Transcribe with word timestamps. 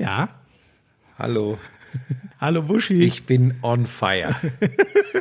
Ja. 0.00 0.30
Hallo. 1.18 1.58
Hallo 2.40 2.62
Buschi. 2.62 3.02
Ich 3.02 3.24
bin 3.26 3.54
on 3.62 3.84
fire. 3.86 4.34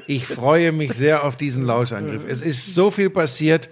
Ich 0.08 0.26
freue 0.26 0.72
mich 0.72 0.94
sehr 0.94 1.26
auf 1.26 1.36
diesen 1.36 1.64
Lauschangriff. 1.66 2.24
Es 2.26 2.42
ist 2.42 2.74
so 2.74 2.90
viel 2.90 3.10
passiert. 3.10 3.70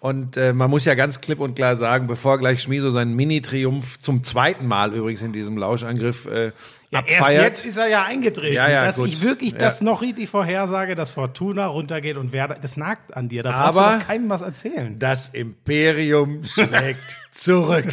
Und 0.00 0.36
äh, 0.36 0.52
man 0.54 0.70
muss 0.70 0.84
ja 0.86 0.94
ganz 0.94 1.20
klipp 1.20 1.40
und 1.40 1.54
klar 1.56 1.74
sagen, 1.76 2.06
bevor 2.06 2.38
gleich 2.38 2.62
Schmiso 2.62 2.90
seinen 2.90 3.14
Mini-Triumph 3.16 3.98
zum 3.98 4.22
zweiten 4.24 4.66
Mal 4.66 4.94
übrigens 4.94 5.20
in 5.22 5.32
diesem 5.32 5.58
Lauschangriff 5.58 6.24
äh, 6.26 6.52
ja, 6.92 7.00
abfeiert. 7.00 7.20
Erst 7.20 7.64
jetzt 7.64 7.66
ist 7.66 7.76
er 7.76 7.88
ja 7.88 8.04
eingetreten, 8.04 8.54
Ja, 8.54 8.70
ja, 8.70 8.84
dass 8.86 8.96
gut. 8.96 9.08
ich 9.08 9.20
wirklich 9.22 9.52
Ja. 9.52 9.58
das 9.58 9.80
noch 9.82 10.00
richtig 10.00 10.28
vorhersage, 10.30 10.94
dass 10.94 11.10
Fortuna 11.10 11.66
runtergeht 11.66 12.16
und 12.16 12.32
Werder, 12.32 12.54
das 12.62 12.76
nagt 12.78 13.14
an 13.14 13.28
dir. 13.28 13.42
Da 13.42 13.50
brauchst 13.50 13.76
Aber- 13.78 13.92
du 13.94 13.98
doch 13.98 14.06
keinem 14.06 14.28
was 14.30 14.40
erzählen. 14.42 14.98
Das 15.00 15.28
Imperium 15.30 16.44
schlägt 16.44 17.18
zurück. 17.32 17.92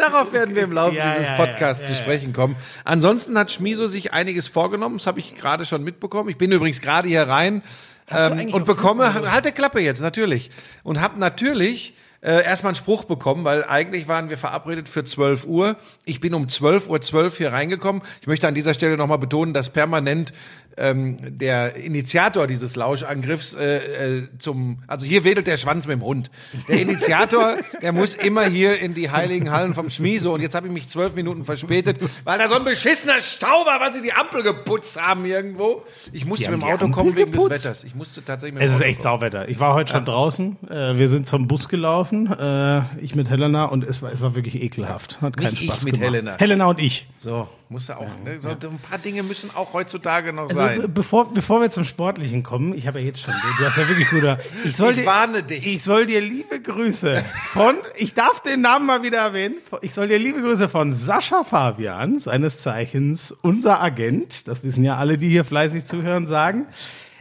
Darauf 0.00 0.32
werden 0.32 0.54
wir 0.54 0.62
im 0.62 0.72
Laufe 0.72 0.96
Ja, 0.96 1.14
dieses 1.14 1.36
Podcasts 1.36 1.82
ja, 1.82 1.88
zu 1.88 1.92
ja, 1.92 1.98
ja. 1.98 2.04
sprechen 2.04 2.32
kommen. 2.32 2.56
Ansonsten 2.84 3.38
hat 3.38 3.50
Schmiso 3.52 3.86
sich 3.86 4.12
einiges 4.12 4.48
vorgenommen. 4.48 4.98
Das 4.98 5.06
habe 5.06 5.20
ich 5.20 5.34
gerade 5.34 5.66
schon 5.66 5.84
mitbekommen. 5.84 6.28
Ich 6.30 6.38
bin 6.38 6.50
übrigens 6.50 6.80
gerade 6.80 7.08
hier 7.08 7.22
rein 7.22 7.62
ähm, 8.10 8.52
und 8.52 8.64
bekomme, 8.66 9.04
Fußball- 9.06 9.30
halt 9.30 9.44
die 9.44 9.52
Klappe 9.52 9.80
jetzt, 9.80 10.00
natürlich. 10.00 10.50
Und 10.82 11.00
habe 11.00 11.18
natürlich 11.18 11.94
äh, 12.22 12.44
erstmal 12.44 12.70
einen 12.70 12.76
Spruch 12.76 13.04
bekommen, 13.04 13.44
weil 13.44 13.64
eigentlich 13.64 14.08
waren 14.08 14.30
wir 14.30 14.36
verabredet 14.38 14.88
für 14.88 15.04
12 15.04 15.46
Uhr. 15.46 15.76
Ich 16.04 16.20
bin 16.20 16.34
um 16.34 16.46
12.12 16.46 16.88
Uhr 16.88 17.00
12 17.00 17.38
hier 17.38 17.52
reingekommen. 17.52 18.02
Ich 18.20 18.26
möchte 18.26 18.46
an 18.46 18.54
dieser 18.54 18.74
Stelle 18.74 18.96
nochmal 18.96 19.18
betonen, 19.18 19.54
dass 19.54 19.70
permanent 19.70 20.32
ähm, 20.80 21.18
der 21.38 21.76
Initiator 21.76 22.46
dieses 22.46 22.76
Lauschangriffs 22.76 23.54
äh, 23.54 24.18
äh, 24.18 24.28
zum, 24.38 24.78
also 24.86 25.06
hier 25.06 25.24
wedelt 25.24 25.46
der 25.46 25.56
Schwanz 25.56 25.86
mit 25.86 25.96
dem 25.98 26.04
Hund. 26.04 26.30
Der 26.68 26.80
Initiator, 26.80 27.58
der 27.82 27.92
muss 27.92 28.14
immer 28.14 28.44
hier 28.46 28.80
in 28.80 28.94
die 28.94 29.10
heiligen 29.10 29.50
Hallen 29.50 29.74
vom 29.74 29.90
Schmieso 29.90 30.32
und 30.34 30.40
jetzt 30.40 30.54
habe 30.54 30.66
ich 30.66 30.72
mich 30.72 30.88
zwölf 30.88 31.14
Minuten 31.14 31.44
verspätet, 31.44 31.98
weil 32.24 32.38
da 32.38 32.48
so 32.48 32.54
ein 32.54 32.64
beschissener 32.64 33.20
Stau 33.20 33.66
war, 33.66 33.80
weil 33.80 33.92
sie 33.92 34.02
die 34.02 34.12
Ampel 34.12 34.42
geputzt 34.42 35.00
haben 35.00 35.24
irgendwo. 35.24 35.82
Ich 36.12 36.24
musste 36.24 36.46
Die 36.46 36.50
mit 36.50 36.62
dem 36.62 36.68
Auto 36.68 36.88
kommen 36.88 37.10
Ampel 37.10 37.26
wegen 37.26 37.32
des? 37.32 37.50
Wetters. 37.50 37.84
Ich 37.84 37.94
musste 37.94 38.24
tatsächlich 38.24 38.54
mit 38.54 38.62
dem 38.62 38.66
Es 38.66 38.72
ist 38.72 38.78
Auto 38.78 38.88
echt 38.88 39.02
kommen. 39.02 39.20
Sauwetter. 39.20 39.48
Ich 39.48 39.60
war 39.60 39.74
heute 39.74 39.92
schon 39.92 40.04
draußen. 40.04 40.56
Äh, 40.68 40.98
wir 40.98 41.08
sind 41.08 41.26
zum 41.26 41.46
Bus 41.48 41.68
gelaufen, 41.68 42.26
äh, 42.32 42.82
ich 43.02 43.14
mit 43.14 43.28
Helena, 43.30 43.66
und 43.66 43.84
es 43.84 44.02
war, 44.02 44.12
es 44.12 44.20
war 44.20 44.34
wirklich 44.34 44.60
ekelhaft. 44.62 45.20
Hat 45.20 45.36
keinen 45.36 45.50
Nicht 45.50 45.62
ich 45.62 45.68
Spaß 45.68 45.84
mit 45.84 45.94
gemacht. 45.94 46.06
Helena. 46.12 46.36
Helena 46.38 46.66
und 46.66 46.78
ich. 46.78 47.06
So, 47.16 47.48
muss 47.70 47.86
ja 47.88 47.96
auch. 47.98 48.08
Ne? 48.24 48.40
So, 48.40 48.48
ein 48.48 48.78
paar 48.80 48.98
Dinge 48.98 49.22
müssen 49.22 49.50
auch 49.54 49.72
heutzutage 49.72 50.32
noch 50.32 50.42
Also, 50.42 50.56
sein. 50.56 50.80
be- 50.82 50.88
bevor, 50.88 51.32
bevor 51.32 51.60
wir 51.60 51.70
zum 51.70 51.84
Sportlichen 51.84 52.42
kommen, 52.42 52.74
ich 52.74 52.86
habe 52.86 52.98
ja 53.00 53.06
jetzt 53.06 53.22
schon, 53.22 53.32
du 53.58 53.64
hast 53.64 53.76
ja 53.78 53.88
wirklich 53.88 54.10
guter. 54.10 54.38
Ich, 54.64 54.76
soll 54.76 54.90
Ich 54.90 54.96
dir, 54.98 55.06
warne 55.06 55.42
dich. 55.44 55.66
Ich 55.66 55.82
soll 55.84 56.06
dir 56.06 56.20
liebe 56.20 56.60
Grüße 56.60 57.24
von, 57.52 57.76
ich 57.96 58.12
darf 58.14 58.42
den 58.42 58.60
Namen 58.60 58.86
mal 58.86 59.02
wieder 59.04 59.18
erwähnen, 59.18 59.54
ich 59.82 59.94
soll 59.94 60.08
dir 60.08 60.18
liebe 60.18 60.42
Grüße 60.42 60.68
von 60.68 60.92
Sascha 60.92 61.44
Fabian, 61.44 62.18
seines 62.18 62.60
Zeichens 62.60 63.30
unser 63.30 63.80
Agent, 63.80 64.48
das 64.48 64.64
wissen 64.64 64.82
ja 64.84 64.96
alle, 64.96 65.16
die 65.16 65.28
hier 65.30 65.44
fleißig 65.44 65.84
zuhören, 65.84 66.26
sagen. 66.26 66.66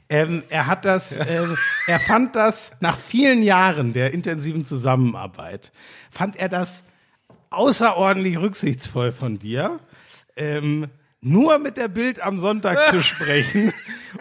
Ähm, 0.09 0.41
er 0.49 0.65
hat 0.65 0.83
das, 0.85 1.11
äh, 1.15 1.43
er 1.85 1.99
fand 1.99 2.35
das 2.35 2.71
nach 2.79 2.97
vielen 2.97 3.43
Jahren 3.43 3.93
der 3.93 4.11
intensiven 4.15 4.65
Zusammenarbeit, 4.65 5.71
fand 6.09 6.35
er 6.37 6.49
das 6.49 6.83
außerordentlich 7.51 8.39
rücksichtsvoll 8.39 9.11
von 9.11 9.39
dir, 9.39 9.79
ähm, 10.39 10.87
nur 11.21 11.59
mit 11.59 11.75
der 11.75 11.89
Bild 11.89 12.21
am 12.23 12.39
Sonntag 12.39 12.91
zu 12.91 13.03
sprechen, 13.03 13.73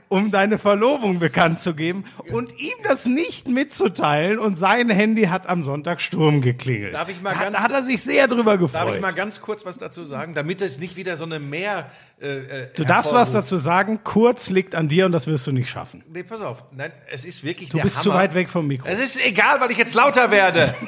um 0.08 0.32
deine 0.32 0.58
Verlobung 0.58 1.20
bekannt 1.20 1.60
zu 1.60 1.72
geben 1.74 2.02
und 2.32 2.58
ihm 2.58 2.74
das 2.82 3.06
nicht 3.06 3.46
mitzuteilen 3.46 4.40
und 4.40 4.56
sein 4.58 4.90
Handy 4.90 5.26
hat 5.26 5.48
am 5.48 5.62
Sonntag 5.62 6.00
Sturm 6.00 6.40
geklingelt. 6.40 6.94
Darf 6.94 7.08
ich 7.08 7.22
mal 7.22 7.36
hat, 7.36 7.44
ganz- 7.44 7.56
Da 7.56 7.62
hat 7.62 7.70
er 7.72 7.82
sich 7.84 8.02
sehr 8.02 8.26
drüber 8.26 8.58
gefreut. 8.58 8.82
Darf 8.82 8.94
ich 8.96 9.00
mal 9.00 9.12
ganz 9.12 9.40
kurz 9.40 9.64
was 9.64 9.78
dazu 9.78 10.04
sagen, 10.04 10.34
damit 10.34 10.60
es 10.60 10.80
nicht 10.80 10.96
wieder 10.96 11.16
so 11.16 11.22
eine 11.24 11.38
Mehr. 11.38 11.88
Äh, 12.20 12.26
äh, 12.26 12.68
du 12.74 12.82
darfst 12.82 13.12
was 13.12 13.30
dazu 13.30 13.56
sagen, 13.58 14.00
kurz 14.02 14.50
liegt 14.50 14.74
an 14.74 14.88
dir 14.88 15.06
und 15.06 15.12
das 15.12 15.28
wirst 15.28 15.46
du 15.46 15.52
nicht 15.52 15.70
schaffen. 15.70 16.02
Nee, 16.12 16.24
pass 16.24 16.40
auf. 16.40 16.64
Nein, 16.72 16.90
es 17.12 17.24
ist 17.24 17.44
wirklich 17.44 17.68
Du 17.68 17.80
bist 17.80 17.94
Hammer. 17.98 18.02
zu 18.02 18.12
weit 18.14 18.34
weg 18.34 18.48
vom 18.50 18.66
Mikro. 18.66 18.88
Es 18.88 18.98
ist 18.98 19.24
egal, 19.24 19.60
weil 19.60 19.70
ich 19.70 19.78
jetzt 19.78 19.94
lauter 19.94 20.32
werde. 20.32 20.74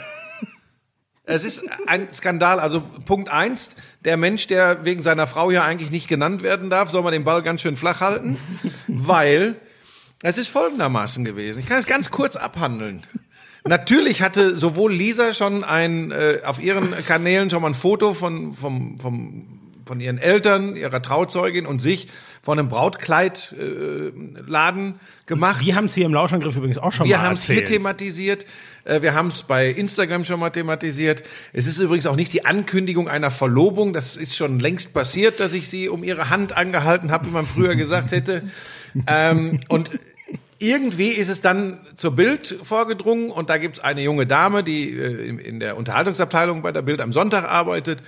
Es 1.24 1.44
ist 1.44 1.62
ein 1.86 2.12
Skandal. 2.12 2.60
Also 2.60 2.82
Punkt 3.04 3.28
eins, 3.28 3.70
der 4.04 4.16
Mensch, 4.16 4.46
der 4.46 4.84
wegen 4.84 5.02
seiner 5.02 5.26
Frau 5.26 5.50
hier 5.50 5.64
eigentlich 5.64 5.90
nicht 5.90 6.08
genannt 6.08 6.42
werden 6.42 6.70
darf, 6.70 6.90
soll 6.90 7.02
man 7.02 7.12
den 7.12 7.24
Ball 7.24 7.42
ganz 7.42 7.60
schön 7.60 7.76
flach 7.76 8.00
halten, 8.00 8.38
weil 8.88 9.56
es 10.22 10.38
ist 10.38 10.48
folgendermaßen 10.48 11.24
gewesen. 11.24 11.60
Ich 11.60 11.66
kann 11.66 11.78
es 11.78 11.86
ganz 11.86 12.10
kurz 12.10 12.36
abhandeln. 12.36 13.06
Natürlich 13.64 14.22
hatte 14.22 14.56
sowohl 14.56 14.92
Lisa 14.92 15.34
schon 15.34 15.64
ein 15.64 16.10
äh, 16.12 16.40
auf 16.44 16.62
ihren 16.62 16.92
Kanälen 17.04 17.50
schon 17.50 17.60
mal 17.62 17.68
ein 17.68 17.74
Foto 17.74 18.14
von 18.14 18.54
vom, 18.54 18.98
vom 18.98 19.60
von 19.90 20.00
ihren 20.00 20.18
Eltern, 20.18 20.76
ihrer 20.76 21.02
Trauzeugin 21.02 21.66
und 21.66 21.80
sich 21.80 22.06
von 22.42 22.58
einem 22.58 22.68
Brautkleidladen 22.70 24.88
äh, 24.88 25.26
gemacht. 25.26 25.60
Wir 25.64 25.76
haben 25.76 25.84
es 25.86 25.94
hier 25.94 26.06
im 26.06 26.14
Lauschangriff 26.14 26.56
übrigens 26.56 26.78
auch 26.78 26.92
schon 26.92 27.06
Wir 27.06 27.18
mal 27.18 27.24
haben 27.24 27.34
es 27.34 27.44
hier 27.44 27.64
thematisiert. 27.64 28.46
Äh, 28.84 29.02
Wir 29.02 29.14
haben 29.14 29.28
es 29.28 29.42
bei 29.42 29.68
Instagram 29.68 30.24
schon 30.24 30.40
mal 30.40 30.50
thematisiert. 30.50 31.22
Es 31.52 31.66
ist 31.66 31.78
übrigens 31.78 32.06
auch 32.06 32.16
nicht 32.16 32.32
die 32.32 32.44
Ankündigung 32.46 33.08
einer 33.08 33.30
Verlobung. 33.30 33.92
Das 33.92 34.16
ist 34.16 34.36
schon 34.36 34.58
längst 34.58 34.94
passiert, 34.94 35.38
dass 35.40 35.52
ich 35.52 35.68
sie 35.68 35.88
um 35.88 36.02
ihre 36.02 36.30
Hand 36.30 36.56
angehalten 36.56 37.10
habe, 37.10 37.26
wie 37.26 37.30
man 37.30 37.46
früher 37.46 37.76
gesagt 37.76 38.12
hätte. 38.12 38.42
Ähm, 39.06 39.60
und 39.68 39.92
irgendwie 40.58 41.10
ist 41.10 41.28
es 41.28 41.40
dann 41.40 41.78
zur 41.94 42.16
Bild 42.16 42.58
vorgedrungen 42.64 43.30
und 43.30 43.48
da 43.48 43.56
gibt 43.56 43.76
es 43.76 43.84
eine 43.84 44.02
junge 44.02 44.26
Dame, 44.26 44.64
die 44.64 44.90
äh, 44.90 45.28
in- 45.28 45.38
in 45.38 45.60
der 45.60 45.76
Unterhaltungsabteilung 45.76 46.62
bei 46.62 46.72
der 46.72 46.82
Bild 46.82 47.00
am 47.00 47.12
Sonntag 47.12 47.44
arbeitet. 47.48 48.00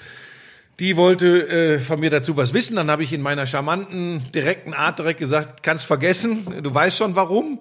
Die 0.82 0.96
wollte 0.96 1.48
äh, 1.48 1.78
von 1.78 2.00
mir 2.00 2.10
dazu 2.10 2.36
was 2.36 2.54
wissen. 2.54 2.74
Dann 2.74 2.90
habe 2.90 3.04
ich 3.04 3.12
in 3.12 3.20
meiner 3.20 3.46
charmanten, 3.46 4.20
direkten 4.34 4.74
Art 4.74 4.98
direkt 4.98 5.20
gesagt, 5.20 5.62
kannst 5.62 5.86
vergessen, 5.86 6.60
du 6.60 6.74
weißt 6.74 6.98
schon 6.98 7.14
warum. 7.14 7.60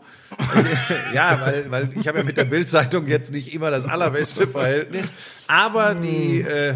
ja, 1.13 1.39
weil, 1.39 1.69
weil 1.69 1.89
ich 1.95 2.07
habe 2.07 2.17
ja 2.17 2.23
mit 2.23 2.35
der 2.37 2.45
Bildzeitung 2.45 3.05
jetzt 3.05 3.31
nicht 3.31 3.53
immer 3.53 3.69
das 3.69 3.85
allerbeste 3.85 4.47
Verhältnis. 4.47 5.13
Aber 5.45 5.93
die, 5.93 6.41
äh, 6.41 6.73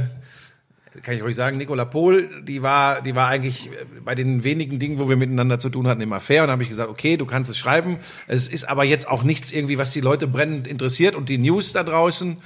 kann 1.01 1.15
ich 1.15 1.23
euch 1.23 1.35
sagen, 1.35 1.57
Nicola 1.57 1.83
Pohl, 1.83 2.29
die 2.43 2.61
war, 2.61 3.01
die 3.01 3.15
war 3.15 3.27
eigentlich 3.27 3.71
bei 4.03 4.13
den 4.13 4.43
wenigen 4.43 4.77
Dingen, 4.77 4.99
wo 4.99 5.09
wir 5.09 5.15
miteinander 5.15 5.57
zu 5.57 5.71
tun 5.71 5.87
hatten, 5.87 6.01
immer 6.01 6.19
fair. 6.19 6.43
Und 6.43 6.51
habe 6.51 6.61
ich 6.61 6.69
gesagt, 6.69 6.91
okay, 6.91 7.17
du 7.17 7.25
kannst 7.25 7.49
es 7.49 7.57
schreiben. 7.57 7.97
Es 8.27 8.47
ist 8.47 8.65
aber 8.65 8.83
jetzt 8.83 9.07
auch 9.07 9.23
nichts 9.23 9.51
irgendwie, 9.51 9.79
was 9.79 9.89
die 9.89 10.01
Leute 10.01 10.27
brennend 10.27 10.67
interessiert 10.67 11.15
und 11.15 11.27
die 11.27 11.39
News 11.39 11.73
da 11.73 11.81
draußen. 11.81 12.37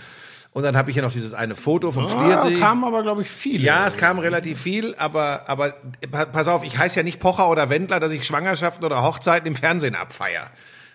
Und 0.59 0.63
dann 0.65 0.75
habe 0.75 0.89
ich 0.91 0.97
ja 0.97 1.01
noch 1.01 1.13
dieses 1.13 1.33
eine 1.33 1.55
Foto 1.55 1.93
vom 1.93 2.05
Ah, 2.05 2.09
Schliersee. 2.09 2.59
kamen 2.59 2.83
aber, 2.83 3.01
glaube 3.01 3.21
ich, 3.21 3.29
viele. 3.29 3.63
Ja, 3.63 3.87
es 3.87 3.95
kam 3.95 4.19
relativ 4.19 4.59
viel, 4.59 4.93
aber, 4.97 5.43
aber 5.47 5.73
pa- 6.11 6.25
pass 6.25 6.49
auf, 6.49 6.65
ich 6.65 6.77
heiße 6.77 6.97
ja 6.99 7.03
nicht 7.03 7.21
Pocher 7.21 7.49
oder 7.49 7.69
Wendler, 7.69 8.01
dass 8.01 8.11
ich 8.11 8.25
Schwangerschaften 8.25 8.83
oder 8.83 9.01
Hochzeiten 9.01 9.47
im 9.47 9.55
Fernsehen 9.55 9.95
abfeier. 9.95 10.49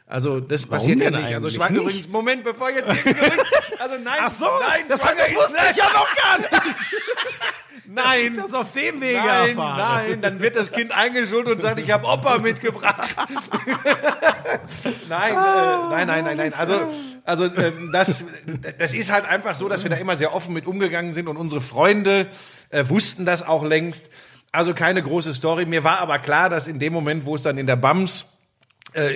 Also 0.06 0.40
das 0.40 0.66
passiert 0.66 1.00
ja 1.00 1.10
nicht. 1.10 1.34
Also 1.34 1.48
Schwang 1.48 1.72
nicht? 1.72 1.80
übrigens, 1.80 2.08
Moment, 2.08 2.44
bevor 2.44 2.70
jetzt 2.70 2.90
hier 2.92 3.16
also 3.78 3.96
nein, 4.02 4.18
Ach 4.20 4.30
so, 4.30 4.46
nein, 4.60 4.84
das, 4.88 5.00
Schwanger 5.00 5.22
das 5.22 5.34
wusste 5.34 5.58
ich 5.70 5.76
ja 5.76 5.86
noch 5.86 6.14
gar 6.14 6.38
nicht. 6.38 6.50
Nein, 7.86 8.34
Das 8.36 8.54
auf 8.54 8.72
dem 8.72 9.00
Wege 9.00 9.18
nein, 9.18 9.50
erfahren. 9.50 9.78
nein, 9.78 10.20
dann 10.22 10.40
wird 10.40 10.56
das 10.56 10.72
Kind 10.72 10.90
eingeschult 10.90 11.46
und 11.48 11.60
sagt, 11.60 11.78
ich 11.78 11.90
habe 11.90 12.06
Opa 12.06 12.38
mitgebracht. 12.38 12.96
nein, 15.08 15.32
äh, 15.32 15.36
nein, 15.36 16.06
nein, 16.06 16.24
nein, 16.24 16.36
nein. 16.36 16.54
Also, 16.54 16.90
also 17.24 17.44
ähm, 17.44 17.90
das, 17.92 18.24
das 18.78 18.94
ist 18.94 19.12
halt 19.12 19.26
einfach 19.26 19.54
so, 19.54 19.68
dass 19.68 19.82
wir 19.84 19.90
da 19.90 19.96
immer 19.96 20.16
sehr 20.16 20.34
offen 20.34 20.54
mit 20.54 20.66
umgegangen 20.66 21.12
sind 21.12 21.28
und 21.28 21.36
unsere 21.36 21.60
Freunde 21.60 22.26
äh, 22.70 22.88
wussten 22.88 23.26
das 23.26 23.46
auch 23.46 23.62
längst. 23.62 24.08
Also 24.50 24.72
keine 24.72 25.02
große 25.02 25.34
Story. 25.34 25.66
Mir 25.66 25.84
war 25.84 25.98
aber 25.98 26.18
klar, 26.18 26.48
dass 26.48 26.68
in 26.68 26.78
dem 26.78 26.92
Moment, 26.92 27.26
wo 27.26 27.34
es 27.34 27.42
dann 27.42 27.58
in 27.58 27.66
der 27.66 27.76
BAMS 27.76 28.24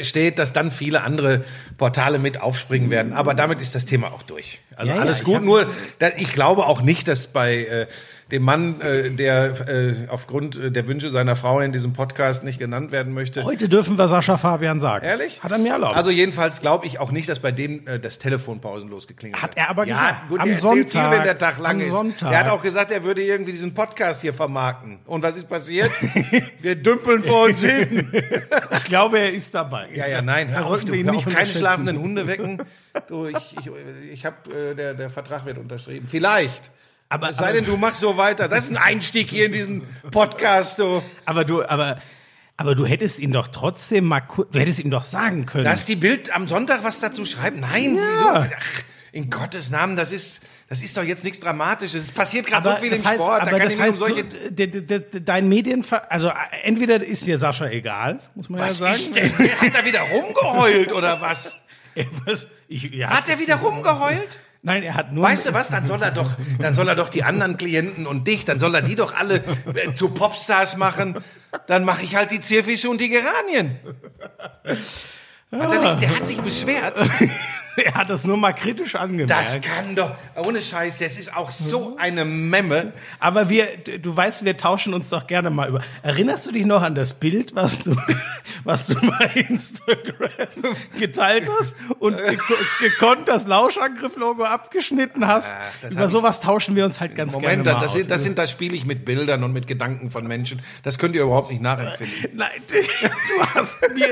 steht, 0.02 0.38
dass 0.38 0.52
dann 0.52 0.70
viele 0.70 1.02
andere 1.02 1.44
Portale 1.76 2.18
mit 2.18 2.40
aufspringen 2.40 2.90
werden. 2.90 3.12
Aber 3.12 3.34
damit 3.34 3.60
ist 3.60 3.74
das 3.74 3.84
Thema 3.84 4.12
auch 4.12 4.22
durch. 4.22 4.60
Also 4.76 4.90
Ja, 4.90 4.96
ja, 4.96 5.02
alles 5.02 5.20
ich 5.20 5.24
gut. 5.24 5.42
Nur, 5.42 5.70
ich 6.16 6.32
glaube 6.32 6.66
auch 6.66 6.82
nicht, 6.82 7.08
dass 7.08 7.28
bei 7.28 7.64
äh, 7.64 7.86
dem 8.30 8.42
Mann, 8.42 8.80
äh, 8.82 9.10
der 9.10 9.68
äh, 9.68 9.94
aufgrund 10.08 10.56
äh, 10.56 10.70
der 10.70 10.86
Wünsche 10.86 11.08
seiner 11.08 11.34
Frau 11.34 11.60
in 11.60 11.72
diesem 11.72 11.94
Podcast 11.94 12.44
nicht 12.44 12.58
genannt 12.58 12.92
werden 12.92 13.14
möchte. 13.14 13.42
Heute 13.42 13.70
dürfen 13.70 13.96
wir 13.96 14.06
Sascha 14.06 14.36
Fabian 14.36 14.80
sagen. 14.80 15.06
Ehrlich? 15.06 15.42
Hat 15.42 15.50
er 15.50 15.58
mir 15.58 15.72
erlaubt. 15.72 15.96
Also 15.96 16.10
jedenfalls 16.10 16.60
glaube 16.60 16.84
ich 16.86 16.98
auch 16.98 17.10
nicht, 17.10 17.28
dass 17.28 17.38
bei 17.38 17.52
dem 17.52 17.86
äh, 17.86 17.98
das 17.98 18.18
Telefon 18.18 18.60
pausenlos 18.60 19.06
geklingelt 19.06 19.42
Hat 19.42 19.56
er 19.56 19.70
aber 19.70 19.86
ja, 19.86 19.94
gesagt. 19.94 20.28
Gut, 20.28 20.40
Am 20.40 20.54
Sonntag. 20.54 20.90
viel, 20.90 21.10
wenn 21.18 21.24
der 21.24 21.38
Tag 21.38 21.58
lang 21.58 21.76
Am 21.76 21.80
ist. 21.80 21.90
Sonntag. 21.90 22.32
Er 22.32 22.38
hat 22.40 22.48
auch 22.48 22.62
gesagt, 22.62 22.90
er 22.90 23.02
würde 23.02 23.22
irgendwie 23.22 23.52
diesen 23.52 23.72
Podcast 23.72 24.20
hier 24.20 24.34
vermarkten. 24.34 24.98
Und 25.06 25.22
was 25.22 25.36
ist 25.36 25.48
passiert? 25.48 25.90
Wir 26.60 26.76
dümpeln 26.76 27.22
vor 27.22 27.44
uns 27.44 27.62
hin. 27.62 28.12
ich 28.72 28.84
glaube, 28.84 29.20
er 29.20 29.32
ist 29.32 29.54
dabei. 29.54 29.88
Ja, 29.94 30.06
ja, 30.06 30.20
nein, 30.20 30.48
hör 30.48 30.66
auf, 30.66 30.84
du, 30.84 30.92
ihn 30.92 31.06
hör 31.06 31.14
nicht 31.14 31.26
auf 31.26 31.32
keine 31.32 31.48
schlafenden 31.48 31.98
Hunde 31.98 32.26
wecken. 32.26 32.62
Du, 33.06 33.26
ich, 33.26 33.56
ich, 33.58 33.70
ich 34.12 34.26
habe, 34.26 34.36
äh, 34.50 34.74
der, 34.74 34.94
der 34.94 35.08
Vertrag 35.08 35.46
wird 35.46 35.56
unterschrieben. 35.56 36.08
Vielleicht. 36.08 36.70
Aber, 37.08 37.30
Es 37.30 37.36
sei 37.38 37.44
aber, 37.44 37.52
denn, 37.54 37.64
du 37.64 37.76
machst 37.76 38.00
so 38.00 38.16
weiter. 38.16 38.48
Das 38.48 38.64
ist 38.64 38.70
ein 38.70 38.76
Einstieg 38.76 39.30
hier 39.30 39.46
in 39.46 39.52
diesen 39.52 39.82
Podcast. 40.10 40.78
Du. 40.78 41.02
aber 41.24 41.44
du, 41.44 41.64
aber, 41.64 42.00
aber 42.56 42.74
du 42.74 42.84
hättest 42.86 43.18
ihn 43.18 43.32
doch 43.32 43.48
trotzdem 43.48 44.04
mal, 44.04 44.20
du 44.50 44.58
hättest 44.58 44.78
ihm 44.80 44.90
doch 44.90 45.04
sagen 45.04 45.46
können. 45.46 45.64
Dass 45.64 45.84
die 45.86 45.96
Bild 45.96 46.34
am 46.34 46.46
Sonntag 46.46 46.84
was 46.84 47.00
dazu 47.00 47.24
schreibt? 47.24 47.58
Nein, 47.58 47.96
wieso? 47.96 48.28
Ach, 48.28 48.46
in 49.12 49.30
Gottes 49.30 49.70
Namen, 49.70 49.96
das 49.96 50.12
ist, 50.12 50.42
Das 50.68 50.82
ist 50.82 50.94
doch 50.98 51.02
jetzt 51.02 51.24
nichts 51.24 51.40
Dramatisches. 51.40 52.02
Es 52.04 52.12
passiert 52.12 52.44
gerade 52.46 52.68
so 52.68 52.76
viel 52.76 52.90
das 52.90 52.98
im 52.98 53.04
heißt, 53.06 53.14
Sport. 53.22 53.40
aber 53.40 53.50
da 53.52 53.58
kann 53.58 53.68
das 53.68 53.76
mir 53.78 53.82
um 53.84 53.88
heißt, 53.88 53.98
so, 53.98 54.04
solche. 54.06 54.24
d- 54.24 54.66
d- 54.66 54.80
d- 55.00 55.20
dein 55.20 55.48
Medienver... 55.48 56.12
Also 56.12 56.30
entweder 56.62 57.02
ist 57.02 57.26
dir 57.26 57.38
Sascha 57.38 57.68
egal, 57.68 58.20
muss 58.34 58.50
man 58.50 58.60
ja 58.60 58.66
was 58.66 58.76
sagen. 58.78 58.92
ist 58.94 59.16
denn? 59.16 59.32
Hat 59.38 59.74
er 59.74 59.84
wieder 59.86 60.02
rumgeheult 60.02 60.92
oder 60.92 61.22
was? 61.22 61.56
Was? 62.26 62.46
Ich, 62.68 62.82
ja, 62.92 63.08
Hat 63.08 63.28
er 63.30 63.40
wieder 63.40 63.56
rumgeheult? 63.56 64.38
Nein, 64.62 64.82
er 64.82 64.94
hat 64.94 65.12
nur... 65.12 65.24
Weißt 65.24 65.46
du 65.46 65.54
was? 65.54 65.68
Dann 65.68 65.86
soll 65.86 66.02
er 66.02 66.10
doch, 66.10 66.36
dann 66.58 66.74
soll 66.74 66.88
er 66.88 66.96
doch 66.96 67.08
die 67.08 67.22
anderen 67.22 67.56
Klienten 67.56 68.06
und 68.06 68.26
dich, 68.26 68.44
dann 68.44 68.58
soll 68.58 68.74
er 68.74 68.82
die 68.82 68.96
doch 68.96 69.14
alle 69.14 69.44
äh, 69.74 69.92
zu 69.92 70.10
Popstars 70.10 70.76
machen. 70.76 71.22
Dann 71.68 71.84
mache 71.84 72.02
ich 72.02 72.16
halt 72.16 72.30
die 72.30 72.40
Zierfische 72.40 72.90
und 72.90 73.00
die 73.00 73.08
Geranien. 73.08 73.78
Hat 75.52 75.80
sich, 75.80 75.90
der 76.00 76.16
hat 76.16 76.26
sich 76.26 76.40
beschwert. 76.40 76.94
Er 77.78 77.94
hat 77.94 78.10
das 78.10 78.24
nur 78.24 78.36
mal 78.36 78.52
kritisch 78.52 78.94
angemerkt. 78.94 79.30
Das 79.30 79.60
kann 79.60 79.94
doch, 79.94 80.12
ohne 80.36 80.60
Scheiß, 80.60 80.98
das 80.98 81.16
ist 81.16 81.36
auch 81.36 81.50
so 81.50 81.96
eine 81.98 82.24
Memme. 82.24 82.92
Aber 83.20 83.48
wir, 83.48 83.66
du 83.76 84.16
weißt, 84.16 84.44
wir 84.44 84.56
tauschen 84.56 84.94
uns 84.94 85.08
doch 85.10 85.26
gerne 85.26 85.50
mal 85.50 85.68
über. 85.68 85.80
Erinnerst 86.02 86.46
du 86.46 86.52
dich 86.52 86.66
noch 86.66 86.82
an 86.82 86.94
das 86.94 87.14
Bild, 87.14 87.54
was 87.54 87.80
du, 87.80 87.96
was 88.64 88.86
du 88.86 88.94
bei 88.94 89.44
Instagram 89.48 90.30
geteilt 90.98 91.48
hast 91.58 91.76
und 91.98 92.16
geko 92.28 92.54
gekonnt 92.80 93.28
das 93.28 93.46
Lauschangriff-Logo 93.46 94.44
abgeschnitten 94.44 95.26
hast? 95.26 95.52
das 95.82 95.92
über 95.92 96.08
sowas 96.08 96.40
tauschen 96.40 96.76
wir 96.76 96.84
uns 96.84 97.00
halt 97.00 97.14
ganz 97.14 97.32
Moment, 97.32 97.64
gerne 97.64 97.78
mal 97.78 97.82
das, 97.82 97.90
aus. 97.90 97.96
sind, 97.96 98.10
das 98.10 98.22
sind, 98.22 98.38
das 98.38 98.50
spiele 98.50 98.74
ich 98.76 98.84
mit 98.84 99.04
Bildern 99.04 99.44
und 99.44 99.52
mit 99.52 99.66
Gedanken 99.66 100.10
von 100.10 100.26
Menschen. 100.26 100.62
Das 100.82 100.98
könnt 100.98 101.14
ihr 101.14 101.22
überhaupt 101.22 101.50
nicht 101.50 101.62
nachempfinden. 101.62 102.30
Nein, 102.34 102.50
du 102.68 103.44
hast 103.54 103.80
mir, 103.94 104.08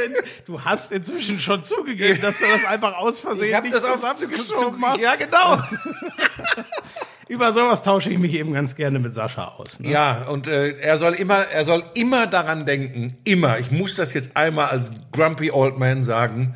du 0.47 0.63
hast 0.63 0.93
inzwischen 0.93 1.41
schon 1.41 1.65
zugegeben, 1.65 2.21
dass 2.21 2.39
du 2.39 2.45
das 2.47 2.65
einfach 2.65 2.97
aus 2.99 3.21
Versehen 3.21 3.56
Ich 3.65 3.73
hab 3.73 3.81
nicht 3.81 3.91
das 3.91 4.01
zusammengeschoben 4.17 4.81
zu- 4.81 4.87
hast. 4.87 5.01
ja, 5.01 5.15
genau. 5.17 5.63
Über 7.29 7.53
sowas 7.53 7.83
tausche 7.83 8.11
ich 8.11 8.19
mich 8.19 8.35
eben 8.35 8.53
ganz 8.53 8.77
gerne 8.77 9.01
mit 9.01 9.13
Sascha 9.13 9.47
aus. 9.59 9.81
Ne? 9.81 9.91
Ja, 9.91 10.23
und 10.29 10.47
äh, 10.47 10.79
er 10.79 10.97
soll 10.97 11.15
immer, 11.15 11.39
er 11.49 11.65
soll 11.65 11.83
immer 11.95 12.29
daran 12.29 12.67
denken, 12.67 13.17
immer. 13.25 13.59
Ich 13.59 13.73
muss 13.73 13.95
das 13.97 14.13
jetzt 14.13 14.37
einmal 14.37 14.69
als 14.69 14.93
grumpy 15.11 15.51
old 15.51 15.77
man 15.77 16.05
sagen, 16.05 16.55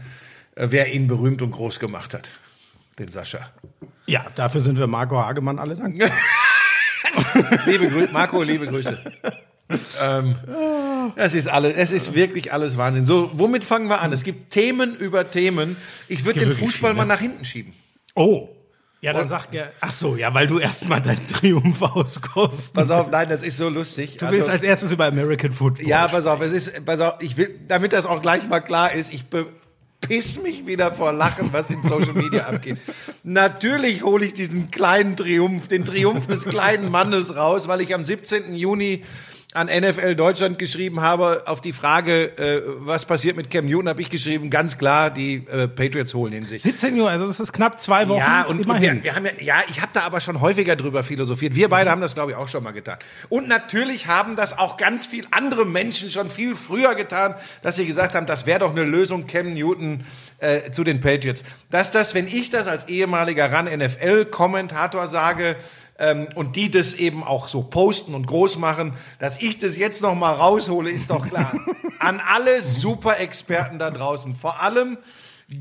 äh, 0.54 0.68
wer 0.70 0.92
ihn 0.92 1.08
berühmt 1.08 1.42
und 1.42 1.50
groß 1.50 1.80
gemacht 1.80 2.14
hat, 2.14 2.28
den 3.00 3.08
Sascha. 3.08 3.50
Ja, 4.06 4.26
dafür 4.36 4.60
sind 4.60 4.78
wir 4.78 4.86
Marco 4.86 5.18
Hagemann 5.18 5.58
alle 5.58 5.74
dankbar. 5.74 6.10
Liebe 7.66 7.88
Grü 7.88 8.06
Marco, 8.12 8.40
liebe 8.42 8.66
Grüße. 8.68 8.96
Ähm, 10.02 10.34
es 11.16 11.34
ist 11.34 11.48
alles, 11.48 11.74
es 11.76 11.92
ist 11.92 12.14
wirklich 12.14 12.52
alles 12.52 12.76
Wahnsinn. 12.76 13.06
So, 13.06 13.30
womit 13.34 13.64
fangen 13.64 13.88
wir 13.88 14.00
an? 14.00 14.12
Es 14.12 14.22
gibt 14.22 14.50
Themen 14.50 14.96
über 14.96 15.30
Themen. 15.30 15.76
Ich 16.08 16.24
würde 16.24 16.40
den 16.40 16.52
Fußball 16.52 16.94
mal 16.94 17.04
nach 17.04 17.20
hinten 17.20 17.44
schieben. 17.44 17.72
Oh. 18.14 18.48
Ja, 19.02 19.14
dann 19.14 19.28
sag 19.28 19.54
ja. 19.54 19.68
Ach 19.80 19.94
so, 19.94 20.16
ja, 20.16 20.34
weil 20.34 20.46
du 20.46 20.58
erstmal 20.58 21.00
deinen 21.00 21.26
Triumph 21.26 21.80
auskosten. 21.80 22.74
Pass 22.74 22.90
auf, 22.90 23.10
nein, 23.10 23.30
das 23.30 23.42
ist 23.42 23.56
so 23.56 23.70
lustig. 23.70 24.18
Du 24.18 24.30
willst 24.30 24.48
als 24.48 24.62
erstes 24.62 24.92
über 24.92 25.06
American 25.06 25.52
Football. 25.52 25.88
Ja, 25.88 26.06
pass 26.06 26.26
auf, 26.26 26.42
es 26.42 26.52
ist, 26.52 26.84
pass 26.84 27.00
auf, 27.00 27.14
ich 27.20 27.38
will, 27.38 27.58
damit 27.66 27.94
das 27.94 28.04
auch 28.04 28.20
gleich 28.20 28.46
mal 28.46 28.60
klar 28.60 28.92
ist, 28.92 29.10
ich 29.14 29.24
bepiss 29.24 30.42
mich 30.42 30.66
wieder 30.66 30.92
vor 30.92 31.14
Lachen, 31.14 31.50
was 31.50 31.70
in 31.70 31.82
Social 31.82 32.12
Media 32.12 32.44
abgeht. 32.44 32.76
Natürlich 33.22 34.02
hole 34.02 34.26
ich 34.26 34.34
diesen 34.34 34.70
kleinen 34.70 35.16
Triumph, 35.16 35.68
den 35.68 35.86
Triumph 35.86 36.26
des 36.26 36.44
kleinen 36.44 36.90
Mannes 36.90 37.34
raus, 37.34 37.68
weil 37.68 37.80
ich 37.80 37.94
am 37.94 38.04
17. 38.04 38.54
Juni 38.54 39.02
an 39.52 39.66
NFL 39.66 40.14
Deutschland 40.14 40.58
geschrieben 40.60 41.00
habe, 41.00 41.42
auf 41.46 41.60
die 41.60 41.72
Frage, 41.72 42.38
äh, 42.38 42.62
was 42.78 43.04
passiert 43.04 43.36
mit 43.36 43.50
Cam 43.50 43.66
Newton, 43.66 43.88
habe 43.88 44.00
ich 44.00 44.08
geschrieben, 44.08 44.48
ganz 44.48 44.78
klar, 44.78 45.10
die 45.10 45.44
äh, 45.50 45.66
Patriots 45.66 46.14
holen 46.14 46.32
ihn 46.32 46.46
sich. 46.46 46.62
17 46.62 46.98
Uhr, 47.00 47.10
also 47.10 47.26
das 47.26 47.40
ist 47.40 47.52
knapp 47.52 47.80
zwei 47.80 48.08
Wochen. 48.08 48.20
Ja, 48.20 48.44
und, 48.44 48.64
und 48.68 48.80
wir, 48.80 49.02
wir 49.02 49.14
haben 49.16 49.24
ja, 49.24 49.32
ja, 49.40 49.62
ich 49.68 49.80
habe 49.80 49.90
da 49.92 50.02
aber 50.02 50.20
schon 50.20 50.40
häufiger 50.40 50.76
drüber 50.76 51.02
philosophiert. 51.02 51.56
Wir 51.56 51.68
beide 51.68 51.90
haben 51.90 52.00
das, 52.00 52.14
glaube 52.14 52.30
ich, 52.30 52.36
auch 52.36 52.46
schon 52.46 52.62
mal 52.62 52.70
getan. 52.70 52.98
Und 53.28 53.48
natürlich 53.48 54.06
haben 54.06 54.36
das 54.36 54.56
auch 54.56 54.76
ganz 54.76 55.06
viel 55.06 55.26
andere 55.32 55.66
Menschen 55.66 56.12
schon 56.12 56.30
viel 56.30 56.54
früher 56.54 56.94
getan, 56.94 57.34
dass 57.62 57.74
sie 57.74 57.86
gesagt 57.86 58.14
haben, 58.14 58.26
das 58.26 58.46
wäre 58.46 58.60
doch 58.60 58.70
eine 58.70 58.84
Lösung, 58.84 59.26
Cam 59.26 59.52
Newton 59.52 60.04
äh, 60.38 60.70
zu 60.70 60.84
den 60.84 61.00
Patriots. 61.00 61.42
Dass 61.72 61.90
das, 61.90 62.14
wenn 62.14 62.28
ich 62.28 62.50
das 62.50 62.68
als 62.68 62.86
ehemaliger 62.86 63.50
RAN-NFL-Kommentator 63.50 65.08
sage, 65.08 65.56
ähm, 66.00 66.28
und 66.34 66.56
die 66.56 66.70
das 66.70 66.94
eben 66.94 67.22
auch 67.22 67.48
so 67.48 67.62
posten 67.62 68.14
und 68.14 68.26
groß 68.26 68.56
machen, 68.56 68.94
dass 69.20 69.40
ich 69.40 69.58
das 69.58 69.76
jetzt 69.76 70.02
noch 70.02 70.14
mal 70.14 70.32
raushole, 70.32 70.90
ist 70.90 71.10
doch 71.10 71.28
klar. 71.28 71.54
An 72.00 72.20
alle 72.20 72.62
Super-Experten 72.62 73.78
da 73.78 73.90
draußen, 73.90 74.34
vor 74.34 74.60
allem 74.60 74.98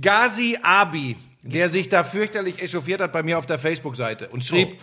Ghazi 0.01 0.57
Abi, 0.63 1.17
der 1.43 1.69
sich 1.69 1.89
da 1.89 2.03
fürchterlich 2.03 2.61
echauffiert 2.61 3.01
hat 3.01 3.11
bei 3.11 3.21
mir 3.21 3.37
auf 3.37 3.45
der 3.45 3.59
Facebook-Seite 3.59 4.29
und 4.29 4.45
schrieb, 4.45 4.79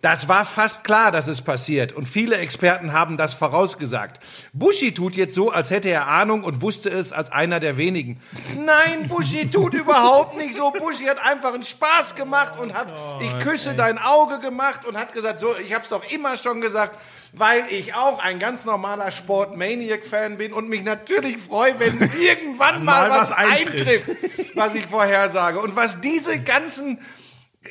das 0.00 0.28
war 0.28 0.46
fast 0.46 0.82
klar, 0.82 1.12
dass 1.12 1.26
es 1.26 1.42
passiert. 1.42 1.92
Und 1.92 2.08
viele 2.08 2.36
Experten 2.36 2.92
haben 2.92 3.16
das 3.18 3.34
vorausgesagt. 3.34 4.20
Bushi 4.52 4.92
tut 4.94 5.14
jetzt 5.14 5.34
so, 5.34 5.50
als 5.50 5.68
hätte 5.68 5.90
er 5.90 6.06
Ahnung 6.06 6.42
und 6.42 6.62
wusste 6.62 6.88
es 6.88 7.12
als 7.12 7.30
einer 7.30 7.60
der 7.60 7.76
wenigen. 7.76 8.20
Nein, 8.56 9.08
Bushi 9.08 9.50
tut 9.50 9.74
überhaupt 9.74 10.36
nicht 10.38 10.54
so. 10.54 10.70
Bushi 10.70 11.04
hat 11.04 11.22
einfach 11.24 11.52
einen 11.52 11.64
Spaß 11.64 12.14
gemacht 12.14 12.58
und 12.58 12.72
hat, 12.72 12.92
ich 13.20 13.38
küsse 13.44 13.74
dein 13.74 13.98
Auge 13.98 14.38
gemacht 14.38 14.86
und 14.86 14.96
hat 14.96 15.12
gesagt, 15.12 15.40
so, 15.40 15.54
ich 15.58 15.74
hab's 15.74 15.90
doch 15.90 16.10
immer 16.10 16.38
schon 16.38 16.62
gesagt, 16.62 16.98
weil 17.32 17.64
ich 17.70 17.94
auch 17.94 18.18
ein 18.22 18.38
ganz 18.38 18.64
normaler 18.64 19.10
Sport-Maniac-Fan 19.10 20.38
bin 20.38 20.52
und 20.52 20.68
mich 20.68 20.82
natürlich 20.82 21.38
freue, 21.38 21.78
wenn 21.78 21.98
irgendwann 22.20 22.84
mal, 22.84 23.08
Mal 23.08 23.10
was, 23.10 23.30
was 23.30 23.36
eintrifft. 23.36 24.08
eintrifft, 24.08 24.56
was 24.56 24.74
ich 24.74 24.86
vorhersage. 24.86 25.60
Und 25.60 25.76
was 25.76 26.00
diese 26.00 26.40
ganzen 26.40 26.98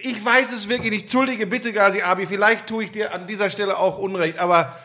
ich 0.02 0.24
weiß 0.24 0.52
es 0.52 0.70
wirklich 0.70 0.92
nicht. 0.92 1.04
Entschuldige 1.04 1.48
bitte, 1.48 1.74
Gazi 1.74 2.02
Abi. 2.02 2.28
Vielleicht 2.28 2.68
tue 2.68 2.84
ich 2.84 2.92
dir 2.92 3.14
an 3.14 3.28
dieser 3.28 3.50
Stelle 3.50 3.78
auch 3.78 3.98
Unrecht. 3.98 4.38
Aber 4.38 4.78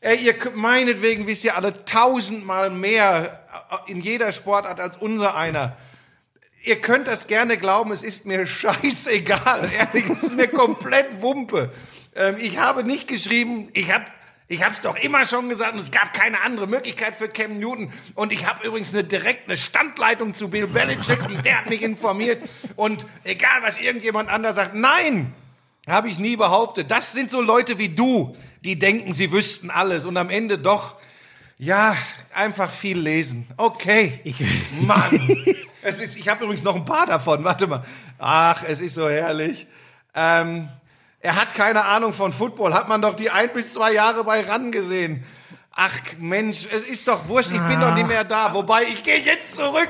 ey, 0.00 0.16
ihr 0.18 0.34
meinetwegen 0.54 1.26
wisst 1.26 1.44
ihr 1.44 1.56
alle 1.56 1.84
tausendmal 1.84 2.70
mehr 2.70 3.40
äh, 3.70 3.90
in 3.90 4.00
jeder 4.00 4.30
Sportart 4.32 4.78
als 4.78 4.96
unser 4.96 5.36
einer. 5.36 5.76
Ihr 6.64 6.80
könnt 6.80 7.08
das 7.08 7.26
gerne 7.26 7.56
glauben, 7.56 7.92
es 7.92 8.02
ist 8.02 8.26
mir 8.26 8.46
scheißegal. 8.46 9.70
Ehrlich, 9.72 10.10
es 10.10 10.22
ist 10.22 10.36
mir 10.36 10.48
komplett 10.48 11.22
Wumpe. 11.22 11.72
Ähm, 12.14 12.36
ich 12.38 12.58
habe 12.58 12.84
nicht 12.84 13.08
geschrieben, 13.08 13.68
ich 13.72 13.90
habe 13.90 14.04
ich 14.52 14.62
habe 14.62 14.74
es 14.74 14.82
doch 14.82 14.96
immer 14.96 15.24
schon 15.24 15.48
gesagt 15.48 15.72
und 15.72 15.80
es 15.80 15.90
gab 15.90 16.12
keine 16.12 16.42
andere 16.42 16.66
Möglichkeit 16.66 17.16
für 17.16 17.28
Cam 17.28 17.58
Newton. 17.58 17.92
Und 18.14 18.32
ich 18.32 18.46
habe 18.46 18.66
übrigens 18.66 18.92
eine 18.92 19.02
direkte 19.02 19.56
Standleitung 19.56 20.34
zu 20.34 20.48
Bill 20.48 20.66
Belichick 20.66 21.24
und 21.24 21.44
der 21.44 21.58
hat 21.58 21.70
mich 21.70 21.82
informiert. 21.82 22.42
Und 22.76 23.06
egal, 23.24 23.62
was 23.62 23.80
irgendjemand 23.80 24.28
anders 24.28 24.56
sagt, 24.56 24.74
nein, 24.74 25.32
habe 25.88 26.08
ich 26.10 26.18
nie 26.18 26.36
behauptet. 26.36 26.90
Das 26.90 27.12
sind 27.12 27.30
so 27.30 27.40
Leute 27.40 27.78
wie 27.78 27.88
du, 27.88 28.36
die 28.62 28.78
denken, 28.78 29.12
sie 29.12 29.32
wüssten 29.32 29.70
alles 29.70 30.04
und 30.04 30.16
am 30.16 30.28
Ende 30.28 30.58
doch, 30.58 30.96
ja, 31.58 31.96
einfach 32.34 32.70
viel 32.70 32.98
lesen. 32.98 33.46
Okay. 33.56 34.20
Mann. 34.80 35.36
es 35.82 36.00
ist, 36.00 36.16
ich 36.16 36.28
habe 36.28 36.44
übrigens 36.44 36.62
noch 36.62 36.76
ein 36.76 36.84
paar 36.84 37.06
davon. 37.06 37.42
Warte 37.44 37.66
mal. 37.66 37.84
Ach, 38.18 38.62
es 38.66 38.80
ist 38.80 38.94
so 38.94 39.08
herrlich. 39.08 39.66
Ähm, 40.14 40.68
er 41.22 41.36
hat 41.36 41.54
keine 41.54 41.84
Ahnung 41.84 42.12
von 42.12 42.32
Football. 42.32 42.74
Hat 42.74 42.88
man 42.88 43.00
doch 43.00 43.14
die 43.14 43.30
ein 43.30 43.50
bis 43.52 43.72
zwei 43.74 43.92
Jahre 43.92 44.24
bei 44.24 44.42
RAN 44.42 44.70
gesehen. 44.72 45.24
Ach 45.74 45.92
Mensch, 46.18 46.66
es 46.70 46.84
ist 46.84 47.08
doch 47.08 47.28
wurscht, 47.28 47.50
ich 47.50 47.60
bin 47.62 47.80
doch 47.80 47.94
nicht 47.94 48.06
mehr 48.06 48.24
da. 48.24 48.52
Wobei, 48.52 48.82
ich 48.82 49.02
gehe 49.02 49.20
jetzt 49.20 49.56
zurück, 49.56 49.88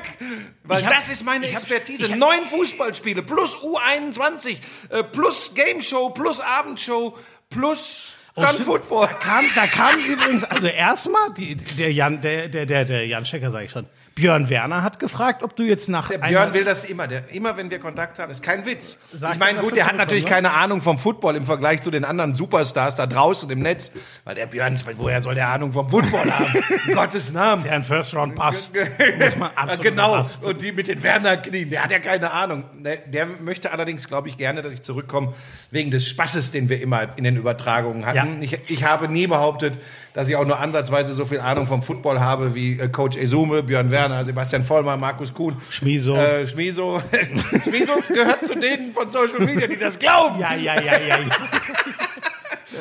weil 0.63 0.85
hab- 0.85 0.93
das 0.95 1.09
ist 1.09 1.25
meine 1.25 1.45
Expertise. 1.49 2.09
hab- 2.09 2.17
Neun 2.17 2.45
Fußballspiele 2.45 3.21
plus 3.21 3.57
U21 3.57 4.57
äh, 4.89 5.03
plus 5.03 5.51
Game 5.53 5.81
Show 5.81 6.09
plus 6.11 6.39
Abendshow 6.39 7.17
plus 7.49 8.13
dann 8.35 8.55
Oh. 8.55 8.63
Football. 8.63 9.07
Da 9.07 9.13
kam, 9.13 9.45
da 9.55 9.67
kam 9.67 9.99
übrigens, 9.99 10.43
also 10.45 10.67
erstmal, 10.67 11.33
der 11.37 11.91
Jan, 11.91 12.21
der, 12.21 12.47
der, 12.47 12.65
der, 12.65 12.85
der 12.85 13.05
Jan 13.05 13.25
Schecker, 13.25 13.51
sag 13.51 13.63
ich 13.65 13.71
schon. 13.71 13.85
Björn 14.15 14.49
Werner 14.49 14.83
hat 14.83 14.99
gefragt, 14.99 15.41
ob 15.41 15.55
du 15.55 15.63
jetzt 15.63 15.89
nach 15.89 16.09
Der 16.09 16.19
Björn 16.19 16.53
will 16.53 16.63
das 16.63 16.85
immer. 16.85 17.07
Der, 17.07 17.33
immer 17.33 17.57
wenn 17.57 17.71
wir 17.71 17.79
Kontakt 17.79 18.19
haben, 18.19 18.31
ist 18.31 18.43
kein 18.43 18.63
Witz. 18.65 18.99
Sag 19.11 19.33
ich 19.33 19.39
meine, 19.39 19.59
gut, 19.59 19.75
der 19.75 19.87
hat 19.87 19.95
natürlich 19.95 20.25
ne? 20.25 20.29
keine 20.29 20.51
Ahnung 20.51 20.81
vom 20.81 20.99
Football 20.99 21.35
im 21.35 21.45
Vergleich 21.47 21.81
zu 21.81 21.89
den 21.89 22.05
anderen 22.05 22.35
Superstars 22.35 22.95
da 22.95 23.07
draußen 23.07 23.49
im 23.49 23.59
Netz. 23.59 23.91
Weil 24.23 24.35
der 24.35 24.45
Björn, 24.45 24.79
woher 24.97 25.21
soll 25.23 25.33
der 25.33 25.49
Ahnung 25.49 25.71
vom 25.71 25.89
Football 25.89 26.31
haben? 26.31 26.63
In 26.87 26.93
Gottes 26.93 27.31
Namen. 27.33 27.63
der 27.63 27.73
ein 27.73 27.83
First 27.83 28.13
Round 28.13 28.35
passt. 28.35 28.75
Muss 29.19 29.35
man 29.35 29.49
Ja, 29.49 29.57
absolut 29.57 29.83
genau. 29.83 30.13
passt. 30.13 30.45
Und 30.45 30.61
die 30.61 30.71
mit 30.71 30.87
den 30.87 31.01
Werner-Knien, 31.01 31.71
der 31.71 31.83
hat 31.83 31.91
ja 31.91 31.99
keine 31.99 32.31
Ahnung. 32.31 32.65
Der, 32.83 32.97
der 32.97 33.25
möchte 33.25 33.71
allerdings, 33.71 34.07
glaube 34.07 34.27
ich, 34.27 34.37
gerne, 34.37 34.61
dass 34.61 34.73
ich 34.73 34.83
zurückkomme, 34.83 35.33
wegen 35.71 35.89
des 35.89 36.07
Spaßes, 36.07 36.51
den 36.51 36.69
wir 36.69 36.79
immer 36.81 37.17
in 37.17 37.23
den 37.23 37.35
Übertragungen 37.35 38.05
hatten. 38.05 38.41
Ja. 38.41 38.43
Ich, 38.43 38.69
ich 38.69 38.83
habe 38.83 39.07
nie 39.07 39.25
behauptet, 39.25 39.79
dass 40.13 40.27
ich 40.27 40.35
auch 40.35 40.45
nur 40.45 40.59
ansatzweise 40.59 41.13
so 41.13 41.25
viel 41.25 41.39
Ahnung 41.39 41.65
vom 41.67 41.81
Football 41.81 42.19
habe 42.19 42.53
wie 42.55 42.79
äh, 42.79 42.87
Coach 42.87 43.17
Esume, 43.17 43.63
Björn 43.63 43.89
Werner, 43.91 44.23
Sebastian 44.23 44.63
Vollmer, 44.63 44.95
Markus 44.97 45.33
Kuhn. 45.33 45.55
Schmieso. 45.69 46.15
Äh, 46.15 46.45
Schmieso. 46.47 47.01
Schmieso 47.63 47.93
gehört 48.09 48.45
zu 48.45 48.55
denen 48.55 48.93
von 48.93 49.09
Social 49.11 49.39
Media, 49.39 49.67
die 49.67 49.77
das 49.77 49.97
glauben. 49.99 50.39
Ja, 50.39 50.53
ja, 50.55 50.75
ja, 50.81 50.93
ja. 50.99 51.17
ja. 51.17 51.17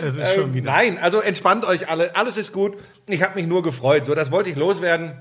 Das 0.00 0.16
ist 0.16 0.34
schon 0.34 0.44
Ähm, 0.44 0.54
wieder. 0.54 0.72
nein, 0.72 0.98
also 0.98 1.20
entspannt 1.20 1.64
euch 1.64 1.88
alle. 1.88 2.16
Alles 2.16 2.36
ist 2.36 2.52
gut. 2.52 2.76
Ich 3.08 3.22
habe 3.22 3.34
mich 3.36 3.46
nur 3.46 3.62
gefreut. 3.62 4.06
So, 4.06 4.14
das 4.14 4.30
wollte 4.30 4.50
ich 4.50 4.56
loswerden. 4.56 5.20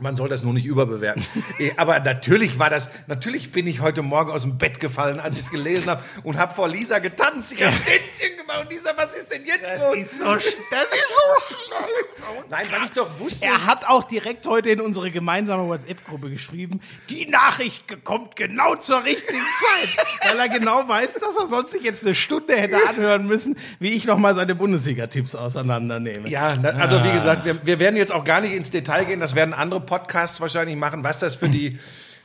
Man 0.00 0.14
soll 0.14 0.28
das 0.28 0.44
nur 0.44 0.52
nicht 0.52 0.64
überbewerten. 0.64 1.26
Eh, 1.58 1.72
Aber 1.76 1.98
natürlich 1.98 2.58
war 2.58 2.70
das, 2.70 2.88
natürlich 3.08 3.50
bin 3.50 3.66
ich 3.66 3.80
heute 3.80 4.02
Morgen 4.02 4.30
aus 4.30 4.42
dem 4.42 4.56
Bett 4.56 4.78
gefallen, 4.78 5.18
als 5.18 5.34
ich 5.36 5.42
es 5.42 5.50
gelesen 5.50 5.90
habe 5.90 6.02
und 6.22 6.38
habe 6.38 6.54
vor 6.54 6.68
Lisa 6.68 7.00
getanzt. 7.00 7.52
Ich 7.52 7.64
habe 7.64 7.74
Tänzchen 7.84 8.36
gemacht 8.38 8.60
und 8.62 8.70
Lisa, 8.70 8.92
was 8.96 9.14
ist 9.14 9.32
denn 9.32 9.44
jetzt 9.44 9.76
los? 9.78 9.96
ist 9.96 10.18
so, 10.18 10.24
das 10.24 10.42
ist 10.42 10.50
so 10.70 11.54
schlecht. 11.56 12.48
Nein, 12.48 12.66
weil 12.70 12.84
ich 12.84 12.92
doch 12.92 13.18
wusste. 13.18 13.46
Er 13.46 13.66
hat 13.66 13.86
auch 13.88 14.04
direkt 14.04 14.46
heute 14.46 14.70
in 14.70 14.80
unsere 14.80 15.10
gemeinsame 15.10 15.66
WhatsApp-Gruppe 15.68 16.30
geschrieben, 16.30 16.80
die 17.10 17.26
Nachricht 17.26 18.04
kommt 18.04 18.36
genau 18.36 18.76
zur 18.76 19.04
richtigen 19.04 19.38
Zeit, 19.60 20.06
weil 20.30 20.38
er 20.38 20.48
genau 20.48 20.88
weiß, 20.88 21.14
dass 21.14 21.36
er 21.36 21.46
sonst 21.46 21.72
sich 21.72 21.82
jetzt 21.82 22.04
eine 22.06 22.14
Stunde 22.14 22.56
hätte 22.56 22.76
anhören 22.88 23.26
müssen, 23.26 23.56
wie 23.80 23.90
ich 23.90 24.06
nochmal 24.06 24.36
seine 24.36 24.54
Bundesliga-Tipps 24.54 25.34
auseinandernehme. 25.34 26.28
Ja, 26.28 26.50
also 26.50 27.02
wie 27.02 27.12
gesagt, 27.12 27.44
wir, 27.44 27.66
wir 27.66 27.80
werden 27.80 27.96
jetzt 27.96 28.12
auch 28.12 28.24
gar 28.24 28.40
nicht 28.40 28.54
ins 28.54 28.70
Detail 28.70 29.04
gehen. 29.04 29.20
Das 29.20 29.34
werden 29.34 29.54
andere 29.54 29.80
Podcasts 29.88 30.40
wahrscheinlich 30.40 30.76
machen, 30.76 31.02
was 31.02 31.18
das 31.18 31.34
für 31.34 31.48
die 31.48 31.78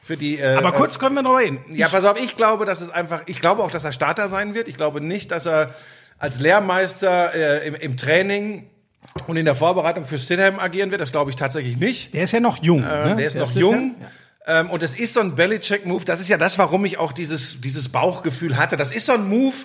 für 0.03 0.17
die. 0.17 0.37
Äh, 0.37 0.55
Aber 0.55 0.73
kurz 0.73 0.99
können 0.99 1.15
wir 1.15 1.21
noch 1.21 1.37
reden. 1.37 1.59
Ja, 1.71 1.87
pass 1.87 2.03
auf, 2.03 2.19
ich 2.19 2.35
glaube, 2.35 2.65
dass 2.65 2.81
es 2.81 2.89
einfach, 2.89 3.23
ich 3.25 3.39
glaube 3.39 3.63
auch, 3.63 3.71
dass 3.71 3.85
er 3.85 3.93
Starter 3.93 4.27
sein 4.27 4.53
wird. 4.53 4.67
Ich 4.67 4.75
glaube 4.75 4.99
nicht, 5.01 5.31
dass 5.31 5.45
er 5.47 5.73
als 6.19 6.39
Lehrmeister 6.39 7.33
äh, 7.33 7.67
im, 7.67 7.75
im 7.75 7.97
Training 7.97 8.69
und 9.27 9.37
in 9.37 9.45
der 9.45 9.55
Vorbereitung 9.55 10.05
für 10.05 10.19
Stidham 10.19 10.59
agieren 10.59 10.91
wird. 10.91 11.01
Das 11.01 11.11
glaube 11.11 11.31
ich 11.31 11.37
tatsächlich 11.37 11.77
nicht. 11.77 12.13
Der 12.13 12.23
ist 12.23 12.33
ja 12.33 12.39
noch 12.39 12.61
jung. 12.61 12.81
ne? 12.81 13.15
Der 13.17 13.27
ist 13.27 13.35
noch 13.35 13.55
jung. 13.55 13.95
Ähm, 14.45 14.69
und 14.69 14.83
es 14.83 14.93
ist 14.93 15.13
so 15.13 15.21
ein 15.21 15.35
Belichick-Move. 15.35 16.03
Das 16.03 16.19
ist 16.19 16.27
ja 16.27 16.37
das, 16.37 16.57
warum 16.57 16.83
ich 16.83 16.97
auch 16.97 17.13
dieses, 17.13 17.61
dieses 17.61 17.89
Bauchgefühl 17.89 18.57
hatte. 18.57 18.75
Das 18.75 18.91
ist 18.91 19.05
so 19.05 19.13
ein 19.13 19.27
Move, 19.27 19.55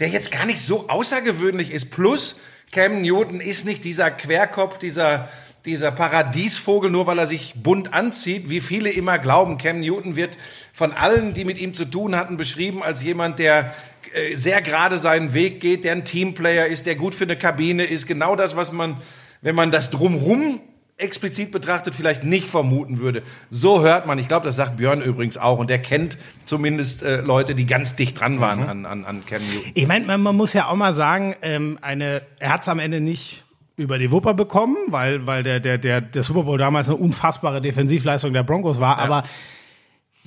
der 0.00 0.08
jetzt 0.08 0.32
gar 0.32 0.46
nicht 0.46 0.60
so 0.60 0.88
außergewöhnlich 0.88 1.70
ist. 1.70 1.90
Plus, 1.90 2.36
Cam 2.70 3.02
Newton 3.02 3.40
ist 3.40 3.66
nicht 3.66 3.84
dieser 3.84 4.10
Querkopf, 4.10 4.78
dieser, 4.78 5.28
dieser 5.64 5.92
Paradiesvogel, 5.92 6.90
nur 6.90 7.06
weil 7.06 7.18
er 7.18 7.26
sich 7.26 7.54
bunt 7.56 7.94
anzieht, 7.94 8.50
wie 8.50 8.60
viele 8.60 8.90
immer 8.90 9.18
glauben. 9.18 9.58
Cam 9.58 9.80
Newton 9.80 10.16
wird 10.16 10.36
von 10.72 10.92
allen, 10.92 11.34
die 11.34 11.44
mit 11.44 11.58
ihm 11.58 11.74
zu 11.74 11.84
tun 11.84 12.16
hatten, 12.16 12.36
beschrieben 12.36 12.82
als 12.82 13.02
jemand, 13.02 13.38
der 13.38 13.74
äh, 14.12 14.36
sehr 14.36 14.60
gerade 14.62 14.98
seinen 14.98 15.34
Weg 15.34 15.60
geht, 15.60 15.84
der 15.84 15.92
ein 15.92 16.04
Teamplayer 16.04 16.66
ist, 16.66 16.86
der 16.86 16.96
gut 16.96 17.14
für 17.14 17.24
eine 17.24 17.36
Kabine 17.36 17.84
ist. 17.84 18.06
Genau 18.06 18.36
das, 18.36 18.56
was 18.56 18.72
man, 18.72 18.96
wenn 19.40 19.54
man 19.54 19.70
das 19.70 19.90
drumrum 19.90 20.60
explizit 20.98 21.50
betrachtet 21.50 21.94
vielleicht 21.94 22.22
nicht 22.22 22.48
vermuten 22.48 22.98
würde. 22.98 23.22
So 23.50 23.82
hört 23.82 24.06
man, 24.06 24.18
ich 24.18 24.28
glaube, 24.28 24.46
das 24.46 24.56
sagt 24.56 24.76
Björn 24.76 25.02
übrigens 25.02 25.36
auch, 25.36 25.58
und 25.58 25.70
der 25.70 25.80
kennt 25.80 26.18
zumindest 26.44 27.02
äh, 27.02 27.20
Leute, 27.20 27.54
die 27.54 27.66
ganz 27.66 27.96
dicht 27.96 28.20
dran 28.20 28.40
waren 28.40 28.64
an, 28.64 28.86
an, 28.86 29.04
an 29.04 29.26
Cam 29.26 29.42
Newton. 29.42 29.72
Ich 29.74 29.86
meine, 29.86 30.06
man, 30.06 30.20
man 30.20 30.36
muss 30.36 30.52
ja 30.52 30.68
auch 30.68 30.76
mal 30.76 30.94
sagen, 30.94 31.34
ähm, 31.42 31.78
eine, 31.80 32.22
er 32.38 32.52
hat 32.52 32.62
es 32.62 32.68
am 32.68 32.78
Ende 32.78 33.00
nicht 33.00 33.44
über 33.82 33.98
die 33.98 34.10
Wupper 34.10 34.34
bekommen, 34.34 34.76
weil, 34.88 35.26
weil 35.26 35.42
der, 35.42 35.60
der, 35.60 35.78
der, 35.78 36.00
der 36.00 36.22
Super 36.22 36.44
Bowl 36.44 36.58
damals 36.58 36.88
eine 36.88 36.96
unfassbare 36.96 37.60
Defensivleistung 37.60 38.32
der 38.32 38.42
Broncos 38.42 38.80
war, 38.80 38.98
aber 38.98 39.24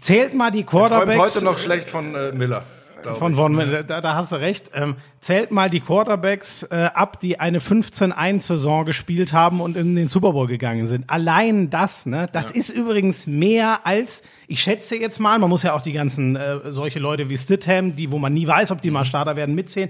zählt 0.02 0.34
mal 0.34 0.52
die 0.52 0.64
Quarterbacks. 0.64 1.36
heute 1.36 1.46
noch 1.46 1.58
schlecht 1.58 1.90
von 1.90 2.14
äh, 2.16 2.32
Miller. 2.32 2.64
Von. 3.14 3.36
Von, 3.36 3.56
da, 3.88 4.02
da 4.02 4.16
hast 4.16 4.32
du 4.32 4.38
recht. 4.38 4.72
Ähm, 4.74 4.96
zählt 5.22 5.52
mal 5.52 5.70
die 5.70 5.80
Quarterbacks 5.80 6.64
äh, 6.64 6.90
ab, 6.94 7.20
die 7.20 7.40
eine 7.40 7.60
15-1-Saison 7.60 8.86
gespielt 8.86 9.32
haben 9.32 9.62
und 9.62 9.78
in 9.78 9.96
den 9.96 10.08
Super 10.08 10.32
Bowl 10.32 10.48
gegangen 10.48 10.88
sind. 10.88 11.10
Allein 11.10 11.70
das, 11.70 12.06
ne? 12.06 12.28
Das 12.34 12.52
ist 12.52 12.70
übrigens 12.72 13.28
mehr 13.28 13.82
als, 13.84 14.24
ich 14.48 14.62
schätze 14.62 14.96
jetzt 14.96 15.20
mal, 15.20 15.38
man 15.38 15.50
muss 15.50 15.64
ja 15.64 15.74
auch 15.74 15.82
die 15.82 15.94
ganzen 15.94 16.36
äh, 16.36 16.72
solche 16.72 17.00
Leute 17.00 17.30
wie 17.30 17.38
Stidham, 17.38 17.96
die, 17.96 18.12
wo 18.12 18.18
man 18.18 18.34
nie 18.34 18.48
weiß, 18.48 18.72
ob 18.72 18.82
die 18.82 18.90
mal 18.90 19.06
Starter 19.06 19.36
werden, 19.36 19.54
mitzählen. 19.54 19.90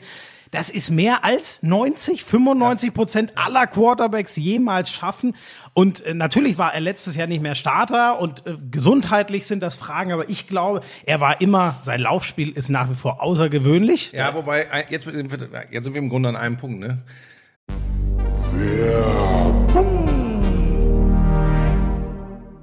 Das 0.56 0.70
ist 0.70 0.90
mehr 0.90 1.26
als 1.26 1.62
90, 1.64 2.24
95 2.24 2.94
Prozent 2.94 3.34
aller 3.36 3.68
Quarterbacks 3.68 4.38
jemals 4.38 4.90
schaffen. 4.90 5.36
Und 5.74 6.00
äh, 6.06 6.14
natürlich 6.14 6.58
war 6.58 6.74
er 6.74 6.80
letztes 6.80 7.18
Jahr 7.18 7.28
nicht 7.28 7.42
mehr 7.42 7.56
Starter 7.56 8.22
und 8.22 8.48
äh, 8.48 8.56
gesundheitlich 8.72 9.48
sind 9.48 9.62
das 9.62 9.76
Fragen, 9.76 10.14
aber 10.14 10.30
ich 10.30 10.48
glaube, 10.48 10.80
er 11.06 11.20
war 11.20 11.42
immer, 11.42 11.78
sein 11.82 12.00
Laufspiel 12.00 12.52
ist 12.52 12.70
nach 12.70 12.90
wie 12.90 12.96
vor 12.96 13.22
außergewöhnlich. 13.22 14.14
Ja, 14.14 14.34
wobei, 14.34 14.62
äh, 14.62 14.86
jetzt, 14.90 15.06
jetzt 15.06 15.84
sind 15.84 15.94
wir 15.94 16.02
im 16.02 16.08
Grunde 16.08 16.30
an 16.30 16.38
einem 16.38 16.56
Punkt, 16.56 16.80
ne? 16.80 17.04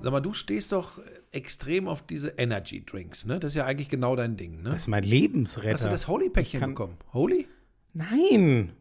Sag 0.01 0.13
mal, 0.13 0.21
du 0.21 0.33
stehst 0.33 0.73
doch 0.73 0.99
extrem 1.31 1.89
auf 1.89 2.01
diese 2.01 2.31
Energy 2.39 2.87
Drinks, 2.87 3.27
ne? 3.27 3.39
Das 3.39 3.51
ist 3.51 3.57
ja 3.57 3.67
eigentlich 3.67 3.91
genau 3.91 4.17
dein 4.17 4.39
Ding, 4.39 4.63
ne? 4.63 4.71
Das 4.71 4.83
ist 4.83 4.89
mein 4.89 5.05
Lebensretter. 5.05 5.75
Hast 5.75 5.85
du 5.85 5.91
das 5.91 6.09
Holy-Päckchen 6.09 6.61
bekommen? 6.61 6.97
Holy? 7.13 7.47
Nein. 7.95 8.73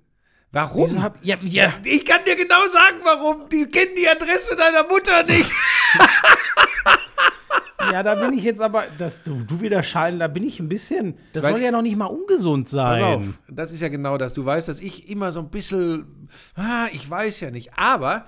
Warum? 0.54 0.90
Wieso 0.90 1.02
hab, 1.02 1.18
ja, 1.24 1.38
ja. 1.42 1.74
Ich 1.86 2.06
kann 2.06 2.24
dir 2.26 2.36
genau 2.36 2.68
sagen, 2.68 2.98
warum. 3.04 3.48
Die 3.50 3.66
kennen 3.66 3.96
die 3.98 4.08
Adresse 4.08 4.56
deiner 4.56 4.84
Mutter 4.86 5.24
nicht. 5.24 5.50
ja, 7.92 8.04
da 8.04 8.16
bin 8.16 8.38
ich 8.38 8.44
jetzt 8.44 8.62
aber, 8.62 8.84
dass 8.98 9.24
du, 9.24 9.44
du 9.44 9.60
wieder 9.62 9.82
scheiden, 9.82 10.20
da 10.20 10.28
bin 10.28 10.44
ich 10.44 10.60
ein 10.60 10.70
bisschen, 10.70 11.18
das 11.34 11.44
Weil- 11.46 11.52
soll 11.54 11.62
ja 11.62 11.72
noch 11.72 11.82
nicht 11.82 11.96
mal 11.98 12.06
ungesund 12.06 12.70
sein. 12.70 13.02
Pass 13.02 13.16
auf, 13.28 13.40
das 13.50 13.72
ist 13.72 13.82
ja 13.82 13.88
genau 13.90 14.18
das. 14.18 14.34
Du 14.34 14.46
weißt, 14.46 14.68
dass 14.68 14.80
ich 14.80 15.10
immer 15.10 15.32
so 15.32 15.40
ein 15.40 15.50
bisschen, 15.50 16.28
ah, 16.56 16.88
ich 16.92 17.10
weiß 17.10 17.40
ja 17.42 17.52
nicht. 17.52 17.72
Aber 17.78 18.26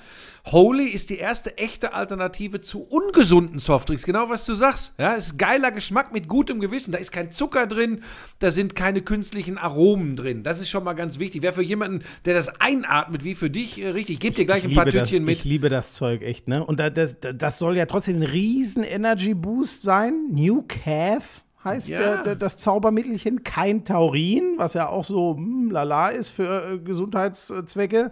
Holy 0.52 0.86
ist 0.86 1.10
die 1.10 1.18
erste 1.18 1.58
echte 1.58 1.94
Alternative 1.94 2.60
zu 2.60 2.82
ungesunden 2.84 3.60
Softdrinks. 3.60 4.04
Genau 4.04 4.30
was 4.30 4.46
du 4.46 4.56
sagst. 4.56 4.94
Ja, 5.00 5.16
es 5.16 5.28
ist 5.28 5.40
geiler 5.40 5.72
Geschmack 5.72 6.12
mit 6.12 6.28
gutem 6.28 6.60
Gewissen. 6.60 6.92
Da 6.92 6.98
ist 6.98 7.12
kein 7.14 7.32
Zucker 7.32 7.66
drin, 7.66 8.02
da 8.40 8.52
sind 8.52 8.76
keine 8.76 9.02
künstlichen 9.02 9.58
Aromen 9.58 10.18
drin. 10.18 10.44
Das 10.44 10.60
ist 10.60 10.70
schon 10.70 10.84
mal 10.84 10.94
ganz 10.94 11.18
wichtig. 11.18 11.42
Wäre 11.44 11.54
für 11.54 11.64
jemanden, 11.64 12.04
der 12.26 12.34
das 12.34 12.50
einatmet, 12.60 13.24
wie 13.24 13.36
für 13.36 13.50
dich, 13.50 13.82
äh, 13.82 13.90
richtig. 13.90 14.16
Ich 14.16 14.20
gebe 14.20 14.36
dir 14.36 14.46
gleich 14.46 14.66
ein 14.66 14.74
paar 14.74 14.86
liebe 14.86 14.98
das, 15.00 15.10
Tütchen 15.10 15.24
mit. 15.24 15.38
Ich 15.38 15.44
liebe 15.46 15.70
das 15.70 15.94
Zeug 15.94 16.22
echt, 16.22 16.50
ne? 16.50 16.66
Und 16.66 16.80
da, 16.80 16.90
das, 16.90 17.16
das 17.22 17.58
soll 17.58 17.78
ja 17.78 17.86
trotzdem 17.86 18.18
ein 18.18 18.24
riesen 18.24 18.84
Energy 18.84 19.34
Boost 19.34 19.82
sein. 19.84 20.28
New 20.30 20.64
Calf 20.68 21.46
heißt 21.64 21.88
Ja. 21.88 21.98
der, 21.98 22.24
der, 22.24 22.36
das 22.36 22.58
Zaubermittelchen. 22.58 23.44
Kein 23.44 23.86
Taurin, 23.86 24.56
was 24.58 24.74
ja 24.74 24.90
auch 24.90 25.06
so 25.06 25.38
hm, 25.38 25.72
lala 25.72 26.10
ist 26.10 26.32
für 26.32 26.74
äh, 26.74 26.80
Gesundheitszwecke. 26.80 28.12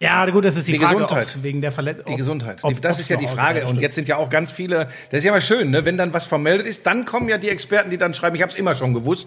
Ja, 0.00 0.24
gut, 0.30 0.44
das 0.44 0.56
ist 0.56 0.68
die, 0.68 0.72
Die 0.72 0.78
Frage, 0.78 0.94
Gesundheit. 1.00 1.38
wegen 1.42 1.60
der 1.60 1.72
Verletzung. 1.72 2.06
Die 2.06 2.16
Gesundheit. 2.16 2.62
Die- 2.62 2.80
das 2.80 3.00
ist 3.00 3.08
ja 3.10 3.16
die 3.16 3.26
Frage. 3.26 3.66
Und 3.66 3.80
jetzt 3.80 3.96
sind 3.96 4.06
ja 4.06 4.16
auch 4.16 4.30
ganz 4.30 4.52
viele, 4.52 4.86
das 5.10 5.18
ist 5.18 5.24
ja 5.24 5.32
mal 5.32 5.40
schön, 5.40 5.70
ne? 5.70 5.84
wenn 5.84 5.96
dann 5.96 6.12
was 6.14 6.24
vermeldet 6.24 6.68
ist, 6.68 6.86
dann 6.86 7.04
kommen 7.04 7.28
ja 7.28 7.36
die 7.36 7.48
Experten, 7.48 7.90
die 7.90 7.98
dann 7.98 8.14
schreiben, 8.14 8.36
ich 8.36 8.42
habe 8.42 8.52
es 8.52 8.56
immer 8.58 8.76
schon 8.76 8.94
gewusst, 8.94 9.26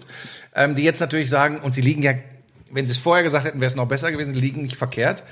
ähm, 0.54 0.74
die 0.74 0.82
jetzt 0.82 1.00
natürlich 1.00 1.28
sagen, 1.28 1.58
und 1.60 1.74
sie 1.74 1.82
liegen 1.82 2.02
ja, 2.02 2.14
wenn 2.70 2.86
sie 2.86 2.92
es 2.92 2.98
vorher 2.98 3.22
gesagt 3.22 3.44
hätten, 3.44 3.60
wäre 3.60 3.68
es 3.68 3.76
noch 3.76 3.86
besser 3.86 4.10
gewesen, 4.12 4.32
liegen 4.32 4.62
nicht 4.62 4.76
verkehrt. 4.76 5.24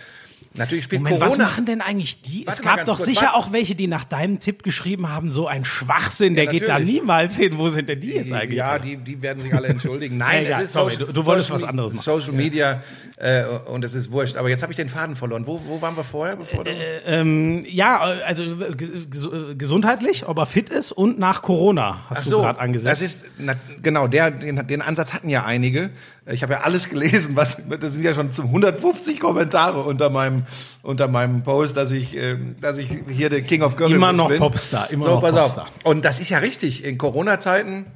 Natürlich 0.55 0.85
spielt 0.85 1.03
Moment, 1.03 1.21
was 1.21 1.29
Corona. 1.35 1.45
machen 1.45 1.65
denn 1.65 1.81
eigentlich 1.81 2.23
die? 2.23 2.45
Warte 2.45 2.61
es 2.61 2.67
gab 2.67 2.85
doch 2.85 2.97
kurz, 2.97 3.07
sicher 3.07 3.27
warte. 3.27 3.37
auch 3.37 3.53
welche, 3.53 3.77
die 3.77 3.87
nach 3.87 4.05
deinem 4.05 4.41
Tipp 4.41 4.65
geschrieben 4.65 5.09
haben, 5.09 5.31
so 5.31 5.47
ein 5.47 5.65
Schwachsinn, 5.65 6.35
der 6.35 6.49
geht 6.49 6.63
da 6.67 6.73
natürlich. 6.73 6.95
niemals 6.95 7.37
hin. 7.37 7.57
Wo 7.57 7.69
sind 7.69 7.89
denn 7.89 8.01
die 8.01 8.09
jetzt 8.15 8.33
eigentlich? 8.33 8.59
Ja, 8.59 8.81
die, 8.81 8.97
die 8.97 9.23
werden 9.23 9.41
sich 9.43 9.55
alle 9.55 9.69
entschuldigen. 9.69 10.17
Nein, 10.19 10.47
Egal, 10.47 10.63
es 10.63 10.69
ist 10.69 10.73
sorry, 10.73 10.91
Social, 10.95 11.07
du- 11.07 11.13
du 11.13 11.25
wolltest 11.27 11.47
Social 11.49 11.63
was 11.63 11.69
anderes 11.69 11.93
machen. 11.93 12.03
Social 12.03 12.33
Media 12.33 12.83
äh, 13.19 13.45
und 13.45 13.85
es 13.85 13.95
ist 13.95 14.11
wurscht. 14.11 14.37
Aber 14.37 14.49
jetzt 14.49 14.63
habe 14.63 14.73
ich 14.73 14.77
den 14.77 14.89
Faden 14.89 15.15
verloren. 15.15 15.47
Wo, 15.47 15.61
wo 15.67 15.81
waren 15.83 15.97
wir 15.97 16.03
vorher? 16.03 16.35
Bevor 16.35 16.65
du 16.65 16.71
Ähm, 17.07 17.65
ja, 17.69 18.01
also 18.01 18.43
äh, 18.43 18.47
ges- 18.73 19.09
ges- 19.09 19.55
gesundheitlich, 19.55 20.27
ob 20.27 20.37
er 20.39 20.47
fit 20.47 20.69
ist 20.69 20.91
und 20.91 21.19
nach 21.21 21.43
Corona 21.43 22.01
hast 22.11 22.23
Ach 22.23 22.25
du 22.25 22.31
so, 22.31 22.41
gerade 22.41 22.59
angesetzt. 22.59 22.91
das 22.91 23.07
ist 23.07 23.25
na, 23.39 23.55
genau 23.83 24.09
der 24.09 24.33
den, 24.33 24.67
den 24.67 24.83
Ansatz 24.83 25.13
hatten 25.13 25.29
ja 25.29 25.45
einige. 25.45 25.91
Ich 26.33 26.43
habe 26.43 26.55
ja 26.55 26.61
alles 26.61 26.89
gelesen, 26.89 27.35
was 27.37 27.57
das 27.81 27.93
sind 27.95 28.05
ja 28.05 28.15
schon 28.15 28.31
zum 28.31 28.47
150 28.47 29.19
Kommentare 29.21 29.83
unter 29.83 30.11
meinem 30.11 30.45
unter 30.83 31.09
meinem 31.09 31.43
Post, 31.43 31.77
dass 31.77 31.91
ich 31.91 32.17
ähm, 32.17 32.57
dass 32.61 32.79
ich 32.79 32.89
hier 33.09 33.31
der 33.31 33.43
King 33.43 33.63
of 33.63 33.77
Currywurst 33.77 33.97
Immer 33.97 34.13
noch 34.13 34.29
bin. 34.29 34.39
Popstar, 34.39 34.91
immer 34.91 35.05
so, 35.05 35.11
noch 35.17 35.21
pass 35.21 35.35
Popstar. 35.35 35.65
auf. 35.65 35.71
Und 35.85 36.05
das 36.05 36.21
ist 36.21 36.29
ja 36.31 36.39
richtig 36.39 36.85
in 36.85 36.99
Corona 36.99 37.41
Zeiten 37.41 37.87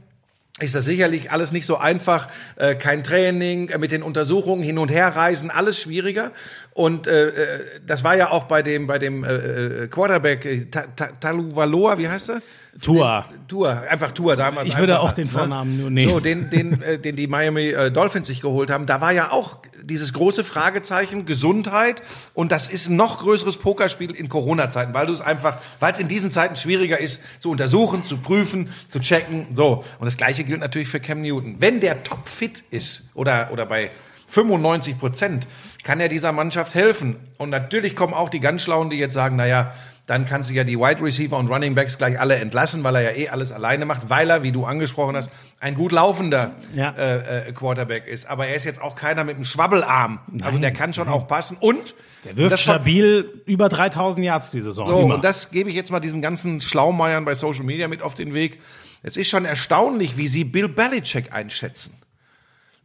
ist 0.60 0.76
das 0.76 0.84
sicherlich 0.84 1.32
alles 1.32 1.50
nicht 1.50 1.66
so 1.66 1.78
einfach. 1.78 2.28
Äh, 2.54 2.76
kein 2.76 3.02
Training, 3.02 3.70
äh, 3.70 3.78
mit 3.78 3.90
den 3.90 4.04
Untersuchungen 4.04 4.62
hin 4.62 4.78
und 4.78 4.88
her 4.88 5.08
reisen, 5.16 5.50
alles 5.50 5.80
schwieriger. 5.80 6.30
Und 6.74 7.08
äh, 7.08 7.26
äh, 7.30 7.60
das 7.84 8.04
war 8.04 8.16
ja 8.16 8.30
auch 8.30 8.44
bei 8.44 8.62
dem 8.62 8.86
bei 8.86 9.00
dem 9.00 9.24
äh, 9.24 9.32
äh, 9.34 9.88
Quarterback 9.88 10.44
äh, 10.44 10.64
Ta- 10.66 10.86
Ta- 10.94 11.10
Taluvaloa, 11.18 11.98
wie 11.98 12.08
heißt 12.08 12.30
er? 12.30 12.42
Tour. 12.80 13.24
Tour, 13.46 13.82
einfach 13.88 14.10
Tour 14.10 14.36
damals. 14.36 14.68
Ich 14.68 14.76
würde 14.78 14.94
einfach, 14.94 15.08
auch 15.08 15.12
den 15.12 15.28
Vornamen 15.28 15.78
nur 15.78 15.90
nehmen. 15.90 16.12
So, 16.12 16.20
den, 16.20 16.50
den, 16.50 16.82
äh, 16.82 16.98
den 16.98 17.14
die 17.16 17.26
Miami 17.26 17.68
äh, 17.68 17.90
Dolphins 17.90 18.26
sich 18.26 18.40
geholt 18.40 18.70
haben, 18.70 18.86
da 18.86 19.00
war 19.00 19.12
ja 19.12 19.30
auch 19.30 19.58
dieses 19.82 20.12
große 20.12 20.44
Fragezeichen 20.44 21.26
Gesundheit 21.26 22.02
und 22.32 22.50
das 22.52 22.68
ist 22.68 22.88
ein 22.88 22.96
noch 22.96 23.18
größeres 23.18 23.58
Pokerspiel 23.58 24.10
in 24.12 24.28
Corona-Zeiten, 24.28 24.94
weil 24.94 25.06
du 25.06 25.12
es 25.12 25.20
einfach, 25.20 25.58
weil 25.78 25.92
es 25.92 26.00
in 26.00 26.08
diesen 26.08 26.30
Zeiten 26.30 26.56
schwieriger 26.56 26.98
ist, 26.98 27.22
zu 27.38 27.50
untersuchen, 27.50 28.02
zu 28.04 28.16
prüfen, 28.16 28.70
zu 28.88 28.98
checken, 28.98 29.46
so. 29.52 29.84
Und 29.98 30.06
das 30.06 30.16
Gleiche 30.16 30.44
gilt 30.44 30.60
natürlich 30.60 30.88
für 30.88 31.00
Cam 31.00 31.22
Newton. 31.22 31.56
Wenn 31.60 31.80
der 31.80 32.02
topfit 32.02 32.64
ist 32.70 33.10
oder, 33.14 33.50
oder 33.52 33.66
bei 33.66 33.90
95 34.28 34.98
Prozent 34.98 35.46
kann 35.84 36.00
er 36.00 36.08
dieser 36.08 36.32
Mannschaft 36.32 36.74
helfen. 36.74 37.16
Und 37.38 37.50
natürlich 37.50 37.94
kommen 37.94 38.14
auch 38.14 38.28
die 38.28 38.40
ganz 38.40 38.62
Schlauen, 38.62 38.90
die 38.90 38.96
jetzt 38.96 39.14
sagen, 39.14 39.36
naja, 39.36 39.72
dann 40.06 40.26
kannst 40.26 40.50
du 40.50 40.54
ja 40.54 40.64
die 40.64 40.78
Wide 40.78 41.00
Receiver 41.02 41.38
und 41.38 41.48
Running 41.50 41.74
Backs 41.74 41.96
gleich 41.96 42.20
alle 42.20 42.36
entlassen, 42.36 42.84
weil 42.84 42.96
er 42.96 43.02
ja 43.02 43.10
eh 43.16 43.28
alles 43.30 43.52
alleine 43.52 43.86
macht, 43.86 44.10
weil 44.10 44.28
er, 44.28 44.42
wie 44.42 44.52
du 44.52 44.66
angesprochen 44.66 45.16
hast, 45.16 45.30
ein 45.60 45.74
gut 45.74 45.92
laufender 45.92 46.52
Ja. 46.74 46.90
äh, 46.90 47.48
äh, 47.48 47.52
Quarterback 47.52 48.06
ist. 48.06 48.26
Aber 48.26 48.46
er 48.46 48.54
ist 48.54 48.64
jetzt 48.64 48.82
auch 48.82 48.96
keiner 48.96 49.24
mit 49.24 49.36
einem 49.36 49.44
Schwabbelarm. 49.44 50.18
also 50.42 50.58
der 50.58 50.72
kann 50.72 50.92
schon 50.92 51.08
auch 51.08 51.26
passen. 51.26 51.56
Und 51.58 51.94
Der 52.24 52.36
wirft 52.36 52.58
stabil 52.58 53.42
über 53.46 53.70
3000 53.70 54.26
Yards 54.26 54.50
die 54.50 54.60
Saison. 54.60 54.86
so, 54.86 55.00
immer. 55.00 55.14
und 55.14 55.24
das 55.24 55.50
gebe 55.50 55.70
ich 55.70 55.76
jetzt 55.76 55.90
mal 55.90 56.00
diesen 56.00 56.20
ganzen 56.20 56.60
Schlaumeiern 56.60 57.24
bei 57.24 57.34
Social 57.34 57.64
Media 57.64 57.88
mit 57.88 58.02
auf 58.02 58.12
den 58.14 58.34
Weg. 58.34 58.60
Es 59.02 59.16
ist 59.16 59.28
schon 59.30 59.46
erstaunlich, 59.46 60.16
wie 60.18 60.28
sie 60.28 60.44
Bill 60.44 60.68
Belichick 60.68 61.32
einschätzen. 61.32 61.94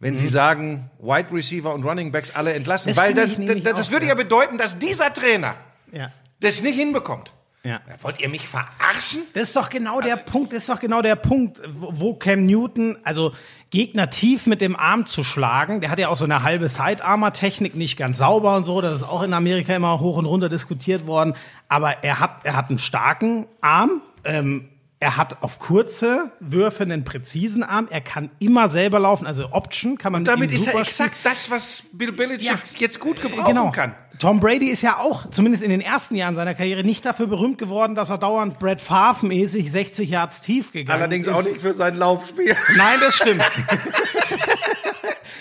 Wenn 0.02 0.16
sie 0.16 0.30
sagen, 0.30 0.90
Wide 1.00 1.28
Receiver 1.34 1.74
und 1.74 1.84
Running 1.86 2.14
Backs 2.14 2.32
alle 2.34 2.54
entlassen. 2.54 2.92
Mhm. 2.92 2.96
Das 2.96 3.04
Weil 3.04 3.14
das, 3.14 3.64
das, 3.64 3.74
das 3.74 3.92
würde 3.92 4.06
ja. 4.06 4.12
ja 4.14 4.16
bedeuten, 4.16 4.58
dass 4.58 4.80
dieser 4.80 5.14
Trainer 5.14 5.56
ja. 5.92 6.12
Das 6.40 6.62
nicht 6.62 6.76
hinbekommt. 6.76 7.34
Ja. 7.64 7.82
Wollt 8.02 8.22
ihr 8.22 8.30
mich 8.30 8.48
verarschen? 8.48 9.24
Das 9.34 9.50
ist 9.50 9.56
doch 9.56 9.70
genau 9.70 10.00
der 10.00 10.16
Punkt, 10.16 10.54
das 10.54 10.60
ist 10.60 10.70
doch 10.70 10.80
genau 10.80 11.02
der 11.02 11.18
Punkt, 11.18 11.60
wo 11.78 12.00
wo 12.00 12.14
Cam 12.14 12.46
Newton, 12.46 12.98
also 13.04 13.34
Gegner 13.70 14.10
tief 14.10 14.48
mit 14.48 14.62
dem 14.62 14.78
Arm 14.78 15.06
zu 15.06 15.26
schlagen, 15.26 15.82
der 15.82 15.90
hat 15.92 16.00
ja 16.00 16.08
auch 16.08 16.16
so 16.16 16.24
eine 16.24 16.42
halbe 16.42 16.70
Sidearmer-Technik, 16.70 17.76
nicht 17.76 17.98
ganz 17.98 18.20
sauber 18.20 18.56
und 18.56 18.64
so, 18.64 18.80
das 18.80 19.02
ist 19.02 19.04
auch 19.04 19.24
in 19.24 19.34
Amerika 19.34 19.76
immer 19.76 20.00
hoch 20.00 20.16
und 20.16 20.26
runter 20.26 20.48
diskutiert 20.48 21.06
worden, 21.06 21.36
aber 21.68 22.02
er 22.02 22.22
hat, 22.22 22.46
er 22.46 22.56
hat 22.56 22.70
einen 22.70 22.80
starken 22.80 23.46
Arm, 23.60 24.02
ähm, 24.24 24.70
er 25.02 25.16
hat 25.16 25.42
auf 25.42 25.60
kurze 25.60 26.32
Würfe 26.42 26.84
einen 26.84 27.06
präzisen 27.06 27.64
Arm, 27.64 27.88
er 27.90 28.02
kann 28.02 28.30
immer 28.40 28.68
selber 28.68 29.00
laufen, 29.00 29.26
also 29.26 29.52
Option 29.52 29.98
kann 29.98 30.12
man 30.12 30.24
mit 30.24 30.32
Damit 30.32 30.52
ist 30.52 30.68
er 30.68 30.78
exakt 30.78 31.16
das, 31.24 31.50
was 31.50 31.84
Bill 31.94 32.12
Belichick 32.12 32.48
Ja. 32.48 32.60
jetzt 32.78 33.00
gut 33.00 33.22
gebrauchen 33.22 33.54
genau. 33.54 33.72
kann. 33.72 33.96
Tom 34.20 34.42
Brady 34.42 34.68
ist 34.68 34.82
ja 34.82 34.98
auch, 34.98 35.32
zumindest 35.32 35.64
in 35.64 35.70
den 35.70 35.80
ersten 35.80 36.16
Jahren 36.16 36.36
seiner 36.36 36.54
Karriere, 36.54 36.84
nicht 36.84 37.06
dafür 37.06 37.28
berühmt 37.28 37.58
geworden, 37.58 37.96
dass 37.96 38.10
er 38.10 38.18
dauernd 38.18 38.60
Brad 38.60 38.82
Favre-mäßig 38.82 39.72
60 39.72 40.10
Yards 40.10 40.42
tief 40.42 40.74
gegangen 40.74 41.00
Allerdings 41.00 41.28
ist. 41.28 41.34
auch 41.34 41.44
nicht 41.44 41.62
für 41.62 41.74
sein 41.74 41.96
Laufspiel. 41.96 42.54
Nein, 42.76 42.98
das 43.00 43.16
stimmt. 43.16 43.46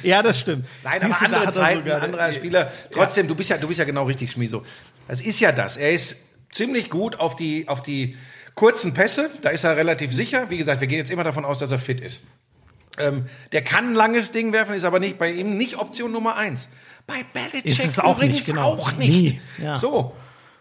ja, 0.05 0.23
das 0.23 0.38
stimmt. 0.38 0.66
Nein, 0.85 1.01
Siehst 1.01 1.21
du, 1.21 1.25
aber 1.25 1.35
da 1.35 1.40
andere 1.40 1.61
er 1.61 1.66
Zeiten, 1.66 1.90
anderer 1.90 2.33
Spieler. 2.33 2.73
Trotzdem, 2.92 3.27
du 3.27 3.35
bist 3.35 3.51
ja, 3.51 3.59
du 3.59 3.66
bist 3.66 3.81
ja 3.81 3.85
genau 3.85 4.05
richtig, 4.05 4.31
Schmiso. 4.31 4.62
Das 5.09 5.21
ist 5.21 5.40
ja 5.40 5.51
das. 5.51 5.77
Er 5.77 5.90
ist 5.90 6.18
ziemlich 6.51 6.88
gut 6.88 7.18
auf 7.18 7.35
die, 7.35 7.66
auf 7.66 7.83
die 7.83 8.16
kurzen 8.59 8.92
Pässe. 8.92 9.31
Da 9.40 9.51
ist 9.51 9.62
er 9.62 9.77
relativ 9.77 10.12
sicher. 10.12 10.51
Wie 10.51 10.59
gesagt, 10.59 10.81
wir 10.81 10.88
gehen 10.88 10.99
jetzt 10.99 11.12
immer 11.12 11.23
davon 11.23 11.44
aus, 11.44 11.59
dass 11.59 11.71
er 11.71 11.79
fit 11.79 12.01
ist. 12.01 12.23
Ähm, 12.99 13.27
der 13.53 13.62
kann 13.62 13.90
ein 13.90 13.94
langes 13.94 14.33
Ding 14.33 14.53
werfen, 14.53 14.75
ist 14.75 14.83
aber 14.83 14.99
nicht 14.99 15.16
bei 15.16 15.31
ihm 15.31 15.57
nicht 15.57 15.77
Option 15.77 16.11
Nummer 16.11 16.37
eins. 16.37 16.68
Bei 17.07 17.25
Belichick 17.33 17.64
Ist 17.64 17.85
es 17.85 18.01
auch 18.01 18.16
übrigens 18.16 18.35
nicht, 18.35 18.47
genau. 18.49 18.73
auch 18.73 18.92
nicht. 18.97 19.38
Ja. 19.62 19.79
So. 19.79 20.12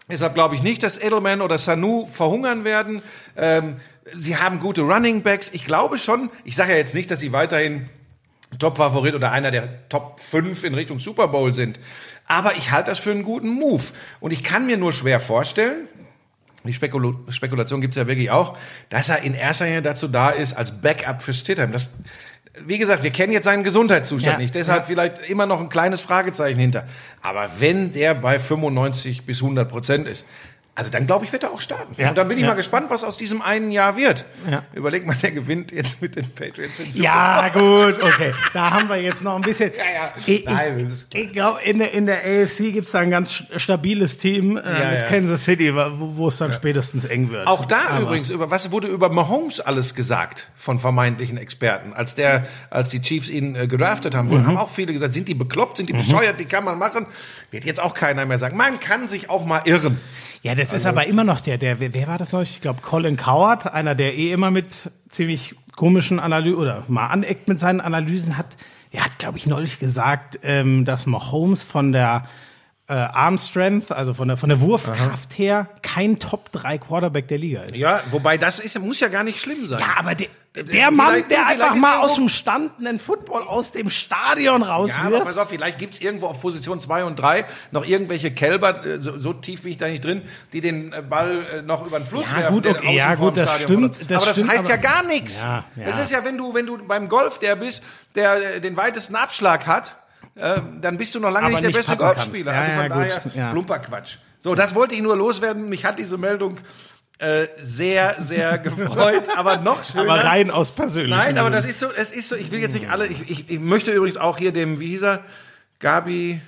Deshalb 0.08 0.34
glaube 0.34 0.54
ich 0.54 0.62
nicht, 0.62 0.84
dass 0.84 0.96
Edelman 0.96 1.42
oder 1.42 1.58
Sanu 1.58 2.06
verhungern 2.06 2.64
werden. 2.64 3.02
Ähm, 3.36 3.78
sie 4.14 4.36
haben 4.36 4.60
gute 4.60 4.82
Running 4.82 5.22
Backs. 5.22 5.50
Ich 5.52 5.64
glaube 5.64 5.98
schon, 5.98 6.30
ich 6.44 6.54
sage 6.54 6.72
ja 6.72 6.78
jetzt 6.78 6.94
nicht, 6.94 7.10
dass 7.10 7.18
sie 7.18 7.32
weiterhin 7.32 7.90
Top-Favorit 8.60 9.16
oder 9.16 9.32
einer 9.32 9.50
der 9.50 9.88
Top 9.88 10.20
5 10.20 10.62
in 10.62 10.74
Richtung 10.74 11.00
Super 11.00 11.26
Bowl 11.26 11.52
sind. 11.52 11.80
Aber 12.26 12.56
ich 12.56 12.70
halte 12.70 12.90
das 12.90 13.00
für 13.00 13.10
einen 13.10 13.24
guten 13.24 13.48
Move. 13.48 13.82
Und 14.20 14.32
ich 14.32 14.44
kann 14.44 14.66
mir 14.66 14.76
nur 14.76 14.92
schwer 14.92 15.18
vorstellen, 15.18 15.88
die 16.64 16.72
Spekula 16.72 17.12
Spekulation 17.28 17.80
gibt's 17.80 17.96
ja 17.96 18.06
wirklich 18.06 18.30
auch, 18.30 18.56
dass 18.90 19.08
er 19.08 19.22
in 19.22 19.34
erster 19.34 19.66
Linie 19.66 19.82
dazu 19.82 20.08
da 20.08 20.30
ist, 20.30 20.54
als 20.54 20.80
Backup 20.80 21.22
für 21.22 21.32
Stidham. 21.32 21.72
Das, 21.72 21.92
wie 22.66 22.78
gesagt, 22.78 23.02
wir 23.02 23.10
kennen 23.10 23.32
jetzt 23.32 23.44
seinen 23.44 23.64
Gesundheitszustand 23.64 24.34
Ja, 24.34 24.38
nicht, 24.38 24.54
deshalb 24.54 24.80
ja. 24.80 24.86
vielleicht 24.86 25.30
immer 25.30 25.46
noch 25.46 25.60
ein 25.60 25.68
kleines 25.68 26.00
Fragezeichen 26.00 26.58
hinter. 26.58 26.86
Aber 27.22 27.48
wenn 27.58 27.92
der 27.92 28.14
bei 28.14 28.38
95 28.38 29.24
bis 29.24 29.42
100 29.42 29.68
Prozent 29.68 30.08
ist, 30.08 30.26
also 30.78 30.90
dann 30.90 31.06
glaube 31.06 31.24
ich, 31.24 31.32
wird 31.32 31.42
er 31.42 31.50
auch 31.50 31.60
starten. 31.60 31.94
Ja, 32.00 32.08
Und 32.10 32.16
dann 32.18 32.28
bin 32.28 32.36
ich 32.38 32.42
ja. 32.44 32.48
mal 32.50 32.54
gespannt, 32.54 32.86
was 32.88 33.02
aus 33.04 33.16
diesem 33.16 33.42
einen 33.42 33.70
Jahr 33.72 33.96
wird. 33.96 34.24
Ja. 34.50 34.62
Überleg 34.72 35.04
mal, 35.06 35.16
der 35.16 35.32
gewinnt 35.32 35.72
jetzt 35.72 36.00
mit 36.00 36.14
den 36.16 36.30
Patriots 36.30 36.76
den 36.78 36.90
Super 36.92 37.04
Ja, 37.04 37.48
gut, 37.48 38.02
okay. 38.02 38.32
Da 38.52 38.70
haben 38.70 38.88
wir 38.88 38.96
jetzt 39.02 39.24
noch 39.24 39.34
ein 39.34 39.42
bisschen. 39.42 39.72
Ja, 39.76 39.84
ja. 40.02 40.12
Ich, 40.24 40.44
Nein, 40.44 40.96
ich, 41.12 41.20
ich 41.20 41.32
glaube, 41.32 41.60
in 41.62 41.78
der, 41.78 41.92
in 41.92 42.06
der 42.06 42.18
AFC 42.24 42.72
gibt's 42.72 42.92
da 42.92 43.00
ein 43.00 43.10
ganz 43.10 43.32
st- 43.32 43.58
stabiles 43.58 44.18
Team 44.18 44.56
äh, 44.56 45.00
mit. 45.00 45.08
Kansas 45.08 45.44
City, 45.44 45.74
wo, 45.74 46.28
es 46.28 46.36
dann 46.38 46.52
spätestens 46.52 47.04
eng 47.04 47.30
wird. 47.30 47.46
Auch 47.48 47.64
da 47.64 47.76
Aber- 47.90 48.02
übrigens, 48.02 48.30
über 48.30 48.50
was 48.50 48.70
wurde 48.70 48.86
über 48.86 49.08
Mahomes 49.08 49.60
alles 49.60 49.94
gesagt 49.96 50.48
von 50.56 50.78
vermeintlichen 50.78 51.38
Experten? 51.38 51.92
Als 51.92 52.14
der, 52.14 52.46
als 52.70 52.90
die 52.90 53.02
Chiefs 53.02 53.28
ihn 53.28 53.56
äh, 53.56 53.66
gedraftet 53.66 54.14
haben, 54.14 54.28
Mhm. 54.28 54.46
haben 54.46 54.56
auch 54.56 54.68
viele 54.70 54.92
gesagt, 54.92 55.12
sind 55.12 55.26
die 55.26 55.34
bekloppt, 55.34 55.78
sind 55.78 55.88
die 55.88 55.92
bescheuert, 55.94 56.38
wie 56.38 56.44
kann 56.44 56.62
man 56.64 56.78
machen? 56.78 57.06
Wird 57.50 57.64
jetzt 57.64 57.80
auch 57.80 57.94
keiner 57.94 58.24
mehr 58.26 58.38
sagen. 58.38 58.56
Man 58.56 58.78
kann 58.78 59.08
sich 59.08 59.28
auch 59.30 59.44
mal 59.44 59.62
irren. 59.64 60.00
Ja, 60.42 60.54
das 60.54 60.68
Also 60.68 60.76
ist 60.76 60.86
aber 60.86 61.06
immer 61.06 61.24
noch 61.24 61.40
der, 61.40 61.58
der, 61.58 61.80
wer, 61.80 61.94
wer 61.94 62.06
war 62.06 62.18
das 62.18 62.32
noch? 62.32 62.42
Ich 62.42 62.60
glaube, 62.60 62.80
Colin 62.82 63.16
Coward, 63.16 63.72
einer, 63.72 63.94
der 63.94 64.14
eh 64.16 64.32
immer 64.32 64.50
mit 64.50 64.90
ziemlich 65.08 65.54
komischen 65.76 66.20
Analysen 66.20 66.58
oder 66.58 66.84
mal 66.88 67.06
aneckt 67.08 67.48
mit 67.48 67.60
seinen 67.60 67.80
Analysen 67.80 68.36
hat. 68.36 68.56
Er 68.90 69.04
hat, 69.04 69.18
glaube 69.18 69.38
ich, 69.38 69.46
neulich 69.46 69.78
gesagt, 69.78 70.38
ähm, 70.42 70.84
dass 70.84 71.06
Mahomes 71.06 71.64
von 71.64 71.92
der 71.92 72.26
äh, 72.88 72.94
Arm 72.94 73.36
Strength, 73.36 73.92
also 73.92 74.14
von 74.14 74.28
der, 74.28 74.36
von 74.36 74.48
der 74.48 74.60
Wurfkraft 74.60 75.36
her, 75.38 75.68
kein 75.82 76.18
Top 76.18 76.50
3 76.52 76.78
Quarterback 76.78 77.28
der 77.28 77.38
Liga 77.38 77.62
ist. 77.62 77.76
Ja, 77.76 78.00
wobei 78.10 78.38
das 78.38 78.60
ist, 78.60 78.78
muss 78.80 79.00
ja 79.00 79.08
gar 79.08 79.24
nicht 79.24 79.40
schlimm 79.40 79.66
sein. 79.66 79.80
Ja, 79.80 79.98
aber 79.98 80.14
der, 80.14 80.28
der 80.54 80.64
vielleicht- 80.66 80.92
Mann, 80.96 81.14
der 81.14 81.22
vielleicht 81.44 81.50
einfach 81.60 81.74
mal 81.76 81.98
aus 81.98 82.14
dem 82.14 82.28
Stand 82.28 82.72
einen 82.78 82.98
Football 82.98 83.42
aus 83.42 83.70
dem 83.72 83.90
Stadion 83.90 84.62
Ja, 84.62 84.66
aber 84.66 84.74
rauswirft. 84.74 85.24
pass 85.24 85.36
auf, 85.38 85.48
vielleicht 85.50 85.78
gibt's 85.78 86.00
irgendwo 86.00 86.26
auf 86.26 86.40
Position 86.40 86.80
2 86.80 87.04
und 87.04 87.16
3 87.16 87.44
noch 87.70 87.84
irgendwelche 87.86 88.30
Kälber, 88.32 88.84
äh, 88.84 89.00
so, 89.00 89.18
so 89.18 89.32
tief 89.34 89.62
bin 89.62 89.72
ich 89.72 89.78
da 89.78 89.86
nicht 89.88 90.04
drin, 90.04 90.22
die 90.52 90.60
den 90.60 90.92
äh, 90.92 91.02
Ball 91.02 91.44
äh, 91.58 91.62
noch 91.62 91.86
über 91.86 92.00
den 92.00 92.06
Fluss 92.06 92.26
Ja, 92.32 92.38
werfen. 92.38 92.54
gut, 92.54 92.66
okay, 92.66 92.96
ja, 92.96 93.14
gut, 93.14 93.36
das 93.36 93.48
Stadion 93.48 93.92
stimmt, 93.94 94.10
das 94.10 94.16
aber 94.22 94.26
das 94.26 94.36
stimmt, 94.36 94.50
heißt 94.52 94.68
ja 94.68 94.74
aber- 94.74 94.82
gar 94.82 95.02
nichts. 95.04 95.42
Ja, 95.44 95.64
ja. 95.76 95.84
Das 95.86 95.98
ist 96.00 96.10
ja, 96.10 96.24
wenn 96.24 96.36
du, 96.38 96.52
wenn 96.54 96.66
du 96.66 96.78
beim 96.78 97.08
Golf 97.08 97.38
der 97.38 97.54
bist, 97.56 97.82
der 98.14 98.58
den 98.60 98.76
weitesten 98.76 99.14
Abschlag 99.16 99.66
hat, 99.66 99.94
äh, 100.34 100.60
dann 100.80 100.96
bist 100.96 101.14
du 101.14 101.20
noch 101.20 101.30
lange 101.30 101.46
Aber 101.46 101.60
nicht 101.60 101.62
der 101.62 101.68
nicht 101.68 101.76
beste 101.76 101.96
Golfspieler. 101.96 102.52
Ja, 102.52 102.58
also 102.60 102.72
von 102.72 102.82
ja, 102.82 102.88
daher, 102.88 103.22
ja. 103.34 103.50
plumper 103.52 103.78
Quatsch. 103.80 104.16
So, 104.40 104.54
das 104.54 104.74
wollte 104.74 104.94
ich 104.94 105.02
nur 105.02 105.16
loswerden. 105.16 105.68
Mich 105.68 105.84
hat 105.84 105.98
diese 105.98 106.16
Meldung 106.16 106.58
äh, 107.18 107.48
sehr, 107.60 108.16
sehr 108.20 108.58
gefreut, 108.58 109.24
aber 109.36 109.58
noch 109.58 109.84
schöner. 109.84 110.02
aber 110.12 110.24
rein 110.24 110.50
aus 110.50 110.70
persönlichen 110.70 111.18
Nein, 111.18 111.38
aber 111.38 111.50
das 111.50 111.64
ist 111.64 111.80
so, 111.80 111.88
es 111.92 112.12
ist 112.12 112.28
so, 112.28 112.36
ich 112.36 112.50
will 112.50 112.60
jetzt 112.60 112.74
nicht 112.74 112.88
alle, 112.90 113.06
ich, 113.06 113.28
ich, 113.28 113.50
ich 113.50 113.58
möchte 113.60 113.90
übrigens 113.90 114.16
auch 114.16 114.38
hier 114.38 114.52
dem, 114.52 114.78
wie 114.80 114.88
hieß 114.88 115.02
er, 115.02 115.24
Gabi, 115.80 116.40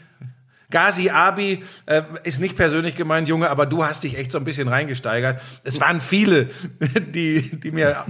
Gazi 0.70 1.10
Abi 1.10 1.64
äh, 1.86 2.02
ist 2.22 2.40
nicht 2.40 2.56
persönlich 2.56 2.94
gemeint, 2.94 3.26
Junge, 3.26 3.50
aber 3.50 3.66
du 3.66 3.84
hast 3.84 4.04
dich 4.04 4.16
echt 4.16 4.30
so 4.30 4.38
ein 4.38 4.44
bisschen 4.44 4.68
reingesteigert. 4.68 5.40
Es 5.64 5.80
waren 5.80 6.00
viele, 6.00 6.46
die, 7.00 7.50
die 7.58 7.72
mir 7.72 8.04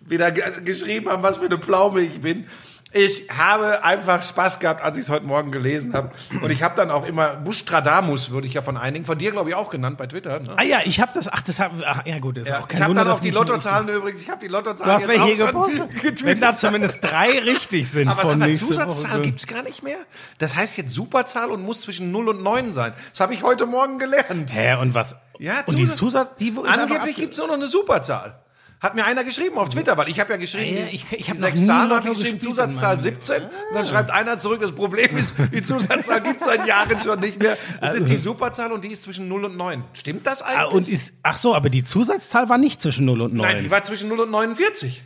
wieder 0.00 0.30
ge- 0.32 0.62
geschrieben 0.64 1.10
haben, 1.10 1.22
was 1.22 1.36
für 1.36 1.44
eine 1.44 1.58
Pflaume 1.58 2.00
ich 2.00 2.20
bin. 2.22 2.46
Ich 2.92 3.28
habe 3.36 3.84
einfach 3.84 4.22
Spaß 4.22 4.60
gehabt, 4.60 4.82
als 4.82 4.96
ich 4.96 5.02
es 5.04 5.10
heute 5.10 5.26
Morgen 5.26 5.52
gelesen 5.52 5.92
habe. 5.92 6.10
Und 6.40 6.50
ich 6.50 6.62
habe 6.62 6.74
dann 6.74 6.90
auch 6.90 7.04
immer 7.04 7.34
Bustradamus, 7.34 8.30
würde 8.30 8.46
ich 8.46 8.54
ja 8.54 8.62
von 8.62 8.78
einigen, 8.78 9.04
von 9.04 9.18
dir 9.18 9.30
glaube 9.30 9.50
ich 9.50 9.54
auch 9.56 9.68
genannt 9.68 9.98
bei 9.98 10.06
Twitter. 10.06 10.40
Ne? 10.40 10.54
Ah 10.56 10.62
ja, 10.62 10.78
ich 10.84 10.98
habe 11.00 11.12
das, 11.14 11.30
ach, 11.30 11.42
das 11.42 11.60
hab, 11.60 11.72
ach, 11.84 12.06
ja 12.06 12.18
gut, 12.18 12.38
ist 12.38 12.48
Ja, 12.48 12.60
auch 12.60 12.62
ich 12.62 12.68
kein 12.68 12.80
habe 12.80 12.90
Wunder, 12.90 13.04
dann 13.04 13.12
auch 13.12 13.20
die 13.20 13.30
Lottozahlen 13.30 13.88
übrigens, 13.90 14.22
ich 14.22 14.30
habe 14.30 14.40
die 14.40 14.48
Lottozahlen 14.48 14.88
Du 14.88 14.94
hast 14.94 15.02
jetzt 15.02 15.20
welche 15.20 15.34
hier 15.34 15.46
gepostet? 15.46 15.88
Wenn 16.24 16.40
da 16.40 16.56
zumindest 16.56 17.04
drei 17.04 17.38
richtig 17.40 17.90
sind 17.90 18.08
Aber 18.08 18.22
von 18.22 18.38
nächste 18.38 18.66
Zusatzzahl 18.68 19.12
Woche. 19.18 19.22
gibt's 19.22 19.46
gar 19.46 19.62
nicht 19.62 19.82
mehr. 19.82 19.98
Das 20.38 20.56
heißt 20.56 20.78
jetzt 20.78 20.94
Superzahl 20.94 21.50
und 21.50 21.62
muss 21.62 21.82
zwischen 21.82 22.10
0 22.10 22.28
und 22.30 22.42
9 22.42 22.72
sein. 22.72 22.94
Das 23.10 23.20
habe 23.20 23.34
ich 23.34 23.42
heute 23.42 23.66
Morgen 23.66 23.98
gelernt. 23.98 24.50
Hä, 24.54 24.76
und 24.80 24.94
was? 24.94 25.16
Ja, 25.38 25.60
und 25.66 25.76
die 25.78 25.86
Zusatz- 25.86 26.36
die 26.40 26.54
Angeblich 26.66 27.16
ab- 27.16 27.20
gibt's 27.20 27.36
nur 27.38 27.48
noch 27.48 27.54
eine 27.54 27.66
Superzahl. 27.66 28.38
Hat 28.80 28.94
mir 28.94 29.04
einer 29.04 29.24
geschrieben 29.24 29.58
auf 29.58 29.70
Twitter, 29.70 29.96
weil 29.96 30.08
ich 30.08 30.20
habe 30.20 30.30
ja 30.30 30.36
geschrieben, 30.36 30.76
Ja, 30.76 30.84
die- 30.86 30.94
ich- 30.96 31.06
ich 31.12 31.24
die 31.26 31.30
hab 31.30 31.34
noch 31.38 31.46
sechs 31.48 31.66
Zahlen, 31.66 31.90
habe 31.90 31.94
Lotto 32.06 32.12
ich 32.12 32.18
geschrieben, 32.20 32.40
Zusatzzahl 32.40 32.90
meinem 32.96 33.00
17. 33.00 33.42
Und 33.42 33.50
dann 33.74 33.86
schreibt 33.86 34.10
einer 34.12 34.38
zurück, 34.38 34.60
das 34.60 34.72
Problem 34.72 35.16
ist, 35.16 35.34
die 35.52 35.62
Zusatzzahl 35.62 36.20
gibt's 36.20 36.44
seit 36.44 36.64
Jahren 36.66 37.00
schon 37.00 37.18
nicht 37.18 37.42
mehr. 37.42 37.58
Das 37.80 37.94
ist 37.94 38.08
die 38.08 38.16
Superzahl 38.16 38.70
und 38.70 38.84
die 38.84 38.88
ist 38.92 39.02
zwischen 39.02 39.26
0 39.26 39.46
und 39.46 39.56
9. 39.56 39.82
Stimmt 39.94 40.26
das 40.28 40.42
Ah, 40.42 40.46
eigentlich? 40.66 40.72
und 40.74 40.88
ist, 40.88 41.12
ach 41.24 41.36
so, 41.36 41.54
aber 41.56 41.70
die 41.70 41.82
Zusatzzahl 41.82 42.48
war 42.48 42.58
nicht 42.58 42.80
zwischen 42.80 43.04
0 43.04 43.20
und 43.22 43.34
9. 43.34 43.54
Nein, 43.54 43.62
die 43.64 43.70
war 43.70 43.82
zwischen 43.82 44.08
0 44.08 44.20
und 44.20 44.30
49. 44.30 45.02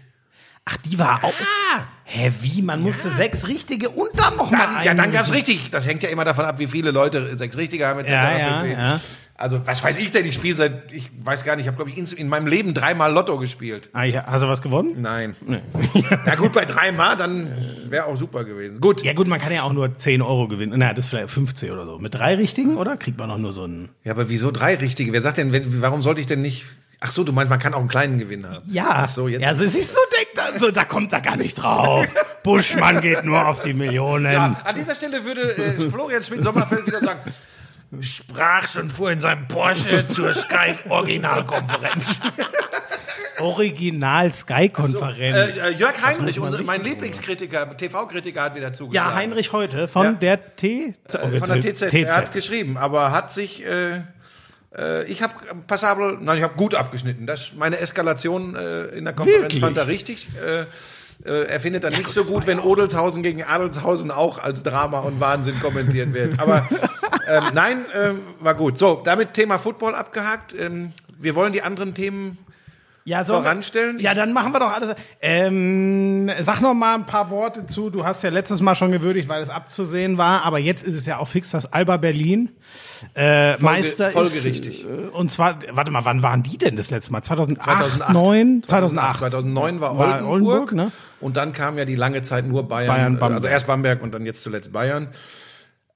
ach, 0.67 0.77
die 0.77 0.99
war 0.99 1.25
auch. 1.25 1.33
Hä, 2.05 2.31
wie? 2.41 2.61
Man 2.63 2.83
musste 2.83 3.11
sechs 3.11 3.49
richtige 3.49 3.89
und 3.89 4.11
dann 4.17 4.37
noch 4.37 4.51
Dann, 4.51 4.75
mal 4.75 4.85
ja, 4.85 4.93
dann 4.93 5.11
gab's 5.13 5.33
richtig. 5.33 5.71
Das 5.71 5.87
hängt 5.87 6.03
ja 6.03 6.11
immer 6.11 6.25
davon 6.27 6.45
ab, 6.45 6.59
wie 6.59 6.67
viele 6.67 6.91
Leute 6.91 7.37
sechs 7.39 7.57
Richtige 7.57 7.87
haben, 7.87 8.01
etc. 8.01 8.11
Ja, 8.11 8.39
ja, 8.39 8.65
ja. 8.67 9.01
Also, 9.42 9.61
was 9.66 9.83
weiß 9.83 9.98
ich 9.98 10.12
denn? 10.12 10.24
Ich 10.24 10.37
spiele 10.37 10.55
seit, 10.55 10.92
ich 10.92 11.11
weiß 11.18 11.42
gar 11.42 11.57
nicht, 11.57 11.64
ich 11.64 11.66
habe, 11.66 11.74
glaube 11.74 11.90
ich, 11.90 11.98
in, 11.98 12.07
in 12.16 12.28
meinem 12.28 12.46
Leben 12.46 12.74
dreimal 12.74 13.12
Lotto 13.12 13.38
gespielt. 13.38 13.90
Ah, 13.92 14.05
ja, 14.05 14.24
hast 14.24 14.44
du 14.44 14.48
was 14.48 14.62
gewonnen? 14.62 15.00
Nein. 15.00 15.35
ja 16.24 16.35
gut, 16.37 16.52
bei 16.52 16.64
dreimal, 16.64 17.16
dann 17.16 17.50
wäre 17.88 18.07
auch 18.07 18.16
super 18.16 18.44
gewesen. 18.44 18.81
Gut. 18.81 19.02
Ja 19.02 19.14
gut, 19.14 19.26
man 19.26 19.40
kann 19.40 19.52
ja 19.52 19.64
auch 19.64 19.72
nur 19.72 19.96
10 19.96 20.22
Euro 20.22 20.46
gewinnen. 20.46 20.74
Na, 20.76 20.94
das 20.94 21.07
ist 21.07 21.11
vielleicht 21.11 21.33
50 21.33 21.72
oder 21.72 21.87
so. 21.87 21.98
Mit 21.98 22.14
drei 22.14 22.37
richtigen, 22.37 22.76
oder? 22.76 22.96
Kriegt 22.96 23.18
man 23.18 23.33
auch 23.33 23.38
nur 23.38 23.50
so 23.50 23.64
einen. 23.64 23.88
Ja, 24.05 24.12
aber 24.12 24.28
wieso 24.28 24.52
drei 24.52 24.76
Richtige? 24.76 25.12
Wer 25.12 25.20
sagt 25.20 25.38
denn, 25.38 25.52
wenn, 25.52 25.83
warum 25.83 26.02
sollte 26.02 26.20
ich 26.20 26.28
denn 26.28 26.40
nicht... 26.40 26.66
Ach 27.00 27.11
so, 27.11 27.24
du 27.24 27.33
meinst, 27.33 27.50
man 27.50 27.59
kann 27.59 27.74
auch 27.74 27.81
einen 27.81 27.88
kleinen 27.88 28.20
Gewinn 28.20 28.48
haben. 28.48 28.62
Ja. 28.70 28.90
Ach 28.90 29.09
so, 29.09 29.26
jetzt... 29.26 29.42
Ja, 29.42 29.48
also 29.48 29.64
siehst 29.64 29.90
du, 29.90 29.98
denkt 30.16 30.37
da, 30.37 30.57
so, 30.57 30.70
da 30.70 30.85
kommt 30.85 31.12
er 31.12 31.20
gar 31.20 31.37
nicht 31.37 31.57
drauf. 31.57 32.07
Buschmann 32.44 33.00
geht 33.00 33.24
nur 33.24 33.44
auf 33.48 33.61
die 33.61 33.72
Millionen. 33.72 34.33
Ja, 34.33 34.57
an 34.64 34.74
dieser 34.76 34.94
Stelle 34.94 35.24
würde 35.24 35.40
äh, 35.57 35.90
Florian 35.90 36.22
Schmidt-Sommerfeld 36.22 36.87
wieder 36.87 37.00
sagen, 37.00 37.20
sprach 38.00 38.66
schon 38.68 38.88
fuhr 38.90 39.11
in 39.12 39.20
seinem 39.20 39.46
Porsche 39.48 40.07
zur 40.09 40.33
Sky-Originalkonferenz. 40.35 42.20
Original 43.38 44.33
Sky-Konferenz. 44.33 45.57
Äh, 45.59 45.70
äh, 45.70 45.74
Jörg 45.74 46.00
Heinrich, 46.02 46.38
unser, 46.38 46.62
mein 46.62 46.83
Lieblingskritiker, 46.85 47.76
TV-Kritiker, 47.76 48.42
hat 48.42 48.55
wieder 48.55 48.72
zugeschlagen. 48.72 49.11
ja, 49.11 49.14
Heinrich 49.16 49.52
heute 49.52 49.88
von 49.88 50.05
Ja. 50.05 50.12
der 50.12 50.57
T. 50.57 50.94
Oh, 51.14 51.16
Äh, 51.18 51.38
von 51.38 51.48
der 51.48 51.64
will- 51.64 51.72
TZ. 51.74 51.92
Er 51.94 52.16
hat 52.16 52.33
geschrieben, 52.33 52.76
aber 52.76 53.11
hat 53.11 53.33
sich... 53.33 53.64
Äh, 53.64 54.02
ich 55.07 55.20
habe 55.22 55.35
passabel, 55.66 56.16
nein, 56.22 56.38
ich 56.38 56.42
habe 56.42 56.55
gut 56.55 56.74
abgeschnitten. 56.74 57.26
Das, 57.26 57.52
meine 57.55 57.78
Eskalation 57.78 58.57
äh, 58.57 58.85
in 58.96 59.05
der 59.05 59.12
Konferenz 59.12 59.42
Wirklich? 59.42 59.61
fand 59.61 59.76
er 59.76 59.87
richtig. 59.87 60.28
Äh, 61.25 61.45
er 61.45 61.61
findet 61.61 61.85
dann 61.85 61.93
nicht 61.93 62.09
so 62.09 62.25
gut, 62.25 62.47
wenn 62.47 62.59
Odelshausen 62.59 63.23
gegen 63.23 63.43
Adelshausen 63.45 64.11
auch 64.11 64.39
als 64.39 64.63
Drama 64.63 65.01
und 65.01 65.21
Wahnsinn 65.21 65.59
kommentiert 65.61 66.13
wird. 66.15 66.41
Aber 66.41 66.69
ähm, 67.29 67.45
nein, 67.55 67.85
ähm, 67.95 68.21
war 68.41 68.55
gut. 68.55 68.79
So, 68.79 69.01
damit 69.05 69.35
Thema 69.35 69.59
Football 69.59 69.95
abgehakt. 69.95 70.55
Ähm, 70.59 70.93
wir 71.19 71.35
wollen 71.35 71.53
die 71.53 71.63
anderen 71.63 71.95
Themen 71.95 72.39
ja, 73.05 73.25
so, 73.25 73.35
voranstellen. 73.35 73.99
Ja, 73.99 74.15
dann 74.15 74.33
machen 74.33 74.53
wir 74.53 74.61
doch 74.61 74.73
alles. 74.73 74.95
Ähm, 75.21 76.31
sag 76.41 76.61
noch 76.61 76.75
mal 76.75 76.95
ein 76.95 77.07
paar 77.07 77.31
Worte 77.31 77.67
zu. 77.67 77.91
Du 77.91 78.05
hast 78.05 78.23
ja 78.23 78.31
letztes 78.31 78.61
Mal 78.61 78.77
schon 78.77 78.93
gewürdigt, 78.93 79.29
weil 79.29 79.43
es 79.43 79.51
abzusehen 79.51 80.19
war, 80.19 80.45
aber 80.45 80.59
jetzt 80.59 80.85
ist 80.85 80.95
es 80.95 81.07
ja 81.07 81.19
auch 81.19 81.27
fix, 81.27 81.51
dass 81.51 81.73
Alba 81.73 81.97
Berlin 81.97 82.51
äh, 83.17 83.57
Meister 83.61 84.11
folgerichtig. 84.11 84.85
ist. 84.85 84.91
Äh, 84.91 85.09
Und 85.13 85.33
zwar, 85.33 85.59
warte 85.71 85.91
mal, 85.91 86.05
wann 86.05 86.23
waren 86.23 86.45
die 86.45 86.59
denn 86.59 86.77
das 86.77 86.91
letzte 86.91 87.11
Mal? 87.11 87.23
2008, 87.23 87.65
2008. 87.65 88.13
9? 88.13 88.63
2008. 88.67 89.19
2009 89.19 89.81
war, 89.81 89.99
War 89.99 90.07
Oldenburg, 90.07 90.33
Oldenburg, 90.33 90.73
ne? 90.73 90.93
Und 91.23 91.37
dann 91.37 91.53
kam 91.53 91.79
ja 91.79 91.85
die 91.85 91.95
lange 91.97 92.23
Zeit 92.23 92.47
nur 92.47 92.69
Bayern, 92.69 92.89
Bayern, 92.89 93.15
äh, 93.15 93.19
Bamberg. 93.19 93.37
also 93.37 93.47
erst 93.47 93.67
Bamberg 93.67 94.03
und 94.03 94.13
dann 94.13 94.27
jetzt 94.27 94.43
zuletzt 94.43 94.73
Bayern. 94.73 95.09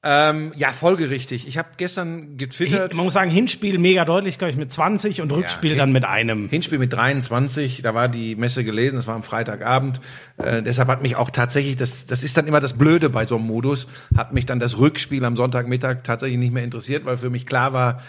Ähm, 0.08 0.52
ja, 0.54 0.70
folgerichtig. 0.70 1.48
Ich 1.48 1.58
habe 1.58 1.70
gestern 1.78 2.36
getwittert. 2.36 2.94
Man 2.94 3.06
muss 3.06 3.14
sagen, 3.14 3.28
Hinspiel 3.30 3.78
mega 3.80 4.04
deutlich, 4.04 4.38
glaube 4.38 4.52
ich, 4.52 4.56
mit 4.56 4.72
20 4.72 5.20
und 5.20 5.32
Rückspiel 5.32 5.70
hin- 5.70 5.78
dann 5.78 5.90
mit 5.90 6.04
einem. 6.04 6.48
Hinspiel 6.48 6.78
mit 6.78 6.92
23, 6.92 7.82
da 7.82 7.92
war 7.92 8.08
die 8.08 8.36
Messe 8.36 8.62
gelesen, 8.62 8.96
das 8.96 9.08
war 9.08 9.16
am 9.16 9.24
Freitagabend. 9.24 10.00
Äh, 10.36 10.62
deshalb 10.62 10.86
hat 10.88 11.02
mich 11.02 11.16
auch 11.16 11.30
tatsächlich, 11.30 11.74
das, 11.74 12.06
das 12.06 12.22
ist 12.22 12.36
dann 12.36 12.46
immer 12.46 12.60
das 12.60 12.74
Blöde 12.74 13.10
bei 13.10 13.26
so 13.26 13.34
einem 13.34 13.46
Modus, 13.46 13.88
hat 14.16 14.32
mich 14.32 14.46
dann 14.46 14.60
das 14.60 14.78
Rückspiel 14.78 15.24
am 15.24 15.34
Sonntagmittag 15.34 16.04
tatsächlich 16.04 16.38
nicht 16.38 16.52
mehr 16.52 16.62
interessiert, 16.62 17.04
weil 17.04 17.16
für 17.16 17.30
mich 17.30 17.44
klar 17.44 17.72
war, 17.72 18.00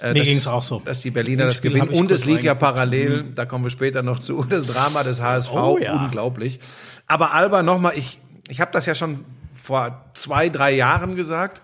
äh, 0.00 0.12
Mir 0.12 0.20
dass, 0.20 0.28
ging's 0.28 0.46
auch 0.46 0.62
so. 0.62 0.82
dass 0.84 1.00
die 1.00 1.10
Berliner 1.10 1.46
das 1.46 1.62
gewinnen. 1.62 1.88
Und 1.88 2.10
es 2.10 2.24
lief 2.24 2.42
ja 2.42 2.54
parallel, 2.54 3.26
da 3.34 3.46
kommen 3.46 3.64
wir 3.64 3.70
später 3.70 4.02
noch 4.02 4.18
zu, 4.18 4.44
das 4.48 4.66
Drama 4.66 5.02
des 5.02 5.20
HSV, 5.20 5.52
Oh 5.52 5.78
ja. 5.80 6.04
unglaublich. 6.04 6.58
Aber 7.06 7.32
Alba, 7.32 7.62
nochmal, 7.62 7.92
ich, 7.96 8.20
ich 8.48 8.60
habe 8.60 8.72
das 8.72 8.86
ja 8.86 8.94
schon 8.94 9.24
vor 9.52 10.04
zwei, 10.14 10.48
drei 10.48 10.72
Jahren 10.72 11.14
gesagt, 11.14 11.62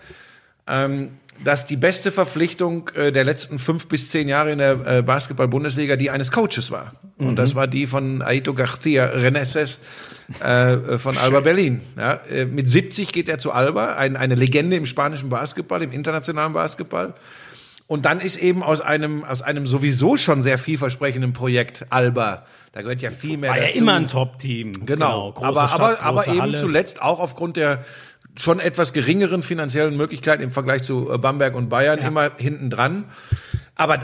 ähm, 0.69 1.11
dass 1.43 1.67
die 1.67 1.77
beste 1.77 2.13
Verpflichtung 2.13 2.91
äh, 2.95 3.13
der 3.13 3.25
letzten 3.25 3.59
fünf 3.59 3.89
bis 3.89 4.11
zehn 4.11 4.29
Jahre 4.29 4.53
in 4.53 4.59
der 4.59 4.87
äh, 4.87 5.03
Basketball-Bundesliga 5.03 5.97
die 5.97 6.11
eines 6.11 6.31
Coaches 6.31 6.71
war. 6.71 6.95
Und 7.19 7.37
das 7.37 7.55
war 7.55 7.67
die 7.67 7.87
von 7.87 8.23
Aito 8.23 8.55
Garcia 8.55 9.07
Reneses 9.07 9.79
äh, 10.43 10.99
von 10.99 11.19
Alba 11.19 11.41
Berlin. 11.41 11.81
Ja, 11.97 12.15
äh, 12.31 12.47
mit 12.47 12.69
70 12.69 13.13
geht 13.13 13.29
er 13.29 13.39
zu 13.39 13.53
Alba, 13.53 13.95
ein, 13.95 14.17
eine 14.17 14.35
Legende 14.35 14.77
im 14.77 14.87
spanischen 14.87 15.29
Basketball, 15.29 15.83
im 15.83 15.93
internationalen 15.93 16.53
Basketball. 16.53 17.15
Und 17.91 18.05
dann 18.05 18.21
ist 18.21 18.37
eben 18.37 18.63
aus 18.63 18.81
einem, 18.81 19.25
aus 19.25 19.43
einem 19.43 19.67
sowieso 19.67 20.17
schon 20.17 20.45
sehr 20.45 20.59
vielversprechenden 20.59 21.33
Projekt 21.33 21.87
Alba, 21.91 22.47
da 22.71 22.83
gehört 22.83 23.03
ja 23.03 23.11
viel 23.11 23.37
mehr 23.37 23.51
War 23.51 23.59
ja 23.59 23.67
dazu. 23.67 23.79
immer 23.79 23.95
ein 23.95 24.07
Top-Team. 24.07 24.87
Genau, 24.87 25.33
große 25.33 25.61
aber, 25.61 25.67
Stadt, 25.67 26.01
aber, 26.01 26.03
aber 26.03 26.29
eben 26.29 26.41
Halle. 26.41 26.59
zuletzt 26.59 27.03
auch 27.03 27.19
aufgrund 27.19 27.57
der 27.57 27.85
schon 28.37 28.61
etwas 28.61 28.93
geringeren 28.93 29.43
finanziellen 29.43 29.97
Möglichkeiten 29.97 30.41
im 30.41 30.53
Vergleich 30.53 30.85
zu 30.85 31.11
äh, 31.13 31.19
Bamberg 31.19 31.57
und 31.57 31.69
Bayern 31.69 31.99
immer 31.99 32.31
hinten 32.37 32.71
dran. 32.71 33.07
Aber 33.81 33.95
äh, 33.95 33.99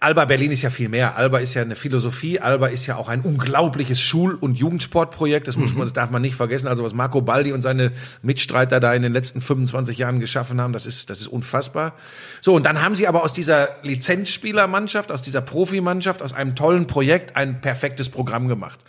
Alba 0.00 0.24
Berlin 0.24 0.50
ist 0.50 0.62
ja 0.62 0.70
viel 0.70 0.88
mehr. 0.88 1.16
Alba 1.16 1.38
ist 1.38 1.54
ja 1.54 1.62
eine 1.62 1.76
Philosophie. 1.76 2.40
Alba 2.40 2.66
ist 2.66 2.86
ja 2.86 2.96
auch 2.96 3.08
ein 3.08 3.20
unglaubliches 3.20 4.00
Schul- 4.00 4.34
und 4.34 4.58
Jugendsportprojekt. 4.58 5.46
Das 5.46 5.56
muss 5.56 5.72
man, 5.72 5.86
das 5.86 5.92
darf 5.92 6.10
man 6.10 6.20
nicht 6.20 6.34
vergessen. 6.34 6.66
Also 6.66 6.82
was 6.82 6.94
Marco 6.94 7.20
Baldi 7.20 7.52
und 7.52 7.62
seine 7.62 7.92
Mitstreiter 8.22 8.80
da 8.80 8.92
in 8.92 9.02
den 9.02 9.12
letzten 9.12 9.40
25 9.40 9.98
Jahren 9.98 10.18
geschaffen 10.18 10.60
haben, 10.60 10.72
das 10.72 10.84
ist, 10.84 11.10
das 11.10 11.20
ist 11.20 11.28
unfassbar. 11.28 11.92
So. 12.40 12.54
Und 12.56 12.66
dann 12.66 12.82
haben 12.82 12.96
sie 12.96 13.06
aber 13.06 13.22
aus 13.22 13.32
dieser 13.32 13.68
Lizenzspielermannschaft, 13.84 15.12
aus 15.12 15.22
dieser 15.22 15.42
Profimannschaft, 15.42 16.22
aus 16.22 16.32
einem 16.32 16.56
tollen 16.56 16.88
Projekt 16.88 17.36
ein 17.36 17.60
perfektes 17.60 18.08
Programm 18.08 18.48
gemacht. 18.48 18.80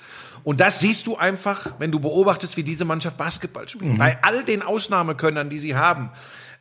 Und 0.44 0.60
das 0.60 0.80
siehst 0.80 1.06
du 1.06 1.18
einfach, 1.18 1.76
wenn 1.78 1.92
du 1.92 2.00
beobachtest, 2.00 2.58
wie 2.58 2.64
diese 2.64 2.84
Mannschaft 2.84 3.16
Basketball 3.16 3.70
spielt. 3.70 4.00
Bei 4.00 4.18
all 4.24 4.44
den 4.44 4.64
Ausnahmekönnern, 4.64 5.52
die 5.52 5.60
sie 5.60 5.76
haben. 5.76 6.10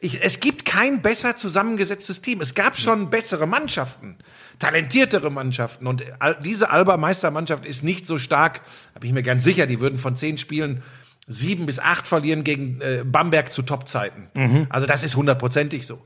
Ich, 0.02 0.22
es 0.22 0.40
gibt 0.40 0.64
kein 0.64 1.02
besser 1.02 1.36
zusammengesetztes 1.36 2.22
Team. 2.22 2.40
Es 2.40 2.54
gab 2.54 2.78
schon 2.78 3.10
bessere 3.10 3.46
Mannschaften, 3.46 4.16
talentiertere 4.58 5.30
Mannschaften. 5.30 5.86
Und 5.86 6.02
diese 6.42 6.70
Alba-Meistermannschaft 6.70 7.66
ist 7.66 7.84
nicht 7.84 8.06
so 8.06 8.16
stark, 8.16 8.62
da 8.94 9.00
bin 9.00 9.10
ich 9.10 9.14
mir 9.14 9.22
ganz 9.22 9.44
sicher, 9.44 9.66
die 9.66 9.78
würden 9.78 9.98
von 9.98 10.16
zehn 10.16 10.38
Spielen 10.38 10.82
sieben 11.26 11.66
bis 11.66 11.78
acht 11.78 12.08
verlieren 12.08 12.44
gegen 12.44 12.80
äh, 12.80 13.04
Bamberg 13.04 13.52
zu 13.52 13.62
Topzeiten. 13.62 14.28
Also 14.70 14.86
das 14.86 15.02
ist 15.02 15.16
hundertprozentig 15.16 15.86
so. 15.86 16.02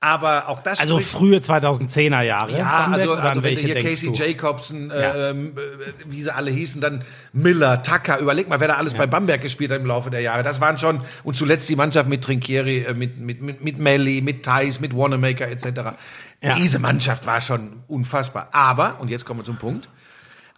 Aber 0.00 0.48
auch 0.48 0.62
das 0.62 0.78
Also 0.78 1.00
frühe 1.00 1.38
2010er 1.38 2.22
Jahre. 2.22 2.56
ja, 2.56 2.88
also, 2.92 3.14
also 3.14 3.42
wenn 3.42 3.56
hier 3.56 3.74
Casey 3.82 4.12
du? 4.12 4.14
Jacobson, 4.14 4.90
Ja. 4.90 5.30
ähm, 5.30 5.54
äh, 5.56 5.92
wie 6.06 6.22
sie 6.22 6.32
alle 6.32 6.52
hießen, 6.52 6.80
dann 6.80 7.02
Miller, 7.32 7.82
Tucker, 7.82 8.18
überleg 8.20 8.48
mal, 8.48 8.60
wer 8.60 8.68
da 8.68 8.74
alles 8.74 8.94
bei 8.94 9.08
Bamberg 9.08 9.40
gespielt 9.40 9.72
hat 9.72 9.80
im 9.80 9.86
Laufe 9.86 10.10
der 10.10 10.20
Jahre. 10.20 10.44
Das 10.44 10.60
waren 10.60 10.78
schon, 10.78 11.00
und 11.24 11.36
zuletzt 11.36 11.68
die 11.68 11.74
Mannschaft 11.74 12.08
mit 12.08 12.22
Trinkieri, 12.22 12.84
äh, 12.84 12.94
mit, 12.94 13.18
mit, 13.18 13.42
mit, 13.42 13.64
mit 13.64 13.78
Melli, 13.80 14.20
mit 14.22 14.44
Thais, 14.44 14.78
mit 14.78 14.96
Wanamaker 14.96 15.48
etc. 15.48 15.66
Ja. 16.40 16.54
Diese 16.54 16.78
Mannschaft 16.78 17.26
war 17.26 17.40
schon 17.40 17.82
unfassbar. 17.88 18.50
Aber, 18.52 19.00
und 19.00 19.10
jetzt 19.10 19.24
kommen 19.24 19.40
wir 19.40 19.44
zum 19.44 19.56
Punkt, 19.56 19.88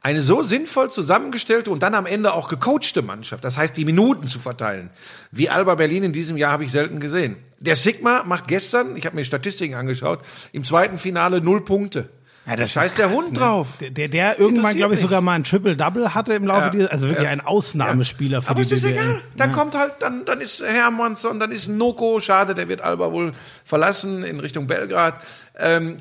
eine 0.03 0.23
so 0.23 0.43
sinnvoll 0.43 0.91
zusammengestellte 0.91 1.71
und 1.71 1.83
dann 1.83 1.95
am 1.95 2.07
Ende 2.07 2.33
auch 2.33 2.49
gecoachte 2.49 3.03
Mannschaft, 3.03 3.45
das 3.45 3.59
heißt 3.59 3.77
die 3.77 3.85
Minuten 3.85 4.29
zu 4.29 4.39
verteilen, 4.39 4.91
wie 5.31 5.51
Alba 5.51 5.75
Berlin 5.75 6.05
in 6.05 6.13
diesem 6.13 6.37
Jahr 6.37 6.53
habe 6.53 6.65
ich 6.65 6.71
selten 6.71 7.01
gesehen. 7.01 7.37
Der 7.59 7.77
Sigma 7.77 8.23
macht 8.25 8.49
gestern, 8.49 8.97
ich 8.97 9.05
habe 9.05 9.17
mir 9.17 9.25
Statistiken 9.25 9.75
angeschaut, 9.75 10.21
im 10.53 10.65
zweiten 10.65 10.97
Finale 10.97 11.43
null 11.43 11.65
Punkte. 11.65 12.09
Ja, 12.47 12.57
das 12.57 12.73
Scheiß 12.73 12.95
der 12.95 13.11
Hund 13.11 13.33
ne? 13.33 13.39
drauf. 13.39 13.77
Der, 13.81 13.91
der, 13.91 14.09
der 14.09 14.41
irgendwann, 14.41 14.75
glaube 14.75 14.95
ich, 14.95 14.99
mich. 14.99 15.01
sogar 15.01 15.21
mal 15.21 15.35
ein 15.35 15.45
Triple-Double 15.45 16.15
hatte 16.15 16.33
im 16.33 16.47
Laufe 16.47 16.67
Ja. 16.67 16.71
dieser, 16.71 16.91
also 16.93 17.07
wirklich 17.09 17.25
Ja. 17.27 17.31
ein 17.31 17.43
Ausnahmespieler 17.43 18.41
für 18.43 18.51
Aber 18.51 18.57
die 18.63 18.67
es 18.67 18.73
ist 18.73 18.83
BBL. 18.83 18.93
egal. 18.95 19.21
Dann 19.37 19.53
kommt 19.53 19.75
halt, 19.77 19.93
dann, 20.01 20.25
dann 20.25 20.41
ist 20.41 20.63
Hermannsson, 20.63 21.39
dann 21.39 21.53
ist 21.53 21.69
Noko, 21.69 22.19
schade, 22.19 22.55
der 22.55 22.69
wird 22.69 22.81
Alba 22.81 23.13
wohl 23.13 23.33
verlassen 23.65 24.25
in 24.25 24.41
Richtung 24.41 24.67
Belgrad. 24.67 25.21
Ähm, 25.59 25.99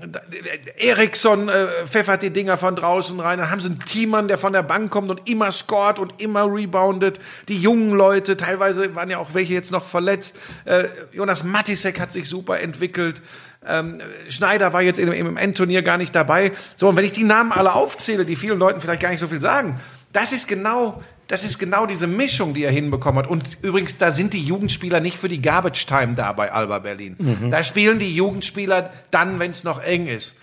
Eriksson 0.78 1.49
äh, 1.49 1.67
pfeffert 1.86 2.21
die 2.21 2.30
Dinger 2.32 2.58
von 2.58 2.75
draußen 2.75 3.19
rein. 3.19 3.39
Dann 3.39 3.52
haben 3.52 3.60
sie 3.60 3.67
einen 3.69 3.80
Teammann, 3.80 4.28
der 4.28 4.38
von 4.38 4.54
der 4.54 4.63
Bank 4.63 4.89
kommt 4.91 5.10
und 5.10 5.30
immer 5.30 5.52
scored 5.52 5.99
und 5.99 6.21
immer 6.21 6.45
reboundet. 6.45 7.19
Die 7.49 7.58
jungen 7.60 7.91
Leute, 7.91 8.38
teilweise 8.38 8.95
waren 8.95 9.10
ja 9.10 9.17
auch 9.17 9.34
welche 9.34 9.54
jetzt 9.54 9.71
noch 9.71 9.84
verletzt. 9.84 10.38
Äh, 10.65 10.86
Jonas 11.12 11.43
Matisek 11.43 11.99
hat 11.99 12.13
sich 12.13 12.30
super 12.30 12.60
entwickelt. 12.62 13.21
Ähm, 13.67 13.98
Schneider 14.30 14.74
war 14.74 14.82
jetzt 14.82 15.00
im, 15.00 15.12
im 15.12 15.38
Endturnier 15.38 15.82
gar 15.82 15.98
nicht 15.98 16.15
dabei. 16.15 16.52
So, 16.76 16.88
und 16.89 16.95
wenn 16.95 17.06
ich 17.06 17.12
die 17.12 17.24
Namen 17.24 17.52
alle 17.52 17.74
aufzähle, 17.74 18.26
die 18.26 18.36
vielen 18.36 18.58
Leuten 18.58 18.82
vielleicht 18.82 19.02
gar 19.02 19.10
nicht 19.10 19.19
so 19.19 19.28
viel 19.28 19.41
sagen, 19.41 19.80
das 20.13 20.32
ist 20.32 20.48
genau, 20.48 21.04
das 21.28 21.43
ist 21.43 21.60
genau 21.60 21.86
diese 21.86 22.08
Mischung, 22.08 22.54
die 22.54 22.63
er 22.63 22.72
hinbekommen 22.72 23.24
hat. 23.24 23.30
Und 23.30 23.58
übrigens, 23.62 23.98
da 23.98 24.12
sind 24.12 24.34
die 24.34 24.41
Jugendspieler 24.41 25.00
nicht 25.00 25.17
für 25.17 25.28
die 25.28 25.41
Garbage 25.41 25.86
Time 25.86 26.15
da 26.15 26.32
bei 26.32 26.52
Alba 26.52 26.80
Berlin. 26.80 27.15
Da 27.52 27.63
spielen 27.63 28.00
die 28.00 28.15
Jugendspieler 28.15 28.91
dann, 29.12 29.39
wenn 29.39 29.52
es 29.52 29.63
noch 29.63 29.82
eng 29.84 30.08
ist. 30.08 30.36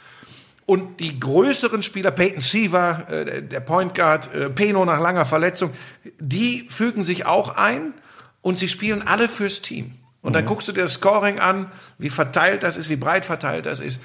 Und 0.67 0.99
die 1.01 1.19
größeren 1.19 1.83
Spieler, 1.83 2.11
Peyton 2.11 2.41
Seaver, 2.41 3.07
äh, 3.09 3.43
der 3.43 3.61
Point 3.61 3.95
Guard, 3.95 4.35
äh, 4.35 4.51
Peno 4.51 4.85
nach 4.85 5.01
langer 5.01 5.25
Verletzung, 5.25 5.73
die 6.19 6.67
fügen 6.69 7.05
sich 7.05 7.25
auch 7.25 7.57
ein 7.57 7.95
und 8.43 8.59
sie 8.59 8.69
spielen 8.69 9.03
alle 9.07 9.29
fürs 9.29 9.63
Team. 9.63 9.95
Und 10.27 10.33
dann 10.33 10.45
guckst 10.45 10.67
du 10.67 10.73
dir 10.73 10.83
das 10.83 10.95
Scoring 10.95 11.39
an, 11.39 11.71
wie 11.99 12.11
verteilt 12.11 12.63
das 12.63 12.77
ist, 12.77 12.89
wie 12.89 12.97
breit 12.97 13.25
verteilt 13.25 13.65
das 13.65 13.79
ist. 13.81 14.01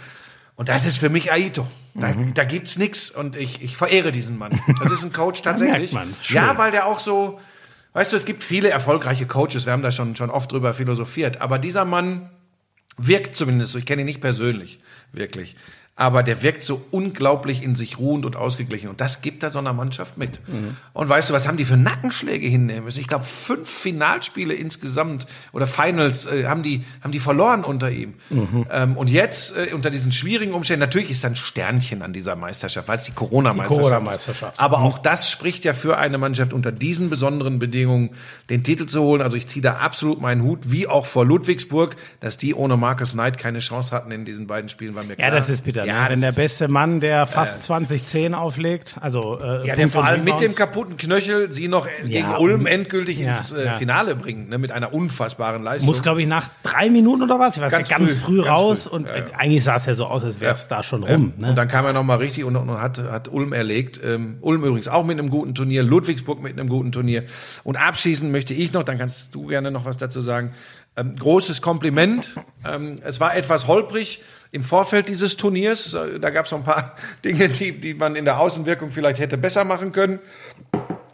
Und 0.56 0.70
das 0.70 0.86
ist 0.86 0.98
für 0.98 1.10
mich 1.10 1.32
Aito. 1.32 1.68
Da, 1.96 2.14
da 2.14 2.44
gibt's 2.44 2.78
nix 2.78 3.10
und 3.10 3.36
ich, 3.36 3.64
ich 3.64 3.76
verehre 3.76 4.12
diesen 4.12 4.38
Mann. 4.38 4.60
Das 4.82 4.92
ist 4.92 5.04
ein 5.04 5.12
Coach 5.12 5.42
tatsächlich. 5.44 5.98
ja, 6.30 6.58
weil 6.60 6.72
der 6.72 6.86
auch 6.86 7.00
so, 7.00 7.40
weißt 7.94 8.14
du, 8.14 8.18
es 8.18 8.26
gibt 8.26 8.44
viele 8.44 8.70
erfolgreiche 8.70 9.26
Coaches, 9.26 9.66
wir 9.66 9.74
haben 9.74 9.82
da 9.82 9.92
schon, 9.92 10.16
schon 10.16 10.30
oft 10.30 10.52
drüber 10.52 10.76
philosophiert, 10.76 11.42
aber 11.42 11.58
dieser 11.58 11.86
Mann 11.86 12.30
wirkt 12.98 13.36
zumindest 13.36 13.72
so, 13.72 13.80
ich 13.80 13.88
kenne 13.88 14.04
ihn 14.04 14.06
nicht 14.06 14.22
persönlich, 14.22 14.78
wirklich. 15.12 15.56
Aber 15.96 16.24
der 16.24 16.42
wirkt 16.42 16.64
so 16.64 16.84
unglaublich 16.90 17.62
in 17.62 17.76
sich 17.76 18.00
ruhend 18.00 18.26
und 18.26 18.36
ausgeglichen. 18.36 18.90
Und 18.90 19.02
das 19.02 19.22
gibt 19.22 19.44
er 19.44 19.52
so 19.52 19.60
einer 19.60 19.74
Mannschaft 19.74 20.18
mit. 20.18 20.40
Und 20.94 21.10
weißt 21.10 21.30
du, 21.30 21.34
was 21.34 21.48
haben 21.48 21.58
die 21.58 21.66
für 21.66 21.78
Nackenschläge 21.78 22.48
hinnehmen 22.48 22.86
müssen? 22.86 23.02
Ich 23.02 23.08
glaube, 23.08 23.26
fünf 23.26 23.70
Finalspiele 23.70 24.54
insgesamt 24.54 25.28
oder 25.52 25.68
Finals 25.68 26.26
äh, 26.26 26.46
haben, 26.46 26.64
die, 26.64 26.84
haben 27.02 27.12
die 27.12 27.20
verloren 27.20 27.64
unter 27.64 27.92
ihm. 27.92 28.16
Ähm, 28.72 28.98
und 28.98 29.10
jetzt 29.10 29.56
äh, 29.56 29.74
unter 29.74 29.92
diesen 29.92 30.12
schwierigen 30.12 30.54
Umständen, 30.54 30.80
natürlich 30.80 31.12
ist 31.12 31.24
da 31.24 31.28
ein 31.28 31.36
Sternchen 31.36 32.02
an 32.02 32.14
dieser 32.14 32.36
Meisterschaft, 32.36 32.88
weil 32.88 32.98
es 32.98 33.04
die 33.04 33.12
Corona-Meisterschaft 33.12 33.72
ist. 33.72 33.78
Corona-Meisterschaft. 33.78 34.60
Aber 34.60 34.80
auch 34.80 34.98
das 34.98 35.30
spricht 35.30 35.66
ja 35.66 35.74
für 35.74 35.98
eine 35.98 36.18
Mannschaft 36.18 36.54
unter 36.54 36.72
diesen 36.72 37.10
besonderen 37.10 37.60
Bedingungen, 37.60 38.12
den 38.50 38.64
Titel 38.64 38.86
zu 38.88 39.02
holen. 39.02 39.22
Also 39.22 39.38
ich 39.38 39.48
ziehe 39.48 39.62
da 39.62 39.74
absolut 39.74 40.22
meinen 40.22 40.42
Hut, 40.42 40.72
wie 40.72 40.88
auch 40.88 41.06
vor 41.06 41.26
Ludwigsburg, 41.26 41.96
dass 42.22 42.38
die 42.38 42.56
ohne 42.56 42.78
Marcus 42.78 43.12
Knight 43.12 43.38
keine 43.38 43.60
Chance 43.60 43.96
hatten 43.96 44.12
in 44.12 44.26
diesen 44.26 44.48
beiden 44.48 44.70
Spielen, 44.70 44.96
war 44.96 45.04
mir 45.04 45.16
klar. 45.16 45.30
Ja, 45.30 45.36
das 45.36 45.50
ist 45.50 45.64
bitter. 45.64 45.81
Ja, 45.86 46.04
ne? 46.04 46.10
Wenn 46.10 46.22
der 46.22 46.32
beste 46.32 46.68
Mann, 46.68 47.00
der 47.00 47.26
fast 47.26 47.64
2010 47.64 48.34
auflegt, 48.34 48.96
also 49.02 49.40
äh, 49.40 49.68
Ja, 49.68 49.76
der 49.76 49.90
vor 49.90 50.02
und 50.02 50.08
allem 50.08 50.24
mit 50.24 50.40
dem 50.40 50.56
kaputten 50.56 50.98
Knöchel 50.98 51.52
sie 51.52 51.68
noch 51.68 51.88
gegen 52.04 52.12
Ja, 52.12 52.38
Ulm 52.38 52.62
und- 52.62 52.66
endgültig 52.68 53.20
ja, 53.20 53.30
ins 53.32 53.52
äh. 53.52 53.72
Finale 53.74 54.16
bringt, 54.16 54.50
ne, 54.50 54.58
mit 54.58 54.72
einer 54.72 54.94
unfassbaren 54.94 55.64
Leistung. 55.64 55.88
muss, 55.88 56.02
glaube 56.04 56.22
ich, 56.22 56.28
nach 56.28 56.50
drei 56.64 56.90
Minuten 56.90 57.24
oder 57.24 57.40
was, 57.40 57.56
ich 57.58 57.62
weiß 57.62 57.72
Ganz 57.72 57.90
nicht, 57.90 57.98
ganz 57.98 58.14
früh, 58.14 58.38
früh, 58.38 58.44
ganz 58.44 58.48
raus 58.50 58.88
früh. 58.88 58.96
und 58.98 59.08
Ja, 59.10 59.16
äh, 59.16 59.24
eigentlich 59.38 59.64
sah 59.64 59.76
es 59.76 59.86
ja 59.86 59.94
so 59.94 60.06
aus, 60.06 60.24
als 60.24 60.40
wäre 60.40 60.52
es 60.52 60.68
da 60.68 60.84
schon 60.84 61.04
rum. 61.04 61.34
Und 61.36 61.40
Ne? 61.40 61.54
dann 61.56 61.68
kam 61.68 61.86
er 61.86 61.94
noch 61.94 62.04
mal 62.04 62.16
richtig 62.16 62.44
und, 62.44 62.56
und 62.56 62.70
hat, 62.80 62.98
hat 63.00 63.28
Ulm 63.28 63.54
erlegt. 63.54 64.00
Ähm, 64.04 64.38
Ulm 64.42 64.64
übrigens 64.64 64.88
auch 64.88 65.06
mit 65.06 65.18
einem 65.20 65.30
guten 65.30 65.56
Turnier, 65.56 65.84
Ludwigsburg 65.84 66.42
mit 66.42 66.54
einem 66.58 66.70
guten 66.70 66.92
Turnier. 66.92 67.24
Und 67.64 67.78
abschließend 67.78 68.32
möchte 68.32 68.54
ich 68.54 68.74
noch, 68.74 68.84
dann 68.84 68.98
kannst 68.98 69.34
du 69.36 69.48
gerne 69.48 69.72
noch 69.72 69.86
was 69.86 69.98
dazu 69.98 70.22
sagen, 70.22 70.52
ähm, 70.98 71.16
großes 71.16 71.62
Kompliment. 71.62 72.36
Ähm, 72.70 72.98
es 73.04 73.20
war 73.20 73.36
etwas 73.36 73.66
holprig 73.68 74.22
im 74.52 74.64
Vorfeld 74.64 75.08
dieses 75.08 75.38
Turniers. 75.38 75.94
Äh, 75.94 76.20
Da 76.20 76.30
gab 76.30 76.46
es 76.46 76.52
noch 76.52 76.60
ein 76.60 76.64
paar 76.66 76.96
Dinge, 77.26 77.50
die, 77.50 77.72
die 77.80 77.94
man 77.94 78.16
in 78.16 78.26
der 78.26 78.40
Außenwirkung 78.40 78.90
vielleicht 78.92 79.20
hätte 79.20 79.38
besser 79.38 79.64
machen 79.64 79.92
können. 79.92 80.20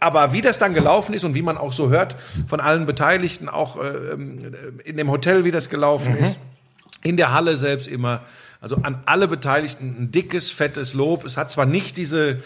Aber 0.00 0.32
wie 0.32 0.40
das 0.42 0.58
dann 0.58 0.74
gelaufen 0.74 1.12
ist 1.14 1.24
und 1.24 1.34
wie 1.34 1.42
man 1.42 1.58
auch 1.58 1.72
so 1.72 1.88
hört 1.88 2.14
von 2.46 2.60
allen 2.60 2.86
Beteiligten, 2.86 3.48
auch 3.48 3.82
äh, 3.82 4.12
ähm, 4.12 4.52
in 4.84 4.96
dem 4.96 5.10
Hotel, 5.10 5.44
wie 5.44 5.50
das 5.50 5.68
gelaufen 5.70 6.14
Mhm. 6.16 6.24
ist, 6.24 6.38
in 7.02 7.16
der 7.16 7.32
Halle 7.32 7.56
selbst 7.56 7.86
immer, 7.88 8.22
also 8.60 8.76
an 8.82 9.02
alle 9.06 9.26
Beteiligten 9.28 9.96
ein 9.98 10.10
dickes, 10.10 10.50
fettes 10.50 10.94
Lob. 10.94 11.24
Es 11.24 11.36
hat 11.36 11.50
zwar 11.50 11.66
nicht 11.66 11.96
diese, 11.96 12.38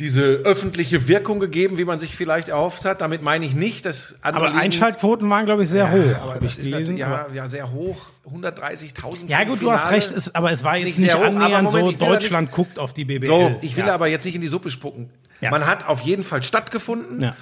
diese 0.00 0.22
öffentliche 0.44 1.06
Wirkung 1.06 1.38
gegeben, 1.38 1.78
wie 1.78 1.84
man 1.84 1.98
sich 1.98 2.16
vielleicht 2.16 2.48
erhofft 2.48 2.84
hat. 2.84 3.00
Damit 3.00 3.22
meine 3.22 3.44
ich 3.46 3.54
nicht, 3.54 3.84
dass 3.86 4.16
andere 4.22 4.42
Aber 4.44 4.50
Ligen- 4.50 4.60
Einschaltquoten 4.62 5.28
waren, 5.30 5.46
glaube 5.46 5.62
ich, 5.62 5.68
sehr 5.68 5.92
hoch. 5.92 6.22
aber 6.22 6.40
das 6.40 6.58
ist 6.58 6.64
gelesen. 6.70 6.96
ja, 6.96 7.26
ja, 7.32 7.48
sehr 7.48 7.70
hoch. 7.70 8.06
130.000 8.26 9.28
Ja 9.28 9.44
gut, 9.44 9.58
ein 9.58 9.60
du 9.60 9.70
hast 9.72 9.82
Finale. 9.82 9.96
recht, 9.96 10.12
es, 10.12 10.34
aber 10.34 10.50
es 10.52 10.64
war 10.64 10.78
Ist 10.78 10.86
jetzt 10.86 10.98
nicht 10.98 11.14
aber 11.14 11.26
annähernd 11.26 11.70
so, 11.70 11.78
ja 11.78 11.84
nicht- 11.84 12.00
Deutschland 12.00 12.50
guckt 12.50 12.78
auf 12.78 12.92
die 12.94 13.04
BBL. 13.04 13.26
So, 13.26 13.56
ich 13.60 13.76
will 13.76 13.86
ja. 13.86 13.94
aber 13.94 14.08
jetzt 14.08 14.24
nicht 14.24 14.34
in 14.34 14.40
die 14.40 14.48
Suppe 14.48 14.70
spucken. 14.70 15.10
Ja. 15.40 15.50
Man 15.50 15.66
hat 15.66 15.86
auf 15.86 16.00
jeden 16.02 16.24
Fall 16.24 16.42
stattgefunden. 16.42 17.20
Ja. 17.22 17.36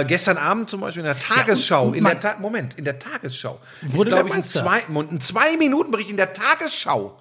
Äh, 0.00 0.04
gestern 0.06 0.38
Abend 0.38 0.70
zum 0.70 0.80
Beispiel 0.80 1.00
in 1.00 1.06
der 1.06 1.18
Tagesschau, 1.18 1.88
und 1.88 1.94
in 1.94 2.04
der 2.04 2.18
Ta 2.18 2.36
Moment, 2.38 2.74
in 2.78 2.84
der 2.84 2.98
Tagesschau 2.98 3.60
Wurde 3.82 4.08
ist, 4.08 4.14
glaube 4.14 4.28
ich, 4.30 4.34
ein 4.34 4.42
zwei, 4.42 4.82
ein 4.88 5.20
zwei 5.20 5.56
Minuten 5.58 5.90
Bericht 5.90 6.08
in 6.10 6.16
der 6.16 6.32
Tagesschau. 6.32 7.18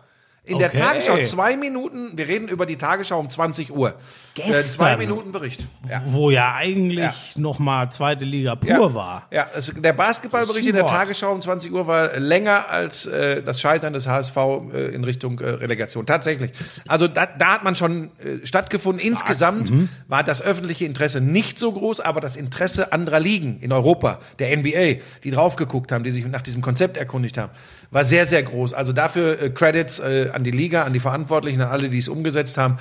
In 0.48 0.60
der 0.60 0.68
Okay. 0.70 0.78
Tagesschau 0.80 1.18
zwei 1.24 1.58
Minuten. 1.58 2.12
Wir 2.16 2.28
reden 2.28 2.48
über 2.48 2.66
die 2.66 2.76
Tagesschau 2.76 3.20
um 3.20 3.30
20 3.30 3.76
Uhr. 3.76 3.90
Äh, 3.90 3.94
Gestern. 4.36 4.64
zwei 4.64 4.98
Minuten 4.98 5.32
Bericht. 5.32 5.66
Ja. 5.90 6.02
Wo 6.06 6.30
ja 6.30 6.54
eigentlich 6.56 7.00
Ja. 7.04 7.14
noch 7.42 7.58
mal 7.58 7.90
zweite 7.90 8.26
Liga 8.26 8.56
pur 8.56 8.70
Ja, 8.70 8.94
war. 8.94 9.28
Ja, 9.32 9.48
also 9.54 9.72
der 9.74 9.94
Basketballbericht 9.94 10.68
in 10.68 10.76
der. 10.76 10.86
Tagesschau 10.86 11.32
um 11.32 11.42
20 11.42 11.72
Uhr 11.74 11.88
war 11.88 12.20
länger 12.20 12.70
als 12.70 13.06
äh, 13.08 13.42
das 13.42 13.60
Scheitern 13.60 13.94
des 13.94 14.08
HSV 14.08 14.38
äh, 14.74 14.94
in 14.94 15.04
Richtung 15.04 15.40
äh, 15.40 15.50
Relegation. 15.50 16.06
Tatsächlich. 16.06 16.52
Also 16.88 17.08
da, 17.08 17.26
da 17.26 17.54
hat 17.54 17.64
man 17.64 17.76
schon 17.76 18.12
äh, 18.24 18.46
stattgefunden. 18.46 19.04
Insgesamt 19.06 19.72
Mhm. 19.72 19.90
war 20.08 20.24
das 20.24 20.42
öffentliche 20.44 20.86
Interesse 20.86 21.22
nicht 21.22 21.58
so 21.58 21.72
groß, 21.72 22.02
aber 22.02 22.22
das 22.22 22.36
Interesse 22.36 22.92
anderer 22.94 23.20
Ligen 23.20 23.60
in 23.62 23.72
Europa, 23.72 24.20
der 24.38 24.56
NBA, 24.56 25.02
die 25.24 25.32
drauf 25.32 25.56
geguckt 25.56 25.92
haben, 25.92 26.04
die 26.04 26.12
sich 26.12 26.26
nach 26.28 26.42
diesem 26.42 26.62
Konzept 26.62 26.98
erkundigt 26.98 27.38
haben, 27.40 27.52
war 27.90 28.04
sehr, 28.04 28.26
sehr 28.26 28.44
groß. 28.44 28.74
Also 28.74 28.94
dafür 28.94 29.42
äh, 29.42 29.50
Credits 29.50 30.00
äh, 30.00 30.30
an 30.36 30.44
die 30.44 30.52
Liga, 30.52 30.84
an 30.84 30.94
die 30.94 31.00
Verantwortlichen, 31.00 31.62
an 31.62 31.70
alle, 31.70 31.90
die 31.90 31.98
es 31.98 32.08
umgesetzt 32.08 32.58
haben. 32.58 32.78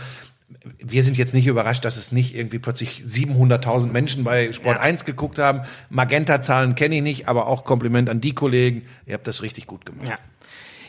Wir 0.79 1.03
sind 1.03 1.17
jetzt 1.17 1.35
nicht 1.35 1.47
überrascht, 1.47 1.85
dass 1.85 1.97
es 1.97 2.13
nicht 2.13 2.35
irgendwie 2.35 2.59
plötzlich 2.59 3.03
700.000 3.07 3.91
Menschen 3.91 4.25
bei 4.25 4.53
Sport 4.53 4.77
Ja. 4.77 4.83
1 4.83 5.05
geguckt 5.05 5.39
haben. 5.39 5.63
Magenta-Zahlen 5.89 6.75
kenne 6.75 6.97
ich 6.97 7.03
nicht, 7.03 7.29
aber 7.29 7.47
auch 7.47 7.65
Kompliment 7.65 8.11
an 8.11 8.21
die 8.21 8.35
Kollegen. 8.35 8.83
Ihr 9.07 9.15
habt 9.15 9.27
das 9.27 9.43
richtig 9.43 9.67
gut 9.67 9.87
gemacht. 9.87 10.09
Ja. 10.09 10.17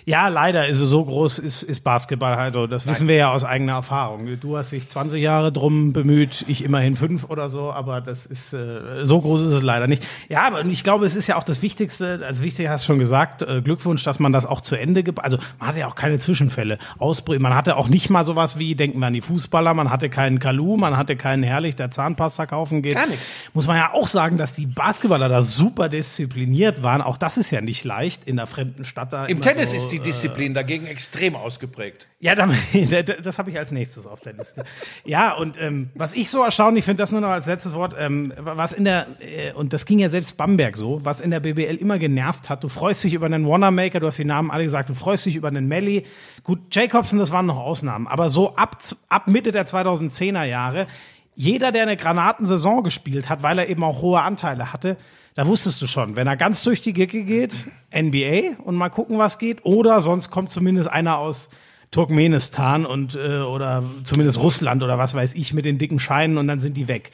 Ja, 0.08 0.28
leider 0.28 0.68
ist 0.68 0.78
es 0.78 0.90
so 0.90 1.04
groß, 1.04 1.40
ist, 1.40 1.64
ist 1.64 1.84
Basketball 1.84 2.38
halt 2.38 2.54
so. 2.54 2.68
Das 2.68 2.86
wissen 2.86 3.08
wir 3.08 3.16
ja 3.16 3.32
aus 3.32 3.44
eigener 3.44 3.74
Erfahrung. 3.74 4.28
Du 4.40 4.56
hast 4.56 4.72
dich 4.72 4.88
20 4.88 5.20
Jahre 5.20 5.52
drum 5.52 5.94
bemüht, 5.94 6.46
ich 6.48 6.64
immerhin 6.64 6.94
fünf 6.96 7.28
oder 7.28 7.50
so, 7.50 7.72
aber 7.72 8.02
das 8.02 8.28
ist, 8.28 8.54
äh, 8.54 9.04
so 9.04 9.20
groß 9.20 9.42
ist 9.42 9.52
es 9.52 9.64
leider 9.64 9.88
nicht. 9.88 10.04
Ja, 10.30 10.44
aber 10.46 10.64
ich 10.64 10.84
glaube, 10.84 11.08
es 11.08 11.16
ist 11.16 11.26
ja 11.26 11.38
auch 11.38 11.44
das 11.44 11.64
Wichtigste, 11.64 12.22
also 12.24 12.44
wichtig 12.44 12.70
hast 12.70 12.84
du 12.84 12.88
schon 12.88 13.00
gesagt, 13.00 13.42
äh, 13.42 13.64
Glückwunsch, 13.64 14.04
dass 14.04 14.20
man 14.20 14.32
das 14.32 14.46
auch 14.46 14.62
zu 14.62 14.76
Ende 14.76 15.02
gibt. 15.02 15.24
Also 15.24 15.40
man 15.58 15.70
hatte 15.70 15.80
ja 15.80 15.88
auch 15.88 15.96
keine 15.96 16.20
Zwischenfälle, 16.20 16.78
Ausbrüche. 17.00 17.40
Man 17.40 17.56
hatte 17.56 17.76
auch 17.76 17.88
nicht 17.88 18.12
mal 18.12 18.26
sowas 18.26 18.60
wie, 18.60 18.76
denken 18.76 19.00
wir 19.00 19.08
an 19.08 19.14
die 19.14 19.22
Fußballer, 19.22 19.74
man 19.74 19.90
hatte 19.90 20.10
keinen 20.10 20.38
Kalu, 20.38 20.78
man 20.78 20.98
hatte 20.98 21.16
keinen 21.16 21.42
Herrlich, 21.42 21.76
der 21.76 21.90
Zahnpasta 21.90 22.46
kaufen 22.46 22.84
geht. 22.84 22.94
Gar 22.94 23.08
nichts. 23.08 23.28
Muss 23.56 23.66
man 23.66 23.78
ja 23.78 23.92
auch 23.92 24.08
sagen, 24.08 24.38
dass 24.38 24.54
die 24.54 24.68
Basketballer 24.68 25.30
da 25.30 25.42
super 25.42 25.90
diszipliniert 25.90 26.84
waren. 26.84 27.02
Auch 27.02 27.18
das 27.18 27.40
ist 27.40 27.50
ja 27.50 27.62
nicht 27.62 27.84
leicht 27.84 28.26
in 28.26 28.36
der 28.36 28.46
fremden 28.46 28.86
Stadt 28.86 29.12
da. 29.12 29.26
Im 29.26 29.42
Tennis 29.42 29.72
so, 29.72 29.76
ist 29.76 29.95
die 29.98 30.04
Disziplin 30.04 30.54
dagegen 30.54 30.86
extrem 30.88 31.36
ausgeprägt. 31.36 32.08
ja, 32.20 32.36
dann, 32.36 32.54
das 33.24 33.38
habe 33.38 33.50
ich 33.50 33.58
als 33.58 33.72
nächstes 33.72 34.08
auf 34.08 34.20
der 34.22 34.34
Liste. 34.34 34.64
Ja, 35.04 35.34
und 35.34 35.60
ähm, 35.60 35.90
was 35.96 36.14
ich 36.14 36.30
so 36.30 36.44
erstaunlich 36.44 36.86
finde, 36.86 37.04
das 37.04 37.12
nur 37.12 37.22
noch 37.22 37.30
als 37.30 37.46
letztes 37.46 37.74
Wort, 37.74 37.96
ähm, 37.98 38.34
was 38.38 38.74
in 38.74 38.84
der, 38.84 39.08
äh, 39.20 39.54
und 39.54 39.74
das 39.74 39.86
ging 39.86 40.00
ja 40.00 40.10
selbst 40.10 40.38
Bamberg 40.38 40.78
so, 40.78 41.04
was 41.04 41.22
in 41.22 41.32
der 41.32 41.40
BBL 41.40 41.76
immer 41.76 41.98
genervt 42.00 42.50
hat, 42.50 42.64
du 42.64 42.68
freust 42.68 43.04
dich 43.04 43.14
über 43.14 43.26
einen 43.26 43.48
Wanamaker, 43.48 44.00
du 44.00 44.08
hast 44.08 44.18
die 44.18 44.26
Namen 44.26 44.52
alle 44.52 44.64
gesagt, 44.64 44.90
du 44.90 44.94
freust 44.94 45.26
dich 45.26 45.36
über 45.36 45.48
einen 45.48 45.68
Melly. 45.68 46.06
Gut, 46.44 46.60
Jacobson, 46.72 47.20
das 47.20 47.32
waren 47.32 47.46
noch 47.46 47.58
Ausnahmen, 47.58 48.08
aber 48.08 48.30
so 48.30 48.56
ab, 48.56 48.78
ab 49.10 49.28
Mitte 49.28 49.52
der 49.52 49.66
2010er 49.66 50.44
Jahre, 50.44 50.88
jeder, 51.36 51.72
der 51.72 51.84
eine 51.84 51.98
Granatensaison 51.98 52.84
gespielt 52.84 53.30
hat, 53.30 53.44
weil 53.44 53.60
er 53.60 53.68
eben 53.68 53.84
auch 53.84 54.02
hohe 54.02 54.22
Anteile 54.22 54.72
hatte, 54.72 54.98
da 55.36 55.46
wusstest 55.46 55.82
du 55.82 55.88
schon, 55.88 56.16
wenn 56.16 56.28
er 56.28 56.38
ganz 56.38 56.64
durch 56.64 56.82
die 56.82 56.94
Gicke 56.94 57.24
geht, 57.24 57.68
NBA 57.94 58.62
und 58.64 58.76
mal 58.76 58.90
gucken, 58.90 59.18
was 59.18 59.38
geht, 59.38 59.64
oder 59.66 60.02
sonst 60.02 60.32
kommt 60.32 60.50
zumindest 60.50 60.90
einer 60.90 61.18
aus 61.18 61.50
Turkmenistan 61.92 62.86
und 62.86 63.16
äh, 63.16 63.40
oder 63.40 63.84
zumindest 64.04 64.40
Russland 64.40 64.82
oder 64.82 64.98
was 64.98 65.14
weiß 65.14 65.36
ich 65.36 65.54
mit 65.54 65.66
den 65.66 65.78
dicken 65.78 66.00
Scheinen 66.00 66.38
und 66.38 66.48
dann 66.48 66.60
sind 66.60 66.76
die 66.76 66.88
weg. 66.88 67.12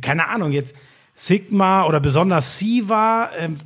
Keine 0.00 0.28
Ahnung, 0.28 0.52
jetzt 0.52 0.74
Sigma 1.18 1.84
oder 1.84 1.98
besonders 1.98 2.58
Siva, 2.58 3.30
ähm, 3.36 3.56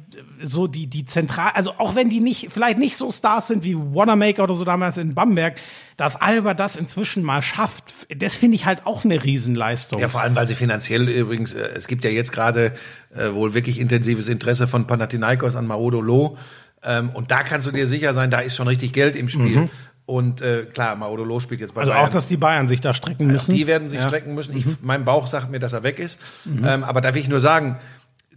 so 0.42 0.66
die, 0.66 0.86
die 0.86 1.04
zentral, 1.04 1.52
also 1.54 1.74
auch 1.76 1.94
wenn 1.94 2.08
die 2.08 2.20
nicht, 2.20 2.48
vielleicht 2.50 2.78
nicht 2.78 2.96
so 2.96 3.10
Stars 3.10 3.48
sind 3.48 3.62
wie 3.62 3.76
Wanamaker 3.76 4.44
oder 4.44 4.54
so 4.54 4.64
damals 4.64 4.96
in 4.96 5.14
Bamberg, 5.14 5.56
dass 5.98 6.16
Alba 6.16 6.54
das 6.54 6.76
inzwischen 6.76 7.22
mal 7.22 7.42
schafft, 7.42 7.92
das 8.16 8.36
finde 8.36 8.54
ich 8.54 8.64
halt 8.64 8.86
auch 8.86 9.04
eine 9.04 9.22
Riesenleistung. 9.22 10.00
Ja, 10.00 10.08
vor 10.08 10.22
allem, 10.22 10.34
weil 10.34 10.46
sie 10.46 10.54
finanziell 10.54 11.06
übrigens, 11.08 11.54
äh, 11.54 11.68
es 11.74 11.86
gibt 11.86 12.04
ja 12.04 12.10
jetzt 12.10 12.32
gerade 12.32 12.72
äh, 13.14 13.34
wohl 13.34 13.52
wirklich 13.52 13.78
intensives 13.78 14.28
Interesse 14.28 14.66
von 14.66 14.86
Panathinaikos 14.86 15.54
an 15.54 15.66
Maodo 15.66 16.00
Lo. 16.00 16.38
Ähm, 16.82 17.10
und 17.10 17.30
da 17.30 17.42
kannst 17.42 17.66
du 17.66 17.70
dir 17.70 17.86
sicher 17.86 18.14
sein, 18.14 18.30
da 18.30 18.40
ist 18.40 18.56
schon 18.56 18.66
richtig 18.66 18.92
Geld 18.94 19.14
im 19.14 19.28
Spiel. 19.28 19.60
Mhm. 19.60 19.70
Und 20.12 20.42
äh, 20.42 20.64
klar, 20.66 20.94
Maodo 20.96 21.24
Lo 21.24 21.40
spielt 21.40 21.60
jetzt 21.62 21.72
bei 21.74 21.80
also 21.80 21.92
Bayern. 21.92 22.04
auch, 22.04 22.10
dass 22.10 22.26
die 22.26 22.36
Bayern 22.36 22.68
sich 22.68 22.82
da 22.82 22.92
strecken 22.92 23.28
müssen. 23.28 23.54
Die 23.54 23.66
werden 23.66 23.88
sich 23.88 23.98
Ja. 24.00 24.04
Mhm. 24.04 24.08
strecken 24.10 24.34
müssen. 24.34 24.54
Ich, 24.56 24.66
mein 24.82 25.04
Bauch 25.06 25.26
sagt 25.26 25.50
mir, 25.50 25.58
dass 25.58 25.72
er 25.72 25.82
weg 25.84 25.98
ist. 25.98 26.18
Ähm, 26.46 26.84
aber 26.84 27.00
da 27.00 27.14
will 27.14 27.22
ich 27.22 27.28
nur 27.28 27.40
sagen, 27.40 27.76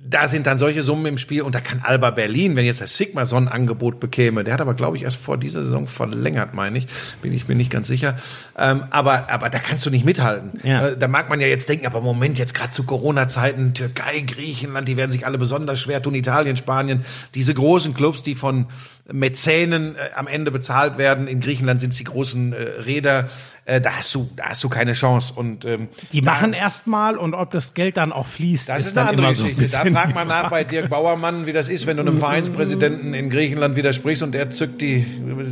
da 0.07 0.27
sind 0.27 0.45
dann 0.45 0.57
solche 0.59 0.83
Summen 0.83 1.05
im 1.07 1.17
Spiel 1.17 1.41
und 1.41 1.55
da 1.55 1.59
kann 1.61 1.81
Alba 1.83 2.11
Berlin, 2.11 2.55
wenn 2.55 2.63
jetzt 2.63 2.79
der 2.79 2.87
Sigma 2.87 3.25
so 3.25 3.37
ein 3.37 3.47
Angebot 3.47 3.99
bekäme, 3.99 4.43
der 4.43 4.53
hat 4.53 4.61
aber, 4.61 4.75
glaube 4.75 4.97
ich, 4.97 5.03
erst 5.03 5.17
vor 5.17 5.35
dieser 5.37 5.63
Saison 5.63 5.87
verlängert, 5.87 6.53
meine 6.53 6.77
ich, 6.77 6.85
bin 7.23 7.33
ich 7.33 7.47
mir 7.47 7.55
nicht 7.55 7.71
ganz 7.71 7.87
sicher. 7.87 8.15
Ähm, 8.57 8.83
aber, 8.91 9.31
aber 9.31 9.49
da 9.49 9.57
kannst 9.57 9.83
du 9.85 9.89
nicht 9.89 10.05
mithalten. 10.05 10.59
Ja. 10.63 10.89
Äh, 10.89 10.97
da 10.97 11.07
mag 11.07 11.27
man 11.29 11.41
ja 11.41 11.47
jetzt 11.47 11.67
denken, 11.69 11.87
aber 11.87 12.01
Moment, 12.01 12.37
jetzt 12.37 12.53
gerade 12.53 12.71
zu 12.71 12.83
Corona-Zeiten, 12.83 13.73
Türkei, 13.73 14.19
Griechenland, 14.21 14.87
die 14.87 14.95
werden 14.95 15.09
sich 15.11 15.25
alle 15.25 15.39
besonders 15.39 15.79
schwer 15.79 16.01
tun, 16.03 16.13
Italien, 16.13 16.55
Spanien, 16.55 17.03
diese 17.33 17.53
großen 17.55 17.95
Clubs, 17.95 18.21
die 18.21 18.35
von 18.35 18.67
Mäzenen 19.11 19.95
äh, 19.95 20.09
am 20.15 20.27
Ende 20.27 20.51
bezahlt 20.51 20.97
werden. 20.97 21.27
In 21.27 21.39
Griechenland 21.39 21.79
sind 21.79 21.91
es 21.91 21.97
die 21.97 22.05
großen 22.05 22.53
äh, 22.53 22.55
Räder. 22.85 23.27
Äh, 23.65 23.79
da 23.79 23.97
hast 23.97 24.13
du, 24.15 24.29
da 24.35 24.49
hast 24.49 24.63
du 24.63 24.69
keine 24.69 24.93
Chance. 24.93 25.33
Und 25.35 25.63
ähm, 25.65 25.89
Die 26.11 26.21
machen 26.21 26.53
erstmal 26.53 27.17
und 27.17 27.33
ob 27.33 27.51
das 27.51 27.73
Geld 27.73 27.97
dann 27.97 28.11
auch 28.11 28.25
fließt, 28.25 28.69
das 28.69 28.79
ist, 28.79 28.87
ist 28.87 28.97
eine 28.97 29.09
andere 29.09 29.27
immer 29.27 29.35
so 29.35 29.45
ein 29.45 29.55
Geschichte. 29.55 29.77
da 29.77 29.91
fragt 29.91 30.11
die 30.11 30.15
man 30.15 30.27
nach 30.27 30.49
bei 30.49 30.63
Dirk 30.63 30.89
Bauermann, 30.89 31.45
wie 31.45 31.53
das 31.53 31.69
ist, 31.69 31.85
wenn 31.85 31.97
du 31.97 32.01
einem 32.01 32.17
Vereinspräsidenten 32.25 33.13
in 33.13 33.29
Griechenland 33.29 33.75
widersprichst 33.75 34.23
und 34.23 34.31
der 34.31 34.49
zückt 34.49 34.81
die, 34.81 35.05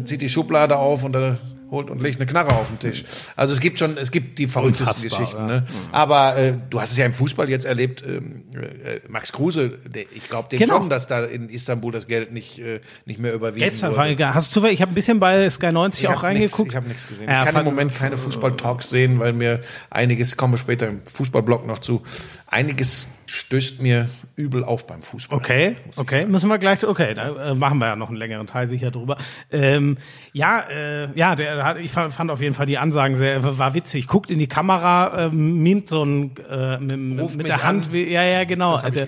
zieht 0.06 0.22
die 0.22 0.30
Schublade 0.30 0.78
auf 0.78 1.04
und 1.04 1.14
da 1.14 1.38
holt 1.74 1.90
und 1.90 2.02
legt 2.02 2.18
eine 2.22 2.26
Knarre 2.26 2.54
auf 2.56 2.70
den 2.70 2.80
Tisch. 2.80 3.04
Also 3.36 3.54
es 3.54 3.60
gibt 3.60 3.78
schon, 3.80 3.98
es 3.98 4.12
gibt 4.12 4.40
die 4.40 4.48
verrücktesten 4.48 5.04
Geschichten. 5.10 5.36
ja. 5.38 5.46
Ne? 5.48 5.66
Aber 5.92 6.38
äh, 6.38 6.54
du 6.70 6.80
hast 6.80 6.92
es 6.92 6.98
ja 6.98 7.06
im 7.06 7.14
Fußball 7.14 7.50
jetzt 7.50 7.66
erlebt, 7.66 8.02
ähm, 8.08 8.44
äh, 8.54 9.00
Max 9.10 9.34
Kruse, 9.34 9.80
der, 9.86 10.06
ich 10.16 10.30
glaube 10.30 10.48
dem 10.50 10.60
Genau. 10.60 10.78
schon, 10.78 10.90
dass 10.90 11.08
da 11.08 11.26
in 11.26 11.50
Istanbul 11.50 11.92
das 11.92 12.08
Geld 12.08 12.32
nicht, 12.32 12.60
äh, 12.60 12.80
nicht 13.06 13.20
mehr 13.20 13.34
überwiesen 13.34 13.68
Gestern 13.68 13.90
wurde. 13.90 13.98
war 14.00 14.08
egal. 14.08 14.34
Hast 14.34 14.52
du 14.52 14.54
zufällig, 14.60 14.76
ich 14.76 14.82
habe 14.82 14.92
ein 14.92 14.96
bisschen 14.96 15.20
bei 15.20 15.50
Sky 15.50 15.72
90 15.74 16.04
Ich 16.04 16.10
auch 16.10 16.24
reingeguckt. 16.24 16.60
Nix, 16.60 16.70
ich 16.70 16.76
habe 16.76 16.88
nichts 16.88 17.08
gesehen. 17.08 17.28
Ja, 17.30 17.40
ich 17.40 17.50
kann 17.52 17.60
im 17.60 17.66
Moment 17.66 17.94
keine 17.94 18.16
Fußball-Talks 18.16 18.90
sehen, 18.90 19.20
weil 19.20 19.34
mir 19.34 19.62
einiges, 19.90 20.38
kommen 20.38 20.54
wir 20.54 20.58
später 20.60 20.88
im 20.88 21.02
Fußballblog 21.06 21.68
noch 21.68 21.80
zu, 21.80 22.04
einiges 22.48 23.08
stößt 23.26 23.82
mir 23.82 24.10
übel 24.36 24.64
auf 24.64 24.88
beim 24.88 25.02
Fußball. 25.02 25.38
Okay, 25.38 25.76
okay, 25.96 26.22
sagen. 26.22 26.32
müssen 26.32 26.50
wir 26.50 26.58
gleich, 26.58 26.86
okay, 26.86 27.14
da 27.14 27.52
äh, 27.52 27.56
machen 27.56 27.78
wir 27.80 27.88
ja 27.88 27.96
noch 27.96 28.10
einen 28.10 28.18
längeren 28.18 28.48
Teil 28.48 28.68
sicher 28.68 28.92
drüber. 28.92 29.18
Ähm, 29.52 29.98
ja, 30.34 30.62
äh, 30.70 31.08
ja, 31.18 31.36
der 31.36 31.64
hat, 31.64 31.78
ich 31.78 31.92
fand, 31.92 32.32
auf 32.32 32.42
jeden 32.42 32.54
Fall 32.56 32.66
die 32.66 32.78
Ansagen 32.78 33.18
sehr, 33.18 33.58
war 33.58 33.74
witzig. 33.74 34.08
Guckt 34.08 34.32
in 34.32 34.40
die 34.40 34.48
Kamera, 34.48 35.28
ähm, 35.28 35.62
mimt 35.64 35.88
so 35.88 36.04
ein, 36.04 36.32
äh, 36.50 36.78
mit, 36.80 37.36
mit 37.36 37.48
der 37.48 37.64
Hand, 37.64 37.88
an. 37.88 37.94
wie, 37.94 38.12
ja, 38.12 38.24
ja, 38.24 38.44
genau. 38.44 38.78
Der- 38.78 39.08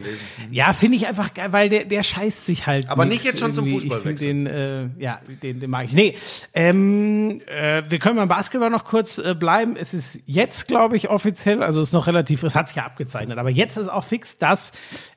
ja, 0.51 0.73
finde 0.73 0.97
ich 0.97 1.07
einfach 1.07 1.33
geil, 1.33 1.51
weil 1.51 1.69
der, 1.69 1.85
der 1.85 2.03
scheißt 2.03 2.45
sich 2.45 2.67
halt. 2.67 2.89
Aber 2.89 3.05
nicht 3.05 3.25
jetzt 3.25 3.39
schon 3.39 3.53
zum. 3.53 3.67
Fußball 3.67 4.01
Ich 4.11 4.19
den, 4.19 4.45
äh, 4.47 4.87
ja, 4.99 5.19
den, 5.43 5.59
den 5.59 5.69
mag 5.69 5.85
ich. 5.85 5.93
Nee, 5.93 6.15
ähm, 6.53 7.41
äh, 7.47 7.83
wir 7.89 7.99
können 7.99 8.15
beim 8.17 8.27
Basketball 8.27 8.69
noch 8.69 8.85
kurz 8.85 9.17
äh, 9.17 9.33
bleiben. 9.33 9.75
Es 9.75 9.93
ist 9.93 10.21
jetzt, 10.25 10.67
glaube 10.67 10.95
ich, 10.95 11.09
offiziell, 11.09 11.63
also 11.63 11.81
es 11.81 11.87
ist 11.87 11.93
noch 11.93 12.07
relativ, 12.07 12.43
es 12.43 12.55
hat 12.55 12.67
sich 12.67 12.77
ja 12.77 12.85
abgezeichnet, 12.85 13.37
aber 13.37 13.49
jetzt 13.49 13.77
ist 13.77 13.89
auch 13.89 14.03
fix, 14.05 14.37
dass 14.37 14.71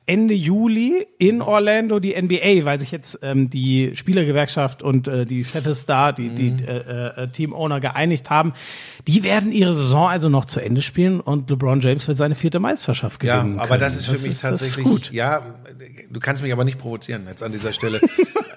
Ende 0.05 0.33
Juli 0.33 1.05
in 1.19 1.41
Orlando 1.41 1.99
die 1.99 2.19
NBA, 2.19 2.65
weil 2.65 2.79
sich 2.79 2.91
jetzt 2.91 3.19
ähm, 3.21 3.49
die 3.49 3.91
Spielergewerkschaft 3.95 4.81
und 4.81 5.07
äh, 5.07 5.25
die 5.25 5.43
Städtestar, 5.45 6.13
die, 6.13 6.29
die 6.29 6.49
Mhm. 6.51 6.59
äh, 6.67 7.07
äh, 7.23 7.27
Teamowner 7.29 7.79
geeinigt 7.79 8.29
haben, 8.31 8.53
die 9.07 9.23
werden 9.23 9.51
ihre 9.51 9.73
Saison 9.75 10.09
also 10.09 10.27
noch 10.29 10.45
zu 10.45 10.59
Ende 10.59 10.81
spielen 10.81 11.19
und 11.19 11.49
LeBron 11.49 11.79
James 11.81 12.07
wird 12.07 12.17
seine 12.17 12.33
vierte 12.35 12.59
Meisterschaft 12.59 13.23
Ja, 13.23 13.39
gewinnen. 13.41 13.59
aber 13.59 13.67
können. 13.69 13.81
das 13.81 13.95
ist 13.95 14.07
für 14.07 14.13
mich 14.13 14.25
ist- 14.31 14.43
das 14.43 14.61
ist 14.61 14.73
tatsächlich 14.75 14.85
gut. 14.85 15.11
Ja, 15.11 15.43
du 16.09 16.19
kannst 16.19 16.41
mich 16.41 16.51
aber 16.51 16.63
nicht 16.65 16.79
provozieren 16.79 17.25
jetzt 17.29 17.43
an 17.43 17.51
dieser 17.51 17.71
Stelle. 17.71 18.01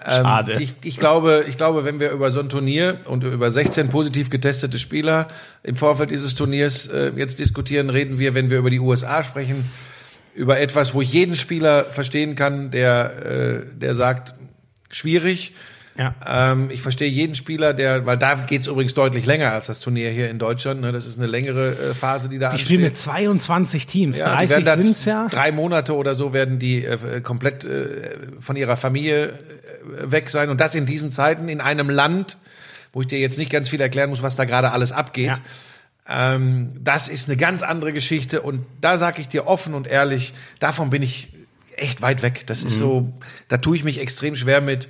Schade. 0.04 0.54
Ähm, 0.54 0.60
ich, 0.62 0.74
ich 0.82 0.96
glaube, 0.98 1.44
ich 1.48 1.56
glaube, 1.56 1.84
wenn 1.84 2.00
wir 2.00 2.10
über 2.10 2.30
so 2.30 2.40
ein 2.40 2.48
Turnier 2.48 2.98
und 3.04 3.22
über 3.24 3.50
16 3.50 3.88
positiv 3.88 4.30
getestete 4.30 4.78
Spieler 4.78 5.28
im 5.62 5.76
Vorfeld 5.76 6.10
dieses 6.10 6.34
Turniers 6.34 6.86
äh, 6.88 7.12
jetzt 7.16 7.38
diskutieren, 7.38 7.88
reden 7.90 8.18
wir, 8.18 8.34
wenn 8.34 8.50
wir 8.50 8.58
über 8.58 8.70
die 8.70 8.80
USA 8.80 9.22
sprechen, 9.22 9.70
über 10.34 10.58
etwas, 10.60 10.94
wo 10.94 11.02
ich 11.02 11.12
jeden 11.12 11.36
Spieler 11.36 11.84
verstehen 11.84 12.34
kann, 12.34 12.70
der, 12.70 13.12
äh, 13.24 13.78
der 13.78 13.94
sagt, 13.94 14.34
schwierig. 14.90 15.52
Ja. 15.96 16.14
Ähm, 16.26 16.70
ich 16.70 16.80
verstehe 16.80 17.08
jeden 17.08 17.34
Spieler, 17.34 17.74
der, 17.74 18.06
weil 18.06 18.16
da 18.16 18.34
geht's 18.34 18.66
übrigens 18.66 18.94
deutlich 18.94 19.26
länger 19.26 19.52
als 19.52 19.66
das 19.66 19.78
Turnier 19.78 20.08
hier 20.08 20.30
in 20.30 20.38
Deutschland. 20.38 20.80
Ne? 20.80 20.90
Das 20.90 21.04
ist 21.04 21.18
eine 21.18 21.26
längere 21.26 21.90
äh, 21.90 21.94
Phase, 21.94 22.30
die 22.30 22.38
da 22.38 22.48
Die 22.48 22.52
ansteht. 22.52 22.66
spielen 22.66 22.82
mit 22.82 22.96
22 22.96 23.86
Teams, 23.86 24.18
Ja, 24.18 24.30
die 24.40 24.46
30 24.46 24.50
werden 24.50 24.64
da 24.64 24.82
sind's 24.82 25.04
ja. 25.04 25.28
Drei 25.28 25.52
Monate 25.52 25.94
oder 25.94 26.14
so 26.14 26.32
werden 26.32 26.58
die 26.58 26.84
äh, 26.84 27.20
komplett 27.20 27.64
äh, 27.64 28.16
von 28.40 28.56
ihrer 28.56 28.76
Familie 28.76 29.28
äh, 29.28 29.34
weg 30.04 30.30
sein. 30.30 30.48
Und 30.48 30.60
das 30.62 30.74
in 30.74 30.86
diesen 30.86 31.10
Zeiten 31.10 31.48
in 31.48 31.60
einem 31.60 31.90
Land, 31.90 32.38
wo 32.94 33.02
ich 33.02 33.06
dir 33.06 33.18
jetzt 33.18 33.36
nicht 33.36 33.50
ganz 33.50 33.68
viel 33.68 33.80
erklären 33.80 34.08
muss, 34.08 34.22
was 34.22 34.34
da 34.34 34.46
gerade 34.46 34.72
alles 34.72 34.92
abgeht. 34.92 35.42
Ähm, 36.08 36.70
das 36.80 37.08
ist 37.08 37.28
eine 37.28 37.36
ganz 37.36 37.62
andere 37.62 37.92
Geschichte. 37.92 38.42
Und 38.42 38.64
da 38.80 38.98
sage 38.98 39.20
ich 39.20 39.28
dir 39.28 39.46
offen 39.46 39.74
und 39.74 39.86
ehrlich, 39.86 40.32
davon 40.58 40.90
bin 40.90 41.02
ich 41.02 41.28
echt 41.76 42.02
weit 42.02 42.22
weg. 42.22 42.44
Das 42.46 42.62
Mhm. 42.62 42.68
ist 42.68 42.78
so, 42.78 43.12
da 43.48 43.58
tue 43.58 43.76
ich 43.76 43.84
mich 43.84 43.98
extrem 44.00 44.36
schwer 44.36 44.60
mit. 44.60 44.88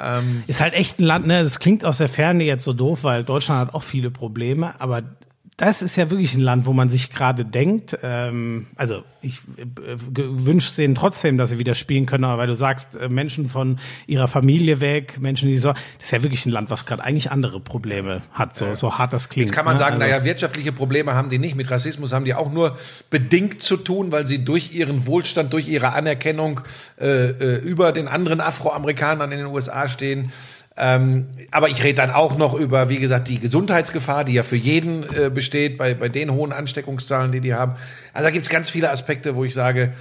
Ähm, 0.00 0.42
Ist 0.48 0.60
halt 0.60 0.74
echt 0.74 0.98
ein 0.98 1.04
Land, 1.04 1.26
ne? 1.26 1.42
Das 1.44 1.60
klingt 1.60 1.84
aus 1.84 1.98
der 1.98 2.08
Ferne 2.08 2.42
jetzt 2.44 2.64
so 2.64 2.72
doof, 2.72 3.04
weil 3.04 3.22
Deutschland 3.22 3.60
hat 3.68 3.74
auch 3.74 3.82
viele 3.84 4.10
Probleme, 4.10 4.74
aber 4.80 5.02
das 5.56 5.82
ist 5.82 5.94
ja 5.94 6.10
wirklich 6.10 6.34
ein 6.34 6.40
Land, 6.40 6.66
wo 6.66 6.72
man 6.72 6.90
sich 6.90 7.10
gerade 7.10 7.44
denkt, 7.44 7.96
ähm, 8.02 8.66
also 8.74 9.04
ich 9.22 9.38
äh, 9.56 9.64
wünsche 10.16 10.66
es 10.66 10.74
denen 10.74 10.96
trotzdem, 10.96 11.36
dass 11.36 11.50
sie 11.50 11.58
wieder 11.58 11.74
spielen 11.74 12.06
können, 12.06 12.24
aber 12.24 12.38
weil 12.38 12.46
du 12.48 12.54
sagst, 12.54 12.96
äh, 12.96 13.08
Menschen 13.08 13.48
von 13.48 13.78
ihrer 14.08 14.26
Familie 14.26 14.80
weg, 14.80 15.20
Menschen, 15.20 15.48
die 15.48 15.58
so, 15.58 15.72
das 15.72 15.82
ist 16.02 16.10
ja 16.10 16.22
wirklich 16.24 16.44
ein 16.44 16.50
Land, 16.50 16.70
was 16.70 16.86
gerade 16.86 17.04
eigentlich 17.04 17.30
andere 17.30 17.60
Probleme 17.60 18.22
hat, 18.32 18.56
so, 18.56 18.74
so 18.74 18.98
hart 18.98 19.12
das 19.12 19.28
klingt. 19.28 19.46
Jetzt 19.46 19.54
kann 19.54 19.64
man 19.64 19.74
ne? 19.74 19.78
sagen, 19.78 20.02
Also- 20.02 20.06
naja, 20.06 20.24
wirtschaftliche 20.24 20.72
Probleme 20.72 21.14
haben 21.14 21.30
die 21.30 21.38
nicht. 21.38 21.54
Mit 21.54 21.70
Rassismus 21.70 22.12
haben 22.12 22.24
die 22.24 22.34
auch 22.34 22.50
nur 22.52 22.76
bedingt 23.10 23.62
zu 23.62 23.76
tun, 23.76 24.10
weil 24.10 24.26
sie 24.26 24.44
durch 24.44 24.74
ihren 24.74 25.06
Wohlstand, 25.06 25.52
durch 25.52 25.68
ihre 25.68 25.92
Anerkennung 25.92 26.62
äh, 27.00 27.06
äh, 27.06 27.56
über 27.58 27.92
den 27.92 28.08
anderen 28.08 28.40
Afroamerikanern 28.40 29.30
in 29.30 29.38
den 29.38 29.46
USA 29.46 29.86
stehen. 29.86 30.32
Ähm, 30.76 31.28
aber 31.52 31.68
ich 31.68 31.84
rede 31.84 31.94
dann 31.94 32.10
auch 32.10 32.36
noch 32.36 32.54
über, 32.54 32.88
wie 32.88 32.98
gesagt, 32.98 33.28
die 33.28 33.38
Gesundheitsgefahr, 33.38 34.24
die 34.24 34.32
ja 34.32 34.42
für 34.42 34.56
jeden 34.56 35.04
äh, 35.04 35.30
besteht, 35.30 35.78
bei, 35.78 35.94
bei 35.94 36.08
den 36.08 36.32
hohen 36.32 36.52
Ansteckungszahlen, 36.52 37.30
die 37.30 37.40
die 37.40 37.54
haben. 37.54 37.74
Also 38.12 38.24
da 38.26 38.30
gibt 38.30 38.46
es 38.46 38.50
ganz 38.50 38.70
viele 38.70 38.90
Aspekte, 38.90 39.36
wo 39.36 39.44
ich 39.44 39.54
sage, 39.54 39.92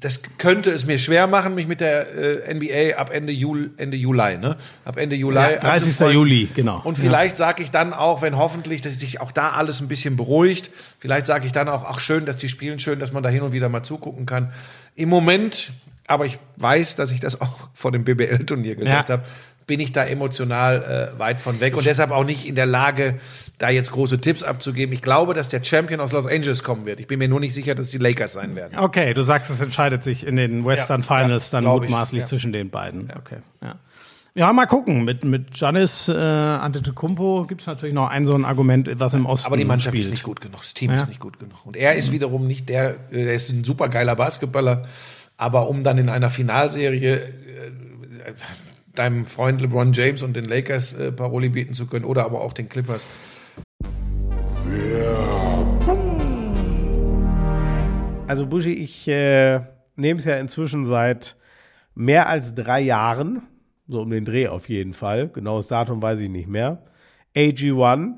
das 0.00 0.22
könnte 0.38 0.70
es 0.70 0.86
mir 0.86 0.98
schwer 0.98 1.26
machen, 1.26 1.54
mich 1.54 1.66
mit 1.66 1.82
der 1.82 2.06
äh, 2.48 2.54
NBA 2.54 2.96
ab 2.98 3.10
Ende, 3.12 3.34
Jul, 3.34 3.72
Ende 3.76 3.98
Juli, 3.98 4.38
ne? 4.38 4.56
Ab 4.86 4.96
Ende 4.96 5.14
Juli. 5.14 5.36
Ja, 5.36 5.48
30. 5.58 5.64
anzufreunden. 5.64 6.14
Juli, 6.16 6.48
genau. 6.54 6.80
Und 6.82 6.96
vielleicht 6.96 7.36
sage 7.36 7.62
ich 7.62 7.70
dann 7.70 7.92
auch, 7.92 8.22
wenn 8.22 8.38
hoffentlich, 8.38 8.80
dass 8.80 8.98
sich 8.98 9.20
auch 9.20 9.30
da 9.30 9.50
alles 9.50 9.82
ein 9.82 9.88
bisschen 9.88 10.16
beruhigt, 10.16 10.70
vielleicht 10.98 11.26
sage 11.26 11.44
ich 11.44 11.52
dann 11.52 11.68
auch, 11.68 11.84
ach 11.84 12.00
schön, 12.00 12.24
dass 12.24 12.38
die 12.38 12.48
spielen, 12.48 12.78
schön, 12.78 12.98
dass 12.98 13.12
man 13.12 13.22
da 13.22 13.28
hin 13.28 13.42
und 13.42 13.52
wieder 13.52 13.68
mal 13.68 13.82
zugucken 13.82 14.24
kann. 14.24 14.54
Im 14.94 15.10
Moment, 15.10 15.70
aber 16.06 16.24
ich 16.24 16.38
weiß, 16.56 16.96
dass 16.96 17.10
ich 17.10 17.20
das 17.20 17.38
auch 17.42 17.68
vor 17.74 17.92
dem 17.92 18.04
BBL-Turnier 18.04 18.76
gesagt 18.76 19.10
Ja. 19.10 19.16
habe, 19.16 19.24
bin 19.70 19.78
ich 19.78 19.92
da 19.92 20.04
emotional 20.04 21.12
äh, 21.14 21.18
weit 21.20 21.40
von 21.40 21.60
weg 21.60 21.76
und 21.76 21.86
deshalb 21.86 22.10
auch 22.10 22.24
nicht 22.24 22.44
in 22.44 22.56
der 22.56 22.66
Lage, 22.66 23.20
da 23.58 23.70
jetzt 23.70 23.92
große 23.92 24.20
Tipps 24.20 24.42
abzugeben. 24.42 24.92
Ich 24.92 25.00
glaube, 25.00 25.32
dass 25.32 25.48
der 25.48 25.62
Champion 25.62 26.00
aus 26.00 26.10
Los 26.10 26.26
Angeles 26.26 26.64
kommen 26.64 26.86
wird. 26.86 26.98
Ich 26.98 27.06
bin 27.06 27.20
mir 27.20 27.28
nur 27.28 27.38
nicht 27.38 27.54
sicher, 27.54 27.76
dass 27.76 27.90
die 27.90 27.98
Lakers 27.98 28.32
sein 28.32 28.56
werden. 28.56 28.76
Okay, 28.76 29.14
du 29.14 29.22
sagst, 29.22 29.48
es 29.48 29.60
entscheidet 29.60 30.02
sich 30.02 30.26
in 30.26 30.34
den 30.34 30.64
Western 30.66 31.02
Ja, 31.02 31.06
Finals 31.06 31.52
ja, 31.52 31.58
dann 31.58 31.64
glaub 31.66 31.84
ich, 31.84 31.88
mutmaßlich 31.88 32.22
ja. 32.22 32.26
zwischen 32.26 32.52
den 32.52 32.70
beiden. 32.70 33.12
Okay, 33.16 33.36
ja. 33.62 33.76
Ja, 34.34 34.52
mal 34.52 34.66
gucken. 34.66 35.04
Mit, 35.04 35.22
mit 35.22 35.54
Giannis 35.54 36.08
äh, 36.08 36.14
Antetokounmpo 36.16 37.46
gibt 37.48 37.60
es 37.60 37.68
natürlich 37.68 37.94
noch 37.94 38.08
ein 38.08 38.26
so 38.26 38.34
ein 38.34 38.44
Argument, 38.44 38.90
was 38.98 39.14
im 39.14 39.24
Osten 39.24 39.46
Aber 39.46 39.56
die 39.56 39.64
Mannschaft 39.64 39.92
spielt. 39.94 40.06
ist 40.06 40.10
nicht 40.10 40.24
gut 40.24 40.40
genug, 40.40 40.62
das 40.62 40.74
Team 40.74 40.90
Ja. 40.90 40.96
ist 40.96 41.06
nicht 41.08 41.20
gut 41.20 41.38
genug. 41.38 41.64
Und 41.64 41.76
er 41.76 41.94
ist 41.94 42.10
wiederum 42.10 42.48
nicht 42.48 42.68
der, 42.68 42.96
äh, 43.12 43.26
er 43.26 43.34
ist 43.34 43.50
ein 43.50 43.62
super 43.62 43.88
geiler 43.88 44.16
Basketballer, 44.16 44.86
aber 45.36 45.68
um 45.68 45.84
dann 45.84 45.96
in 45.98 46.08
einer 46.08 46.28
Finalserie 46.28 47.14
äh, 47.18 47.28
deinem 48.94 49.24
Freund 49.24 49.60
LeBron 49.60 49.92
James 49.92 50.22
und 50.22 50.34
den 50.34 50.44
Lakers 50.44 50.92
äh, 50.94 51.12
Paroli 51.12 51.48
bieten 51.48 51.74
zu 51.74 51.86
können 51.86 52.04
oder 52.04 52.24
aber 52.24 52.40
auch 52.40 52.52
den 52.52 52.68
Clippers. 52.68 53.06
Also 58.26 58.46
Buschi, 58.46 58.72
ich 58.72 59.08
äh, 59.08 59.60
nehme 59.96 60.18
es 60.18 60.24
ja 60.24 60.36
inzwischen 60.36 60.86
seit 60.86 61.36
mehr 61.94 62.28
als 62.28 62.54
drei 62.54 62.80
Jahren, 62.80 63.42
so 63.88 64.02
um 64.02 64.10
den 64.10 64.24
Dreh 64.24 64.48
auf 64.48 64.68
jeden 64.68 64.92
Fall, 64.92 65.28
genaues 65.28 65.68
Datum 65.68 66.00
weiß 66.00 66.20
ich 66.20 66.30
nicht 66.30 66.48
mehr, 66.48 66.82
AG1. 67.34 68.14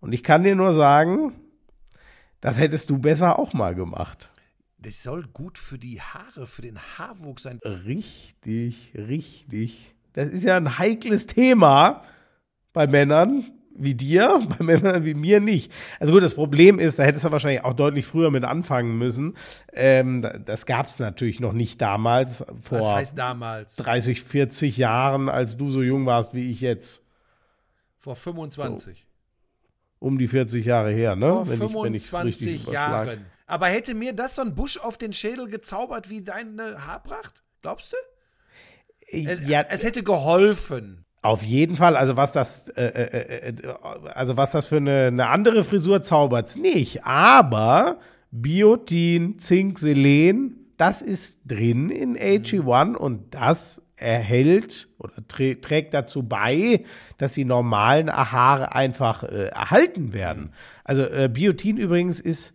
Und 0.00 0.12
ich 0.12 0.22
kann 0.22 0.42
dir 0.42 0.54
nur 0.54 0.74
sagen, 0.74 1.32
das 2.40 2.58
hättest 2.58 2.90
du 2.90 2.98
besser 2.98 3.38
auch 3.38 3.52
mal 3.52 3.74
gemacht. 3.74 4.31
Das 4.82 5.02
soll 5.02 5.24
gut 5.32 5.58
für 5.58 5.78
die 5.78 6.00
Haare, 6.00 6.46
für 6.46 6.62
den 6.62 6.78
Haarwuchs 6.78 7.44
sein. 7.44 7.60
Richtig, 7.64 8.92
richtig. 8.96 9.94
Das 10.12 10.28
ist 10.28 10.42
ja 10.44 10.56
ein 10.56 10.78
heikles 10.78 11.26
Thema 11.26 12.02
bei 12.72 12.86
Männern 12.86 13.50
wie 13.74 13.94
dir, 13.94 14.46
bei 14.58 14.64
Männern 14.64 15.04
wie 15.04 15.14
mir 15.14 15.40
nicht. 15.40 15.72
Also 16.00 16.12
gut, 16.12 16.22
das 16.22 16.34
Problem 16.34 16.78
ist, 16.78 16.98
da 16.98 17.04
hättest 17.04 17.24
du 17.24 17.30
wahrscheinlich 17.32 17.64
auch 17.64 17.72
deutlich 17.74 18.04
früher 18.04 18.30
mit 18.30 18.44
anfangen 18.44 18.98
müssen. 18.98 19.34
Ähm, 19.72 20.26
das 20.44 20.66
gab 20.66 20.88
es 20.88 20.98
natürlich 20.98 21.40
noch 21.40 21.52
nicht 21.54 21.80
damals, 21.80 22.44
vor 22.60 22.80
Was 22.80 22.86
heißt 22.88 23.18
damals? 23.18 23.76
30, 23.76 24.22
40 24.22 24.76
Jahren, 24.76 25.28
als 25.28 25.56
du 25.56 25.70
so 25.70 25.80
jung 25.82 26.04
warst 26.06 26.34
wie 26.34 26.50
ich 26.50 26.60
jetzt. 26.60 27.06
Vor 27.98 28.16
25. 28.16 29.06
Um 30.00 30.18
die 30.18 30.28
40 30.28 30.66
Jahre 30.66 30.90
her, 30.90 31.14
ne? 31.16 31.28
Vor 31.28 31.48
Wenn 31.48 31.54
ich- 31.54 31.74
wenn 31.74 31.94
ich's 31.94 32.08
25 32.08 32.24
richtig 32.48 32.62
überschlag. 32.64 33.06
Jahren. 33.06 33.26
Aber 33.46 33.66
hätte 33.66 33.94
mir 33.94 34.12
das 34.12 34.36
so 34.36 34.42
ein 34.42 34.54
Busch 34.54 34.78
auf 34.78 34.98
den 34.98 35.12
Schädel 35.12 35.48
gezaubert 35.48 36.10
wie 36.10 36.22
deine 36.22 36.86
Haarpracht? 36.86 37.42
Glaubst 37.60 37.92
du? 37.92 37.96
Es, 39.10 39.46
Ja, 39.46 39.64
es 39.68 39.84
hätte 39.84 40.02
geholfen. 40.02 41.04
Auf 41.22 41.42
jeden 41.42 41.76
Fall, 41.76 41.96
also 41.96 42.16
was 42.16 42.32
das, 42.32 42.68
äh, 42.70 42.84
äh, 42.84 43.48
äh, 43.50 43.74
also 44.12 44.36
was 44.36 44.50
das 44.50 44.66
für 44.66 44.78
eine, 44.78 45.06
eine 45.06 45.28
andere 45.28 45.62
Frisur 45.62 46.02
zaubert's 46.02 46.56
nicht. 46.56 47.04
Aber 47.04 48.00
Biotin, 48.32 49.38
Zink, 49.38 49.78
Selen, 49.78 50.72
das 50.78 51.00
ist 51.00 51.40
drin 51.44 51.90
in 51.90 52.16
AG1 52.16 52.96
und 52.96 53.34
das 53.34 53.82
erhält 53.94 54.88
oder 54.98 55.14
trä 55.28 55.54
trägt 55.54 55.94
dazu 55.94 56.24
bei, 56.24 56.82
dass 57.18 57.34
die 57.34 57.44
normalen 57.44 58.10
Haare 58.10 58.74
einfach 58.74 59.22
äh, 59.22 59.46
erhalten 59.46 60.12
werden. 60.12 60.52
Also 60.82 61.04
äh, 61.04 61.30
Biotin 61.32 61.76
übrigens 61.76 62.18
ist 62.18 62.54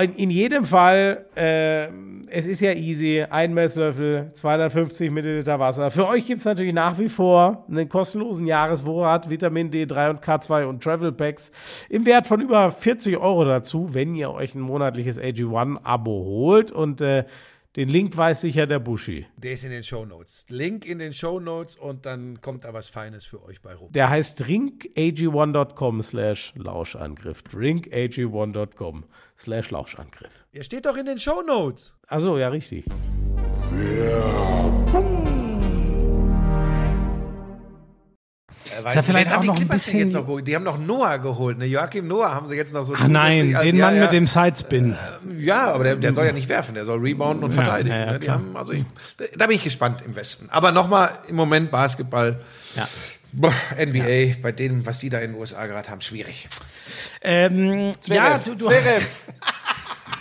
In, 0.00 0.30
jedem 0.30 0.64
Fall, 0.64 1.26
äh, 1.36 1.88
es 2.30 2.46
ist 2.46 2.60
ja 2.60 2.72
easy, 2.72 3.26
ein 3.28 3.52
Messlöffel, 3.52 4.30
250 4.32 5.10
Milliliter 5.10 5.60
Wasser. 5.60 5.90
Für 5.90 6.08
euch 6.08 6.26
gibt 6.26 6.38
es 6.38 6.46
natürlich 6.46 6.72
nach 6.72 6.98
wie 6.98 7.10
vor 7.10 7.66
einen 7.68 7.90
kostenlosen 7.90 8.46
Jahresvorrat 8.46 9.28
Vitamin 9.28 9.70
D3 9.70 10.08
und 10.08 10.24
K2 10.24 10.64
und 10.64 10.82
Travel 10.82 11.12
Packs 11.12 11.52
im 11.90 12.06
Wert 12.06 12.26
von 12.26 12.40
über 12.40 12.70
40 12.70 13.18
Euro 13.18 13.44
dazu, 13.44 13.92
wenn 13.92 14.14
ihr 14.14 14.30
euch 14.30 14.54
ein 14.54 14.62
monatliches 14.62 15.20
AG1-Abo 15.20 16.10
holt. 16.10 16.70
Und 16.70 17.02
äh, 17.02 17.24
den 17.76 17.88
Link 17.88 18.14
weiß 18.14 18.42
sicher 18.42 18.66
der 18.66 18.80
Buschi. 18.80 19.26
Der 19.38 19.52
ist 19.52 19.64
in 19.64 19.70
den 19.70 19.82
Shownotes. 19.82 20.44
Link 20.50 20.86
in 20.86 20.98
den 20.98 21.14
Shownotes 21.14 21.76
und 21.76 22.04
dann 22.04 22.40
kommt 22.42 22.64
da 22.64 22.74
was 22.74 22.90
Feines 22.90 23.24
für 23.24 23.42
euch 23.44 23.62
bei 23.62 23.74
rum. 23.74 23.90
Der 23.92 24.10
heißt 24.10 24.42
drinkag1.com 24.42 26.02
slash 26.02 26.52
Lauschangriff. 26.54 27.42
drinkag1.com 27.50 29.04
slash 29.42 29.70
Lauschangriff. 29.70 30.44
Der 30.54 30.62
steht 30.62 30.86
doch 30.86 30.96
in 30.96 31.06
den 31.06 31.18
Shownotes. 31.18 31.94
Achso, 32.08 32.38
ja, 32.38 32.48
richtig. 32.48 32.84
Ist 38.86 38.94
ja 38.94 39.02
vielleicht 39.02 39.32
auch 39.32 39.42
noch 39.44 39.58
ein 39.60 39.68
bisschen- 39.68 39.98
Jetzt 39.98 40.14
noch, 40.14 40.22
geholt? 40.24 40.46
die 40.46 40.54
haben 40.54 40.62
noch 40.64 40.78
Noah 40.78 41.18
geholt. 41.18 41.58
Ne? 41.58 41.66
Joachim 41.66 42.06
Noah 42.06 42.32
haben 42.34 42.46
sie 42.46 42.54
jetzt 42.54 42.72
noch 42.72 42.84
so 42.84 42.94
Ach 42.96 43.08
nein, 43.08 43.54
als- 43.54 43.64
den 43.66 43.76
ja, 43.76 43.86
Mann 43.86 43.96
ja, 43.96 44.02
mit 44.02 44.12
dem 44.12 44.26
Sidespin. 44.26 44.96
Ja, 45.38 45.72
aber 45.72 45.84
der, 45.84 45.96
der 45.96 46.14
soll 46.14 46.26
ja 46.26 46.32
nicht 46.32 46.48
werfen, 46.48 46.74
der 46.74 46.84
soll 46.84 47.00
rebounden 47.00 47.44
und 47.44 47.52
verteidigen. 47.52 47.94
ja, 47.94 48.04
ja, 48.06 48.12
ne? 48.12 48.18
Die 48.20 48.30
haben, 48.30 48.56
also 48.56 48.72
ich, 48.72 48.84
da 49.36 49.46
bin 49.46 49.56
ich 49.56 49.64
gespannt 49.64 50.02
im 50.06 50.14
Westen. 50.14 50.48
Aber 50.50 50.70
nochmal 50.72 51.18
im 51.28 51.36
Moment 51.36 51.70
Basketball. 51.70 52.40
Ja. 52.76 52.88
Boah, 53.32 53.54
NBA, 53.78 54.40
bei 54.42 54.52
dem, 54.52 54.84
was 54.84 54.98
die 54.98 55.08
da 55.08 55.18
in 55.20 55.32
den 55.32 55.40
USA 55.40 55.66
gerade 55.66 55.88
haben, 55.88 56.00
schwierig. 56.02 56.48
Ähm, 57.22 57.92
ja, 58.06 58.38
du, 58.38 58.54
du 58.54 58.70
hast, 58.70 59.00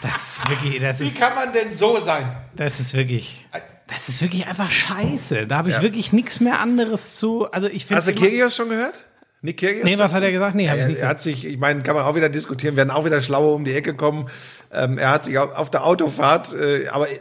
das 0.01 0.37
ist 0.37 0.49
wirklich, 0.49 0.79
das 0.81 0.99
wie 1.01 1.07
ist, 1.07 1.19
kann 1.19 1.35
man 1.35 1.51
denn 1.53 1.73
so 1.73 1.99
sein? 1.99 2.35
das 2.55 2.79
ist 2.79 2.93
wirklich, 2.93 3.45
das 3.87 4.09
ist 4.09 4.21
wirklich 4.21 4.47
einfach 4.47 4.71
scheiße. 4.71 5.45
Da 5.47 5.57
habe 5.57 5.69
ich 5.69 5.75
Ja. 5.77 5.81
wirklich 5.81 6.13
nichts 6.13 6.39
mehr 6.39 6.59
anderes 6.59 7.17
zu. 7.17 7.51
Also 7.51 7.67
ich 7.67 7.85
finde. 7.85 7.97
Hast 7.97 8.07
du 8.07 8.13
Kyrgios 8.13 8.55
schon 8.55 8.69
gehört? 8.69 9.05
Nick 9.41 9.57
Kyrgios? 9.57 9.83
Nee, 9.83 9.97
was 9.97 10.13
hat 10.13 10.23
er 10.23 10.31
gesagt? 10.31 10.55
Nee, 10.55 10.69
hab 10.69 10.75
ich 10.75 10.81
er, 10.81 10.87
nicht 10.87 10.99
er 10.99 11.07
hat 11.09 11.19
sich, 11.19 11.45
ich 11.45 11.57
meine, 11.57 11.81
kann 11.83 11.95
man 11.95 12.05
auch 12.05 12.15
wieder 12.15 12.29
diskutieren, 12.29 12.75
werden 12.77 12.91
auch 12.91 13.05
wieder 13.05 13.21
schlauer 13.21 13.53
um 13.55 13.65
die 13.65 13.73
Ecke 13.73 13.93
kommen. 13.95 14.29
Ähm, 14.71 14.97
er 14.97 15.09
hat 15.09 15.23
sich 15.23 15.37
auf, 15.37 15.53
auf 15.55 15.69
der 15.71 15.83
Autofahrt, 15.83 16.53
äh, 16.53 16.87
aber 16.89 17.09
äh, 17.09 17.17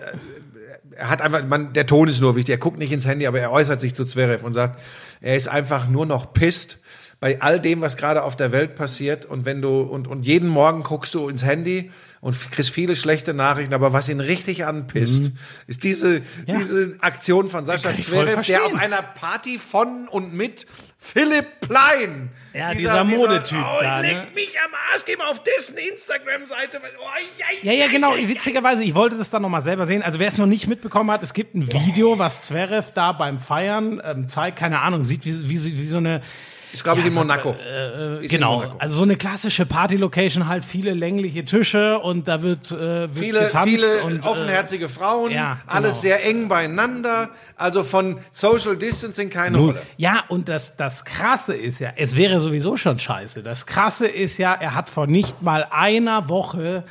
er 0.96 1.08
hat 1.10 1.22
einfach, 1.22 1.44
man, 1.44 1.72
der 1.72 1.86
Ton 1.86 2.08
ist 2.08 2.20
nur 2.20 2.36
wichtig. 2.36 2.52
Er 2.54 2.58
guckt 2.58 2.78
nicht 2.78 2.92
ins 2.92 3.06
Handy, 3.06 3.26
aber 3.26 3.40
er 3.40 3.52
äußert 3.52 3.80
sich 3.80 3.94
zu 3.94 4.04
Zverev 4.04 4.44
und 4.44 4.52
sagt, 4.52 4.80
er 5.20 5.36
ist 5.36 5.48
einfach 5.48 5.88
nur 5.88 6.06
noch 6.06 6.32
pisst 6.32 6.78
bei 7.20 7.40
all 7.42 7.60
dem, 7.60 7.82
was 7.82 7.96
gerade 7.98 8.22
auf 8.22 8.34
der 8.34 8.50
Welt 8.50 8.74
passiert. 8.76 9.26
Und 9.26 9.44
wenn 9.44 9.60
du, 9.60 9.80
und, 9.82 10.08
und 10.08 10.24
jeden 10.24 10.48
Morgen 10.48 10.82
guckst 10.82 11.14
du 11.14 11.28
ins 11.28 11.44
Handy 11.44 11.90
und 12.22 12.34
kriegst 12.50 12.70
viele 12.70 12.96
schlechte 12.96 13.34
Nachrichten, 13.34 13.74
aber 13.74 13.92
was 13.92 14.08
ihn 14.08 14.20
richtig 14.20 14.64
anpisst, 14.64 15.30
ist 15.66 15.84
diese, 15.84 16.20
Mhm. 16.20 16.24
Ja. 16.46 16.58
diese 16.58 16.96
Aktion 17.00 17.48
von 17.50 17.66
Sascha 17.66 17.94
Zverev, 17.96 18.42
der 18.46 18.64
auf 18.64 18.74
einer 18.74 19.02
Party 19.02 19.58
von 19.58 20.08
und 20.08 20.32
mit 20.34 20.66
Philipp 20.98 21.60
Plein. 21.60 22.30
Ja, 22.52 22.74
dieser 22.74 23.04
Modetyp 23.04 23.58
oh, 23.58 23.80
da, 23.80 24.00
Leck 24.00 24.16
ne? 24.16 24.26
mich 24.34 24.54
am 24.64 24.72
Arsch, 24.92 25.04
geh 25.04 25.16
mal 25.16 25.28
auf 25.28 25.42
dessen 25.42 25.76
Instagram-Seite. 25.76 26.80
Oh, 26.98 27.62
Ja, 27.62 27.72
ja, 27.72 27.86
genau. 27.86 28.16
Witzigerweise, 28.16 28.82
ich 28.82 28.94
wollte 28.94 29.16
das 29.16 29.30
dann 29.30 29.42
nochmal 29.42 29.62
selber 29.62 29.86
sehen. 29.86 30.02
Also 30.02 30.18
wer 30.18 30.28
es 30.28 30.36
noch 30.36 30.46
nicht 30.46 30.66
mitbekommen 30.66 31.10
hat, 31.12 31.22
es 31.22 31.32
gibt 31.32 31.54
ein 31.54 31.70
Video, 31.72 32.18
was 32.18 32.46
Zverev 32.46 32.90
da 32.92 33.12
beim 33.12 33.38
Feiern 33.38 34.02
ähm, 34.04 34.28
zeigt, 34.28 34.58
keine 34.58 34.80
Ahnung, 34.80 35.04
sieht 35.04 35.24
wie, 35.24 35.48
wie, 35.48 35.78
wie 35.78 35.84
so 35.84 35.98
eine 35.98 36.22
Ich 36.72 36.82
glaube, 36.82 37.00
ich 37.00 37.06
in 37.06 37.12
Ja, 37.12 37.18
Monaco. 37.18 37.50
Äh, 37.64 38.16
Ist 38.16 38.22
in 38.24 38.28
genau, 38.38 38.56
Monaco. 38.56 38.76
also 38.78 38.96
so 38.96 39.02
eine 39.02 39.16
klassische 39.16 39.66
Party-Location, 39.66 40.46
halt 40.46 40.64
viele 40.64 40.94
längliche 40.94 41.44
Tische 41.44 41.98
und 41.98 42.28
da 42.28 42.42
wird, 42.42 42.70
äh, 42.70 42.76
wird 43.14 43.18
Viele, 43.18 43.40
getanzt 43.40 43.68
viele 43.68 44.02
und 44.04 44.26
offenherzige 44.26 44.88
Frauen, 44.88 45.32
ja, 45.32 45.58
alles 45.66 46.00
genau. 46.00 46.00
sehr 46.16 46.24
eng 46.24 46.48
beieinander. 46.48 47.30
Also 47.56 47.82
von 47.84 48.18
Social 48.30 48.76
Distancing 48.76 49.30
keine 49.30 49.56
Nun, 49.58 49.66
Rolle. 49.70 49.82
ja, 49.96 50.24
und 50.28 50.48
das, 50.48 50.76
das 50.76 51.04
Krasse 51.04 51.54
ist 51.54 51.78
ja, 51.80 51.90
es 51.96 52.16
wäre 52.16 52.40
sowieso 52.40 52.76
schon 52.76 52.98
scheiße. 52.98 53.42
Das 53.42 53.66
Krasse 53.66 54.06
ist 54.06 54.38
ja, 54.38 54.54
er 54.54 54.74
hat 54.74 54.88
vor 54.88 55.06
nicht 55.06 55.42
mal 55.42 55.66
einer 55.70 56.28
Woche 56.28 56.84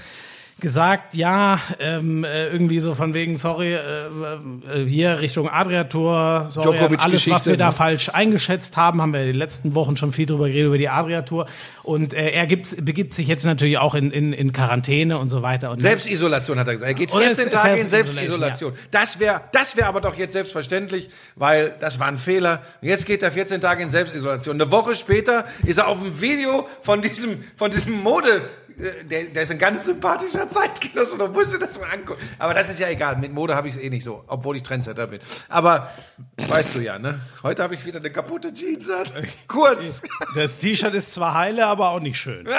gesagt, 0.60 1.16
ja, 1.16 1.60
ähm, 1.80 2.24
äh, 2.24 2.47
irgendwie 2.47 2.80
so 2.80 2.93
von 2.93 3.14
wegen, 3.14 3.38
sorry, 3.38 3.74
äh, 3.74 3.78
äh, 3.78 4.88
hier 4.88 5.20
Richtung 5.20 5.49
Adria-Tour, 5.49 6.45
sorry, 6.49 6.78
Djokovic 6.78 7.03
alles, 7.03 7.30
was 7.30 7.47
wir 7.47 7.57
da 7.57 7.68
ne? 7.68 7.72
falsch 7.72 8.10
eingeschätzt 8.10 8.78
haben, 8.78 9.01
haben 9.01 9.14
wir 9.14 9.22
in 9.22 9.28
den 9.28 9.36
letzten 9.36 9.76
Wochen 9.76 9.95
schon 9.97 10.14
viel 10.14 10.26
drüber 10.26 10.47
geredet, 10.47 10.68
über 10.68 10.78
die 10.78 10.89
Adria-Tour. 10.89 11.47
Und 11.84 12.14
äh, 12.14 12.30
er 12.32 12.45
gibt, 12.45 12.86
begibt 12.86 13.14
sich 13.14 13.28
jetzt 13.28 13.45
natürlich 13.45 13.78
auch 13.78 13.95
in, 13.95 14.12
in, 14.12 14.34
in 14.34 14.53
Quarantäne 14.53 15.18
und 15.18 15.30
so 15.30 15.41
weiter. 15.41 15.72
Und 15.72 15.82
Selbstisolation 15.82 16.60
hat 16.60 16.68
er 16.68 16.74
gesagt. 16.74 16.89
Er 16.89 16.93
geht 16.93 17.14
Oder 17.14 17.26
14 17.26 17.47
es- 17.47 17.51
Tage 17.51 17.80
in 17.80 17.89
Selbstisolation. 17.89 18.74
Das 18.91 19.20
wäre 19.20 19.41
das 19.51 19.76
wäre 19.76 19.88
aber 19.88 20.01
doch 20.01 20.16
jetzt 20.16 20.34
selbstverständlich, 20.34 21.10
weil 21.36 21.74
das 21.80 21.99
war 21.99 22.07
ein 22.07 22.18
Fehler. 22.18 22.62
Und 22.82 22.88
jetzt 22.88 23.05
geht 23.05 23.24
er 23.24 23.32
14 23.32 23.62
Tage 23.62 23.84
in 23.84 23.89
Selbstisolation. 23.89 24.62
Eine 24.62 24.72
Woche 24.72 24.95
später 24.95 25.45
ist 25.66 25.78
er 25.78 25.88
auf 25.88 25.99
dem 25.99 26.22
Video 26.22 26.68
von 26.82 27.01
diesem, 27.01 27.43
von 27.55 27.72
diesem 27.72 28.01
Mode. 28.03 28.41
Äh, 28.80 29.03
Der, 29.05 29.23
der 29.25 29.43
ist 29.43 29.51
ein 29.51 29.57
ganz 29.59 29.86
sympathischer 29.86 30.49
Zeitgenosse, 30.49 31.17
da 31.17 31.27
musst 31.27 31.53
du 31.53 31.57
das 31.57 31.80
mal 31.80 31.89
angucken. 31.91 32.21
Aber 32.39 32.53
das 32.53 32.69
ist 32.69 32.80
ja 32.80 32.89
egal, 32.89 33.17
mit 33.17 33.34
Mode 33.34 33.55
habe 33.55 33.67
ich 33.67 33.75
es 33.75 33.82
eh 33.82 33.89
nicht 33.89 34.03
so, 34.03 34.23
obwohl 34.27 34.55
ich 34.57 34.63
Trendsetter 34.63 35.07
bin. 35.07 35.19
Aber 35.49 35.91
weißt 36.47 36.75
du 36.75 36.80
ja, 36.80 36.97
ne? 36.99 37.19
Heute 37.43 37.63
habe 37.63 37.75
ich 37.75 37.86
wieder 37.86 37.99
eine 37.99 38.11
kaputte 38.11 38.53
Jeans 38.53 38.89
an. 38.89 39.07
Kurz. 39.47 40.01
das 40.36 40.57
T-Shirt 40.59 40.93
ist 40.93 41.13
zwar 41.13 41.34
heile, 41.36 41.65
aber 41.65 41.89
auch 41.89 41.99
nicht 41.99 42.19
schön. 42.19 42.47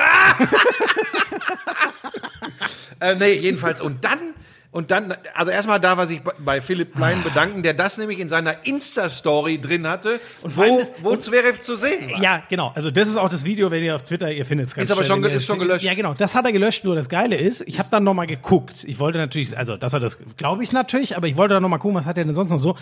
Äh, 3.00 3.14
nee, 3.14 3.32
jedenfalls. 3.32 3.80
Und 3.80 4.04
dann, 4.04 4.34
und 4.72 4.90
dann, 4.92 5.14
also 5.34 5.50
erstmal 5.50 5.80
da, 5.80 5.96
was 5.96 6.10
ich 6.10 6.22
bei- 6.22 6.32
bei 6.38 6.60
Philipp 6.60 6.94
Plein 6.94 7.22
bedanken, 7.24 7.62
der 7.64 7.74
das 7.74 7.98
nämlich 7.98 8.20
in 8.20 8.28
seiner 8.28 8.64
Insta-Story 8.66 9.60
drin 9.60 9.86
hatte, 9.88 10.20
Und 10.42 10.52
vor 10.52 10.62
allem 10.64 10.86
wo, 11.00 11.10
wo 11.12 11.16
Zverev 11.16 11.60
zu 11.60 11.74
sehen 11.76 12.10
war. 12.12 12.22
Ja, 12.22 12.42
genau. 12.48 12.72
Also 12.74 12.90
das 12.90 13.08
ist 13.08 13.16
auch 13.16 13.28
das 13.28 13.44
Video, 13.44 13.70
wenn 13.70 13.82
ihr 13.82 13.94
auf 13.96 14.02
Twitter, 14.04 14.30
ihr 14.30 14.46
findet 14.46 14.68
es 14.68 14.74
ganz 14.74 14.88
Ist 14.88 14.92
aber 14.92 15.04
schnell, 15.04 15.22
schon 15.22 15.24
ist 15.32 15.46
schon 15.46 15.58
gelöscht. 15.58 15.84
Ja, 15.84 15.94
genau. 15.94 16.14
Das 16.14 16.34
hat 16.34 16.44
er 16.44 16.52
gelöscht. 16.52 16.84
Nur 16.84 16.94
das 16.94 17.08
Geile 17.08 17.36
ist, 17.36 17.62
ich 17.66 17.78
habe 17.78 17.88
dann 17.90 18.04
noch 18.04 18.14
mal 18.14 18.26
geguckt. 18.26 18.84
Ich 18.86 18.98
wollte 18.98 19.18
natürlich, 19.18 19.56
also 19.58 19.76
dass 19.76 19.92
er 19.92 20.00
das, 20.00 20.18
glaube 20.36 20.62
ich 20.62 20.72
natürlich, 20.72 21.16
aber 21.16 21.26
ich 21.26 21.36
wollte 21.36 21.54
dann 21.54 21.62
noch 21.62 21.68
mal 21.68 21.78
gucken, 21.78 21.96
was 21.96 22.06
hat 22.06 22.16
er 22.16 22.24
denn 22.24 22.34
sonst 22.34 22.50
noch 22.50 22.58
so. 22.58 22.76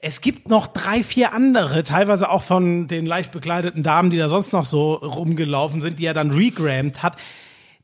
Es 0.00 0.20
gibt 0.20 0.48
noch 0.48 0.68
drei, 0.68 1.02
vier 1.02 1.32
andere, 1.32 1.82
teilweise 1.82 2.30
auch 2.30 2.42
von 2.42 2.86
den 2.86 3.04
leicht 3.04 3.32
bekleideten 3.32 3.82
Damen, 3.82 4.10
die 4.10 4.16
da 4.18 4.28
sonst 4.28 4.52
noch 4.52 4.64
so 4.64 4.94
rumgelaufen 4.94 5.82
sind, 5.82 5.98
die 5.98 6.06
er 6.06 6.14
dann 6.14 6.30
regrammt 6.30 7.02
hat. 7.02 7.16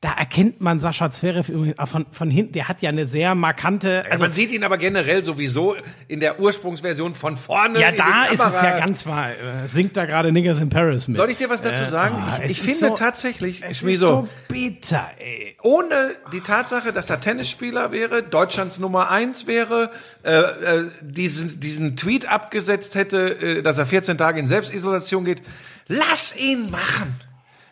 Da 0.04 0.12
erkennt 0.18 0.60
man 0.60 0.80
Sascha 0.80 1.10
Zverev 1.10 1.48
übrigens 1.50 1.76
von, 1.90 2.04
von 2.12 2.28
hinten. 2.28 2.52
Der 2.52 2.68
hat 2.68 2.82
ja 2.82 2.90
eine 2.90 3.06
sehr 3.06 3.34
markante, 3.34 4.00
Also 4.02 4.10
also 4.12 4.24
man 4.24 4.32
sieht 4.34 4.52
ihn 4.52 4.62
aber 4.62 4.76
generell 4.76 5.24
sowieso 5.24 5.76
in 6.08 6.20
der 6.20 6.38
Ursprungsversion 6.40 7.14
von 7.14 7.38
vorne. 7.38 7.80
ja, 7.80 7.90
da 7.90 8.24
ist 8.26 8.44
es 8.44 8.60
ja 8.60 8.78
ganz 8.78 9.06
wahr. 9.06 9.30
Äh, 9.30 9.66
Singt 9.66 9.96
da 9.96 10.04
gerade 10.04 10.30
Niggas 10.30 10.60
in 10.60 10.68
Paris 10.68 11.08
mit. 11.08 11.16
Soll 11.16 11.30
ich 11.30 11.38
dir 11.38 11.48
was 11.48 11.62
dazu 11.62 11.82
Äh, 11.82 11.86
sagen? 11.86 12.22
ich 12.28 12.44
es 12.44 12.50
ich 12.52 12.58
ist 12.58 12.64
finde 12.66 12.78
so- 12.88 12.94
tatsächlich, 12.96 13.62
Es 13.64 13.80
ist 13.82 14.00
so, 14.00 14.06
so 14.06 14.28
bitter, 14.48 15.10
ey. 15.18 15.56
ohne 15.62 16.10
die 16.34 16.40
Tatsache, 16.40 16.92
dass 16.92 17.08
er 17.08 17.20
Tennisspieler 17.22 17.90
wäre, 17.90 18.22
Deutschlands 18.22 18.78
Nummer 18.78 19.10
eins 19.10 19.46
wäre, 19.46 19.90
äh, 20.22 20.32
äh, 20.34 20.90
diesen, 21.00 21.60
diesen 21.60 21.96
Tweet 21.96 22.28
abgesetzt 22.28 22.94
hätte, 22.94 23.40
äh, 23.40 23.62
dass 23.62 23.78
er 23.78 23.86
14 23.86 24.18
Tage 24.18 24.38
in 24.38 24.46
Selbstisolation 24.46 25.24
geht, 25.24 25.40
lass 25.88 26.36
ihn 26.36 26.70
machen. 26.70 27.14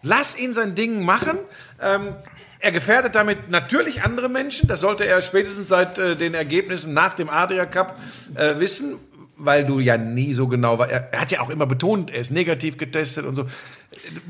Lass 0.03 0.37
ihn 0.37 0.53
sein 0.55 0.75
Ding 0.75 1.05
machen. 1.05 1.39
Ähm, 1.81 2.15
er 2.59 2.71
gefährdet 2.71 3.15
damit 3.15 3.51
natürlich 3.51 4.03
andere 4.03 4.29
Menschen. 4.29 4.69
Das 4.69 4.81
sollte 4.81 5.05
er 5.05 5.21
spätestens 5.23 5.69
seit 5.69 5.99
äh, 5.99 6.17
den 6.17 6.35
Ergebnissen 6.35 6.95
nach 6.95 7.15
dem 7.15 7.29
Adria 7.29 7.67
Cup 7.67 7.99
äh, 8.35 8.59
wissen, 8.59 8.95
weil 9.37 9.67
du 9.67 9.81
ja 9.81 9.97
nie 9.97 10.33
so 10.35 10.47
genau 10.47 10.79
war. 10.79 10.89
Er, 10.89 11.13
er 11.13 11.21
hat 11.21 11.33
ja 11.33 11.41
auch 11.41 11.51
immer 11.51 11.67
betont, 11.67 12.11
er 12.11 12.21
ist 12.21 12.31
negativ 12.31 12.79
getestet 12.79 13.27
und 13.27 13.35
so. 13.35 13.47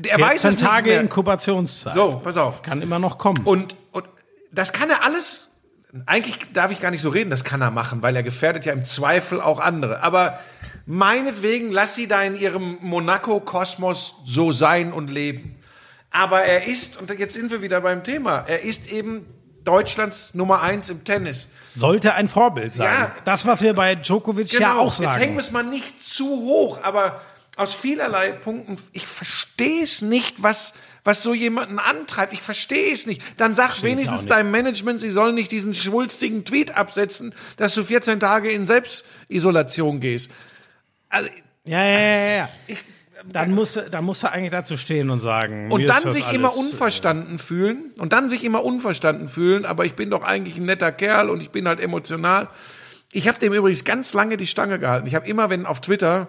Er 0.07 0.19
weiß 0.19 0.41
14 0.41 0.49
es 0.49 0.55
nicht 0.55 0.65
Tage 0.65 0.89
mehr. 0.89 1.01
Inkubationszeit. 1.01 1.93
So, 1.93 2.21
pass 2.23 2.37
auf. 2.37 2.63
Kann 2.63 2.81
immer 2.81 2.97
noch 2.97 3.19
kommen. 3.19 3.45
Und, 3.45 3.75
und 3.91 4.05
das 4.51 4.73
kann 4.73 4.89
er 4.89 5.03
alles. 5.03 5.49
Eigentlich 6.07 6.39
darf 6.53 6.71
ich 6.71 6.81
gar 6.81 6.89
nicht 6.89 7.01
so 7.01 7.09
reden, 7.09 7.29
das 7.29 7.43
kann 7.43 7.61
er 7.61 7.69
machen, 7.69 8.01
weil 8.01 8.15
er 8.15 8.23
gefährdet 8.23 8.65
ja 8.65 8.73
im 8.73 8.83
Zweifel 8.83 9.39
auch 9.39 9.59
andere. 9.59 10.01
Aber 10.01 10.39
meinetwegen, 10.87 11.71
lass 11.71 11.93
sie 11.93 12.07
da 12.07 12.23
in 12.23 12.35
ihrem 12.35 12.79
Monaco-Kosmos 12.81 14.15
so 14.25 14.51
sein 14.51 14.91
und 14.91 15.11
leben. 15.11 15.55
Aber 16.13 16.43
er 16.43 16.67
ist, 16.67 16.95
und 16.97 17.09
jetzt 17.19 17.33
sind 17.33 17.51
wir 17.51 17.61
wieder 17.61 17.81
beim 17.81 18.03
Thema, 18.03 18.45
er 18.47 18.61
ist 18.61 18.87
eben 18.87 19.25
Deutschlands 19.63 20.35
Nummer 20.35 20.61
eins 20.61 20.89
im 20.89 21.03
Tennis. 21.03 21.49
Sollte 21.75 22.13
ein 22.13 22.27
Vorbild 22.27 22.75
sein. 22.75 22.93
Ja. 22.93 23.15
Das, 23.25 23.47
was 23.47 23.61
wir 23.63 23.73
bei 23.73 23.95
Djokovic 23.95 24.53
ja 24.53 24.75
auch 24.75 24.95
Genau. 24.95 25.09
Jetzt 25.09 25.19
hängen 25.19 25.19
sagen. 25.19 25.33
wir 25.33 25.39
es 25.41 25.51
mal 25.51 25.63
nicht 25.63 26.03
zu 26.03 26.25
hoch, 26.27 26.79
aber 26.83 27.19
aus 27.55 27.73
vielerlei 27.73 28.31
Punkten, 28.31 28.77
ich 28.91 29.07
verstehe 29.07 29.81
es 29.83 30.03
nicht, 30.03 30.43
was, 30.43 30.73
was 31.03 31.23
so 31.23 31.33
jemanden 31.33 31.79
antreibt. 31.79 32.31
Ich 32.31 32.41
verstehe 32.41 32.93
es 32.93 33.07
nicht. 33.07 33.21
Dann 33.37 33.55
sag 33.55 33.71
auch 33.71 33.83
wenigstens 33.83 34.27
deinem 34.27 34.51
Management, 34.51 34.99
sie 34.99 35.09
sollen 35.09 35.33
nicht 35.33 35.51
diesen 35.51 35.73
schwulstigen 35.73 36.45
Tweet 36.45 36.75
absetzen, 36.75 37.33
dass 37.57 37.73
du 37.73 37.83
14 37.83 38.19
Tage 38.19 38.51
in 38.51 38.67
Selbstisolation 38.67 39.99
gehst. 39.99 40.29
Also, 41.09 41.29
Ja, 41.65 41.83
ja, 41.83 41.99
ja, 41.99 42.35
ja. 42.37 42.49
Dann 43.31 43.51
musst, 43.51 43.75
du- 43.77 43.89
dann 43.89 44.03
musst 44.03 44.23
du 44.23 44.31
eigentlich 44.31 44.51
dazu 44.51 44.75
stehen 44.77 45.09
und 45.09 45.19
sagen. 45.19 45.71
und 45.71 45.87
dann 45.87 46.11
sich 46.11 46.25
alles, 46.25 46.35
immer 46.37 46.49
äh, 46.49 46.59
unverstanden 46.59 47.37
fühlen 47.37 47.91
und 47.99 48.11
dann 48.13 48.27
sich 48.29 48.43
immer 48.43 48.63
unverstanden 48.63 49.27
fühlen, 49.27 49.65
aber 49.65 49.85
ich 49.85 49.93
bin 49.93 50.09
doch 50.09 50.23
eigentlich 50.23 50.57
ein 50.57 50.65
netter 50.65 50.91
Kerl 50.91 51.29
und 51.29 51.41
ich 51.41 51.49
bin 51.51 51.67
halt 51.67 51.79
emotional. 51.79 52.49
Ich 53.11 53.27
habe 53.27 53.39
dem 53.39 53.53
übrigens 53.53 53.83
ganz 53.83 54.13
lange 54.13 54.37
die 54.37 54.47
Stange 54.47 54.79
gehalten. 54.79 55.07
Ich 55.07 55.15
habe 55.15 55.27
immer, 55.27 55.49
wenn 55.49 55.65
auf 55.65 55.79
Twitter, 55.81 56.27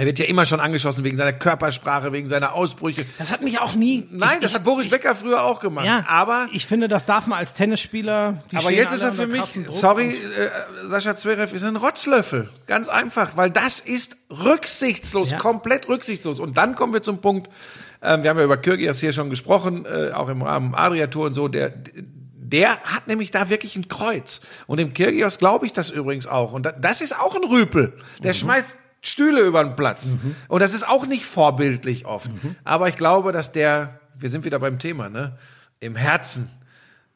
er 0.00 0.06
wird 0.06 0.18
ja 0.18 0.24
immer 0.24 0.46
schon 0.46 0.60
angeschossen 0.60 1.04
wegen 1.04 1.18
seiner 1.18 1.34
Körpersprache, 1.34 2.10
wegen 2.10 2.26
seiner 2.26 2.54
Ausbrüche. 2.54 3.04
Das 3.18 3.30
hat 3.30 3.42
mich 3.42 3.60
auch 3.60 3.74
nie. 3.74 4.08
Nein, 4.10 4.36
ich, 4.36 4.38
das 4.40 4.52
ich, 4.52 4.56
hat 4.56 4.64
Boris 4.64 4.86
ich, 4.86 4.90
Becker 4.90 5.14
früher 5.14 5.44
auch 5.44 5.60
gemacht. 5.60 5.84
Ja, 5.84 6.06
aber 6.08 6.48
ich 6.54 6.64
finde, 6.66 6.88
das 6.88 7.04
darf 7.04 7.26
man 7.26 7.38
als 7.38 7.52
Tennisspieler. 7.52 8.42
Die 8.50 8.56
aber 8.56 8.72
jetzt 8.72 8.94
ist 8.94 9.02
er 9.02 9.12
für 9.12 9.26
mich, 9.26 9.42
sorry, 9.68 10.06
äh, 10.06 10.88
Sascha 10.88 11.18
Zverev 11.18 11.54
ist 11.54 11.64
ein 11.64 11.76
Rotzlöffel. 11.76 12.48
Ganz 12.66 12.88
einfach, 12.88 13.36
weil 13.36 13.50
das 13.50 13.78
ist 13.78 14.16
rücksichtslos, 14.30 15.32
Ja. 15.32 15.36
komplett 15.38 15.86
rücksichtslos. 15.90 16.40
Und 16.40 16.56
dann 16.56 16.76
kommen 16.76 16.94
wir 16.94 17.02
zum 17.02 17.20
Punkt, 17.20 17.50
ähm, 18.00 18.22
wir 18.22 18.30
haben 18.30 18.38
ja 18.38 18.44
über 18.44 18.56
Kyrgios 18.56 19.00
hier 19.00 19.12
schon 19.12 19.28
gesprochen, 19.28 19.84
äh, 19.84 20.12
auch 20.12 20.30
im 20.30 20.40
Rahmen 20.40 20.74
Adria-Tour 20.74 21.26
und 21.26 21.34
so, 21.34 21.48
der, 21.48 21.74
der 22.50 22.78
hat 22.84 23.06
nämlich 23.06 23.30
da 23.30 23.50
wirklich 23.50 23.76
ein 23.76 23.88
Kreuz. 23.88 24.40
Und 24.66 24.78
dem 24.80 24.94
Kyrgios 24.94 25.36
glaube 25.36 25.66
ich 25.66 25.74
das 25.74 25.90
übrigens 25.90 26.26
auch. 26.26 26.54
Und 26.54 26.64
da, 26.64 26.72
das 26.72 27.02
ist 27.02 27.20
auch 27.20 27.36
ein 27.36 27.44
Rüpel. 27.44 27.92
Der 28.22 28.32
schmeißt 28.32 28.78
Stühle 29.02 29.40
über 29.42 29.64
den 29.64 29.76
Platz. 29.76 30.16
Und 30.48 30.60
das 30.60 30.74
ist 30.74 30.86
auch 30.86 31.06
nicht 31.06 31.24
vorbildlich 31.24 32.06
oft. 32.06 32.30
Aber 32.64 32.88
ich 32.88 32.96
glaube, 32.96 33.32
dass 33.32 33.52
der, 33.52 34.00
wir 34.18 34.28
sind 34.28 34.44
wieder 34.44 34.58
beim 34.58 34.78
Thema, 34.78 35.08
ne? 35.08 35.38
Im 35.80 35.96
Herzen 35.96 36.50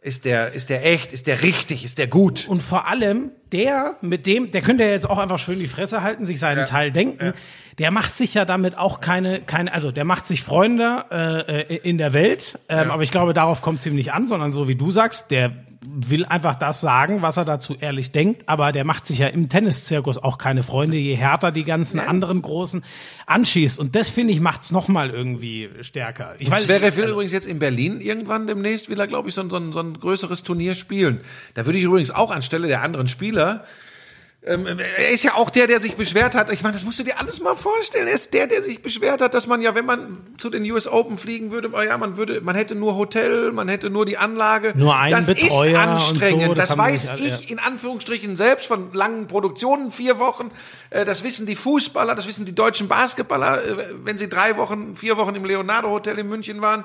ist 0.01 0.25
der, 0.27 0.53
ist 0.53 0.69
der 0.69 0.85
echt, 0.85 1.13
ist 1.13 1.27
der 1.27 1.43
richtig, 1.43 1.83
ist 1.85 1.97
der 1.99 2.07
gut. 2.07 2.47
Und 2.47 2.63
vor 2.63 2.87
allem, 2.87 3.31
der, 3.53 3.97
mit 4.03 4.27
dem, 4.27 4.51
der 4.51 4.61
könnte 4.61 4.85
ja 4.85 4.91
jetzt 4.91 5.09
auch 5.09 5.19
einfach 5.19 5.39
schön 5.39 5.59
die 5.59 5.69
Fresse 5.69 6.03
halten, 6.03 6.27
sich 6.27 6.39
seinen 6.39 6.67
Teil 6.67 6.93
denken. 6.93 7.33
Der 7.79 7.91
macht 7.91 8.15
sich 8.15 8.35
ja 8.35 8.45
damit 8.45 8.79
auch 8.79 9.01
keine, 9.01 9.41
keine, 9.41 9.73
also 9.73 9.91
der 9.91 10.05
macht 10.05 10.27
sich 10.27 10.43
Freunde 10.43 11.05
äh, 11.11 11.75
äh, 11.75 11.77
in 11.79 11.99
der 11.99 12.13
Welt. 12.13 12.59
Ähm, 12.69 12.91
Aber 12.91 13.03
ich 13.03 13.11
glaube, 13.11 13.35
darauf 13.35 13.63
kommt 13.63 13.79
es 13.81 13.87
ihm 13.87 13.95
nicht 13.95 14.13
an, 14.13 14.27
sondern 14.29 14.53
so 14.53 14.69
wie 14.69 14.77
du 14.77 14.91
sagst, 14.91 15.31
der 15.31 15.53
will 15.87 16.25
einfach 16.25 16.55
das 16.55 16.81
sagen, 16.81 17.21
was 17.21 17.37
er 17.37 17.45
dazu 17.45 17.77
ehrlich 17.79 18.11
denkt. 18.13 18.49
Aber 18.49 18.73
der 18.73 18.85
macht 18.85 19.07
sich 19.07 19.19
ja 19.19 19.27
im 19.27 19.49
Tenniszirkus 19.49 20.19
auch 20.19 20.39
keine 20.39 20.63
Freunde, 20.63 20.97
je 20.97 21.15
härter 21.15 21.53
die 21.53 21.65
ganzen 21.65 22.01
anderen 22.01 22.43
Großen 22.43 22.83
anschießt. 23.27 23.79
Und 23.79 23.95
das, 23.95 24.09
finde 24.11 24.33
ich, 24.33 24.41
macht's 24.41 24.73
noch 24.73 24.89
mal 24.89 25.11
irgendwie 25.11 25.69
stärker. 25.83 26.37
Ich 26.39 26.51
weiß, 26.51 26.65
Zverev 26.65 26.97
will 26.97 27.05
also- 27.05 27.15
übrigens 27.15 27.33
jetzt 27.33 27.47
in 27.47 27.59
Berlin 27.59 28.01
irgendwann 28.01 28.47
demnächst, 28.47 28.89
will 28.89 28.99
er, 28.99 29.07
glaube 29.07 29.29
ich, 29.29 29.35
so 29.35 29.47
so, 29.49 29.73
so 29.73 29.81
ein 29.81 29.99
größeres 29.99 30.43
Turnier 30.43 30.75
spielen. 30.75 31.21
Da 31.55 31.67
würde 31.67 31.79
ich 31.79 31.85
übrigens 31.85 32.11
auch 32.11 32.31
anstelle 32.31 32.67
der 32.67 32.83
anderen 32.83 33.09
Spieler, 33.09 33.65
ähm, 34.47 34.67
er 34.67 35.09
ist 35.09 35.23
ja 35.23 35.35
auch 35.35 35.49
der, 35.51 35.67
der 35.67 35.81
sich 35.81 35.97
beschwert 35.97 36.35
hat. 36.35 36.51
Ich 36.53 36.63
meine, 36.63 36.75
das 36.75 36.85
musst 36.85 36.99
du 36.99 37.03
dir 37.03 37.19
alles 37.19 37.41
mal 37.41 37.55
vorstellen. 37.55 38.07
Er 38.09 38.15
ist 38.15 38.35
der, 38.35 38.47
der 38.47 38.63
sich 38.63 38.83
beschwert 38.83 39.21
hat, 39.21 39.33
dass 39.35 39.47
man 39.47 39.63
ja, 39.63 39.75
wenn 39.75 39.87
man 39.87 40.19
zu 40.37 40.51
den 40.51 40.71
US 40.71 40.87
Open 40.87 41.17
fliegen 41.19 41.51
würde, 41.51 41.71
oh 41.73 41.81
ja, 41.81 41.97
man 41.97 42.17
würde, 42.17 42.41
man 42.43 42.55
hätte 42.55 42.75
nur 42.75 42.95
Hotel, 42.97 43.53
man 43.53 43.69
hätte 43.69 43.89
nur 43.91 44.05
die 44.05 44.19
Anlage. 44.19 44.73
Nur 44.77 44.97
einen 44.97 45.13
das 45.17 45.27
Betreuer 45.27 45.81
ist 45.83 45.89
anstrengend. 46.13 46.47
so, 46.49 46.55
das 46.55 46.69
das 46.69 46.79
weiß 46.79 47.09
alle- 47.11 47.21
ich 47.27 47.51
in 47.51 47.59
Anführungsstrichen 47.59 48.37
selbst 48.37 48.67
von 48.67 48.93
langen 48.93 49.27
Produktionen, 49.27 49.91
vier 49.91 50.19
Wochen. 50.19 50.51
Äh, 50.91 51.05
Das 51.05 51.25
wissen 51.25 51.47
die 51.47 51.57
Fußballer, 51.57 52.15
das 52.15 52.27
wissen 52.27 52.45
die 52.45 52.55
deutschen 52.55 52.87
Basketballer, 52.89 53.65
äh, 53.65 53.77
wenn 54.05 54.19
sie 54.19 54.29
drei 54.29 54.57
Wochen, 54.57 54.97
vier 54.97 55.17
Wochen 55.17 55.35
im 55.35 55.45
Leonardo 55.45 55.89
Hotel 55.91 56.19
in 56.19 56.29
München 56.29 56.61
waren. 56.61 56.85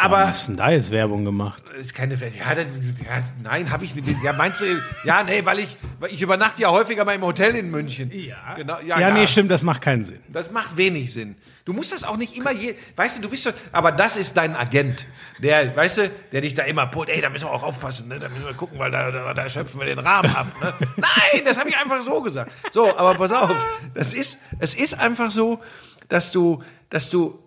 Aber 0.00 0.16
aber 0.18 0.26
hast 0.28 0.48
du 0.48 0.54
da 0.54 0.70
jetzt 0.70 0.90
Werbung 0.90 1.24
gemacht? 1.24 1.62
ist 1.80 1.94
keine 1.94 2.14
ja, 2.14 2.54
das, 2.54 2.66
ja 2.66 3.22
nein, 3.42 3.70
habe 3.70 3.84
ich 3.84 3.94
nicht. 3.94 4.22
Ja, 4.22 4.32
meinst 4.32 4.60
du? 4.60 4.66
Ja, 5.04 5.22
nee, 5.22 5.44
weil 5.44 5.60
ich 5.60 5.76
weil 5.98 6.10
ich 6.10 6.20
übernachte 6.20 6.62
ja 6.62 6.70
häufiger 6.70 7.04
mal 7.04 7.14
im 7.14 7.22
Hotel 7.22 7.56
in 7.56 7.70
München. 7.70 8.10
Ja. 8.12 8.54
genau. 8.54 8.78
Ja, 8.86 9.00
Ja, 9.00 9.10
nee, 9.10 9.26
stimmt, 9.26 9.50
das 9.50 9.62
macht 9.62 9.82
keinen 9.82 10.04
Sinn. 10.04 10.20
Das 10.28 10.50
macht 10.50 10.76
wenig 10.76 11.12
Sinn. 11.12 11.36
Du 11.64 11.72
musst 11.72 11.92
das 11.92 12.04
auch 12.04 12.16
nicht 12.16 12.36
immer 12.36 12.52
je, 12.52 12.74
weißt 12.96 13.18
du, 13.18 13.22
du 13.22 13.28
bist 13.28 13.44
so, 13.44 13.50
aber 13.72 13.92
das 13.92 14.16
ist 14.16 14.36
dein 14.36 14.56
Agent, 14.56 15.06
der, 15.38 15.76
weißt 15.76 15.98
du, 15.98 16.10
der 16.32 16.40
dich 16.40 16.54
da 16.54 16.64
immer 16.64 16.86
put, 16.86 17.08
ey, 17.08 17.20
da 17.20 17.28
müssen 17.28 17.44
wir 17.44 17.52
auch 17.52 17.62
aufpassen, 17.62 18.08
ne? 18.08 18.18
da 18.18 18.28
müssen 18.28 18.44
wir 18.44 18.54
gucken, 18.54 18.78
weil 18.78 18.90
da, 18.90 19.10
da, 19.10 19.34
da 19.34 19.48
schöpfen 19.48 19.78
wir 19.80 19.86
den 19.86 19.98
Rahmen 19.98 20.34
ab. 20.34 20.46
Ne? 20.60 20.74
Nein, 20.96 21.42
das 21.44 21.58
habe 21.58 21.68
ich 21.68 21.76
einfach 21.76 22.00
so 22.02 22.22
gesagt. 22.22 22.50
So, 22.72 22.96
aber 22.96 23.14
pass 23.14 23.30
auf, 23.30 23.54
das 23.94 24.14
ist, 24.14 24.38
es 24.58 24.74
ist 24.74 24.98
einfach 24.98 25.30
so, 25.30 25.60
dass 26.08 26.32
du, 26.32 26.62
dass 26.88 27.10
du 27.10 27.38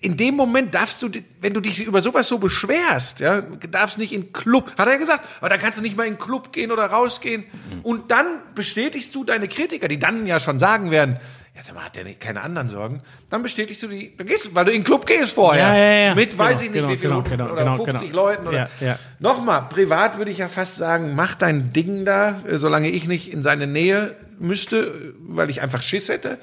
in 0.00 0.16
dem 0.16 0.36
Moment 0.36 0.74
darfst 0.74 1.02
du, 1.02 1.10
wenn 1.40 1.54
du 1.54 1.60
dich 1.60 1.84
über 1.84 2.02
sowas 2.02 2.28
so 2.28 2.38
beschwerst, 2.38 3.18
ja, 3.18 3.40
darfst 3.40 3.98
nicht 3.98 4.12
in 4.12 4.32
Club, 4.32 4.72
hat 4.78 4.86
er 4.86 4.92
ja 4.92 4.98
gesagt, 4.98 5.24
aber 5.40 5.48
dann 5.48 5.58
kannst 5.58 5.78
du 5.78 5.82
nicht 5.82 5.96
mal 5.96 6.06
in 6.06 6.18
Club 6.18 6.52
gehen 6.52 6.70
oder 6.70 6.86
rausgehen. 6.86 7.44
Und 7.82 8.12
dann 8.12 8.26
bestätigst 8.54 9.12
du 9.14 9.24
deine 9.24 9.48
Kritiker, 9.48 9.88
die 9.88 9.98
dann 9.98 10.26
ja 10.26 10.38
schon 10.38 10.60
sagen 10.60 10.92
werden, 10.92 11.18
ja, 11.54 11.62
sag 11.62 11.74
mal, 11.74 11.84
hat 11.84 11.96
der 11.96 12.04
nicht 12.04 12.20
keine 12.20 12.42
anderen 12.42 12.70
Sorgen? 12.70 13.02
Dann 13.28 13.42
bestätigst 13.42 13.82
du 13.82 13.88
die, 13.88 14.16
dann 14.16 14.26
gehst 14.26 14.46
du, 14.46 14.54
weil 14.54 14.64
du 14.64 14.70
in 14.70 14.78
den 14.78 14.84
Club 14.84 15.04
gehst 15.04 15.32
vorher. 15.34 15.68
Ja, 15.68 15.76
ja, 15.76 15.92
ja. 16.06 16.14
Mit, 16.14 16.38
weiß 16.38 16.60
Genau, 16.60 16.62
ich 16.62 16.70
nicht, 16.70 16.72
genau, 16.72 16.88
wie 16.88 16.96
viel, 16.96 17.08
genau, 17.10 17.22
genau, 17.22 17.52
oder 17.52 17.64
genau, 17.64 17.84
50 17.84 18.10
genau. 18.10 18.22
Leuten 18.22 18.46
oder. 18.46 18.70
Ja, 18.80 18.86
ja. 18.86 18.98
Nochmal, 19.18 19.66
privat 19.68 20.16
würde 20.16 20.30
ich 20.30 20.38
ja 20.38 20.48
fast 20.48 20.76
sagen, 20.76 21.14
mach 21.14 21.34
dein 21.34 21.72
Ding 21.72 22.04
da, 22.04 22.40
äh, 22.46 22.56
solange 22.56 22.88
ich 22.88 23.06
nicht 23.06 23.32
in 23.32 23.42
seine 23.42 23.66
Nähe 23.66 24.14
müsste, 24.38 24.78
äh, 24.78 25.12
weil 25.18 25.50
ich 25.50 25.60
einfach 25.60 25.82
Schiss 25.82 26.08
hätte. 26.08 26.38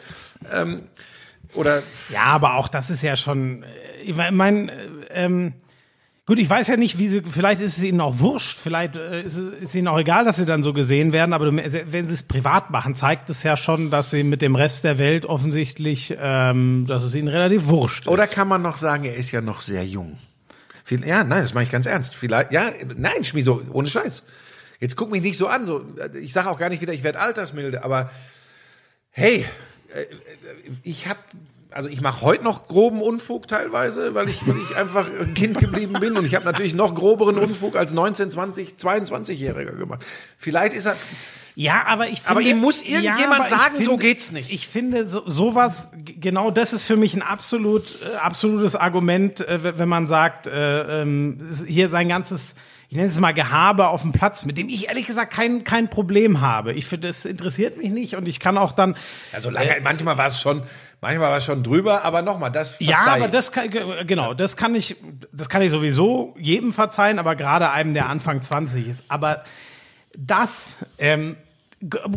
Ähm, 0.53 0.83
oder 1.53 1.83
Ja, 2.11 2.23
aber 2.25 2.55
auch 2.55 2.67
das 2.67 2.89
ist 2.89 3.01
ja 3.01 3.15
schon, 3.15 3.63
äh, 3.63 3.67
ich 4.03 4.15
meine, 4.15 4.71
ähm, 5.09 5.53
gut, 6.25 6.39
ich 6.39 6.49
weiß 6.49 6.67
ja 6.67 6.77
nicht, 6.77 6.97
wie 6.99 7.07
sie, 7.07 7.21
vielleicht 7.21 7.61
ist 7.61 7.77
es 7.77 7.83
ihnen 7.83 8.01
auch 8.01 8.19
wurscht, 8.19 8.57
vielleicht 8.57 8.95
äh, 8.95 9.23
ist 9.23 9.35
es 9.35 9.61
ist 9.61 9.75
ihnen 9.75 9.87
auch 9.87 9.99
egal, 9.99 10.25
dass 10.25 10.37
sie 10.37 10.45
dann 10.45 10.63
so 10.63 10.73
gesehen 10.73 11.11
werden, 11.11 11.33
aber 11.33 11.51
wenn 11.51 12.07
sie 12.07 12.13
es 12.13 12.23
privat 12.23 12.69
machen, 12.69 12.95
zeigt 12.95 13.29
es 13.29 13.43
ja 13.43 13.57
schon, 13.57 13.89
dass 13.91 14.11
sie 14.11 14.23
mit 14.23 14.41
dem 14.41 14.55
Rest 14.55 14.83
der 14.83 14.97
Welt 14.97 15.25
offensichtlich, 15.25 16.15
ähm, 16.19 16.85
dass 16.87 17.03
es 17.03 17.15
ihnen 17.15 17.27
relativ 17.27 17.67
wurscht 17.67 18.07
Oder 18.07 18.23
ist. 18.23 18.35
kann 18.35 18.47
man 18.47 18.61
noch 18.61 18.77
sagen, 18.77 19.05
er 19.05 19.15
ist 19.15 19.31
ja 19.31 19.41
noch 19.41 19.59
sehr 19.61 19.85
jung? 19.85 20.17
Ja, 21.05 21.23
nein, 21.23 21.43
das 21.43 21.53
mache 21.53 21.65
ich 21.65 21.69
ganz 21.69 21.85
ernst. 21.85 22.15
Vielleicht, 22.15 22.51
ja, 22.51 22.71
nein, 22.97 23.23
Schmi, 23.23 23.43
so, 23.43 23.61
ohne 23.71 23.87
Scheiß. 23.87 24.23
Jetzt 24.79 24.95
guck 24.95 25.11
mich 25.11 25.21
nicht 25.21 25.37
so 25.37 25.47
an, 25.47 25.65
so, 25.67 25.85
ich 26.19 26.33
sage 26.33 26.49
auch 26.49 26.57
gar 26.57 26.69
nicht 26.69 26.81
wieder, 26.81 26.93
ich 26.93 27.03
werde 27.03 27.19
altersmilde, 27.19 27.83
aber 27.83 28.09
hey, 29.11 29.41
äh, 29.41 29.45
ich 30.83 31.07
habe, 31.07 31.19
also 31.71 31.89
ich 31.89 32.01
mache 32.01 32.21
heute 32.21 32.43
noch 32.43 32.67
groben 32.67 33.01
Unfug 33.01 33.47
teilweise, 33.47 34.13
weil 34.13 34.29
ich, 34.29 34.45
weil 34.47 34.57
ich 34.57 34.75
einfach 34.75 35.09
ein 35.09 35.33
Kind 35.33 35.57
geblieben 35.59 35.93
bin 35.99 36.17
und 36.17 36.25
ich 36.25 36.35
habe 36.35 36.45
natürlich 36.45 36.73
noch 36.75 36.95
groberen 36.95 37.37
Unfug 37.37 37.75
als 37.75 37.93
19, 37.93 38.31
20, 38.31 38.75
22-Jähriger 38.77 39.75
gemacht. 39.75 40.05
Vielleicht 40.37 40.73
ist 40.73 40.85
er, 40.85 40.95
Ja, 41.55 41.83
aber 41.85 42.07
ich 42.07 42.21
finde, 42.21 42.29
Aber 42.29 42.41
ihm 42.41 42.59
muss 42.59 42.83
irgendjemand 42.83 43.43
ich 43.43 43.49
sagen, 43.49 43.75
finde, 43.75 43.85
so 43.85 43.97
geht's 43.97 44.31
nicht. 44.31 44.51
Ich 44.51 44.67
finde, 44.67 45.09
so, 45.09 45.23
sowas, 45.27 45.91
genau 46.05 46.51
das 46.51 46.73
ist 46.73 46.85
für 46.85 46.97
mich 46.97 47.13
ein 47.13 47.21
absolut, 47.21 47.97
äh, 48.01 48.15
absolutes 48.15 48.75
Argument, 48.75 49.41
äh, 49.41 49.77
wenn 49.77 49.89
man 49.89 50.07
sagt, 50.07 50.47
äh, 50.47 51.01
ähm, 51.01 51.37
hier 51.67 51.89
sein 51.89 52.09
ganzes, 52.09 52.55
ich 52.89 52.95
nenne 52.95 53.07
es 53.07 53.19
mal 53.19 53.33
Gehabe 53.33 53.87
auf 53.89 54.01
dem 54.01 54.11
Platz, 54.11 54.45
mit 54.45 54.57
dem 54.57 54.67
ich 54.67 54.87
ehrlich 54.87 55.05
gesagt 55.05 55.31
kein, 55.31 55.63
kein 55.63 55.89
Problem 55.91 56.41
habe. 56.41 56.73
Ich 56.73 56.87
finde, 56.87 57.07
das 57.07 57.23
interessiert 57.23 57.77
mich 57.77 57.91
nicht 57.91 58.15
und 58.15 58.27
ich 58.27 58.39
kann 58.39 58.57
auch 58.57 58.71
dann, 58.71 58.95
Also 59.31 59.49
lange, 59.51 59.77
manchmal 59.83 60.17
war 60.17 60.25
es 60.27 60.41
schon, 60.41 60.63
manchmal 60.99 61.29
war 61.29 61.37
es 61.37 61.45
schon 61.45 61.61
drüber, 61.61 62.03
aber 62.03 62.23
nochmal, 62.23 62.51
das 62.51 62.73
verzeih 62.73 62.91
ja, 62.91 63.05
aber 63.05 63.25
ich. 63.25 63.31
das 63.31 63.51
kann, 63.51 63.69
ge- 63.69 64.05
genau, 64.05 64.33
das 64.33 64.57
kann 64.57 64.73
ich, 64.73 64.95
das 65.31 65.49
kann 65.49 65.61
ich 65.61 65.69
sowieso 65.71 66.35
jedem 66.39 66.73
verzeihen, 66.73 67.19
aber 67.19 67.35
gerade 67.35 67.69
einem, 67.69 67.93
der 67.93 68.09
Anfang 68.09 68.41
20 68.41 68.87
ist. 68.87 69.03
Aber 69.07 69.43
das, 70.17 70.77
ähm, 70.97 71.37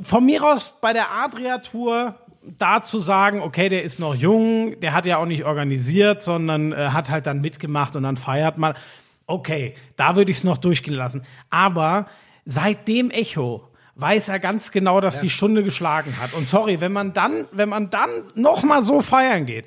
von 0.03 0.25
mir 0.25 0.43
aus 0.43 0.79
bei 0.81 0.93
der 0.95 1.11
Adria-Tour 1.13 2.15
da 2.59 2.83
zu 2.83 2.99
sagen, 2.99 3.41
okay, 3.43 3.69
der 3.69 3.83
ist 3.85 4.01
noch 4.01 4.15
jung, 4.15 4.81
der 4.81 4.95
hat 4.95 5.07
ja 5.07 5.19
auch 5.19 5.27
nicht 5.27 5.45
organisiert, 5.45 6.23
sondern 6.23 6.73
äh, 6.73 6.89
hat 6.89 7.09
halt 7.11 7.27
dann 7.27 7.41
mitgemacht 7.41 7.95
und 7.95 8.03
dann 8.03 8.17
feiert 8.17 8.57
man. 8.59 8.75
Okay, 9.33 9.75
da 9.97 10.15
würde 10.15 10.31
ich 10.31 10.37
es 10.39 10.45
noch 10.45 10.59
durchgehen 10.59 10.93
lassen. 10.93 11.23
Aber 11.49 12.07
seit 12.45 12.87
dem 12.87 13.11
Echo 13.11 13.67
weiß 13.95 14.29
er 14.29 14.39
ganz 14.39 14.73
genau, 14.73 15.01
dass 15.01 15.21
die 15.21 15.31
Stunde 15.31 15.65
geschlagen 15.65 16.15
hat. 16.21 16.35
Und 16.35 16.47
sorry, 16.47 16.83
wenn 16.83 16.93
man 16.93 17.15
dann, 17.15 17.47
wenn 17.51 17.71
man 17.71 17.89
dann 17.89 18.11
noch 18.35 18.63
mal 18.63 18.83
so 18.83 19.01
feiern 19.01 19.47
geht, 19.47 19.65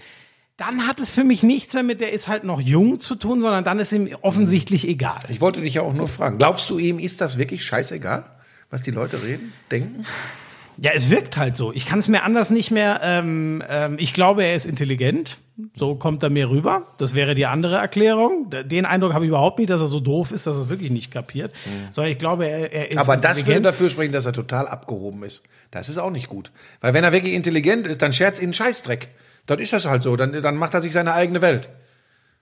dann 0.58 0.88
hat 0.88 1.00
es 1.00 1.10
für 1.10 1.24
mich 1.24 1.42
nichts 1.42 1.74
mehr 1.74 1.82
mit 1.82 2.00
der 2.00 2.14
ist 2.14 2.28
halt 2.28 2.44
noch 2.44 2.62
jung 2.62 3.00
zu 3.00 3.16
tun, 3.16 3.42
sondern 3.42 3.64
dann 3.64 3.80
ist 3.80 3.92
ihm 3.92 4.16
offensichtlich 4.22 4.88
egal. 4.88 5.20
Ich 5.30 5.42
wollte 5.42 5.62
dich 5.62 5.74
ja 5.74 5.82
auch 5.82 5.94
nur 5.94 6.08
fragen, 6.08 6.38
glaubst 6.38 6.70
du 6.70 6.78
ihm, 6.78 7.00
ist 7.00 7.22
das 7.22 7.40
wirklich 7.40 7.66
scheißegal, 7.66 8.24
was 8.70 8.84
die 8.84 8.92
Leute 8.92 9.24
reden, 9.24 9.52
denken? 9.72 10.06
Ja, 10.78 10.92
es 10.94 11.10
wirkt 11.10 11.38
halt 11.38 11.56
so. 11.58 11.72
Ich 11.74 11.86
kann 11.86 12.00
es 12.00 12.08
mir 12.08 12.24
anders 12.24 12.50
nicht 12.50 12.72
mehr. 12.72 13.00
Ähm, 13.04 13.64
ähm, 13.68 13.96
ich 14.00 14.14
glaube, 14.14 14.44
er 14.44 14.56
ist 14.56 14.66
intelligent. 14.66 15.38
So 15.74 15.96
kommt 15.96 16.22
er 16.22 16.30
mir 16.30 16.50
rüber. 16.50 16.84
Das 16.98 17.16
wäre 17.16 17.34
die 17.34 17.46
andere 17.46 17.78
Erklärung. 17.78 18.50
Den 18.66 18.86
Eindruck 18.86 19.14
habe 19.14 19.24
ich 19.24 19.30
überhaupt 19.30 19.58
nicht, 19.58 19.70
dass 19.70 19.80
er 19.80 19.88
so 19.88 20.02
doof 20.02 20.32
ist, 20.32 20.46
dass 20.48 20.58
er 20.58 20.64
es 20.64 20.70
wirklich 20.70 20.92
nicht 20.92 21.12
kapiert. 21.12 21.54
Sondern 21.92 22.12
ich 22.12 22.18
glaube, 22.18 22.46
er, 22.46 22.74
er 22.74 22.88
ist 22.90 22.94
Mhm. 22.96 23.00
Aber 23.00 23.18
das 23.18 23.46
würde 23.46 23.62
dafür 23.62 23.90
sprechen, 23.90 24.12
dass 24.12 24.26
er 24.26 24.34
total 24.34 24.68
abgehoben 24.68 25.24
ist. 25.24 25.44
Das 25.72 25.88
ist 25.88 25.98
auch 25.98 26.12
nicht 26.12 26.28
gut. 26.28 26.52
Weil 26.82 26.94
wenn 26.94 27.04
er 27.06 27.14
wirklich 27.14 27.34
intelligent 27.34 27.88
ist, 27.88 28.02
dann 28.02 28.12
scherzt 28.12 28.42
ihn 28.42 28.54
Scheißdreck. 28.54 29.08
Dann 29.46 29.60
ist 29.60 29.72
das 29.72 29.86
halt 29.86 30.04
so. 30.04 30.16
Dann, 30.18 30.42
dann 30.42 30.58
macht 30.58 30.74
er 30.74 30.82
sich 30.82 30.92
seine 30.92 31.14
eigene 31.14 31.42
Welt. 31.42 31.70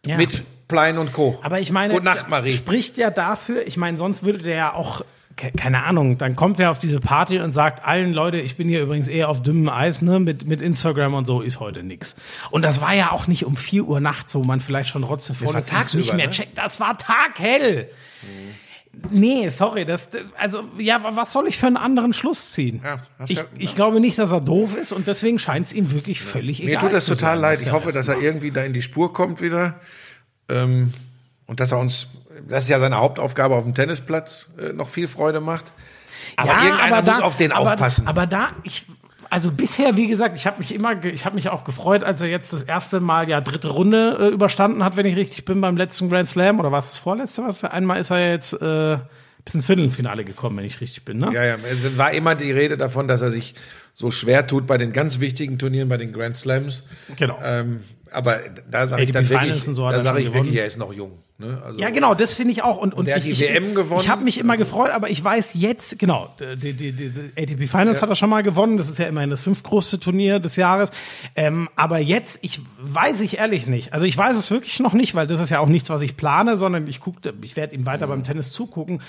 Ja. 0.05 0.17
Mit 0.17 0.43
Plein 0.67 0.97
und 0.97 1.13
Co. 1.13 1.39
Aber 1.43 1.59
ich 1.59 1.71
meine, 1.71 1.93
Gute 1.93 2.05
Nacht, 2.05 2.29
Marie. 2.29 2.51
spricht 2.51 2.97
ja 2.97 3.09
dafür, 3.11 3.67
ich 3.67 3.77
meine, 3.77 3.97
sonst 3.97 4.23
würde 4.23 4.39
der 4.39 4.55
ja 4.55 4.73
auch, 4.73 5.05
keine 5.36 5.84
Ahnung, 5.84 6.17
dann 6.17 6.36
kommt 6.36 6.59
er 6.59 6.71
auf 6.71 6.77
diese 6.77 6.99
Party 6.99 7.39
und 7.39 7.53
sagt 7.53 7.84
allen 7.86 8.13
Leute, 8.13 8.38
ich 8.38 8.55
bin 8.55 8.67
hier 8.67 8.81
übrigens 8.81 9.07
eher 9.07 9.29
auf 9.29 9.41
dünnem 9.41 9.69
Eis, 9.69 10.01
ne, 10.01 10.19
mit, 10.19 10.47
mit 10.47 10.61
Instagram 10.61 11.13
und 11.13 11.25
so 11.25 11.41
ist 11.41 11.59
heute 11.59 11.84
nix. 11.84 12.15
Und 12.51 12.61
das 12.61 12.81
war 12.81 12.93
ja 12.93 13.11
auch 13.11 13.27
nicht 13.27 13.45
um 13.45 13.55
4 13.55 13.84
Uhr 13.86 13.99
nachts, 13.99 14.36
wo 14.36 14.43
man 14.43 14.59
vielleicht 14.59 14.89
schon 14.89 15.03
ist 15.03 15.29
und 15.29 15.55
es 15.55 15.65
tagsüber, 15.67 16.01
nicht 16.01 16.13
mehr 16.13 16.25
ne? 16.27 16.31
checkt. 16.31 16.57
Das 16.57 16.79
war 16.79 16.97
taghell. 16.97 17.89
Nee, 19.09 19.49
sorry, 19.49 19.86
das, 19.86 20.09
also, 20.38 20.65
ja, 20.77 21.01
was 21.15 21.34
soll 21.34 21.47
ich 21.47 21.57
für 21.57 21.65
einen 21.65 21.77
anderen 21.77 22.13
Schluss 22.13 22.51
ziehen? 22.51 22.81
Ja, 22.84 23.01
ich, 23.27 23.38
ja- 23.38 23.45
ich 23.57 23.73
glaube 23.73 23.99
nicht, 23.99 24.19
dass 24.19 24.31
er 24.31 24.39
doof 24.39 24.75
ist 24.77 24.91
und 24.91 25.07
deswegen 25.07 25.39
scheint 25.39 25.65
es 25.67 25.73
ihm 25.73 25.91
wirklich 25.91 26.21
völlig 26.21 26.59
Mir 26.59 26.69
egal 26.71 26.81
tut 26.81 26.93
das 26.93 27.05
total 27.05 27.36
sein, 27.36 27.39
leid. 27.41 27.59
Ich 27.61 27.71
hoffe, 27.71 27.91
dass 27.91 28.07
er 28.07 28.15
macht. 28.15 28.23
irgendwie 28.23 28.51
da 28.51 28.63
in 28.63 28.73
die 28.73 28.84
Spur 28.84 29.11
kommt 29.11 29.41
wieder. 29.41 29.79
Ähm, 30.47 30.93
und 31.47 31.59
dass 31.59 31.71
er 31.71 31.79
uns, 31.79 32.09
das 32.47 32.63
ist 32.63 32.69
ja 32.69 32.79
seine 32.79 32.97
Hauptaufgabe 32.97 33.55
auf 33.55 33.63
dem 33.63 33.73
Tennisplatz, 33.73 34.49
äh, 34.59 34.73
noch 34.73 34.88
viel 34.88 35.07
Freude 35.07 35.41
macht. 35.41 35.71
Aber 36.36 36.63
irgendeiner 36.63 37.01
muss 37.01 37.19
auf 37.19 37.36
den 37.36 37.51
aber, 37.51 37.73
aufpassen. 37.73 38.07
Aber 38.07 38.25
da, 38.25 38.51
ich, 38.63 38.86
also 39.29 39.51
bisher, 39.51 39.97
wie 39.97 40.07
gesagt, 40.07 40.38
ich 40.38 40.47
habe 40.47 40.57
mich 40.59 40.73
immer, 40.73 41.03
ich 41.03 41.25
habe 41.25 41.36
mich 41.36 41.49
auch 41.49 41.63
gefreut, 41.63 42.03
als 42.03 42.21
er 42.21 42.29
jetzt 42.29 42.53
das 42.53 42.63
erste 42.63 42.99
Mal 42.99 43.29
ja 43.29 43.41
dritte 43.41 43.69
Runde 43.69 44.17
äh, 44.19 44.27
überstanden 44.29 44.84
hat, 44.84 44.97
wenn 44.97 45.05
ich 45.05 45.15
richtig 45.15 45.45
bin, 45.45 45.61
beim 45.61 45.77
letzten 45.77 46.09
Grand 46.09 46.29
Slam 46.29 46.59
oder 46.59 46.71
was 46.71 46.91
das 46.91 46.97
vorletzte? 46.99 47.43
Was? 47.43 47.63
Einmal 47.63 47.99
ist 47.99 48.09
er 48.09 48.19
ja 48.19 48.29
jetzt 48.31 48.53
äh, 48.53 48.97
bis 49.45 49.55
ins 49.55 49.65
Viertelfinale 49.65 50.23
gekommen, 50.23 50.57
wenn 50.57 50.65
ich 50.65 50.81
richtig 50.81 51.03
bin, 51.03 51.19
ne? 51.19 51.31
ja, 51.34 51.43
ja, 51.43 51.55
es 51.69 51.97
war 51.97 52.11
immer 52.11 52.36
die 52.36 52.51
Rede 52.51 52.77
davon, 52.77 53.07
dass 53.07 53.21
er 53.21 53.29
sich 53.29 53.55
so 53.93 54.09
schwer 54.09 54.47
tut 54.47 54.65
bei 54.67 54.77
den 54.77 54.93
ganz 54.93 55.19
wichtigen 55.19 55.59
Turnieren, 55.59 55.89
bei 55.89 55.97
den 55.97 56.13
Grand 56.13 56.36
Slams. 56.36 56.84
Genau. 57.17 57.38
Ähm, 57.43 57.81
aber 58.14 58.39
da 58.70 58.88
sage 58.88 59.03
ich 59.03 59.11
dann 59.11 59.28
wirklich, 59.28 59.68
und 59.68 59.74
so 59.74 59.86
hat 59.86 59.93
da 59.93 59.97
er 59.97 60.03
sage 60.03 60.20
schon 60.20 60.28
ich 60.28 60.34
wirklich, 60.34 60.43
gewonnen. 60.43 60.57
er 60.57 60.66
ist 60.68 60.78
noch 60.78 60.93
jung. 60.93 61.20
Ne? 61.38 61.61
Also, 61.64 61.80
Ja, 61.80 61.89
genau, 61.89 62.14
das 62.14 62.34
finde 62.34 62.51
ich 62.51 62.64
auch. 62.64 62.78
Und, 62.78 62.93
und 62.93 63.05
der 63.05 63.16
hat 63.16 63.26
ich, 63.26 63.38
die 63.38 63.43
ich, 63.43 63.53
WM 63.53 63.76
gewonnen. 63.76 64.01
Ich 64.01 64.09
habe 64.09 64.24
mich 64.24 64.39
immer 64.39 64.55
gefreut, 64.57 64.91
aber 64.91 65.09
ich 65.09 65.24
weiß 65.24 65.55
jetzt, 65.55 65.97
genau, 65.99 66.34
die, 66.39 66.74
die, 66.74 66.91
die, 66.91 67.09
die 67.09 67.32
ATP 67.36 67.68
Finals 67.68 68.01
hat 68.01 68.09
er 68.09 68.16
schon 68.16 68.30
mal 68.30 68.43
gewonnen. 68.43 68.78
Das 68.78 68.89
ist 68.89 68.99
ja 68.99 69.07
immerhin 69.07 69.30
das 69.30 69.41
fünftgrößte 69.41 69.99
Turnier 69.99 70.39
des 70.39 70.55
Jahres. 70.55 70.91
Ähm, 71.36 71.70
aber 71.76 71.99
jetzt, 71.99 72.39
ich 72.43 72.61
weiß 72.80 73.22
ich 73.22 73.39
ehrlich 73.39 73.68
nicht. 73.68 73.93
Also 73.93 74.05
ich 74.05 74.18
weiß 74.18 74.38
es 74.38 74.51
wirklich 74.51 74.80
noch 74.80 74.93
nicht, 74.93 75.16
weil 75.16 75.28
das 75.28 75.39
ist 75.39 75.49
ja 75.49 75.59
auch 75.59 75.68
nichts, 75.68 75.89
was 75.89 76.01
ich 76.01 76.16
plane, 76.16 76.55
sondern 76.55 76.88
ich 76.88 76.99
gucke, 76.99 77.34
ich 77.41 77.55
werde 77.55 77.76
ihm 77.76 77.86
weiter 77.86 78.07
beim 78.07 78.24
Tennis 78.24 78.51
zugucken. 78.51 79.01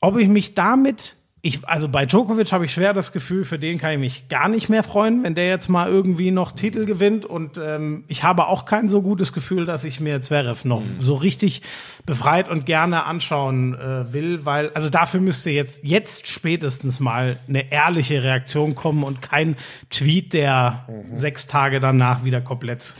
Ob 0.00 0.18
ich 0.18 0.28
mich 0.28 0.54
damit, 0.54 1.16
ich, 1.46 1.68
also 1.68 1.90
bei 1.90 2.06
Djokovic 2.06 2.52
habe 2.52 2.64
ich 2.64 2.72
schwer 2.72 2.94
das 2.94 3.12
Gefühl, 3.12 3.44
für 3.44 3.58
den 3.58 3.76
kann 3.76 3.92
ich 3.92 3.98
mich 3.98 4.28
gar 4.28 4.48
nicht 4.48 4.70
mehr 4.70 4.82
freuen, 4.82 5.22
wenn 5.24 5.34
der 5.34 5.46
jetzt 5.46 5.68
mal 5.68 5.90
irgendwie 5.90 6.30
noch 6.30 6.52
Titel 6.52 6.86
gewinnt. 6.86 7.26
Und 7.26 7.60
ähm, 7.62 8.04
ich 8.08 8.22
habe 8.22 8.46
auch 8.46 8.64
kein 8.64 8.88
so 8.88 9.02
gutes 9.02 9.34
Gefühl, 9.34 9.66
dass 9.66 9.84
ich 9.84 10.00
mir 10.00 10.22
Zverev 10.22 10.66
noch 10.66 10.80
so 10.98 11.16
richtig 11.16 11.60
befreit 12.06 12.48
und 12.48 12.64
gerne 12.64 13.04
anschauen 13.04 13.74
äh, 13.74 14.10
will, 14.10 14.46
weil, 14.46 14.70
also 14.70 14.88
dafür 14.88 15.20
müsste 15.20 15.50
jetzt, 15.50 15.84
jetzt 15.84 16.28
spätestens 16.28 16.98
mal 16.98 17.38
eine 17.46 17.70
ehrliche 17.70 18.22
Reaktion 18.22 18.74
kommen 18.74 19.04
und 19.04 19.20
kein 19.20 19.56
Tweet, 19.90 20.32
der 20.32 20.88
sechs 21.12 21.46
Tage 21.46 21.78
danach 21.78 22.24
wieder 22.24 22.40
komplett 22.40 22.96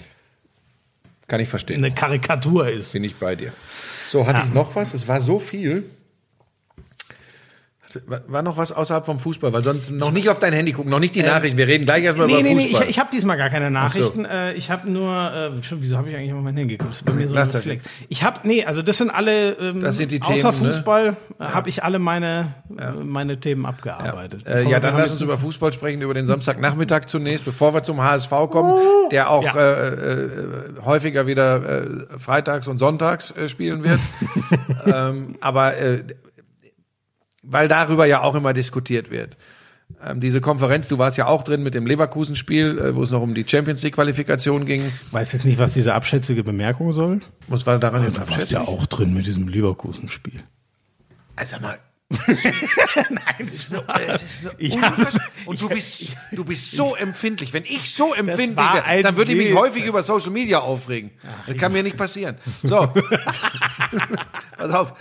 Kann 1.29 1.41
ich 1.41 1.49
verstehen. 1.49 1.83
eine 1.83 1.95
Karikatur 1.95 2.69
ist. 2.69 2.93
Bin 2.93 3.05
ich 3.05 3.17
bei 3.17 3.37
dir. 3.37 3.55
So, 4.07 4.27
hatte 4.27 4.43
ich 4.47 4.53
noch 4.53 4.77
was? 4.77 4.93
Es 4.93 5.09
war 5.09 5.23
so 5.23 5.39
viel. 5.39 5.85
War- 8.27 8.43
noch 8.43 8.57
was 8.57 8.73
außerhalb 8.73 9.05
vom 9.07 9.19
Fußball? 9.19 9.53
Weil 9.53 9.63
sonst 9.65 9.91
noch 9.91 10.11
nicht 10.13 10.29
auf 10.29 10.39
dein 10.39 10.53
Handy 10.53 10.73
gucken, 10.73 10.91
noch 10.91 10.99
nicht 11.01 11.15
die 11.15 11.23
Nachrichten. 11.23 11.57
Wir 11.59 11.67
reden 11.67 11.85
gleich 11.85 12.05
erstmal 12.05 12.27
Nee, 12.27 12.35
über 12.35 12.43
nee, 12.43 12.55
nee, 12.55 12.63
ich, 12.65 12.71
Fußball. 12.73 12.91
ich 12.91 12.99
habe 12.99 13.11
diesmal 13.13 13.37
gar 13.37 13.51
keine 13.51 13.71
Nachrichten. 13.71 14.25
Äh, 14.25 14.53
ich 14.55 14.71
habe 14.71 14.91
nur, 14.91 15.11
äh, 15.13 15.63
schon, 15.63 15.81
wieso 15.83 15.97
habe 15.97 16.09
ich 16.11 16.17
eigentlich 16.17 16.31
immer 16.31 16.43
mein 16.43 16.57
Handy 16.57 16.75
geguckt? 16.77 16.91
Das 16.91 16.97
ist 17.01 17.05
bei 17.05 17.13
mir 17.13 17.27
so 17.29 17.35
ein 17.35 17.39
Lass 17.41 17.51
das 17.53 17.63
Reflex. 17.63 17.91
Ich 18.09 18.23
habe, 18.23 18.41
nee, 18.45 18.65
also 18.65 18.83
das 18.83 18.99
sind 18.99 19.11
alle, 19.11 19.53
ähm, 19.53 19.81
Das 19.81 19.97
sind 19.97 20.11
die 20.13 20.21
außer 20.23 20.51
Themen, 20.51 20.63
ne? 20.65 20.73
Fußball 20.73 21.17
äh, 21.39 21.45
habe 21.45 21.69
ich 21.69 21.83
alle 21.85 21.99
meine, 21.99 22.55
äh, 22.79 22.91
meine 22.93 23.39
Themen 23.41 23.67
abgearbeitet. 23.67 24.47
Äh, 24.47 24.69
ja, 24.69 24.81
dann 24.81 24.97
lass 24.97 25.11
uns 25.13 25.23
über 25.23 25.39
Fußball 25.39 25.73
sprechen, 25.73 26.03
über 26.03 26.15
den 26.15 26.27
Samstagnachmittag 26.27 27.07
zunächst, 27.07 27.45
bevor 27.45 27.75
wir 27.75 27.83
zum 27.83 28.03
HSV 28.03 28.31
kommen, 28.51 28.81
der 29.11 29.31
auch 29.31 29.45
Ja. 29.45 29.55
äh, 29.57 29.89
äh, 29.89 30.29
häufiger 30.85 31.27
wieder 31.27 31.83
äh, 31.85 32.19
freitags 32.19 32.69
und 32.69 32.79
sonntags 32.79 33.31
äh, 33.33 33.49
spielen 33.49 33.85
wird. 33.85 34.01
ähm, 34.87 35.37
aber 35.41 35.77
äh, 35.77 36.03
weil 37.47 37.69
darüber 37.69 38.07
ja 38.07 38.23
auch 38.23 38.35
immer 38.35 38.53
diskutiert 38.53 39.11
wird. 39.11 39.37
Ähm, 40.03 40.21
diese 40.21 40.41
Konferenz, 40.41 40.89
du 40.89 40.99
warst 40.99 41.17
ja 41.17 41.27
auch 41.27 41.45
drin 41.45 41.63
mit 41.63 41.75
dem 41.75 41.87
Leverkusen-Spiel, 41.87 42.79
äh, 42.79 42.97
wo 42.97 43.03
es 43.03 43.11
noch 43.11 43.23
um 43.23 43.35
die 43.35 43.45
Champions 43.47 43.83
League-Qualifikation 43.83 44.67
ging. 44.67 44.93
Weiß 45.11 45.33
jetzt 45.33 45.45
nicht, 45.45 45.59
was 45.59 45.75
diese 45.75 45.95
abschätzige 45.95 46.43
Bemerkung 46.43 46.93
soll. 46.93 47.21
Was 47.49 47.67
war 47.67 47.79
daran 47.79 48.03
jetzt 48.03 48.17
Du 48.17 48.21
warst 48.21 48.51
ja 48.51 48.61
abschätzig? 48.61 48.69
auch 48.69 48.87
drin 48.87 49.15
mit 49.15 49.27
diesem 49.27 49.49
Leverkusen-Spiel. 49.49 50.43
Also 51.37 51.59
mal. 51.61 51.79
Nein, 52.27 53.19
es 53.39 53.53
ist 53.53 53.73
nur, 53.73 53.85
es 53.99 54.23
ist 54.23 54.43
nur 54.45 54.53
Ich 54.59 54.77
und 55.47 55.61
du 55.61 55.69
bist, 55.69 56.13
du 56.33 56.45
bist 56.45 56.73
so 56.73 56.95
empfindlich. 56.95 57.53
Wenn 57.53 57.65
ich 57.65 57.95
so 57.95 58.15
empfindlich 58.15 58.57
wäre, 58.57 59.03
dann 59.03 59.17
würde 59.17 59.33
ich 59.33 59.39
mich 59.39 59.55
häufig 59.55 59.85
über 59.85 60.03
Social 60.03 60.31
Media 60.31 60.61
aufregen. 60.61 61.11
das 61.47 61.57
kann 61.57 61.73
mir 61.73 61.83
nicht 61.83 61.97
passieren. 61.97 62.37
So. 62.63 62.93
Pass 64.57 64.71
auf. 64.71 64.95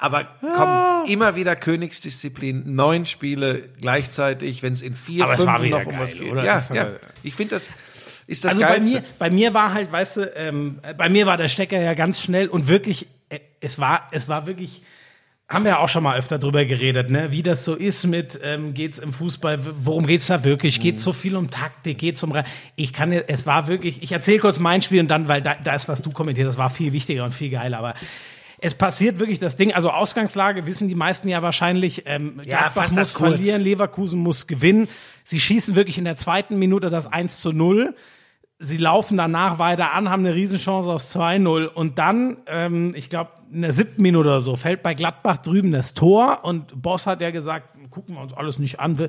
Aber 0.00 0.28
komm, 0.40 1.10
immer 1.10 1.34
wieder 1.34 1.56
Königsdisziplin, 1.56 2.74
neun 2.74 3.04
Spiele 3.04 3.64
gleichzeitig, 3.80 4.62
wenn 4.62 4.72
es 4.72 4.80
in 4.80 4.94
vier, 4.94 5.24
Aber 5.24 5.36
fünf 5.36 5.70
noch 5.70 5.86
um 5.86 5.98
was 5.98 6.12
geht. 6.14 6.30
oder? 6.30 6.44
Ja, 6.44 6.64
ja. 6.72 6.90
Ich 7.24 7.34
finde 7.34 7.56
das, 7.56 7.68
ist 8.28 8.44
das 8.44 8.52
Also 8.52 8.62
bei 8.62 8.68
Geilste. 8.68 9.00
mir, 9.00 9.04
bei 9.18 9.30
mir 9.30 9.54
war 9.54 9.74
halt, 9.74 9.90
weißt 9.90 10.16
du, 10.18 10.32
ähm, 10.36 10.78
bei 10.96 11.08
mir 11.08 11.26
war 11.26 11.36
der 11.36 11.48
Stecker 11.48 11.80
ja 11.80 11.94
ganz 11.94 12.20
schnell 12.20 12.46
und 12.46 12.68
wirklich, 12.68 13.08
äh, 13.28 13.40
es 13.60 13.80
war, 13.80 14.08
es 14.12 14.28
war 14.28 14.46
wirklich, 14.46 14.82
haben 15.48 15.64
wir 15.64 15.72
ja 15.72 15.78
auch 15.78 15.88
schon 15.88 16.04
mal 16.04 16.16
öfter 16.16 16.38
drüber 16.38 16.64
geredet, 16.64 17.10
ne? 17.10 17.32
wie 17.32 17.42
das 17.42 17.64
so 17.64 17.74
ist 17.74 18.06
mit, 18.06 18.38
ähm, 18.44 18.74
geht's 18.74 19.00
im 19.00 19.12
Fußball, 19.12 19.58
worum 19.84 20.06
geht's 20.06 20.28
da 20.28 20.44
wirklich? 20.44 20.80
Geht's 20.80 21.02
so 21.02 21.12
viel 21.12 21.34
um 21.34 21.50
Taktik, 21.50 21.98
geht's 21.98 22.22
um, 22.22 22.30
Re 22.30 22.44
ich 22.76 22.92
kann, 22.92 23.10
es 23.12 23.46
war 23.46 23.66
wirklich, 23.66 24.00
ich 24.00 24.12
erzähle 24.12 24.38
kurz 24.38 24.60
mein 24.60 24.80
Spiel 24.80 25.00
und 25.00 25.08
dann, 25.08 25.26
weil 25.26 25.42
da, 25.42 25.56
das, 25.56 25.88
was 25.88 26.02
du 26.02 26.12
kommentiert, 26.12 26.46
das 26.46 26.58
war 26.58 26.70
viel 26.70 26.92
wichtiger 26.92 27.24
und 27.24 27.32
viel 27.34 27.50
geiler, 27.50 27.78
aber 27.78 27.94
es 28.60 28.74
passiert 28.74 29.18
wirklich 29.18 29.38
das 29.38 29.56
Ding, 29.56 29.72
also 29.72 29.90
Ausgangslage 29.90 30.66
wissen 30.66 30.88
die 30.88 30.94
meisten 30.94 31.28
ja 31.28 31.42
wahrscheinlich, 31.42 32.04
ähm, 32.06 32.40
Ja, 32.44 32.68
Gladbach 32.68 32.90
muss 32.90 33.12
verlieren, 33.12 33.62
Leverkusen 33.62 34.20
muss 34.20 34.46
gewinnen. 34.46 34.88
Sie 35.24 35.40
schießen 35.40 35.74
wirklich 35.74 35.98
in 35.98 36.04
der 36.04 36.16
zweiten 36.16 36.58
Minute 36.58 36.90
das 36.90 37.06
1 37.06 37.40
zu 37.40 37.52
0 37.52 37.94
sie 38.58 38.76
laufen 38.76 39.16
danach 39.16 39.58
weiter 39.58 39.92
an, 39.92 40.10
haben 40.10 40.24
eine 40.24 40.34
Riesenchance 40.34 40.90
aufs 40.90 41.16
2-0 41.16 41.66
und 41.66 41.98
dann, 41.98 42.38
ähm, 42.46 42.94
ich 42.94 43.08
glaube, 43.08 43.30
in 43.52 43.62
der 43.62 43.72
siebten 43.72 44.02
Minute 44.02 44.28
oder 44.28 44.40
so, 44.40 44.56
fällt 44.56 44.82
bei 44.82 44.94
Gladbach 44.94 45.38
drüben 45.38 45.72
das 45.72 45.94
Tor. 45.94 46.40
Und 46.42 46.82
Boss 46.82 47.06
hat 47.06 47.20
ja 47.20 47.30
gesagt, 47.30 47.68
gucken 47.90 48.16
wir 48.16 48.20
uns 48.20 48.34
alles 48.34 48.58
nicht 48.58 48.80
an. 48.80 49.08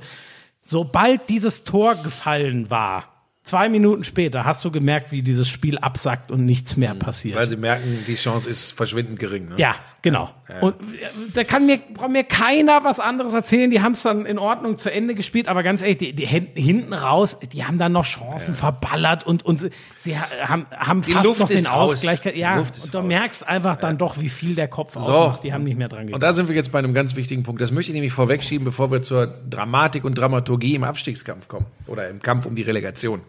Sobald 0.62 1.30
dieses 1.30 1.64
Tor 1.64 1.96
gefallen 1.96 2.70
war, 2.70 3.19
Zwei 3.50 3.68
Minuten 3.68 4.04
später 4.04 4.46
hast 4.46 4.64
du 4.64 4.70
gemerkt, 4.70 5.12
wie 5.12 5.24
dieses 5.24 5.50
Spiel 5.50 5.80
absackt 5.80 6.30
und 6.30 6.46
nichts 6.46 6.78
mehr 6.78 6.94
passiert. 6.94 7.36
Weil 7.36 7.50
sie 7.50 7.58
merken, 7.58 8.04
die 8.06 8.14
Chance 8.14 8.48
ist 8.48 8.74
verschwindend 8.74 9.18
gering. 9.18 9.50
Ne? 9.50 9.56
Ja, 9.58 9.74
genau. 10.04 10.30
Und 10.62 10.76
äh, 10.76 11.08
da 11.34 11.44
kann 11.44 11.66
mir, 11.66 11.80
braucht 11.96 12.12
mir 12.12 12.24
keiner 12.24 12.84
was 12.84 13.00
anderes 13.00 13.34
erzählen. 13.34 13.72
Die 13.72 13.82
haben 13.82 13.94
es 13.94 14.04
dann 14.04 14.28
in 14.28 14.38
Ordnung 14.38 14.78
zu 14.78 14.92
Ende 14.92 15.16
gespielt, 15.16 15.48
aber 15.48 15.64
ganz 15.64 15.82
ehrlich, 15.82 15.98
die, 15.98 16.14
die 16.14 16.28
hinten 16.28 16.94
raus, 16.94 17.40
die 17.40 17.66
haben 17.66 17.80
dann 17.80 17.92
noch 17.92 18.06
Chancen 18.06 18.54
verballert 18.54 19.26
und, 19.26 19.44
und 19.44 19.62
sie, 19.62 19.72
sie 20.00 20.16
haben, 20.16 20.68
haben 20.70 21.02
fast 21.02 21.26
Luft 21.26 21.40
noch 21.40 21.48
den. 21.48 21.66
Ausgleich. 21.66 22.22
Die 22.22 22.40
Ja, 22.40 22.60
und 22.60 22.94
du 22.94 23.02
merkst 23.02 23.48
einfach 23.48 23.78
dann 23.78 23.98
doch, 23.98 24.20
wie 24.20 24.30
viel 24.30 24.54
der 24.54 24.68
Kopf 24.68 24.96
ausmacht. 24.96 25.44
Die 25.44 25.54
haben 25.54 25.64
nicht 25.64 25.78
mehr 25.80 25.90
dran 25.90 26.02
Und 26.02 26.06
gedacht. 26.08 26.22
da 26.22 26.34
sind 26.36 26.50
wir 26.50 26.56
jetzt 26.56 26.72
bei 26.72 26.78
einem 26.78 26.94
ganz 26.94 27.16
wichtigen 27.16 27.42
Punkt. 27.42 27.62
Das 27.62 27.72
möchte 27.72 27.92
ich 27.92 27.96
nämlich 27.96 28.14
vorwegschieben, 28.14 28.64
bevor 28.64 28.92
wir 28.92 29.02
zur 29.02 29.26
Dramatik 29.50 30.04
und 30.04 30.16
Dramaturgie 30.16 30.76
im 30.76 30.84
Abstiegskampf 30.84 31.48
kommen 31.48 31.66
oder 31.88 32.10
im 32.10 32.22
Kampf 32.22 32.46
um 32.46 32.56
die 32.56 32.62
Relegation. 32.62 33.22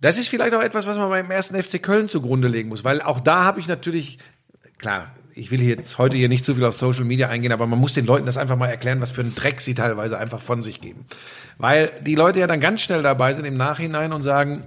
Das 0.00 0.18
ist 0.18 0.28
vielleicht 0.28 0.54
auch 0.54 0.62
etwas, 0.62 0.86
was 0.86 0.96
man 0.96 1.10
beim 1.10 1.30
ersten 1.30 1.60
FC 1.60 1.80
Köln 1.80 2.08
zugrunde 2.08 2.48
legen 2.48 2.68
muss, 2.68 2.84
weil 2.84 3.00
auch 3.00 3.20
da 3.20 3.44
habe 3.44 3.60
ich 3.60 3.68
natürlich, 3.68 4.18
klar, 4.78 5.14
ich 5.34 5.50
will 5.50 5.62
jetzt 5.62 5.98
heute 5.98 6.16
hier 6.16 6.28
nicht 6.28 6.44
zu 6.44 6.54
viel 6.54 6.64
auf 6.64 6.74
Social 6.74 7.04
Media 7.04 7.28
eingehen, 7.28 7.52
aber 7.52 7.66
man 7.66 7.78
muss 7.78 7.94
den 7.94 8.04
Leuten 8.04 8.26
das 8.26 8.36
einfach 8.36 8.56
mal 8.56 8.68
erklären, 8.68 9.00
was 9.00 9.12
für 9.12 9.22
einen 9.22 9.34
Dreck 9.34 9.60
sie 9.60 9.74
teilweise 9.74 10.18
einfach 10.18 10.40
von 10.40 10.60
sich 10.60 10.80
geben. 10.80 11.06
Weil 11.58 11.92
die 12.02 12.14
Leute 12.14 12.40
ja 12.40 12.46
dann 12.46 12.60
ganz 12.60 12.80
schnell 12.82 13.02
dabei 13.02 13.32
sind 13.32 13.44
im 13.44 13.56
Nachhinein 13.56 14.12
und 14.12 14.22
sagen, 14.22 14.64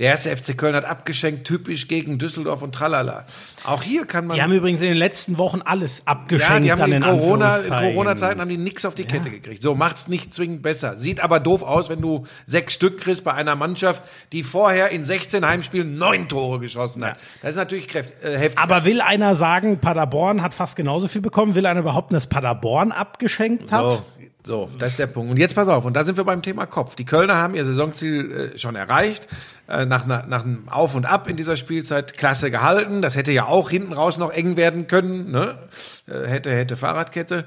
der 0.00 0.08
erste 0.08 0.34
FC 0.34 0.56
Köln 0.56 0.74
hat 0.74 0.86
abgeschenkt, 0.86 1.46
typisch 1.46 1.86
gegen 1.86 2.18
Düsseldorf 2.18 2.62
und 2.62 2.74
tralala. 2.74 3.26
Auch 3.64 3.82
hier 3.82 4.06
kann 4.06 4.26
man 4.26 4.34
Die 4.34 4.42
haben 4.42 4.50
übrigens 4.52 4.80
in 4.80 4.88
den 4.88 4.96
letzten 4.96 5.36
Wochen 5.36 5.60
alles 5.62 6.06
abgeschenkt. 6.06 6.64
ja, 6.64 6.76
die 6.76 6.82
haben 6.82 6.90
in 6.90 7.02
in 7.02 7.02
Corona. 7.02 7.58
Corona-Zeiten 7.58 8.40
haben 8.40 8.48
die 8.48 8.56
nix 8.56 8.86
auf 8.86 8.94
die 8.94 9.04
Kette 9.04 9.28
gekriegt. 9.28 9.62
So, 9.62 9.74
macht's 9.74 10.08
nicht 10.08 10.32
zwingend 10.32 10.62
besser. 10.62 10.98
Sieht 10.98 11.20
aber 11.20 11.38
doof 11.38 11.62
aus, 11.62 11.90
wenn 11.90 12.00
du 12.00 12.26
sechs 12.46 12.72
Stück 12.72 12.98
kriegst 12.98 13.24
bei 13.24 13.34
einer 13.34 13.56
Mannschaft, 13.56 14.02
die 14.32 14.42
vorher 14.42 14.88
in 14.88 15.04
16 15.04 15.46
Heimspielen 15.46 15.98
neun 15.98 16.28
Tore 16.28 16.60
geschossen 16.60 17.04
hat. 17.04 17.18
Das 17.42 17.50
ist 17.50 17.56
natürlich 17.56 17.86
kräft, 17.86 18.24
äh, 18.24 18.38
heftig. 18.38 18.58
Aber 18.58 18.86
will 18.86 19.02
einer 19.02 19.34
sagen, 19.34 19.80
Paderborn 19.80 20.40
hat 20.40 20.54
fast 20.54 20.76
genauso 20.76 21.08
viel 21.08 21.20
bekommen? 21.20 21.54
Will 21.54 21.66
einer 21.66 21.82
behaupten, 21.82 22.14
dass 22.14 22.26
Paderborn 22.26 22.90
abgeschenkt 22.90 23.70
hat? 23.70 23.92
So, 23.92 24.02
so, 24.42 24.70
das 24.78 24.92
ist 24.92 24.98
der 24.98 25.06
Punkt. 25.06 25.30
Und 25.30 25.36
jetzt 25.36 25.54
pass 25.54 25.68
auf, 25.68 25.84
und 25.84 25.94
da 25.94 26.04
sind 26.04 26.16
wir 26.16 26.24
beim 26.24 26.42
Thema 26.42 26.66
Kopf. 26.66 26.96
Die 26.96 27.04
Kölner 27.04 27.36
haben 27.36 27.54
ihr 27.54 27.64
Saisonziel 27.64 28.52
äh, 28.54 28.58
schon 28.58 28.74
erreicht, 28.74 29.28
äh, 29.68 29.84
nach, 29.84 30.06
nach, 30.06 30.44
einem 30.44 30.68
Auf 30.68 30.94
und 30.94 31.04
Ab 31.04 31.28
in 31.28 31.36
dieser 31.36 31.56
Spielzeit 31.56 32.16
klasse 32.16 32.50
gehalten. 32.50 33.02
Das 33.02 33.16
hätte 33.16 33.32
ja 33.32 33.46
auch 33.46 33.68
hinten 33.70 33.92
raus 33.92 34.16
noch 34.18 34.32
eng 34.32 34.56
werden 34.56 34.86
können, 34.86 35.30
ne? 35.30 35.58
Äh, 36.06 36.26
hätte, 36.26 36.50
hätte 36.50 36.76
Fahrradkette. 36.76 37.44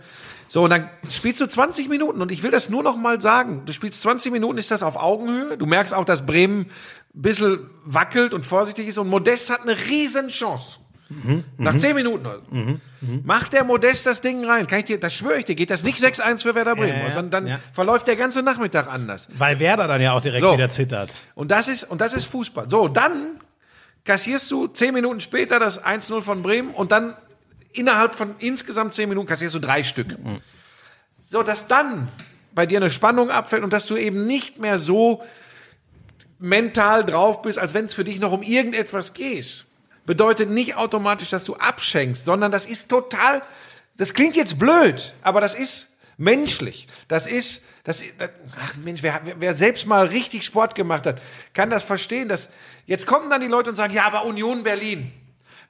So, 0.47 0.63
und 0.63 0.69
dann 0.69 0.87
spielst 1.09 1.41
du 1.41 1.47
20 1.47 1.89
Minuten 1.89 2.21
und 2.21 2.31
ich 2.31 2.43
will 2.43 2.51
das 2.51 2.69
nur 2.69 2.83
noch 2.83 2.95
mal 2.95 3.19
sagen. 3.19 3.63
Du 3.65 3.73
spielst 3.73 4.01
20 4.01 4.31
Minuten, 4.31 4.59
ist 4.59 4.69
das 4.69 4.83
auf 4.83 4.95
Augenhöhe. 4.95 5.57
Du 5.57 5.65
merkst 5.65 5.95
auch, 5.95 6.05
dass 6.05 6.27
Bremen 6.27 6.67
ein 7.15 7.21
bisschen 7.21 7.69
wackelt 7.85 8.35
und 8.35 8.45
vorsichtig 8.45 8.87
ist 8.87 8.99
und 8.99 9.07
Modest 9.07 9.49
hat 9.49 9.61
eine 9.61 9.75
riesen 9.87 10.29
Chance. 11.21 11.43
Nach 11.57 11.75
10 11.75 11.95
Minuten. 11.95 12.25
Also. 12.25 12.45
Macht 13.23 13.53
der 13.53 13.63
Modest 13.63 14.05
das 14.05 14.21
Ding 14.21 14.45
rein. 14.45 14.67
Kann 14.67 14.79
ich 14.79 14.85
dir, 14.85 14.99
das 14.99 15.13
schwöre 15.13 15.39
ich 15.39 15.45
dir, 15.45 15.55
geht 15.55 15.69
das 15.69 15.83
nicht 15.83 15.99
6-1 15.99 16.43
für 16.43 16.55
Werder 16.55 16.75
Bremen. 16.75 16.99
Ja, 16.99 17.09
sondern 17.09 17.31
dann 17.31 17.47
ja. 17.47 17.59
verläuft 17.71 18.07
der 18.07 18.15
ganze 18.15 18.43
Nachmittag 18.43 18.87
anders. 18.87 19.27
Weil 19.33 19.59
Werder 19.59 19.87
dann 19.87 20.01
ja 20.01 20.13
auch 20.13 20.21
direkt 20.21 20.43
So. 20.43 20.53
wieder 20.53 20.69
zittert. 20.69 21.11
Und 21.35 21.51
das 21.51 21.67
ist, 21.67 21.83
und 21.83 22.01
das 22.01 22.13
ist 22.13 22.25
Fußball. 22.25 22.69
So, 22.69 22.87
dann 22.87 23.39
kassierst 24.05 24.49
du 24.51 24.67
10 24.67 24.93
Minuten 24.93 25.19
später 25.19 25.59
das 25.59 25.83
1-0 25.83 26.21
von 26.21 26.41
Bremen 26.43 26.71
und 26.71 26.91
dann 26.91 27.13
innerhalb 27.73 28.15
von 28.15 28.35
insgesamt 28.39 28.93
10 28.93 29.09
Minuten 29.09 29.27
kassierst 29.27 29.55
du 29.55 29.59
drei 29.59 29.83
Stück. 29.83 30.15
So, 31.23 31.43
dass 31.43 31.67
dann 31.67 32.07
bei 32.53 32.65
dir 32.65 32.77
eine 32.77 32.89
Spannung 32.89 33.29
abfällt 33.29 33.63
und 33.63 33.73
dass 33.73 33.85
du 33.85 33.95
eben 33.95 34.27
nicht 34.27 34.59
mehr 34.59 34.77
so 34.77 35.23
mental 36.39 37.05
drauf 37.05 37.41
bist, 37.41 37.57
als 37.57 37.73
wenn 37.73 37.85
es 37.85 37.93
für 37.93 38.03
dich 38.03 38.19
noch 38.19 38.31
um 38.31 38.43
irgendetwas 38.43 39.13
geht, 39.13 39.65
bedeutet 40.05 40.49
nicht 40.49 40.75
automatisch, 40.75 41.29
dass 41.29 41.43
du 41.43 41.55
abschenkst, 41.55 42.25
sondern 42.25 42.51
das 42.51 42.65
ist 42.65 42.89
total, 42.89 43.41
das 43.97 44.13
klingt 44.13 44.35
jetzt 44.35 44.59
blöd, 44.59 45.13
aber 45.21 45.41
das 45.41 45.55
ist 45.55 45.89
menschlich. 46.17 46.87
Das 47.07 47.27
ist, 47.27 47.65
das, 47.83 48.03
das 48.17 48.29
ach 48.61 48.75
Mensch, 48.77 49.03
wer, 49.03 49.21
wer, 49.37 49.55
selbst 49.55 49.87
mal 49.87 50.05
richtig 50.05 50.43
Sport 50.45 50.75
gemacht 50.75 51.05
hat, 51.05 51.21
kann 51.53 51.69
das 51.69 51.83
verstehen, 51.83 52.29
dass, 52.29 52.49
jetzt 52.85 53.07
kommen 53.07 53.29
dann 53.29 53.41
die 53.41 53.47
Leute 53.47 53.69
und 53.69 53.75
sagen, 53.75 53.93
ja, 53.93 54.05
aber 54.05 54.25
Union 54.25 54.63
Berlin. 54.63 55.11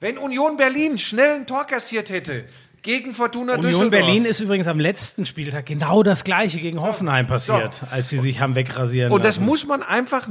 Wenn 0.00 0.18
Union 0.18 0.56
Berlin 0.56 0.98
schnell 0.98 1.36
ein 1.36 1.46
Tor 1.46 1.64
kassiert 1.66 2.10
hätte, 2.10 2.44
gegen 2.82 3.14
Fortuna 3.14 3.54
Union 3.54 3.70
Düsseldorf. 3.70 3.90
Berlin 3.90 4.24
ist 4.26 4.40
übrigens 4.40 4.66
am 4.66 4.78
letzten 4.78 5.24
Spieltag 5.24 5.66
genau 5.66 6.02
das 6.02 6.22
gleiche 6.22 6.60
gegen 6.60 6.82
Hoffenheim 6.82 7.26
passiert, 7.26 7.82
als 7.90 8.10
sie 8.10 8.18
sich 8.18 8.40
haben 8.40 8.54
wegrasieren 8.54 9.10
Und 9.10 9.24
das 9.24 9.36
lassen. 9.36 9.46
muss 9.46 9.66
man 9.66 9.82
einfach, 9.82 10.28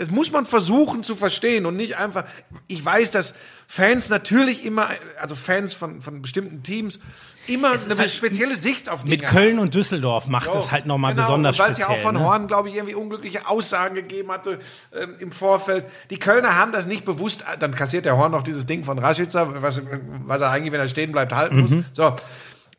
das 0.00 0.10
muss 0.10 0.32
man 0.32 0.46
versuchen 0.46 1.04
zu 1.04 1.14
verstehen 1.14 1.66
und 1.66 1.76
nicht 1.76 1.98
einfach, 1.98 2.24
ich 2.68 2.82
weiß, 2.82 3.10
dass 3.10 3.34
Fans 3.66 4.08
natürlich 4.08 4.64
immer, 4.64 4.88
also 5.20 5.34
Fans 5.34 5.74
von, 5.74 6.00
von 6.00 6.22
bestimmten 6.22 6.62
Teams, 6.62 6.98
immer 7.46 7.72
eine 7.72 7.96
halt 7.98 8.08
spezielle 8.10 8.56
Sicht 8.56 8.88
auf 8.88 9.04
Dinge 9.04 9.18
Mit 9.18 9.26
Köln 9.26 9.58
und 9.58 9.74
Düsseldorf 9.74 10.26
macht 10.26 10.48
es 10.54 10.72
halt 10.72 10.86
nochmal 10.86 11.12
genau, 11.12 11.26
besonders 11.26 11.58
Weil 11.58 11.72
es 11.72 11.78
ja 11.78 11.84
speziell. 11.84 12.00
auch 12.00 12.02
von 12.02 12.14
ne? 12.14 12.24
Horn, 12.24 12.46
glaube 12.46 12.70
ich, 12.70 12.76
irgendwie 12.76 12.94
unglückliche 12.94 13.46
Aussagen 13.46 13.94
gegeben 13.94 14.32
hatte 14.32 14.60
ähm, 14.98 15.16
im 15.18 15.32
Vorfeld. 15.32 15.84
Die 16.08 16.18
Kölner 16.18 16.56
haben 16.56 16.72
das 16.72 16.86
nicht 16.86 17.04
bewusst, 17.04 17.44
dann 17.58 17.74
kassiert 17.74 18.06
der 18.06 18.16
Horn 18.16 18.32
noch 18.32 18.42
dieses 18.42 18.64
Ding 18.64 18.84
von 18.84 18.98
Rashica, 18.98 19.60
was, 19.62 19.82
was 20.24 20.40
er 20.40 20.48
eigentlich, 20.50 20.72
wenn 20.72 20.80
er 20.80 20.88
stehen 20.88 21.12
bleibt, 21.12 21.34
halten 21.34 21.56
Mhm. 21.56 21.60
muss. 21.60 21.72
So, 21.92 22.16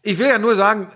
ich 0.01 0.17
will 0.17 0.28
ja 0.28 0.39
nur 0.39 0.55
sagen, 0.55 0.88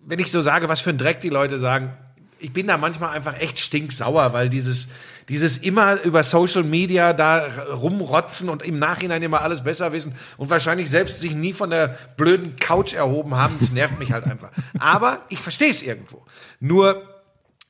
wenn 0.00 0.18
ich 0.18 0.32
so 0.32 0.42
sage, 0.42 0.68
was 0.68 0.80
für 0.80 0.90
ein 0.90 0.98
Dreck 0.98 1.20
die 1.20 1.28
Leute 1.28 1.58
sagen, 1.58 1.96
ich 2.40 2.52
bin 2.52 2.66
da 2.66 2.76
manchmal 2.76 3.16
einfach 3.16 3.40
echt 3.40 3.60
stinksauer, 3.60 4.32
weil 4.32 4.50
dieses, 4.50 4.88
dieses 5.28 5.56
immer 5.56 6.00
über 6.02 6.22
Social 6.22 6.62
Media 6.62 7.12
da 7.12 7.46
rumrotzen 7.72 8.48
und 8.48 8.62
im 8.62 8.78
Nachhinein 8.78 9.22
immer 9.22 9.42
alles 9.42 9.64
besser 9.64 9.92
wissen 9.92 10.14
und 10.36 10.50
wahrscheinlich 10.50 10.88
selbst 10.88 11.20
sich 11.20 11.34
nie 11.34 11.52
von 11.52 11.70
der 11.70 11.96
blöden 12.16 12.56
Couch 12.56 12.94
erhoben 12.94 13.34
haben, 13.34 13.56
das 13.60 13.72
nervt 13.72 13.98
mich 13.98 14.12
halt 14.12 14.24
einfach. 14.24 14.50
Aber 14.78 15.20
ich 15.28 15.40
verstehe 15.40 15.70
es 15.70 15.82
irgendwo. 15.82 16.24
Nur 16.60 17.02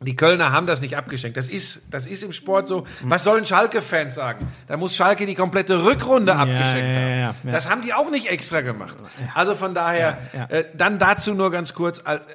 die 0.00 0.14
Kölner 0.14 0.52
haben 0.52 0.66
das 0.66 0.82
nicht 0.82 0.96
abgeschenkt. 0.96 1.38
Das 1.38 1.48
ist, 1.48 1.84
das 1.90 2.06
ist 2.06 2.22
im 2.22 2.34
Sport 2.34 2.68
so. 2.68 2.86
Was 3.02 3.24
sollen 3.24 3.46
Schalke-Fans 3.46 4.14
sagen? 4.14 4.52
Da 4.66 4.76
muss 4.76 4.94
Schalke 4.94 5.24
die 5.24 5.34
komplette 5.34 5.84
Rückrunde 5.84 6.36
abgeschenkt 6.36 6.94
ja, 6.94 7.00
haben. 7.00 7.10
ja, 7.10 7.34
ja. 7.44 7.50
Das 7.50 7.70
haben 7.70 7.80
die 7.80 7.94
auch 7.94 8.10
nicht 8.10 8.26
extra 8.26 8.60
gemacht. 8.60 8.94
Also 9.34 9.54
von 9.54 9.72
daher. 9.72 10.18
Äh, 10.50 10.64
dann 10.74 10.98
dazu 10.98 11.32
nur 11.32 11.50
ganz 11.50 11.72
kurz, 11.72 12.02
als, 12.04 12.26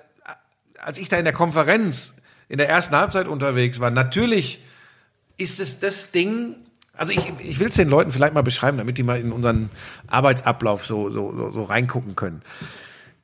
als 0.80 0.98
ich 0.98 1.08
da 1.08 1.18
in 1.18 1.24
der 1.24 1.34
Konferenz 1.34 2.16
in 2.50 2.58
der 2.58 2.68
ersten 2.68 2.96
Halbzeit 2.96 3.28
unterwegs 3.28 3.80
war, 3.80 3.92
natürlich 3.92 4.60
ist 5.42 5.60
es 5.60 5.80
das 5.80 6.12
Ding, 6.12 6.56
also 6.96 7.12
ich, 7.14 7.32
ich 7.44 7.60
will 7.60 7.70
es 7.70 7.76
den 7.76 7.90
Leuten 7.90 8.12
vielleicht 8.12 8.34
mal 8.34 8.44
beschreiben, 8.44 8.78
damit 8.78 8.98
die 8.98 9.04
mal 9.04 9.20
in 9.20 9.32
unseren 9.32 9.70
Arbeitsablauf 10.08 10.86
so, 10.86 11.10
so, 11.10 11.34
so, 11.36 11.52
so 11.52 11.64
reingucken 11.64 12.16
können. 12.16 12.42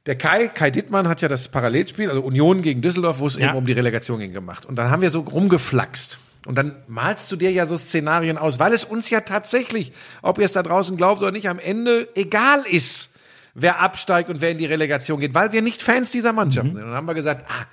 Der 0.05 0.17
Kai, 0.17 0.47
Kai 0.47 0.71
Dittmann 0.71 1.07
hat 1.07 1.21
ja 1.21 1.27
das 1.27 1.49
Parallelspiel, 1.49 2.09
also 2.09 2.21
Union 2.21 2.61
gegen 2.61 2.81
Düsseldorf, 2.81 3.19
wo 3.19 3.27
es 3.27 3.35
Ja. 3.35 3.49
eben 3.49 3.57
um 3.57 3.65
die 3.65 3.73
Relegation 3.73 4.19
ging, 4.19 4.31
gemacht. 4.33 4.65
Und 4.65 4.77
dann 4.77 4.89
haben 4.89 5.01
wir 5.01 5.11
so 5.11 5.19
rumgeflaxt. 5.19 6.19
Und 6.45 6.55
dann 6.57 6.75
malst 6.87 7.29
du 7.29 7.35
dir 7.35 7.51
ja 7.51 7.65
so 7.65 7.77
Szenarien 7.77 8.37
aus, 8.37 8.57
weil 8.57 8.71
es 8.71 8.85
uns 8.85 9.09
ja 9.09 9.19
tatsächlich, 9.19 9.91
ob 10.21 10.37
ihr 10.39 10.45
es 10.45 10.53
da 10.53 10.63
draußen 10.63 10.95
glaubt 10.95 11.21
oder 11.21 11.31
nicht, 11.31 11.49
am 11.49 11.59
Ende 11.59 12.07
egal 12.15 12.63
ist, 12.65 13.11
wer 13.53 13.81
absteigt 13.81 14.29
und 14.29 14.39
wer 14.39 14.51
in 14.51 14.57
die 14.59 14.65
Relegation 14.65 15.19
geht, 15.19 15.33
weil 15.33 15.51
wir 15.51 15.61
nicht 15.61 15.83
Fans 15.83 16.09
dieser 16.11 16.31
Mannschaften 16.31 16.73
sind. 16.73 16.83
Und 16.83 16.89
dann 16.89 16.95
haben 16.97 17.07
wir 17.07 17.15
gesagt, 17.15 17.45
ah, 17.49 17.65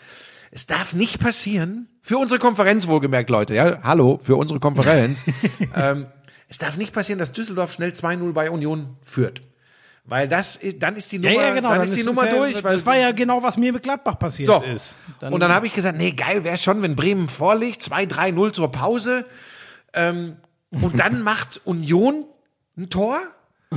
es 0.55 0.67
darf 0.67 0.95
nicht 0.95 1.19
passieren, 1.19 1.89
für 2.01 2.17
unsere 2.17 2.39
Konferenz 2.39 2.87
wohlgemerkt, 2.87 3.29
Leute, 3.29 3.55
ja, 3.55 3.81
hallo, 3.83 4.19
für 4.23 4.37
unsere 4.37 4.61
Konferenz, 4.61 5.25
ähm, 5.77 6.07
es 6.49 6.59
darf 6.59 6.77
nicht 6.77 6.93
passieren, 6.93 7.19
dass 7.19 7.33
Düsseldorf 7.33 7.73
schnell 7.73 7.91
2-0 7.91 8.33
bei 8.33 8.51
Union 8.51 8.97
führt. 9.03 9.43
Weil 10.05 10.29
das 10.29 10.55
ist, 10.57 10.83
dann 10.83 10.97
ist 10.97 11.11
die 11.11 11.17
Ja, 11.17 11.31
Nummer, 11.31 11.43
ja, 11.43 11.55
genau. 11.55 11.71
dann, 11.71 11.83
ist 11.83 11.97
die 11.99 12.05
Nummer 12.05 12.27
ja, 12.27 12.37
durch. 12.37 12.63
Weil 12.63 12.75
das 12.75 12.87
war 12.87 12.97
ja 12.97 13.11
genau, 13.13 13.43
was 13.43 13.57
mir 13.57 13.73
mit 13.73 13.83
Gladbach 13.83 14.19
passiert 14.19 14.47
so. 14.47 14.63
ist. 14.63 14.97
und 15.23 15.41
dann 15.41 15.53
habe 15.53 15.67
ich 15.67 15.75
gesagt, 15.75 15.97
nee, 15.99 16.13
geil 16.13 16.45
wäre 16.45 16.59
schon, 16.59 16.83
wenn 16.83 16.95
Bremen 16.95 17.29
vorliegt, 17.29 17.83
2-3-0 17.83 18.53
zur 18.53 18.71
Pause. 18.71 19.25
Ähm, 19.93 20.37
und 20.71 20.99
dann 21.01 21.23
macht 21.25 21.63
Union 21.65 22.27
ein 22.77 22.91
Tor. 22.91 23.19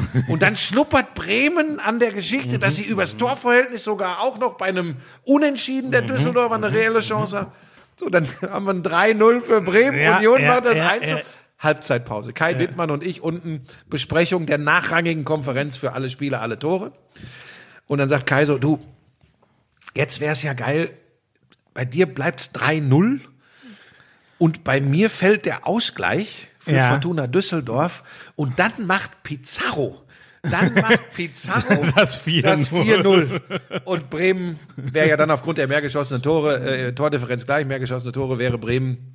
Und 0.27 0.41
dann 0.41 0.55
schnuppert 0.55 1.13
Bremen 1.13 1.79
an 1.79 1.99
der 1.99 2.11
Geschichte, 2.11 2.59
dass 2.59 2.75
sie 2.75 2.83
übers 2.83 3.17
Torverhältnis 3.17 3.83
sogar 3.83 4.21
auch 4.21 4.37
noch 4.37 4.55
bei 4.57 4.67
einem 4.67 4.97
Unentschieden 5.23 5.91
der 5.91 6.01
Düsseldorfer 6.01 6.55
eine 6.55 6.71
reelle 6.71 6.99
Chance 6.99 7.37
haben. 7.37 7.51
So, 7.95 8.09
dann 8.09 8.27
haben 8.41 8.65
wir 8.65 8.73
ein 8.73 9.17
3-0 9.17 9.41
für 9.41 9.61
Bremen. 9.61 9.99
Ja, 9.99 10.17
Union 10.17 10.41
ja, 10.41 10.55
macht 10.55 10.65
das 10.65 10.77
ja, 10.77 10.89
1 10.89 11.09
ja. 11.09 11.17
Halbzeitpause. 11.59 12.33
Kai 12.33 12.53
Dittmann 12.53 12.91
und 12.91 13.03
ich 13.03 13.21
unten 13.21 13.63
Besprechung 13.89 14.45
der 14.45 14.59
nachrangigen 14.59 15.25
Konferenz 15.25 15.77
für 15.77 15.93
alle 15.93 16.09
Spiele, 16.09 16.39
alle 16.39 16.59
Tore. 16.59 16.91
Und 17.87 17.97
dann 17.97 18.09
sagt 18.09 18.27
Kai 18.27 18.45
so, 18.45 18.57
du, 18.57 18.79
jetzt 19.95 20.19
wäre 20.19 20.33
es 20.33 20.43
ja 20.43 20.53
geil, 20.53 20.91
bei 21.73 21.85
dir 21.85 22.05
bleibt's 22.05 22.51
3-0 22.53 23.21
und 24.37 24.63
bei 24.63 24.79
mir 24.79 25.09
fällt 25.09 25.45
der 25.45 25.65
Ausgleich 25.65 26.47
für 26.67 26.75
Ja. 26.75 26.91
Fortuna 26.91 27.27
Düsseldorf 27.27 28.03
und 28.35 28.59
dann 28.59 28.71
macht 28.85 29.23
Pizarro 29.23 30.01
Dann 30.43 30.73
macht 30.75 31.13
Pizarro 31.13 31.83
Das 31.95 32.23
4-0. 32.25 32.41
das 32.43 32.71
4-0. 32.71 33.81
Und 33.85 34.09
Bremen 34.09 34.59
wäre 34.75 35.09
ja 35.09 35.17
dann 35.17 35.31
aufgrund 35.31 35.57
der 35.57 35.67
mehr 35.67 35.81
geschossenen 35.81 36.21
Tore, 36.21 36.59
äh, 36.59 36.93
Tordifferenz 36.93 37.45
gleich, 37.45 37.65
mehr 37.65 37.79
geschossene 37.79 38.11
Tore 38.13 38.37
wäre 38.39 38.57
Bremen 38.57 39.13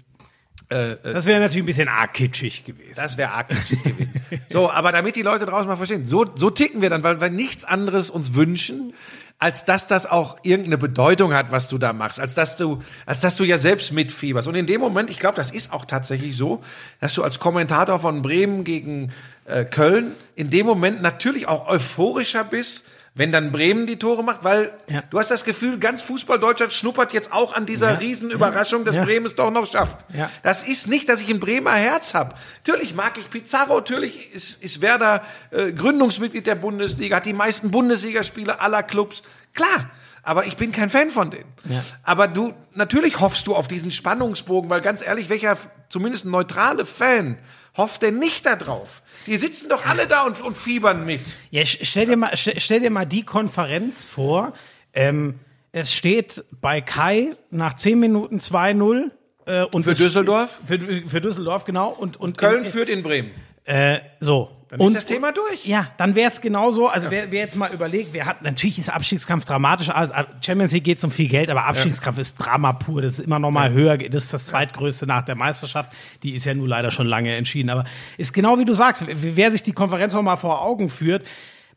Das 0.69 1.27
wäre 1.27 1.41
natürlich 1.41 1.63
ein 1.63 1.67
bisschen 1.67 1.89
arg 1.89 2.15
kitschig 2.15 2.65
gewesen. 2.65 2.95
Das 2.97 3.17
wäre 3.19 3.31
arg 3.31 3.49
kitschig 3.49 3.83
gewesen. 3.83 4.13
So, 4.49 4.71
aber 4.71 4.91
damit 4.93 5.17
die 5.17 5.23
Leute 5.23 5.45
draußen 5.47 5.67
mal 5.69 5.77
verstehen, 5.77 6.07
so, 6.07 6.27
so 6.35 6.51
ticken 6.51 6.81
wir 6.83 6.91
dann, 6.91 7.03
weil 7.03 7.21
wir 7.21 7.31
nichts 7.31 7.65
anderes 7.65 8.11
uns 8.11 8.35
wünschen, 8.35 8.95
als 9.39 9.65
dass 9.65 9.87
das 9.87 10.07
auch 10.07 10.37
irgendeine 10.43 10.79
Bedeutung 10.79 11.35
hat, 11.35 11.51
was 11.51 11.69
du 11.69 11.79
da 11.79 11.93
machst, 11.93 12.21
als 12.21 12.35
dass 12.35 12.57
du, 12.57 12.81
als 13.07 13.21
dass 13.21 13.37
du 13.37 13.45
ja 13.45 13.59
selbst 13.59 13.93
mitfieberst. 13.93 14.47
Und 14.47 14.55
in 14.55 14.67
dem 14.67 14.81
Moment, 14.81 15.11
ich 15.11 15.19
glaube, 15.19 15.37
das 15.37 15.51
ist 15.51 15.73
auch 15.73 15.85
tatsächlich 15.85 16.37
so, 16.37 16.63
dass 17.01 17.15
du 17.15 17.23
als 17.23 17.41
Kommentator 17.41 17.99
von 17.99 18.23
Bremen 18.23 18.65
gegen 18.65 19.13
äh, 19.47 19.65
Köln 19.65 20.13
in 20.37 20.51
dem 20.51 20.67
Moment 20.67 21.03
natürlich 21.03 21.49
auch 21.49 21.69
euphorischer 21.69 22.45
bist, 22.45 22.85
wenn 23.15 23.31
dann 23.31 23.53
Bremen 23.53 23.87
die 23.87 23.99
Tore 23.99 24.25
macht, 24.25 24.43
weil 24.43 24.73
Ja. 24.89 25.03
du 25.11 25.19
hast 25.19 25.31
das 25.31 25.45
Gefühl, 25.45 25.79
ganz 25.79 26.01
Fußball 26.03 26.39
Deutschland 26.39 26.73
schnuppert 26.73 27.13
jetzt 27.13 27.31
auch 27.33 27.55
an 27.55 27.67
dieser 27.67 27.93
Ja. 27.93 27.99
Riesenüberraschung, 27.99 28.85
dass 28.87 28.97
Ja. 28.97 29.05
Bremen 29.05 29.27
es 29.27 29.35
doch 29.35 29.51
noch 29.51 29.71
schafft. 29.71 30.07
Das 30.43 30.63
ist 30.67 30.89
nicht, 30.89 31.09
dass 31.11 31.21
ich 31.21 31.29
ein 31.29 31.39
Bremer 31.41 31.73
Herz 31.75 32.15
habe. 32.15 32.35
Natürlich 32.65 32.95
mag 32.95 33.19
ich 33.19 33.29
Pizarro, 33.29 33.75
natürlich 33.77 34.33
ist, 34.35 34.63
ist 34.63 34.81
Werder 34.81 35.23
äh, 35.51 35.73
Gründungsmitglied 35.73 36.47
der 36.47 36.55
Bundesliga, 36.55 37.17
hat 37.17 37.27
die 37.27 37.35
meisten 37.35 37.71
Bundesligaspiele 37.71 38.61
aller 38.61 38.83
Clubs. 38.83 39.23
Klar, 39.55 39.91
aber 40.23 40.47
ich 40.47 40.57
bin 40.57 40.71
kein 40.73 40.89
Fan 40.89 41.11
von 41.11 41.31
denen. 41.31 41.53
Ja. 41.69 41.83
Aber 42.03 42.29
du, 42.29 42.55
natürlich 42.75 43.21
hoffst 43.21 43.47
du 43.47 43.57
auf 43.57 43.67
diesen 43.69 43.91
Spannungsbogen, 43.91 44.71
weil 44.71 44.81
ganz 44.81 45.03
ehrlich, 45.03 45.29
welcher 45.29 45.57
zumindest 45.89 46.25
neutrale 46.25 46.87
Fan 46.87 47.39
hofft 47.77 48.03
denn 48.03 48.19
nicht 48.19 48.47
da 48.47 48.57
drauf? 48.57 49.03
Die 49.27 49.37
sitzen 49.37 49.69
doch 49.69 49.85
alle 49.85 50.07
da 50.07 50.23
und, 50.23 50.41
und 50.41 50.57
fiebern 50.57 51.05
mit. 51.05 51.21
Ja, 51.51 51.65
stell 51.65 52.07
dir 52.07 52.17
mal, 52.17 52.37
stell, 52.37 52.81
dir 52.81 52.91
mal 52.91 53.05
die 53.05 53.25
Konferenz 53.25 54.05
vor. 54.05 54.53
Ähm, 54.93 55.41
es 55.73 55.93
steht 55.93 56.45
bei 56.61 56.81
Kai 56.81 57.35
nach 57.51 57.75
10 57.75 57.99
Minuten 57.99 58.39
2-0. 58.39 59.11
Äh, 59.47 59.65
und 59.65 59.83
Für 59.83 59.95
Düsseldorf? 59.95 60.61
Für, 60.65 60.79
für 60.79 61.21
Düsseldorf, 61.21 61.65
genau. 61.65 61.89
Und, 61.91 62.19
und 62.19 62.39
Köln 62.39 62.65
in, 62.65 62.71
führt 62.71 62.89
in 62.89 63.03
Bremen. 63.03 63.33
Äh, 63.65 64.01
so. 64.21 64.51
Dann 64.79 64.87
ist 64.87 64.97
das 64.97 65.05
Thema 65.05 65.33
durch. 65.33 65.67
Ja, 65.67 65.89
dann 65.99 66.15
wäre 66.15 66.29
es 66.29 66.41
genauso. 66.41 66.89
Also 66.89 67.11
wer, 67.11 67.31
wer 67.31 67.41
jetzt 67.41 67.57
mal 67.57 67.71
überlegt, 67.73 68.15
wer 68.15 68.25
hat, 68.25 68.41
natürlich 68.41 68.79
ist 68.79 68.89
Abstiegskampf 68.89 69.45
dramatisch. 69.45 69.91
Also 69.91 70.15
Champions 70.41 70.73
League 70.73 70.85
geht 70.85 70.97
es 70.97 71.05
um 71.05 71.11
viel 71.11 71.29
Geld, 71.29 71.51
aber 71.51 71.67
Abstiegskampf 71.67 72.17
ist 72.17 72.37
Drama 72.37 72.73
pur. 72.73 73.03
Das 73.03 73.13
ist 73.13 73.21
immer 73.21 73.39
noch 73.39 73.51
mal 73.51 73.71
höher. 73.71 73.99
Das 73.99 74.25
ist 74.25 74.33
das 74.33 74.47
zweitgrößte 74.47 75.07
nach 75.07 75.25
der 75.25 75.35
Meisterschaft. 75.35 75.93
Die 76.23 76.35
ist 76.35 76.47
ja 76.47 76.55
nun 76.55 76.67
leider 76.67 76.91
schon 76.91 77.07
lange 77.07 77.37
entschieden. 77.37 77.69
Aber 77.69 77.85
ist 78.17 78.33
genau 78.33 78.59
wie 78.59 78.65
du 78.65 78.73
sagst, 78.73 79.05
wer 79.07 79.37
wer 79.37 79.51
sich 79.51 79.63
die 79.63 79.73
Konferenz 79.73 80.15
noch 80.15 80.23
mal 80.23 80.37
vor 80.37 80.63
Augen 80.63 80.89
führt, 80.89 81.27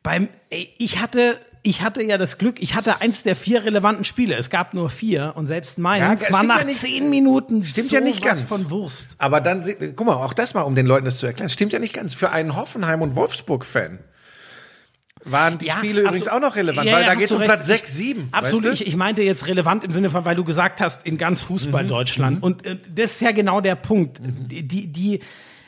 beim, 0.02 0.30
ey, 0.50 0.74
ich 0.78 1.02
hatte, 1.02 1.40
ich 1.66 1.82
hatte 1.82 2.04
ja 2.04 2.18
das 2.18 2.38
Glück, 2.38 2.62
ich 2.62 2.76
hatte 2.76 3.02
eins 3.02 3.24
der 3.24 3.36
vier 3.36 3.64
relevanten 3.64 4.04
Spiele. 4.06 4.36
Es 4.36 4.50
gab 4.50 4.74
nur 4.74 4.90
vier 4.90 5.34
und 5.36 5.48
selbst 5.48 5.80
meins 5.80 6.24
Ja, 6.26 6.32
war 6.34 6.44
nach 6.44 6.60
ja 6.60 6.66
nicht- 6.66 6.80
zehn 6.80 7.10
Minuten 7.10 7.64
Stimmt 7.64 7.92
ja 7.92 8.00
nicht 8.02 8.24
ganz. 8.24 8.44
von 8.44 8.70
Wurst. 8.70 9.16
Aber 9.18 9.42
dann, 9.42 9.66
guck 9.96 10.06
mal, 10.06 10.14
auch 10.16 10.34
das 10.34 10.54
mal, 10.54 10.62
um 10.62 10.76
den 10.76 10.86
Leuten 10.86 11.06
das 11.06 11.18
zu 11.18 11.26
erklären, 11.26 11.50
stimmt 11.50 11.74
ja 11.74 11.80
nicht 11.80 11.94
ganz. 11.94 12.14
Für 12.14 12.32
einen 12.32 12.56
Hoffenheim- 12.56 13.02
und 13.02 13.16
Wolfsburg-Fan 13.16 14.00
waren 15.24 15.58
die 15.58 15.66
Ja, 15.68 15.78
Spiele 15.78 16.02
übrigens 16.02 16.26
so. 16.26 16.32
auch 16.32 16.40
noch 16.40 16.56
relevant, 16.56 16.86
Ja, 16.88 16.94
weil 16.94 17.02
ja, 17.02 17.08
da 17.08 17.14
geht 17.16 17.24
es 17.24 17.30
du 17.30 17.36
um 17.36 17.42
recht. 17.42 17.52
Platz 17.52 17.66
6, 17.66 17.94
7. 17.96 18.30
Absolut, 18.32 18.64
Weißt 18.66 18.80
du? 18.82 18.84
ich, 18.84 18.88
ich 18.88 18.96
meinte 18.96 19.24
jetzt 19.24 19.48
relevant 19.48 19.84
im 19.84 19.92
Sinne 19.92 20.10
von, 20.12 20.24
weil 20.24 20.36
du 20.36 20.44
gesagt 20.44 20.82
hast, 20.82 21.06
in 21.06 21.18
ganz 21.18 21.42
Fußball 21.42 21.84
Mhm. 21.84 21.88
Deutschland. 21.88 22.44
Und 22.44 22.66
äh, 22.66 22.78
das 22.94 23.14
ist 23.14 23.22
ja 23.22 23.32
genau 23.32 23.60
der 23.60 23.76
Punkt. 23.76 24.20
Die, 24.24 24.68
die, 24.68 24.88
die 24.88 25.20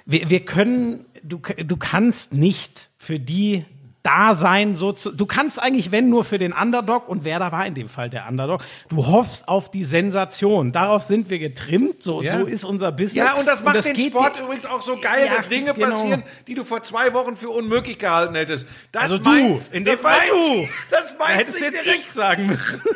wir, 0.05 0.29
wir 0.29 0.45
können, 0.45 1.05
du, 1.23 1.39
du 1.65 1.75
kannst 1.77 2.33
nicht 2.33 2.89
für 2.97 3.19
die 3.19 3.65
da 4.07 4.33
sein, 4.35 4.73
so 4.73 4.91
zu, 4.93 5.11
du 5.11 5.25
kannst 5.25 5.61
eigentlich, 5.61 5.91
wenn 5.91 6.09
nur 6.09 6.23
für 6.23 6.37
den 6.39 6.53
Underdog, 6.53 7.09
und 7.09 7.23
wer 7.25 7.39
da 7.39 7.51
war 7.51 7.65
in 7.65 7.75
dem 7.75 7.89
Fall 7.89 8.09
der 8.09 8.27
Underdog, 8.29 8.61
du 8.89 9.05
hoffst 9.07 9.47
auf 9.47 9.69
die 9.69 9.83
Sensation. 9.83 10.71
Darauf 10.71 11.01
sind 11.03 11.29
wir 11.29 11.39
getrimmt, 11.39 12.01
so, 12.01 12.21
Ja. 12.21 12.39
so 12.39 12.45
ist 12.45 12.63
unser 12.63 12.91
Business. 12.91 13.15
Ja, 13.27 13.33
und 13.35 13.45
das 13.45 13.63
macht 13.63 13.83
den 13.85 13.93
geht 13.95 14.11
Sport 14.11 14.37
dir- 14.37 14.43
übrigens 14.43 14.65
auch 14.65 14.81
so 14.81 14.95
geil, 14.97 15.25
Ja, 15.27 15.35
dass 15.35 15.47
Dinge 15.49 15.73
genau. 15.73 15.89
passieren, 15.89 16.23
die 16.47 16.55
du 16.55 16.63
vor 16.63 16.81
zwei 16.83 17.13
Wochen 17.13 17.35
für 17.35 17.49
unmöglich 17.49 17.99
gehalten 17.99 18.35
hättest. 18.35 18.65
Das 18.91 19.03
Also 19.03 19.17
du, 19.17 19.29
in 19.71 19.83
dem 19.83 19.85
das 19.85 19.99
Fall 20.01 20.19
du. 20.29 20.67
Das 20.89 21.17
Da 21.17 21.23
meint 21.25 21.39
hättest 21.39 21.59
jetzt 21.59 21.83
direkt. 21.83 22.05
ich 22.05 22.11
sagen 22.11 22.47
müssen. 22.47 22.81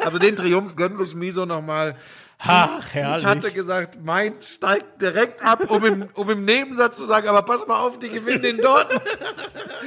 Also 0.00 0.18
den 0.18 0.36
Triumph 0.36 0.76
gönnen 0.76 0.98
wir 0.98 1.06
Schmiso 1.06 1.46
nochmal. 1.46 1.96
Ach, 2.38 2.86
Ich 2.88 2.94
herrlich. 2.94 3.24
hatte 3.24 3.50
gesagt, 3.50 3.98
Mainz 4.04 4.48
steigt 4.48 5.00
direkt 5.00 5.42
ab, 5.42 5.70
um 5.70 5.84
im, 5.84 6.08
um 6.14 6.30
im 6.30 6.44
Nebensatz 6.44 6.96
zu 6.98 7.06
sagen, 7.06 7.28
aber 7.28 7.42
pass 7.42 7.66
mal 7.66 7.78
auf, 7.80 7.98
die 7.98 8.08
gewinnen 8.10 8.44
in 8.44 8.58
Dortmund. 8.58 9.02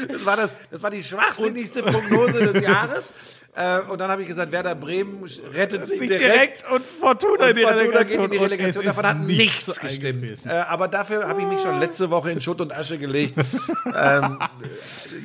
Das 0.07 0.25
war, 0.25 0.35
das, 0.35 0.53
das 0.71 0.81
war 0.83 0.89
die 0.89 1.03
schwachsinnigste 1.03 1.83
Prognose 1.83 2.51
des 2.51 2.61
Jahres. 2.63 3.13
Äh, 3.55 3.81
und 3.81 3.99
dann 3.99 4.09
habe 4.09 4.21
ich 4.21 4.27
gesagt, 4.27 4.51
Werder 4.51 4.75
Bremen 4.75 5.23
rettet 5.53 5.85
sich, 5.85 5.99
Sich 5.99 6.07
direkt. 6.07 6.33
direkt 6.63 6.71
und 6.71 6.81
Fortuna 6.81 7.43
Und 7.43 7.49
in 7.49 7.55
die 7.55 7.61
Fortuna 7.61 7.81
Relegation. 7.81 8.21
geht 8.21 8.25
in 8.25 8.31
die 8.31 8.43
Relegation. 8.45 8.85
Davon 8.85 9.05
hat 9.05 9.19
nichts 9.19 9.67
nichts 9.67 9.79
gestimmt. 9.79 10.45
Äh, 10.45 10.49
aber 10.49 10.87
dafür 10.87 11.27
habe 11.27 11.41
ich 11.41 11.47
mich 11.47 11.61
schon 11.61 11.79
letzte 11.79 12.09
Woche 12.09 12.31
in 12.31 12.41
Schutt 12.41 12.61
und 12.61 12.71
Asche 12.71 12.97
gelegt. 12.97 13.35
ähm, 13.95 14.39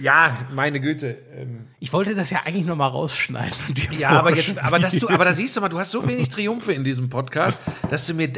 ja, 0.03 0.37
meine 0.53 0.81
Güte. 0.81 1.19
Ähm, 1.37 1.69
Ich 1.85 1.93
wollte 1.93 2.15
das 2.15 2.31
ja 2.31 2.41
eigentlich 2.47 2.65
noch 2.65 2.77
mal 2.77 2.87
rausschneiden. 2.87 3.59
ja, 3.99 4.09
aber 4.09 4.35
jetzt, 4.35 4.59
aber 4.59 4.79
dass 4.79 4.99
du, 4.99 5.07
aber 5.11 5.27
da 5.27 5.35
siehst 5.35 5.55
du 5.55 5.61
mal, 5.61 5.69
du 5.69 5.79
hast 5.79 5.91
so 5.91 6.09
wenig 6.09 6.31
Triumphe 6.31 6.73
in 6.73 6.83
diesem 6.83 7.11
Podcast, 7.11 7.61
dass 7.91 8.07
du 8.07 8.15
mir, 8.15 8.29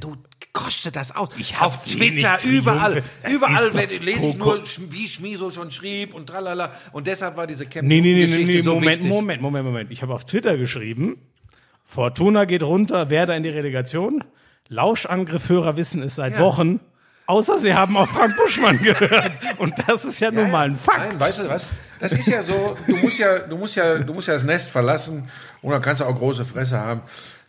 du 0.00 0.16
kostet 0.52 0.96
das 0.96 1.14
aus. 1.14 1.28
Ich 1.38 1.56
Auf 1.60 1.84
Twitter, 1.84 2.36
überall, 2.42 3.04
Das 3.22 3.32
überall 3.32 3.72
wenn- 3.74 4.02
lese 4.02 4.26
ich 4.30 4.36
nur, 4.36 4.60
wie 4.90 5.06
Schmiso 5.06 5.52
schon 5.52 5.70
schrieb 5.70 6.14
und 6.14 6.26
tralala. 6.26 6.72
Und 6.90 7.06
deshalb 7.06 7.36
war 7.36 7.46
diese 7.46 7.64
Camp 7.66 7.86
Nee, 7.86 8.00
nee, 8.00 8.12
nee, 8.12 8.26
nee, 8.26 8.44
nee 8.44 8.60
so 8.60 8.74
Moment, 8.74 8.90
wichtig. 8.96 9.08
Moment, 9.08 9.40
Moment, 9.40 9.64
Moment. 9.64 9.92
Ich 9.92 10.02
habe 10.02 10.12
auf 10.12 10.24
Twitter 10.24 10.56
geschrieben, 10.58 11.16
Fortuna 11.84 12.44
geht 12.44 12.64
runter, 12.64 13.08
Werder 13.08 13.36
in 13.36 13.44
die 13.44 13.50
Relegation. 13.50 14.24
Lauschangriffhörer 14.66 15.76
wissen 15.76 16.02
es 16.02 16.16
seit 16.16 16.32
Ja. 16.32 16.40
Wochen. 16.40 16.80
Außer 17.26 17.58
sie 17.58 17.74
haben 17.74 17.96
auf 17.96 18.10
Frank 18.10 18.36
Buschmann 18.36 18.78
gehört. 18.82 19.32
Und 19.58 19.74
das 19.86 20.04
ist 20.04 20.20
ja, 20.20 20.30
nun 20.30 20.50
mal 20.50 20.66
ein 20.68 20.76
Fakt. 20.76 21.10
Nein, 21.10 21.20
weißt 21.20 21.40
du 21.40 21.48
was? 21.48 21.72
Das 21.98 22.12
ist 22.12 22.26
ja 22.28 22.42
so, 22.42 22.76
du 22.86 22.96
musst 22.96 23.18
ja, 23.18 23.40
du 23.40 23.56
musst 23.56 23.74
ja, 23.74 23.98
du 23.98 24.14
musst 24.14 24.28
ja 24.28 24.34
das 24.34 24.44
Nest 24.44 24.70
verlassen 24.70 25.28
und 25.62 25.72
dann 25.72 25.82
kannst 25.82 26.00
du 26.02 26.04
auch 26.06 26.14
große 26.14 26.44
Fresse 26.44 26.78
haben. 26.78 27.00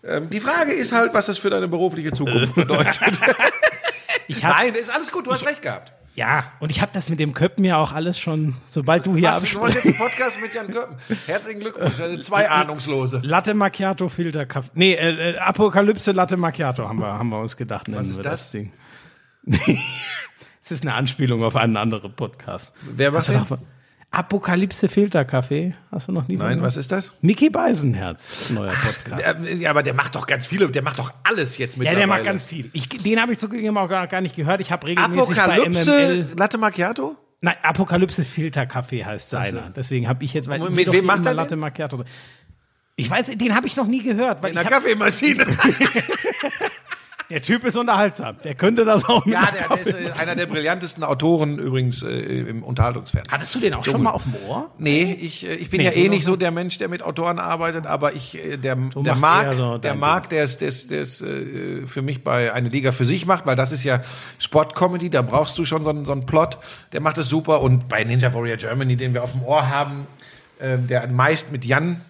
Ähm, 0.03 0.29
die 0.29 0.39
Frage 0.39 0.71
ist 0.73 0.91
halt, 0.91 1.13
was 1.13 1.27
das 1.27 1.37
für 1.37 1.49
deine 1.49 1.67
berufliche 1.67 2.11
Zukunft 2.11 2.55
bedeutet. 2.55 2.99
ich 4.27 4.43
hab, 4.43 4.57
Nein, 4.57 4.73
ist 4.75 4.89
alles 4.91 5.11
gut, 5.11 5.27
du 5.27 5.31
hast 5.31 5.45
recht 5.45 5.61
gehabt. 5.61 5.91
ja, 6.15 6.45
und 6.59 6.71
ich 6.71 6.81
habe 6.81 6.91
das 6.93 7.09
mit 7.09 7.19
dem 7.19 7.33
Köppen 7.33 7.63
ja 7.63 7.77
auch 7.77 7.91
alles 7.91 8.17
schon, 8.19 8.55
sobald 8.67 9.05
du 9.05 9.15
hier 9.15 9.31
Hast 9.31 9.53
du, 9.53 9.59
machst 9.59 9.75
absprichst. 9.77 9.85
jetzt 9.85 9.99
einen 10.01 10.09
Podcast 10.09 10.41
mit 10.41 10.53
Jan 10.55 10.67
Köppen. 10.71 10.95
Herzlichen 11.27 11.59
Glückwunsch, 11.59 11.99
also 11.99 12.17
zwei 12.19 12.49
Ahnungslose. 12.49 13.21
Latte 13.23 13.53
Macchiato 13.53 14.09
Filter 14.09 14.45
Kaffee. 14.45 14.71
Nee, 14.73 14.93
äh, 14.93 15.33
äh, 15.33 15.37
Apokalypse 15.37 16.11
Latte 16.13 16.35
Macchiato 16.37 16.87
haben 16.87 16.99
wir, 16.99 17.07
haben 17.13 17.29
wir 17.29 17.39
uns 17.39 17.55
gedacht. 17.57 17.87
Nennen 17.87 18.01
ist 18.01 18.17
wir 18.17 18.23
das? 18.23 18.49
Ding. 18.51 18.71
Es 20.63 20.71
ist 20.71 20.83
eine 20.83 20.95
Anspielung 20.95 21.45
auf 21.45 21.55
einen 21.55 21.77
anderen 21.77 22.11
Podcast. 22.11 22.73
Wer 22.81 23.13
was 23.13 23.31
Apokalypse 24.11 24.89
Filterkaffee? 24.89 25.75
Hast 25.91 26.09
du 26.09 26.11
noch 26.11 26.27
nie 26.27 26.35
Nein, 26.35 26.61
was 26.61 26.75
ist 26.75 26.91
das? 26.91 27.13
Mickey 27.21 27.49
Beisenherz, 27.49 28.49
neuer 28.49 28.73
Podcast. 28.73 29.45
Der, 29.45 29.55
ja, 29.55 29.69
aber 29.69 29.81
der 29.81 29.93
macht 29.93 30.15
doch 30.15 30.27
ganz 30.27 30.45
viele, 30.45 30.69
der 30.69 30.81
macht 30.81 30.99
doch 30.99 31.13
alles 31.23 31.57
jetzt 31.57 31.75
ja, 31.75 31.79
mittlerweile. 31.79 31.99
der 31.99 32.07
macht 32.07 32.23
ganz 32.25 32.43
viel. 32.43 32.69
Ich, 32.73 32.89
den 32.89 33.21
habe 33.21 33.31
ich 33.31 33.39
zugegeben 33.39 33.77
auch 33.77 33.87
gar, 33.87 34.19
nicht 34.19 34.35
gehört. 34.35 34.59
Ich 34.59 34.71
habe 34.71 34.87
regelmäßig 34.87 35.35
bei 35.35 35.43
Apokalypse 35.43 35.91
MML. 35.91 36.27
Latte 36.37 36.57
Macchiato? 36.57 37.15
Nein, 37.39 37.55
Apokalypse 37.63 38.25
Filterkaffee 38.25 39.05
heißt 39.05 39.29
seiner. 39.29 39.71
Deswegen 39.73 40.09
habe 40.09 40.23
ich 40.23 40.33
jetzt. 40.33 40.49
Weil 40.49 40.69
mit 40.69 40.91
wem 40.91 41.05
macht 41.05 41.25
er 41.25 41.33
Latte? 41.33 41.55
Macchiato. 41.55 42.03
Ich 42.97 43.09
weiß, 43.09 43.27
den 43.37 43.55
habe 43.55 43.67
ich 43.67 43.77
noch 43.77 43.87
nie 43.87 44.03
gehört. 44.03 44.41
Weil 44.41 44.49
In 44.49 44.55
der 44.55 44.65
Kaffeemaschine. 44.65 45.45
der 47.29 47.41
Typ 47.41 47.65
ist 47.65 47.75
unterhaltsam. 47.75 48.37
Der 48.43 48.55
könnte 48.55 48.85
das 48.85 49.05
auch 49.05 49.25
ja, 49.25 49.39
einer 49.39 49.51
der, 49.51 49.67
der 49.67 49.79
ist 49.79 49.93
äh, 49.93 50.11
einer 50.19 50.35
der 50.35 50.45
brillantesten 50.45 51.03
Autoren 51.03 51.59
übrigens 51.59 52.01
äh, 52.03 52.09
im 52.09 52.63
Unterhaltungsfernsehen. 52.63 53.31
Hattest 53.31 53.53
du 53.55 53.59
den 53.59 53.73
auch 53.73 53.83
schon 53.83 54.01
mal 54.01 54.11
auf 54.11 54.23
dem 54.23 54.35
Ohr? 54.47 54.71
Nee, 54.77 55.17
ich, 55.19 55.47
äh, 55.47 55.55
ich 55.55 55.69
bin 55.69 55.79
Nee, 55.81 55.85
ja 55.85 55.91
eh 55.91 56.09
nicht 56.09 56.23
so 56.23 56.35
der 56.35 56.51
Mensch, 56.51 56.77
der 56.77 56.87
mit 56.87 57.03
Autoren 57.03 57.39
arbeitet, 57.39 57.85
aber 57.85 58.13
ich, 58.13 58.35
äh, 58.35 58.57
der, 58.57 58.75
der 58.75 59.03
machst 59.03 59.21
Marc, 59.21 59.53
so 59.55 59.77
der 59.77 59.91
dein 59.91 59.99
Marc, 59.99 60.29
der 60.29 60.43
ist, 60.43 60.61
der 60.61 60.69
ist, 60.69 60.89
der 60.89 61.01
ist 61.01 61.21
äh, 61.21 61.85
für 61.85 62.01
mich 62.01 62.23
bei 62.23 62.53
eine 62.53 62.69
Liga 62.69 62.91
für 62.91 63.05
sich 63.05 63.25
macht, 63.25 63.45
weil 63.45 63.55
das 63.55 63.71
ist 63.71 63.83
ja 63.83 64.01
Sportcomedy, 64.39 65.09
da 65.09 65.21
brauchst 65.21 65.57
du 65.57 65.65
schon 65.65 65.83
so 65.83 65.89
einen, 65.89 66.05
so 66.05 66.13
einen 66.13 66.25
Plot, 66.25 66.57
der 66.93 67.01
macht 67.01 67.17
es 67.17 67.27
super 67.27 67.61
und 67.61 67.89
bei 67.89 68.03
Ninja 68.03 68.33
Warrior 68.33 68.57
Germany, 68.57 68.95
den 68.95 69.13
wir 69.13 69.23
auf 69.23 69.33
dem 69.33 69.43
Ohr 69.43 69.69
haben, 69.69 70.07
äh, 70.59 70.77
der 70.77 71.07
meist 71.07 71.51
mit 71.51 71.65
Jan 71.65 72.01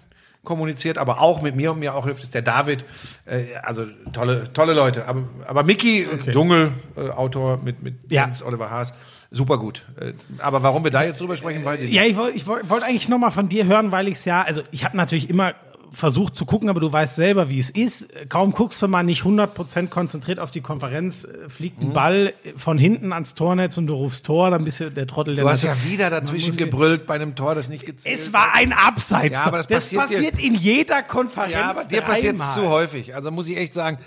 kommuniziert, 0.47 0.97
aber 0.97 1.19
auch 1.19 1.41
mit 1.41 1.55
mir 1.57 1.73
und 1.73 1.79
mir 1.79 1.93
auch 1.93 2.05
hilft, 2.05 2.23
ist 2.23 2.33
der 2.33 2.41
David. 2.41 2.85
Äh, 3.25 3.57
also 3.61 3.85
tolle, 4.13 4.51
tolle 4.53 4.73
Leute. 4.73 5.05
Aber, 5.05 5.23
aber 5.45 5.63
Mickey, 5.63 6.03
äh, 6.03 6.31
Dschungel, 6.31 6.71
äh, 6.95 7.09
Autor 7.09 7.57
mit, 7.57 7.83
mit 7.83 8.09
Ja. 8.11 8.23
Jens 8.23 8.41
Oliver 8.41 8.71
Haas, 8.71 8.93
super 9.29 9.57
gut. 9.57 9.83
Äh, 9.99 10.13
aber 10.39 10.63
warum 10.63 10.85
wir 10.85 10.91
da 10.91 11.03
jetzt 11.03 11.19
drüber 11.19 11.35
sprechen, 11.35 11.65
weiß 11.65 11.81
ich 11.81 11.87
nicht. 11.87 11.95
Ja, 11.95 12.03
ich 12.03 12.15
wollte 12.15 12.37
ich 12.37 12.47
wollt, 12.47 12.69
wollt 12.69 12.83
eigentlich 12.83 13.09
noch 13.09 13.19
mal 13.19 13.29
von 13.29 13.49
dir 13.49 13.65
hören, 13.65 13.91
weil 13.91 14.07
ich 14.07 14.15
es 14.15 14.25
ja, 14.25 14.41
also 14.41 14.61
ich 14.71 14.85
habe 14.85 14.95
natürlich 14.95 15.29
immer 15.29 15.53
versucht 15.91 16.35
zu 16.35 16.45
gucken, 16.45 16.69
aber 16.69 16.79
du 16.79 16.91
weißt 16.91 17.15
selber, 17.15 17.49
wie 17.49 17.59
es 17.59 17.69
ist. 17.69 18.09
Kaum 18.29 18.51
guckst 18.51 18.81
du 18.81 18.87
mal 18.87 19.03
nicht 19.03 19.23
100% 19.23 19.87
konzentriert 19.89 20.39
auf 20.39 20.51
die 20.51 20.61
Konferenz, 20.61 21.23
äh, 21.23 21.49
fliegt 21.49 21.81
Mhm. 21.81 21.89
ein 21.89 21.93
Ball 21.93 22.33
von 22.55 22.77
hinten 22.77 23.13
ans 23.13 23.33
Tornetz 23.35 23.77
und 23.77 23.87
du 23.87 23.93
rufst 23.95 24.25
Tor, 24.25 24.49
dann 24.51 24.63
bist 24.63 24.79
du 24.79 24.91
der 24.91 25.07
Trottel, 25.07 25.35
der 25.35 25.43
Du 25.45 25.49
hast 25.49 25.63
ja 25.63 25.75
wieder 25.83 26.09
dazwischen 26.09 26.55
gebrüllt 26.57 27.05
bei 27.05 27.15
einem 27.15 27.35
Tor, 27.35 27.55
das 27.55 27.69
nicht 27.69 27.85
gezählt 27.85 28.19
Es 28.19 28.33
war 28.33 28.53
ein 28.53 28.73
Abseits. 28.73 29.39
Ja, 29.39 29.45
aber 29.45 29.57
das 29.57 29.67
das 29.67 29.83
passiert 29.93 30.01
passiert, 30.01 30.39
in 30.39 30.55
jeder 30.55 31.01
Konferenz. 31.03 31.53
Ja, 31.53 31.69
aber 31.71 31.83
dir 31.85 32.01
passiert 32.01 32.39
es 32.39 32.53
zu 32.53 32.67
häufig. 32.69 33.15
Also 33.15 33.31
muss 33.31 33.47
ich 33.47 33.57
echt 33.57 33.73
sagen, 33.73 33.99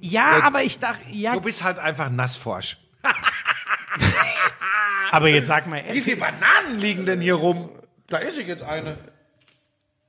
Ja, 0.00 0.40
aber 0.42 0.62
ich 0.62 0.78
dachte, 0.78 1.00
ja, 1.10 1.32
du 1.34 1.40
bist 1.40 1.64
halt 1.64 1.78
einfach 1.78 2.10
nassforsch. 2.10 2.78
aber 5.10 5.28
jetzt 5.28 5.46
sag 5.46 5.66
mal, 5.66 5.82
Wie 5.82 5.88
ehrlich. 5.88 6.04
viele 6.04 6.16
Bananen 6.18 6.78
liegen 6.78 7.06
denn 7.06 7.20
hier 7.20 7.34
rum? 7.34 7.70
Da 8.08 8.18
ist 8.18 8.38
ich 8.38 8.46
jetzt 8.46 8.62
eine. 8.62 8.96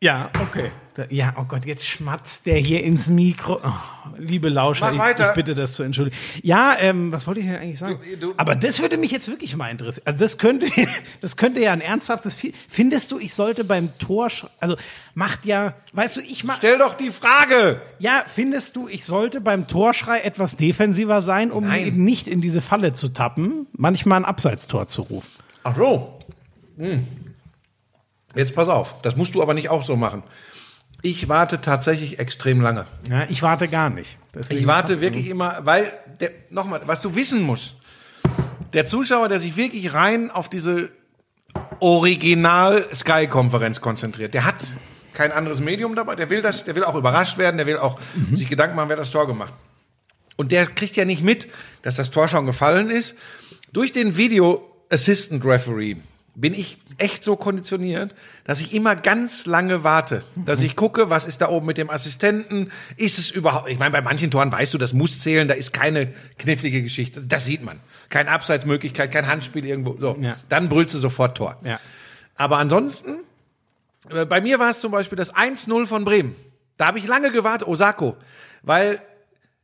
Ja, 0.01 0.29
okay. 0.39 0.69
Da, 0.93 1.05
ja, 1.09 1.33
oh 1.39 1.45
Gott, 1.45 1.65
jetzt 1.65 1.83
schmatzt 1.83 2.45
der 2.45 2.57
hier 2.57 2.83
ins 2.83 3.09
Mikro. 3.09 3.59
Oh, 3.63 4.09
liebe 4.19 4.47
Lauscher, 4.49 4.91
ich, 4.93 4.99
ich 5.19 5.33
bitte 5.33 5.55
das 5.55 5.73
zu 5.73 5.81
entschuldigen. 5.81 6.15
Ja, 6.43 6.75
ähm, 6.79 7.11
was 7.11 7.25
wollte 7.25 7.39
ich 7.39 7.47
denn 7.47 7.55
eigentlich 7.55 7.79
sagen? 7.79 7.99
Du- 8.19 8.27
du- 8.27 8.33
Aber 8.37 8.55
das 8.55 8.79
würde 8.79 8.97
mich 8.97 9.09
jetzt 9.09 9.27
wirklich 9.27 9.55
mal 9.55 9.69
interessieren. 9.71 10.03
Also 10.05 10.19
das 10.19 10.37
könnte, 10.37 10.67
das 11.21 11.35
könnte 11.35 11.61
ja 11.61 11.71
ein 11.73 11.81
ernsthaftes. 11.81 12.35
Fi- 12.35 12.53
Findest 12.67 13.11
du, 13.11 13.17
ich 13.17 13.33
sollte 13.33 13.63
beim 13.63 13.97
Tor, 13.97 14.27
also 14.59 14.75
macht 15.15 15.45
ja, 15.47 15.73
weißt 15.93 16.17
du, 16.17 16.21
ich 16.21 16.43
mach, 16.43 16.57
Stell 16.57 16.77
doch 16.77 16.93
die 16.93 17.09
Frage. 17.09 17.81
ja, 17.97 18.23
findest 18.27 18.75
du, 18.75 18.87
ich 18.87 19.03
sollte 19.03 19.41
beim 19.41 19.67
Torschrei 19.67 20.19
etwas 20.19 20.57
defensiver 20.57 21.23
sein, 21.23 21.49
um 21.51 21.65
Nein. 21.67 21.87
eben 21.87 22.03
nicht 22.03 22.27
in 22.27 22.39
diese 22.41 22.61
Falle 22.61 22.93
zu 22.93 23.07
tappen, 23.09 23.65
manchmal 23.71 24.19
ein 24.19 24.25
Abseitstor 24.25 24.87
zu 24.87 25.01
rufen? 25.03 25.29
Ach 25.63 25.75
so. 25.75 26.19
Hm. 26.77 27.07
Jetzt 28.35 28.55
pass 28.55 28.67
auf, 28.69 29.01
das 29.01 29.15
musst 29.15 29.35
du 29.35 29.41
aber 29.41 29.53
nicht 29.53 29.69
auch 29.69 29.83
so 29.83 29.95
machen. 29.95 30.23
Ich 31.01 31.29
warte 31.29 31.61
tatsächlich 31.61 32.19
extrem 32.19 32.61
lange. 32.61 32.85
Ja, 33.09 33.25
ich 33.29 33.41
warte 33.41 33.67
gar 33.67 33.89
nicht. 33.89 34.17
Deswegen- 34.33 34.59
Ich 34.59 34.67
warte 34.67 35.01
wirklich 35.01 35.27
immer, 35.27 35.59
weil, 35.63 35.91
der, 36.19 36.31
nochmal, 36.49 36.81
was 36.85 37.01
du 37.01 37.15
wissen 37.15 37.41
musst, 37.43 37.75
der 38.73 38.85
Zuschauer, 38.85 39.29
der 39.29 39.39
sich 39.39 39.55
wirklich 39.57 39.93
rein 39.93 40.31
auf 40.31 40.49
diese 40.49 40.89
Original-Sky-Konferenz 41.79 43.81
konzentriert, 43.81 44.33
der 44.33 44.45
hat 44.45 44.55
kein 45.13 45.31
anderes 45.31 45.59
Medium 45.59 45.95
dabei, 45.95 46.15
der 46.15 46.29
will 46.29 46.41
das, 46.41 46.63
der 46.63 46.75
will 46.75 46.83
auch 46.83 46.95
überrascht 46.95 47.37
werden, 47.37 47.57
der 47.57 47.65
will 47.67 47.77
auch 47.77 47.99
sich 48.33 48.47
Gedanken 48.47 48.75
machen, 48.75 48.89
wer 48.89 48.95
das 48.97 49.11
Tor 49.11 49.27
gemacht. 49.27 49.53
Und 50.35 50.51
der 50.51 50.67
kriegt 50.67 50.95
ja 50.95 51.05
nicht 51.05 51.23
mit, 51.23 51.47
dass 51.81 51.95
das 51.95 52.11
Tor 52.11 52.27
schon 52.27 52.45
gefallen 52.45 52.89
ist. 52.91 53.15
Durch 53.73 53.91
den 53.91 54.17
Video 54.17 54.63
Assistant 54.91 55.43
Referee 55.43 55.95
bin 56.37 56.53
ich 56.53 56.77
echt 56.99 57.23
so 57.23 57.35
konditioniert, 57.35 58.13
dass 58.43 58.61
ich 58.61 58.71
immer 58.71 58.95
ganz 58.95 59.47
lange 59.47 59.83
warte, 59.83 60.23
dass 60.35 60.61
ich 60.61 60.75
gucke, 60.75 61.09
was 61.09 61.25
ist 61.25 61.41
da 61.41 61.49
oben 61.49 61.65
mit 61.65 61.79
dem 61.79 61.89
Assistenten, 61.89 62.71
ist 62.95 63.17
es 63.17 63.31
überhaupt, 63.31 63.69
ich 63.69 63.79
meine, 63.79 63.89
bei 63.89 64.01
manchen 64.01 64.29
Toren 64.29 64.51
weißt 64.51 64.71
du, 64.71 64.77
das 64.77 64.93
muss 64.93 65.19
zählen, 65.19 65.47
da 65.47 65.55
ist 65.55 65.73
keine 65.73 66.13
knifflige 66.37 66.83
Geschichte, 66.83 67.21
das 67.25 67.45
sieht 67.45 67.63
man. 67.63 67.79
Keine 68.09 68.29
Abseitsmöglichkeit, 68.29 69.11
kein 69.11 69.27
Handspiel 69.27 69.65
irgendwo, 69.65 69.97
so. 69.99 70.15
Ja. 70.21 70.37
Dann 70.47 70.69
brüllst 70.69 70.93
du 70.93 70.99
sofort 70.99 71.35
Tor. 71.35 71.57
Ja. 71.63 71.79
Aber 72.35 72.57
ansonsten, 72.57 73.15
äh, 74.11 74.25
bei 74.25 74.39
mir 74.39 74.59
war 74.59 74.69
es 74.69 74.79
zum 74.79 74.91
Beispiel 74.91 75.17
das 75.17 75.33
1-0 75.33 75.87
von 75.87 76.05
Bremen. 76.05 76.35
Da 76.77 76.85
habe 76.85 76.99
ich 76.99 77.07
lange 77.07 77.31
gewartet, 77.31 77.67
Osako, 77.67 78.15
weil 78.61 79.01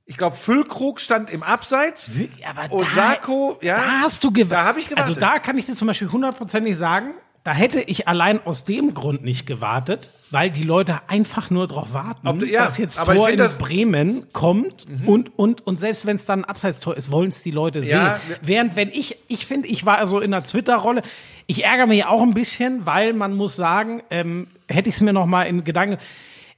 ich 0.06 0.18
glaube, 0.18 0.36
Füllkrug 0.36 1.00
stand 1.00 1.30
im 1.32 1.44
Abseits. 1.44 2.18
Wirklich, 2.18 2.46
aber 2.46 2.68
da- 2.68 2.76
Osako, 2.76 3.58
ja. 3.62 3.76
Da 3.78 3.84
hast 4.02 4.24
du 4.24 4.32
gewartet. 4.32 4.52
Da 4.52 4.66
habe 4.66 4.80
ich 4.80 4.88
gewartet. 4.90 5.10
Also 5.10 5.20
da 5.20 5.40
kann 5.40 5.58
ich 5.58 5.66
dir 5.66 5.74
zum 5.74 5.88
Beispiel 5.88 6.12
hundertprozentig 6.12 6.76
sagen, 6.78 7.12
da 7.46 7.52
hätte 7.52 7.82
ich 7.82 8.08
allein 8.08 8.40
aus 8.46 8.64
dem 8.64 8.94
Grund 8.94 9.24
nicht 9.26 9.46
gewartet, 9.46 10.12
weil 10.32 10.50
die 10.50 10.64
Leute 10.64 11.02
einfach 11.08 11.50
nur 11.50 11.68
darauf 11.68 11.92
warten, 11.94 12.40
du- 12.40 12.46
ja, 12.46 12.64
dass 12.64 12.78
jetzt 12.78 13.04
Tor 13.04 13.30
in 13.30 13.38
find 13.40 13.54
Mhm. 13.54 13.58
Bremen 13.58 14.34
kommt 14.34 14.88
und, 15.06 15.38
und, 15.38 15.66
und 15.68 15.80
selbst 15.80 16.06
wenn 16.06 16.16
es 16.18 16.26
dann 16.26 16.40
ein 16.44 16.46
Abseitstor 16.46 16.96
ist, 16.96 17.12
wollen 17.12 17.30
es 17.30 17.42
die 17.44 17.52
Leute 17.52 17.80
Ja, 17.80 18.20
sehen. 18.28 18.38
Während 18.42 18.76
wenn 18.78 18.90
ich, 18.90 19.18
ich 19.28 19.46
finde, 19.46 19.68
ich 19.68 19.86
war 19.86 19.98
also 19.98 20.20
in 20.22 20.32
der 20.32 20.44
Twitter-Rolle, 20.44 21.02
ich 21.48 21.66
ärgere 21.66 21.88
mich 21.88 22.06
auch 22.06 22.22
ein 22.22 22.34
bisschen, 22.34 22.86
weil 22.86 23.12
man 23.14 23.36
muss 23.36 23.58
sagen, 23.58 24.02
ähm, 24.10 24.48
hätte 24.70 24.88
ich 24.90 24.96
es 24.96 25.02
mir 25.02 25.12
noch 25.14 25.26
mal 25.26 25.44
in 25.44 25.66
Gedanken, 25.66 25.98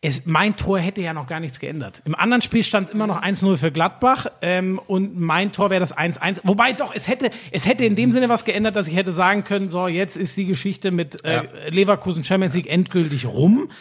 es, 0.05 0.25
mein 0.25 0.55
Tor 0.55 0.79
hätte 0.79 1.01
ja 1.01 1.13
noch 1.13 1.25
gar 1.25 1.39
nichts 1.39 1.59
geändert. 1.59 2.01
Im 2.05 2.15
anderen 2.15 2.41
Spiel 2.41 2.63
stand 2.63 2.87
es 2.87 2.93
immer 2.93 3.07
noch 3.07 3.21
1-0 3.21 3.57
für 3.57 3.71
Gladbach 3.71 4.27
ähm, 4.41 4.79
und 4.85 5.19
mein 5.19 5.51
Tor 5.51 5.69
wäre 5.71 5.79
das 5.79 5.97
1-1. 5.97 6.41
Wobei 6.43 6.73
doch, 6.73 6.93
es 6.93 7.07
hätte, 7.07 7.29
es 7.51 7.65
hätte 7.65 7.85
in 7.85 7.95
dem 7.95 8.11
Sinne 8.11 8.29
was 8.29 8.45
geändert, 8.45 8.75
dass 8.75 8.87
ich 8.87 8.95
hätte 8.95 9.11
sagen 9.11 9.43
können, 9.43 9.69
so, 9.69 9.87
jetzt 9.87 10.17
ist 10.17 10.37
die 10.37 10.45
Geschichte 10.45 10.91
mit 10.91 11.25
äh, 11.25 11.43
Leverkusen 11.69 12.23
Champions 12.23 12.53
League 12.53 12.69
endgültig 12.69 13.25
rum. 13.25 13.71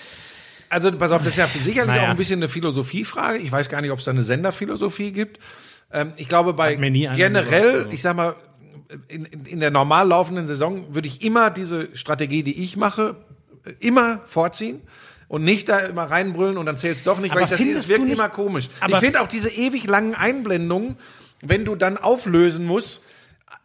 Also 0.70 0.90
pass 0.92 1.12
auf, 1.12 1.18
das 1.18 1.32
ist 1.32 1.36
ja 1.36 1.46
sicherlich 1.46 1.94
Naja. 1.94 2.04
auch 2.04 2.08
ein 2.08 2.16
bisschen 2.16 2.38
eine 2.38 2.48
Philosophiefrage. 2.48 3.38
Ich 3.38 3.52
weiß 3.52 3.68
gar 3.68 3.80
nicht, 3.82 3.90
ob 3.90 3.98
es 3.98 4.06
da 4.06 4.10
eine 4.10 4.22
Senderphilosophie 4.22 5.12
gibt. 5.12 5.38
Ähm, 5.92 6.14
ich 6.16 6.28
glaube, 6.28 6.54
bei 6.54 6.74
generell, 6.74 7.12
gesagt, 7.14 7.76
also. 7.76 7.88
ich 7.90 8.02
sag 8.02 8.16
mal, 8.16 8.34
in, 9.08 9.24
in, 9.26 9.60
der 9.60 9.70
normal 9.70 10.08
laufenden 10.08 10.46
Saison 10.46 10.94
würde 10.94 11.08
ich 11.08 11.22
immer 11.22 11.50
diese 11.50 11.94
Strategie, 11.96 12.42
die 12.42 12.62
ich 12.62 12.76
mache, 12.76 13.16
immer 13.80 14.20
vorziehen. 14.24 14.80
Und 15.34 15.42
nicht 15.42 15.68
da 15.68 15.80
immer 15.80 16.04
reinbrüllen 16.04 16.56
und 16.58 16.66
dann 16.66 16.78
zählt's 16.78 17.02
doch 17.02 17.18
nicht, 17.18 17.34
weil 17.34 17.42
Aber 17.42 17.52
ich 17.52 17.72
das, 17.74 17.82
es 17.82 17.88
wirkt 17.88 18.04
nicht- 18.04 18.12
immer 18.12 18.28
komisch. 18.28 18.70
Aber- 18.78 18.92
ich 18.92 19.00
finde 19.00 19.20
auch 19.20 19.26
diese 19.26 19.48
ewig 19.50 19.84
langen 19.88 20.14
Einblendungen, 20.14 20.96
wenn 21.40 21.64
du 21.64 21.74
dann 21.74 21.98
auflösen 21.98 22.64
musst, 22.64 23.02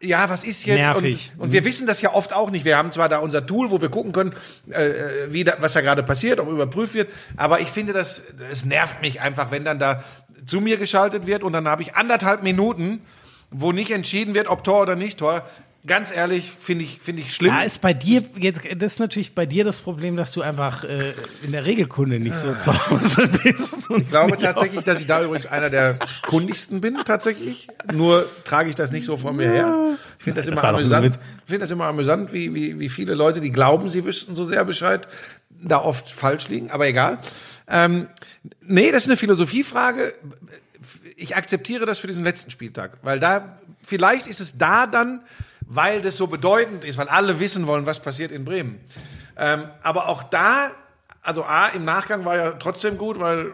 ja, 0.02 0.28
was 0.32 0.44
ist 0.44 0.66
jetzt? 0.66 0.80
Nervig. 0.80 1.32
Und, 1.38 1.44
und 1.44 1.52
wir 1.52 1.64
wissen 1.66 1.86
das 1.86 2.02
ja 2.02 2.12
oft 2.16 2.34
auch 2.34 2.50
nicht. 2.50 2.66
Wir 2.66 2.76
haben 2.76 2.92
zwar 2.92 3.08
da 3.08 3.20
unser 3.20 3.46
Tool, 3.46 3.70
wo 3.70 3.84
wir 3.84 3.90
gucken 3.90 4.14
können, 4.14 4.34
äh, 4.72 4.94
wie 5.30 5.44
da, 5.44 5.58
was 5.60 5.74
da 5.74 5.82
gerade 5.82 6.02
passiert, 6.02 6.40
ob 6.40 6.50
überprüft 6.50 6.96
wird, 6.96 7.10
aber 7.38 7.60
ich 7.60 7.68
finde, 7.68 7.94
das, 7.94 8.24
es 8.52 8.66
nervt 8.66 9.02
mich 9.04 9.22
einfach, 9.22 9.52
wenn 9.52 9.64
dann 9.64 9.78
da 9.78 10.04
zu 10.48 10.62
mir 10.62 10.78
geschaltet 10.78 11.28
wird 11.28 11.44
und 11.44 11.54
dann 11.54 11.68
habe 11.68 11.84
ich 11.84 11.94
anderthalb 11.96 12.42
Minuten, 12.42 13.02
wo 13.52 13.72
nicht 13.74 13.92
entschieden 13.92 14.34
wird, 14.34 14.48
ob 14.48 14.64
Tor 14.64 14.82
oder 14.82 14.96
nicht 14.96 15.20
Tor. 15.20 15.48
Ganz 15.88 16.12
ehrlich, 16.12 16.52
finde 16.60 16.84
ich, 16.84 17.00
finde 17.00 17.22
ich 17.22 17.34
schlimm. 17.34 17.52
Da 17.52 17.64
ist 17.64 17.80
bei 17.80 17.94
dir 17.94 18.22
jetzt, 18.38 18.62
das 18.78 18.94
ist 18.94 19.00
natürlich 19.00 19.34
bei 19.34 19.46
dir 19.46 19.64
das 19.64 19.80
Problem, 19.80 20.18
dass 20.18 20.34
du 20.34 20.42
einfach 20.42 20.84
äh, 20.84 21.14
in 21.42 21.54
der 21.54 21.66
Regelkunde 21.66 22.20
nicht 22.20 22.36
so 22.36 22.54
zu 22.54 22.74
Hause 22.90 23.28
bist. 23.28 23.88
Ich 23.98 24.10
glaube 24.10 24.38
tatsächlich, 24.38 24.84
dass 24.84 25.00
ich 25.00 25.08
da 25.08 25.24
übrigens 25.24 25.46
einer 25.46 25.70
der 25.70 25.98
kundigsten 26.28 26.82
bin, 26.82 26.98
tatsächlich. 27.06 27.70
Nur 27.94 28.26
trage 28.44 28.70
ich 28.70 28.76
das 28.76 28.92
nicht 28.92 29.06
so 29.06 29.16
vor 29.16 29.32
mir 29.32 29.50
her. 29.50 29.98
Ich 30.18 30.24
finde 30.26 30.42
das, 30.42 30.48
das 30.48 30.60
immer 30.60 30.70
amüsant. 30.70 31.06
Ich 31.16 31.46
finde 31.46 31.60
das 31.60 31.72
immer 31.72 31.86
amüsant, 31.86 32.34
wie, 32.34 32.54
wie, 32.54 32.78
wie 32.78 32.90
viele 32.90 33.14
Leute, 33.14 33.40
die 33.40 33.52
glauben, 33.52 33.88
sie 33.88 34.04
wüssten 34.04 34.36
so 34.36 34.44
sehr 34.44 34.66
Bescheid, 34.66 35.08
da 35.50 35.80
oft 35.82 36.12
falsch 36.12 36.50
liegen, 36.50 36.72
aber 36.72 36.88
egal. 36.88 37.20
Ähm, 37.70 38.08
nee, 38.62 38.92
das 38.92 39.04
ist 39.04 39.10
eine 39.10 39.18
Philosophiefrage. 39.18 40.14
Ich 41.16 41.38
akzeptiere 41.38 41.86
das 41.86 42.00
für 42.00 42.08
diesen 42.08 42.26
letzten 42.26 42.52
Spieltag, 42.52 42.98
weil 43.02 43.22
da, 43.22 43.60
vielleicht 43.82 44.28
ist 44.28 44.42
es 44.42 44.58
da 44.58 44.86
dann, 44.86 45.22
weil 45.72 46.02
das 46.02 46.18
so 46.18 46.26
bedeutend 46.26 46.84
ist, 46.84 46.98
weil 46.98 47.08
alle 47.08 47.40
wissen 47.40 47.68
wollen, 47.68 47.86
was 47.86 48.00
passiert 48.00 48.32
in 48.32 48.44
Bremen. 48.44 48.80
Ähm, 49.38 49.66
aber 49.84 50.10
auch 50.10 50.24
da, 50.24 50.72
also 51.22 51.44
A, 51.44 51.68
im 51.68 51.86
Nachgang 51.86 52.26
war 52.26 52.36
ja 52.36 52.52
trotzdem 52.54 52.98
gut, 52.98 53.20
weil 53.20 53.54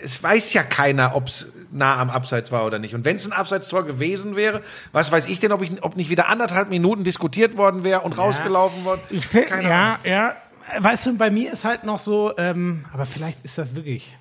es 0.00 0.22
weiß 0.22 0.52
ja 0.52 0.62
keiner, 0.62 1.16
ob 1.16 1.26
es 1.26 1.48
nah 1.72 1.98
am 1.98 2.08
Abseits 2.08 2.52
war 2.52 2.64
oder 2.64 2.78
nicht. 2.78 2.94
Und 2.94 3.04
wenn 3.04 3.16
es 3.16 3.26
ein 3.26 3.32
Abseitstor 3.32 3.84
gewesen 3.84 4.36
wäre, 4.36 4.62
was 4.92 5.10
weiß 5.10 5.26
ich 5.26 5.40
denn, 5.40 5.50
ob, 5.50 5.60
ich, 5.62 5.82
ob 5.82 5.96
nicht 5.96 6.08
wieder 6.08 6.28
anderthalb 6.28 6.70
Minuten 6.70 7.02
diskutiert 7.02 7.56
worden 7.56 7.82
wäre 7.82 8.02
und 8.02 8.16
rausgelaufen 8.16 8.84
worden? 8.84 9.00
Ich 9.10 9.28
Keine 9.30 9.68
ja, 9.68 9.98
ja. 10.04 10.36
Weißt 10.78 11.06
du, 11.06 11.16
bei 11.16 11.30
mir 11.30 11.52
ist 11.52 11.64
halt 11.64 11.82
noch 11.82 11.98
so, 11.98 12.32
ähm, 12.38 12.84
aber 12.92 13.06
vielleicht 13.06 13.44
ist 13.44 13.58
das 13.58 13.74
wirklich. 13.74 14.16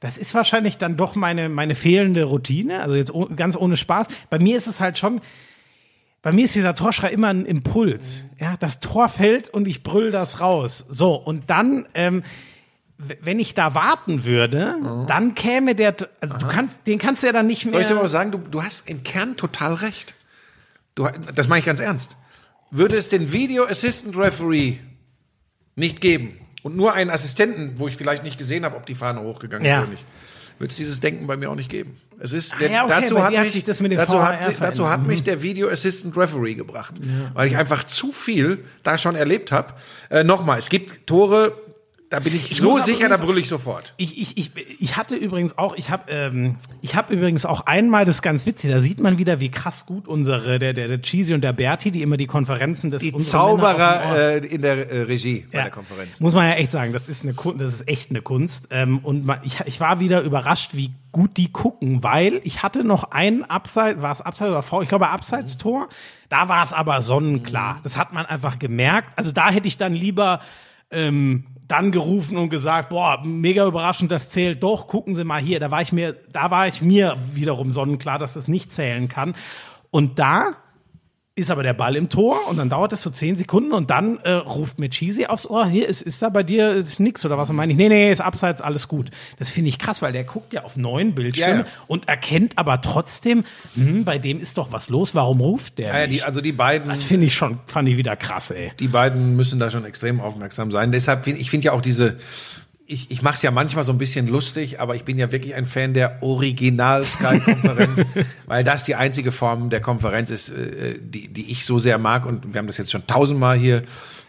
Das 0.00 0.18
ist 0.18 0.34
wahrscheinlich 0.34 0.76
dann 0.76 0.98
doch 0.98 1.14
meine, 1.14 1.48
meine 1.48 1.74
fehlende 1.74 2.24
Routine. 2.24 2.82
Also 2.82 2.96
jetzt 2.96 3.12
ganz 3.36 3.56
ohne 3.56 3.78
Spaß. 3.78 4.08
Bei 4.28 4.38
mir 4.38 4.58
ist 4.58 4.66
es 4.66 4.80
halt 4.80 4.98
schon, 4.98 5.22
bei 6.22 6.32
mir 6.32 6.44
ist 6.44 6.54
dieser 6.54 6.74
Torschrei 6.74 7.10
immer 7.10 7.28
ein 7.28 7.44
Impuls. 7.44 8.26
Ja, 8.38 8.56
das 8.58 8.78
Tor 8.80 9.08
fällt 9.08 9.48
und 9.48 9.66
ich 9.66 9.82
brüll 9.82 10.10
das 10.12 10.40
raus. 10.40 10.84
So, 10.88 11.14
und 11.16 11.50
dann, 11.50 11.86
ähm, 11.94 12.22
wenn 12.96 13.40
ich 13.40 13.54
da 13.54 13.74
warten 13.74 14.24
würde, 14.24 14.76
dann 15.08 15.34
käme 15.34 15.74
der, 15.74 15.96
also 16.20 16.38
du 16.38 16.46
kannst, 16.46 16.86
den 16.86 16.98
kannst 17.00 17.22
du 17.22 17.26
ja 17.26 17.32
dann 17.32 17.48
nicht 17.48 17.64
mehr. 17.64 17.72
Soll 17.72 17.80
ich 17.80 17.86
dir 17.88 17.96
mal 17.96 18.06
sagen? 18.06 18.30
Du, 18.30 18.38
du 18.38 18.62
hast 18.62 18.88
im 18.88 19.02
Kern 19.02 19.36
total 19.36 19.74
recht. 19.74 20.14
Du, 20.94 21.08
das 21.34 21.48
meine 21.48 21.58
ich 21.60 21.66
ganz 21.66 21.80
ernst. 21.80 22.16
Würde 22.70 22.96
es 22.96 23.08
den 23.08 23.32
Video 23.32 23.64
Assistant 23.64 24.16
Referee 24.16 24.78
nicht 25.74 26.00
geben 26.00 26.38
und 26.62 26.76
nur 26.76 26.92
einen 26.92 27.10
Assistenten, 27.10 27.72
wo 27.78 27.88
ich 27.88 27.96
vielleicht 27.96 28.22
nicht 28.22 28.38
gesehen 28.38 28.64
habe, 28.64 28.76
ob 28.76 28.86
die 28.86 28.94
Fahne 28.94 29.20
hochgegangen 29.22 29.66
Ja. 29.66 29.78
ist 29.78 29.82
oder 29.82 29.90
nicht, 29.90 30.04
würde 30.58 30.70
es 30.70 30.76
dieses 30.76 31.00
Denken 31.00 31.26
bei 31.26 31.36
mir 31.36 31.50
auch 31.50 31.56
nicht 31.56 31.70
geben. 31.70 31.96
Es 32.24 32.32
ist, 32.32 32.54
Ah 32.54 32.64
ja, 32.64 32.84
okay, 32.84 33.00
dazu, 33.00 33.18
hat 33.18 33.36
hat 33.36 33.44
mich, 33.44 33.64
dem 33.64 33.96
dazu, 33.96 34.22
hat, 34.22 34.40
dazu 34.40 34.48
hat 34.52 34.54
verändert. 34.56 35.06
mich 35.08 35.24
der 35.24 35.42
Video 35.42 35.68
Assistant 35.68 36.16
Referee 36.16 36.54
gebracht, 36.54 36.94
weil 37.34 37.48
ich 37.48 37.56
einfach 37.56 37.82
zu 37.84 38.12
viel 38.12 38.64
da 38.84 38.96
schon 38.96 39.16
erlebt 39.16 39.50
habe. 39.50 39.74
Äh, 40.08 40.22
Nochmal, 40.22 40.60
es 40.60 40.68
gibt 40.68 41.06
Tore, 41.08 41.52
Da 42.12 42.18
bin 42.20 42.36
ich, 42.36 42.52
Ich 42.52 42.58
so 42.58 42.74
sicher, 42.74 42.84
da 42.84 43.14
übrigens- 43.14 43.20
brülle 43.22 43.40
ich 43.40 43.48
sofort. 43.48 43.94
Ich, 43.96 44.20
ich, 44.20 44.36
ich, 44.36 44.50
ich 44.80 44.96
hatte 44.98 45.14
übrigens 45.16 45.56
auch, 45.56 45.74
ich 45.76 45.88
habe 45.88 46.12
ähm, 46.12 46.56
ich 46.82 46.94
hab 46.94 47.10
übrigens 47.10 47.46
auch 47.46 47.62
einmal, 47.64 48.04
das 48.04 48.20
ganz 48.20 48.44
witzig, 48.44 48.70
da 48.70 48.80
sieht 48.80 49.00
man 49.00 49.16
wieder, 49.16 49.40
wie 49.40 49.50
krass 49.50 49.86
gut 49.86 50.06
unsere, 50.08 50.58
der, 50.58 50.74
der, 50.74 50.88
der 50.88 51.00
Cheesy 51.00 51.32
und 51.32 51.40
der 51.42 51.54
Berti, 51.54 51.90
die 51.90 52.02
immer 52.02 52.18
die 52.18 52.26
Konferenzen 52.26 52.90
des 52.90 53.00
Die 53.00 53.16
Zauberer 53.16 54.14
äh, 54.42 54.46
in 54.46 54.60
der 54.60 54.90
äh, 54.90 55.00
Regie 55.04 55.46
bei 55.50 55.56
Ja. 55.56 55.62
der 55.64 55.72
Konferenz. 55.72 56.20
Muss 56.20 56.34
man 56.34 56.46
ja 56.50 56.56
echt 56.56 56.70
sagen, 56.70 56.92
das 56.92 57.08
ist 57.08 57.24
eine 57.24 57.34
das 57.56 57.72
ist 57.72 57.88
echt 57.88 58.10
eine 58.10 58.20
Kunst. 58.20 58.68
Ähm, 58.72 58.98
und 58.98 59.24
man, 59.24 59.38
ich, 59.42 59.60
ich 59.64 59.80
war 59.80 59.98
wieder 59.98 60.20
überrascht, 60.20 60.72
wie 60.74 60.90
gut 61.12 61.38
die 61.38 61.50
gucken, 61.50 62.02
weil 62.02 62.42
ich 62.44 62.62
hatte 62.62 62.84
noch 62.84 63.10
ein 63.12 63.42
Abseits, 63.48 64.02
war 64.02 64.12
es 64.12 64.20
Abseits 64.20 64.50
oder 64.50 64.62
V? 64.62 64.82
Ich 64.82 64.88
glaube 64.90 65.08
Abseits-Tor. 65.08 65.88
Da 66.28 66.50
war 66.50 66.62
es 66.62 66.74
aber 66.74 67.00
sonnenklar. 67.00 67.80
Das 67.82 67.96
hat 67.96 68.12
man 68.12 68.26
einfach 68.26 68.58
gemerkt. 68.58 69.08
Also 69.16 69.32
da 69.32 69.50
hätte 69.50 69.66
ich 69.66 69.78
dann 69.78 69.94
lieber 69.94 70.40
ähm, 70.90 71.44
dann 71.72 71.90
gerufen 71.90 72.36
und 72.36 72.50
gesagt, 72.50 72.90
boah, 72.90 73.22
mega 73.24 73.66
überraschend, 73.66 74.12
das 74.12 74.30
zählt 74.30 74.62
doch, 74.62 74.86
gucken 74.86 75.14
Sie 75.14 75.24
mal 75.24 75.40
hier. 75.40 75.58
Da 75.58 75.70
war 75.70 75.80
ich 75.80 75.90
mir, 75.90 76.12
da 76.30 76.50
war 76.50 76.68
ich 76.68 76.82
mir 76.82 77.16
wiederum 77.32 77.72
sonnenklar, 77.72 78.18
dass 78.18 78.36
es 78.36 78.46
nicht 78.46 78.70
zählen 78.70 79.08
kann. 79.08 79.34
Und 79.90 80.18
da 80.18 80.56
ist 81.34 81.50
aber 81.50 81.62
der 81.62 81.72
Ball 81.72 81.96
im 81.96 82.10
Tor 82.10 82.36
und 82.50 82.58
dann 82.58 82.68
dauert 82.68 82.92
das 82.92 83.00
so 83.00 83.08
zehn 83.08 83.36
Sekunden 83.36 83.72
und 83.72 83.88
dann 83.88 84.18
äh, 84.18 84.32
ruft 84.32 84.78
mir 84.78 84.90
Cheesy 84.90 85.24
aufs 85.26 85.46
Ohr, 85.46 85.66
hier 85.66 85.88
ist, 85.88 86.02
ist 86.02 86.20
da 86.20 86.28
bei 86.28 86.42
dir 86.42 86.74
ist 86.74 87.00
nix 87.00 87.24
oder 87.24 87.38
was 87.38 87.48
und 87.48 87.56
meine 87.56 87.72
ich, 87.72 87.78
nee, 87.78 87.88
nee, 87.88 88.12
ist 88.12 88.20
abseits, 88.20 88.60
alles 88.60 88.86
gut. 88.86 89.10
Das 89.38 89.50
finde 89.50 89.70
ich 89.70 89.78
krass, 89.78 90.02
weil 90.02 90.12
der 90.12 90.24
guckt 90.24 90.52
ja 90.52 90.64
auf 90.64 90.76
neun 90.76 91.14
Bildschirme 91.14 91.50
Ja, 91.52 91.58
ja. 91.60 91.66
und 91.86 92.06
erkennt 92.06 92.58
aber 92.58 92.82
trotzdem, 92.82 93.44
hm, 93.74 94.04
bei 94.04 94.18
dem 94.18 94.40
ist 94.40 94.58
doch 94.58 94.72
was 94.72 94.90
los, 94.90 95.14
warum 95.14 95.40
ruft 95.40 95.78
der 95.78 96.00
Ja, 96.02 96.06
die, 96.06 96.22
also 96.22 96.42
die 96.42 96.52
beiden, 96.52 96.88
das 96.90 97.04
finde 97.04 97.26
ich 97.28 97.34
schon, 97.34 97.60
fand 97.66 97.88
ich 97.88 97.96
wieder 97.96 98.14
krass, 98.14 98.50
ey. 98.50 98.72
die 98.78 98.88
beiden 98.88 99.34
müssen 99.34 99.58
da 99.58 99.70
schon 99.70 99.86
extrem 99.86 100.20
aufmerksam 100.20 100.70
sein. 100.70 100.92
Deshalb 100.92 101.24
finde 101.24 101.40
ich 101.40 101.48
finde 101.48 101.66
ja 101.66 101.72
auch 101.72 101.80
diese, 101.80 102.18
ich, 102.92 103.10
ich 103.10 103.22
mache 103.22 103.34
es 103.34 103.42
ja 103.42 103.50
manchmal 103.50 103.84
so 103.84 103.92
ein 103.92 103.98
bisschen 103.98 104.28
lustig, 104.28 104.78
aber 104.80 104.94
ich 104.94 105.04
bin 105.04 105.18
ja 105.18 105.32
wirklich 105.32 105.54
ein 105.54 105.64
Fan 105.64 105.94
der 105.94 106.22
Original-Sky-Konferenz, 106.22 108.04
weil 108.46 108.64
das 108.64 108.84
die 108.84 108.94
einzige 108.94 109.32
Form 109.32 109.70
der 109.70 109.80
Konferenz 109.80 110.30
ist, 110.30 110.50
äh, 110.50 110.98
die, 111.00 111.28
die 111.28 111.50
ich 111.50 111.64
so 111.64 111.78
sehr 111.78 111.98
mag. 111.98 112.26
Und 112.26 112.52
wir 112.52 112.58
haben 112.58 112.66
das 112.66 112.76
jetzt 112.76 112.92
schon 112.92 113.06
tausendmal 113.06 113.56
hier 113.56 113.82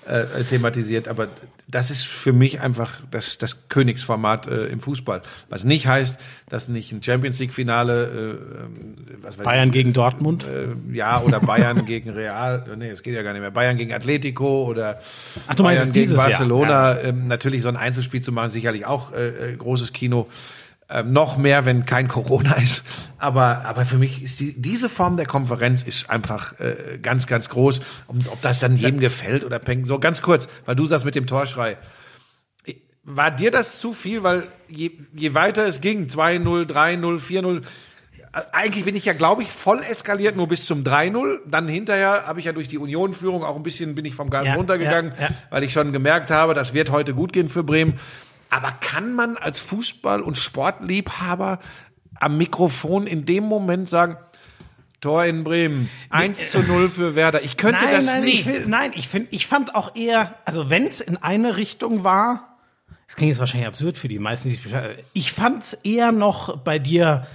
äh, 0.08 0.44
thematisiert, 0.44 1.08
aber 1.08 1.30
das 1.68 1.90
ist 1.90 2.06
für 2.06 2.34
mich 2.34 2.62
einfach 2.62 3.00
das, 3.10 3.38
das 3.38 3.70
Königsformat 3.70 4.48
äh, 4.48 4.66
im 4.66 4.80
Fußball. 4.80 5.22
Was 5.50 5.64
nicht 5.64 5.88
heißt, 5.88 6.20
dass 6.50 6.68
nicht 6.68 6.92
ein 6.92 7.02
Champions 7.02 7.40
League-Finale, 7.40 8.04
äh, 8.04 8.64
ähm, 8.64 9.44
Bayern 9.44 9.70
ich, 9.70 9.74
gegen 9.74 9.94
Dortmund. 9.94 10.46
äh, 10.46 10.96
ja, 10.96 11.22
oder 11.22 11.40
Bayern 11.40 11.86
gegen 11.88 12.10
Real, 12.12 12.66
nee, 12.78 12.90
das 12.90 13.02
geht 13.02 13.16
ja 13.16 13.24
gar 13.24 13.34
nicht 13.34 13.42
mehr. 13.42 13.52
Bayern 13.52 13.78
gegen 13.78 13.94
Atletico 13.94 14.66
oder 14.66 15.00
Ach, 15.48 15.56
Bayern 15.56 15.92
gegen 15.92 16.16
Barcelona. 16.16 17.00
Ähm, 17.00 17.28
natürlich 17.28 17.64
so 17.64 17.70
ein 17.70 17.78
Einzelspiel 17.78 18.22
zu 18.22 18.32
machen, 18.32 18.50
sicherlich 18.50 18.86
auch 18.86 19.14
äh, 19.14 19.54
äh, 19.54 19.56
großes 19.56 19.94
Kino. 19.94 20.28
Ähm, 20.90 21.14
noch 21.14 21.38
mehr, 21.38 21.66
wenn 21.66 21.86
kein 21.86 22.08
Corona 22.08 22.54
ist. 22.62 22.84
Aber, 23.18 23.66
aber 23.66 23.86
für 23.86 23.98
mich 23.98 24.22
ist 24.22 24.40
die, 24.40 24.54
diese 24.60 24.90
Form 24.90 25.18
der 25.18 25.26
Konferenz 25.26 25.84
ist 25.84 26.10
einfach 26.10 26.60
äh, 26.60 27.00
ganz, 27.02 27.28
ganz 27.28 27.50
groß. 27.50 27.82
Und 28.08 28.28
ob 28.30 28.42
das 28.42 28.60
dann 28.60 28.76
jedem 28.76 29.00
gefällt 29.00 29.46
oder 29.46 29.60
pengt. 29.60 29.88
So 29.88 30.00
ganz 30.00 30.22
kurz, 30.22 30.50
weil 30.66 30.76
du 30.76 30.86
sagst 30.86 31.06
mit 31.06 31.16
dem 31.16 31.28
Torschrei. 31.28 31.78
War 33.06 33.32
dir 33.32 33.52
das 33.52 33.80
zu 33.80 33.94
viel? 33.94 34.24
Weil 34.24 34.48
je, 34.68 34.92
je 35.14 35.34
weiter 35.34 35.66
es 35.66 35.82
ging, 35.82 36.08
2-0, 36.08 36.66
3-0, 36.66 37.20
4-0, 37.20 37.64
eigentlich 38.52 38.84
bin 38.84 38.96
ich 38.96 39.06
ja, 39.06 39.14
glaube 39.14 39.44
ich, 39.44 39.50
voll 39.50 39.84
eskaliert, 39.84 40.36
nur 40.36 40.48
bis 40.48 40.66
zum 40.66 40.84
3-0. 40.84 41.40
Dann 41.46 41.68
hinterher 41.68 42.26
habe 42.26 42.40
ich 42.40 42.46
ja 42.46 42.52
durch 42.52 42.68
die 42.68 42.78
Union-Führung 42.78 43.44
auch 43.44 43.56
ein 43.56 43.64
bisschen, 43.64 43.94
bin 43.96 44.06
ich 44.06 44.16
vom 44.16 44.30
Gas 44.30 44.48
Ja, 44.48 44.56
runtergegangen, 44.56 45.14
ja, 45.18 45.26
ja. 45.28 45.30
weil 45.50 45.64
ich 45.64 45.72
schon 45.72 45.94
gemerkt 45.94 46.32
habe, 46.32 46.54
das 46.54 46.74
wird 46.74 46.90
heute 46.92 47.14
gut 47.14 47.32
gehen 47.32 47.48
für 47.48 47.64
Bremen. 47.64 48.00
Aber 48.54 48.72
kann 48.72 49.14
man 49.14 49.36
als 49.36 49.60
Fußball- 49.60 50.20
und 50.22 50.38
Sportliebhaber 50.38 51.58
am 52.20 52.38
Mikrofon 52.38 53.08
in 53.08 53.26
dem 53.26 53.46
Moment 53.46 53.90
sagen, 53.90 54.18
Tor 55.02 55.26
in 55.26 55.44
Bremen, 55.44 55.90
1 56.12 56.52
zu 56.52 56.60
0 56.60 56.88
für 56.88 57.16
Werder. 57.16 57.42
Ich 57.42 57.58
könnte 57.58 57.84
nein, 57.84 57.96
das 57.96 58.06
nein, 58.06 58.24
nie. 58.24 58.30
Ich 58.30 58.46
will, 58.46 58.66
nein, 58.68 58.92
ich 58.96 59.08
finde, 59.08 59.30
ich 59.32 59.48
fand 59.48 59.74
auch 59.74 59.96
eher, 59.96 60.36
also 60.46 60.70
wenn 60.70 60.86
es 60.86 61.02
in 61.02 61.18
eine 61.18 61.58
Richtung 61.58 62.04
war, 62.04 62.60
das 63.08 63.16
klingt 63.16 63.30
jetzt 63.32 63.40
wahrscheinlich 63.40 63.68
absurd 63.68 63.98
für 63.98 64.08
die 64.08 64.20
meisten, 64.20 64.50
die 64.50 64.56
sich 64.56 64.66
ich 65.14 65.34
fand 65.34 65.64
es 65.64 65.74
eher 65.74 66.12
noch 66.12 66.58
bei 66.60 66.78
dir. 66.80 67.26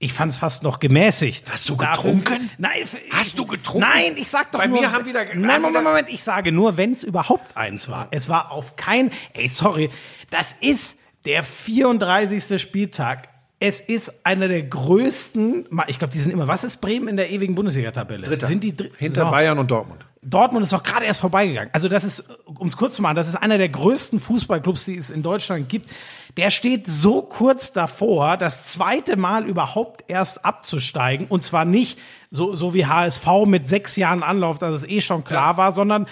Ich 0.00 0.12
fand 0.12 0.32
es 0.32 0.36
fast 0.38 0.64
noch 0.64 0.80
gemäßigt. 0.80 1.50
Hast 1.50 1.68
du 1.68 1.76
getrunken? 1.76 2.50
Nein. 2.58 2.82
Hast 3.10 3.38
du 3.38 3.46
getrunken? 3.46 3.88
Nein, 3.88 4.14
ich 4.16 4.28
sag 4.28 4.50
doch 4.50 4.58
Bei 4.58 4.66
nur. 4.66 4.80
mir 4.80 4.92
haben 4.92 5.06
wieder- 5.06 5.24
Nein, 5.34 5.62
Moment, 5.62 5.84
Moment. 5.84 6.08
Ich 6.10 6.22
sage 6.22 6.52
nur, 6.52 6.76
wenn 6.76 6.92
es 6.92 7.04
überhaupt 7.04 7.56
eins 7.56 7.88
war. 7.88 8.08
Es 8.10 8.28
war 8.28 8.50
auf 8.50 8.76
kein. 8.76 9.10
Ey, 9.32 9.48
sorry. 9.48 9.88
Das 10.34 10.56
ist 10.60 10.98
der 11.26 11.44
34. 11.44 12.60
Spieltag. 12.60 13.28
Es 13.60 13.78
ist 13.80 14.12
einer 14.26 14.48
der 14.48 14.62
größten. 14.64 15.68
Ich 15.86 15.98
glaube, 16.00 16.12
die 16.12 16.18
sind 16.20 16.32
immer. 16.32 16.48
Was 16.48 16.64
ist 16.64 16.80
Bremen 16.80 17.06
in 17.08 17.16
der 17.16 17.30
ewigen 17.30 17.54
Bundesliga-Tabelle? 17.54 18.26
Dritter. 18.26 18.46
Sind 18.46 18.64
die 18.64 18.76
dr- 18.76 18.90
Hinter 18.98 19.26
So. 19.26 19.30
Bayern 19.30 19.58
und 19.58 19.70
Dortmund. 19.70 20.04
Dortmund 20.22 20.64
ist 20.64 20.72
doch 20.72 20.82
gerade 20.82 21.04
erst 21.06 21.20
vorbeigegangen. 21.20 21.70
Also 21.72 21.88
das 21.88 22.02
ist, 22.02 22.28
um 22.46 22.66
es 22.66 22.76
kurz 22.76 22.94
zu 22.94 23.02
machen, 23.02 23.14
das 23.14 23.28
ist 23.28 23.36
einer 23.36 23.58
der 23.58 23.68
größten 23.68 24.18
Fußballclubs, 24.20 24.86
die 24.86 24.96
es 24.96 25.10
in 25.10 25.22
Deutschland 25.22 25.68
gibt. 25.68 25.88
Der 26.36 26.50
steht 26.50 26.86
so 26.86 27.22
kurz 27.22 27.72
davor, 27.72 28.36
das 28.36 28.66
zweite 28.66 29.16
Mal 29.16 29.44
überhaupt 29.46 30.04
erst 30.08 30.44
abzusteigen. 30.44 31.26
Und 31.28 31.44
zwar 31.44 31.64
nicht 31.64 31.98
so, 32.30 32.54
so 32.54 32.74
wie 32.74 32.86
HSV 32.86 33.26
mit 33.46 33.68
sechs 33.68 33.96
Jahren 33.96 34.22
Anlauf, 34.22 34.58
dass 34.58 34.74
es 34.74 34.88
eh 34.88 35.00
schon 35.00 35.22
klar 35.24 35.56
war, 35.58 35.70
sondern 35.72 36.06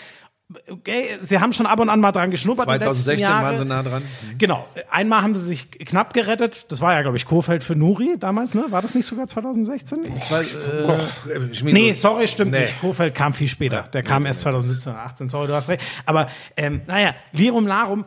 okay, 0.71 1.19
sie 1.23 1.39
haben 1.41 1.53
schon 1.53 1.67
ab 1.67 1.81
und 1.81 1.89
an 1.89 2.01
mal 2.01 2.13
dran 2.13 2.31
geschnuppert. 2.31 2.67
die 2.69 2.73
letzten 2.73 2.85
2016 3.05 3.19
Jahre. 3.21 3.45
waren 3.45 3.59
sie 3.59 3.65
nah 3.65 3.83
dran. 3.83 4.03
Genau. 4.39 4.69
Einmal 4.91 5.23
haben 5.23 5.35
sie 5.35 5.45
sich 5.45 5.71
knapp 5.71 6.15
gerettet. 6.15 6.71
Das 6.71 6.81
war 6.81 6.95
ja, 6.95 7.03
glaube 7.03 7.17
ich, 7.17 7.27
Kofeld 7.27 7.63
für 7.65 7.77
Nuri 7.77 8.17
damals, 8.19 8.55
ne? 8.55 8.65
War 8.71 8.83
das 8.83 8.95
nicht 8.95 9.07
sogar 9.07 9.27
2016? 9.29 9.99
Ich 10.17 10.31
weiß, 10.31 10.55
äh, 10.55 11.55
Schmiedo- 11.55 11.73
Nee, 11.75 11.93
sorry, 11.95 12.29
stimmt 12.29 12.53
Nee. 12.53 12.63
nicht. 12.63 12.81
Kofeld 12.81 13.15
kam 13.15 13.33
viel 13.33 13.49
später. 13.49 13.83
Der 13.93 14.03
kam 14.03 14.27
erst 14.27 14.41
2017 14.41 14.93
oder 14.93 15.03
18. 15.03 15.29
Sorry, 15.29 15.47
du 15.47 15.55
hast 15.55 15.69
recht. 15.69 15.83
Aber 16.07 16.29
ähm, 16.57 16.83
naja, 16.87 17.15
Lirum 17.33 17.67
Larum. 17.67 18.05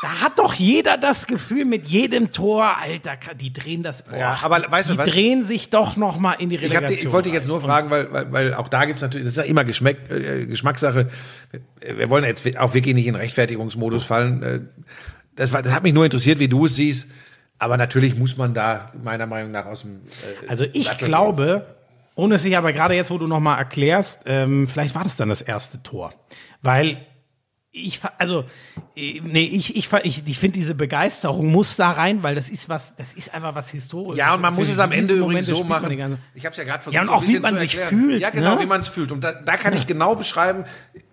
Da 0.00 0.20
hat 0.22 0.38
doch 0.38 0.54
jeder 0.54 0.96
das 0.96 1.26
Gefühl 1.26 1.64
mit 1.64 1.86
jedem 1.86 2.32
Tor, 2.32 2.76
Alter, 2.80 3.16
die 3.38 3.52
drehen 3.52 3.82
das. 3.82 4.02
Boah, 4.04 4.16
Ja, 4.16 4.38
aber 4.42 4.64
weißt 4.68 4.88
du 4.88 4.92
die 4.94 4.98
was? 4.98 5.10
drehen 5.10 5.42
sich 5.42 5.70
doch 5.70 5.96
noch 5.96 6.18
mal 6.18 6.32
in 6.32 6.48
die 6.48 6.56
Ich, 6.56 6.62
Relegation. 6.62 6.84
hab 6.90 6.96
die, 6.98 7.04
ich 7.06 7.12
wollte 7.12 7.28
dich 7.28 7.34
jetzt 7.34 7.48
nur 7.48 7.60
fragen, 7.60 7.90
weil, 7.90 8.12
weil, 8.12 8.32
weil 8.32 8.54
auch 8.54 8.68
da 8.68 8.84
gibt's 8.86 9.02
natürlich, 9.02 9.26
das 9.26 9.34
ist 9.36 9.44
ja 9.44 9.48
immer 9.48 9.64
Geschmack, 9.64 10.10
äh, 10.10 10.46
Geschmackssache. 10.46 11.08
Wir 11.80 12.10
wollen 12.10 12.24
jetzt 12.24 12.58
auch 12.58 12.74
wirklich 12.74 12.94
nicht 12.94 13.06
in 13.06 13.14
Rechtfertigungsmodus 13.16 14.04
fallen. 14.04 14.42
Äh, 14.42 14.60
Das, 15.36 15.52
war, 15.52 15.62
das 15.62 15.72
hat 15.72 15.82
mich 15.82 15.94
nur 15.94 16.04
interessiert, 16.04 16.38
wie 16.38 16.48
du 16.48 16.66
es 16.66 16.74
siehst. 16.74 17.06
Aber 17.58 17.76
natürlich 17.76 18.16
muss 18.16 18.36
man 18.36 18.54
da 18.54 18.90
meiner 19.02 19.26
Meinung 19.26 19.52
nach 19.52 19.66
aus 19.66 19.82
dem. 19.82 20.00
Äh, 20.44 20.48
Also 20.48 20.64
ich 20.72 20.86
Sattel 20.88 21.06
glaube, 21.06 21.66
ohne 22.16 22.34
es 22.34 22.42
sich 22.42 22.56
aber 22.58 22.72
gerade 22.72 22.94
jetzt, 22.94 23.10
wo 23.10 23.18
du 23.18 23.26
noch 23.28 23.40
mal 23.40 23.56
erklärst, 23.56 24.22
ähm, 24.26 24.66
vielleicht 24.68 24.94
war 24.94 25.04
das 25.04 25.16
dann 25.16 25.28
das 25.28 25.42
erste 25.42 25.82
Tor, 25.82 26.12
weil 26.60 26.98
ich, 27.74 28.00
also, 28.18 28.44
äh, 28.94 29.22
nee, 29.24 29.44
ich, 29.44 29.74
ich, 29.74 29.90
ich, 30.04 30.22
ich 30.26 30.38
finde 30.38 30.58
diese 30.58 30.74
Begeisterung 30.74 31.46
muss 31.50 31.76
da 31.76 31.92
rein, 31.92 32.22
weil 32.22 32.34
das 32.34 32.50
ist 32.50 32.68
was, 32.68 32.94
das 32.96 33.14
ist 33.14 33.34
einfach 33.34 33.54
was 33.54 33.70
historisches. 33.70 34.18
Ja, 34.18 34.34
und 34.34 34.42
man 34.42 34.54
muss 34.54 34.68
es 34.68 34.78
am 34.78 34.92
Ende 34.92 35.14
übrigens 35.14 35.46
so 35.46 35.64
machen. 35.64 36.18
Ich 36.34 36.44
habe 36.44 36.52
es 36.52 36.58
ja 36.58 36.64
gerade 36.64 36.82
versucht, 36.82 36.94
Ja, 36.94 37.00
und 37.00 37.06
so 37.06 37.14
auch 37.14 37.22
wie 37.22 37.26
bisschen 37.28 37.42
man 37.42 37.58
sich 37.58 37.76
fühlt, 37.76 38.20
Ja, 38.20 38.28
genau, 38.28 38.56
ne? 38.56 38.60
wie 38.60 38.66
man 38.66 38.82
es 38.82 38.88
fühlt. 38.88 39.10
Und 39.10 39.24
da, 39.24 39.32
da 39.32 39.56
kann 39.56 39.72
ich 39.72 39.86
genau 39.86 40.14
beschreiben, 40.14 40.66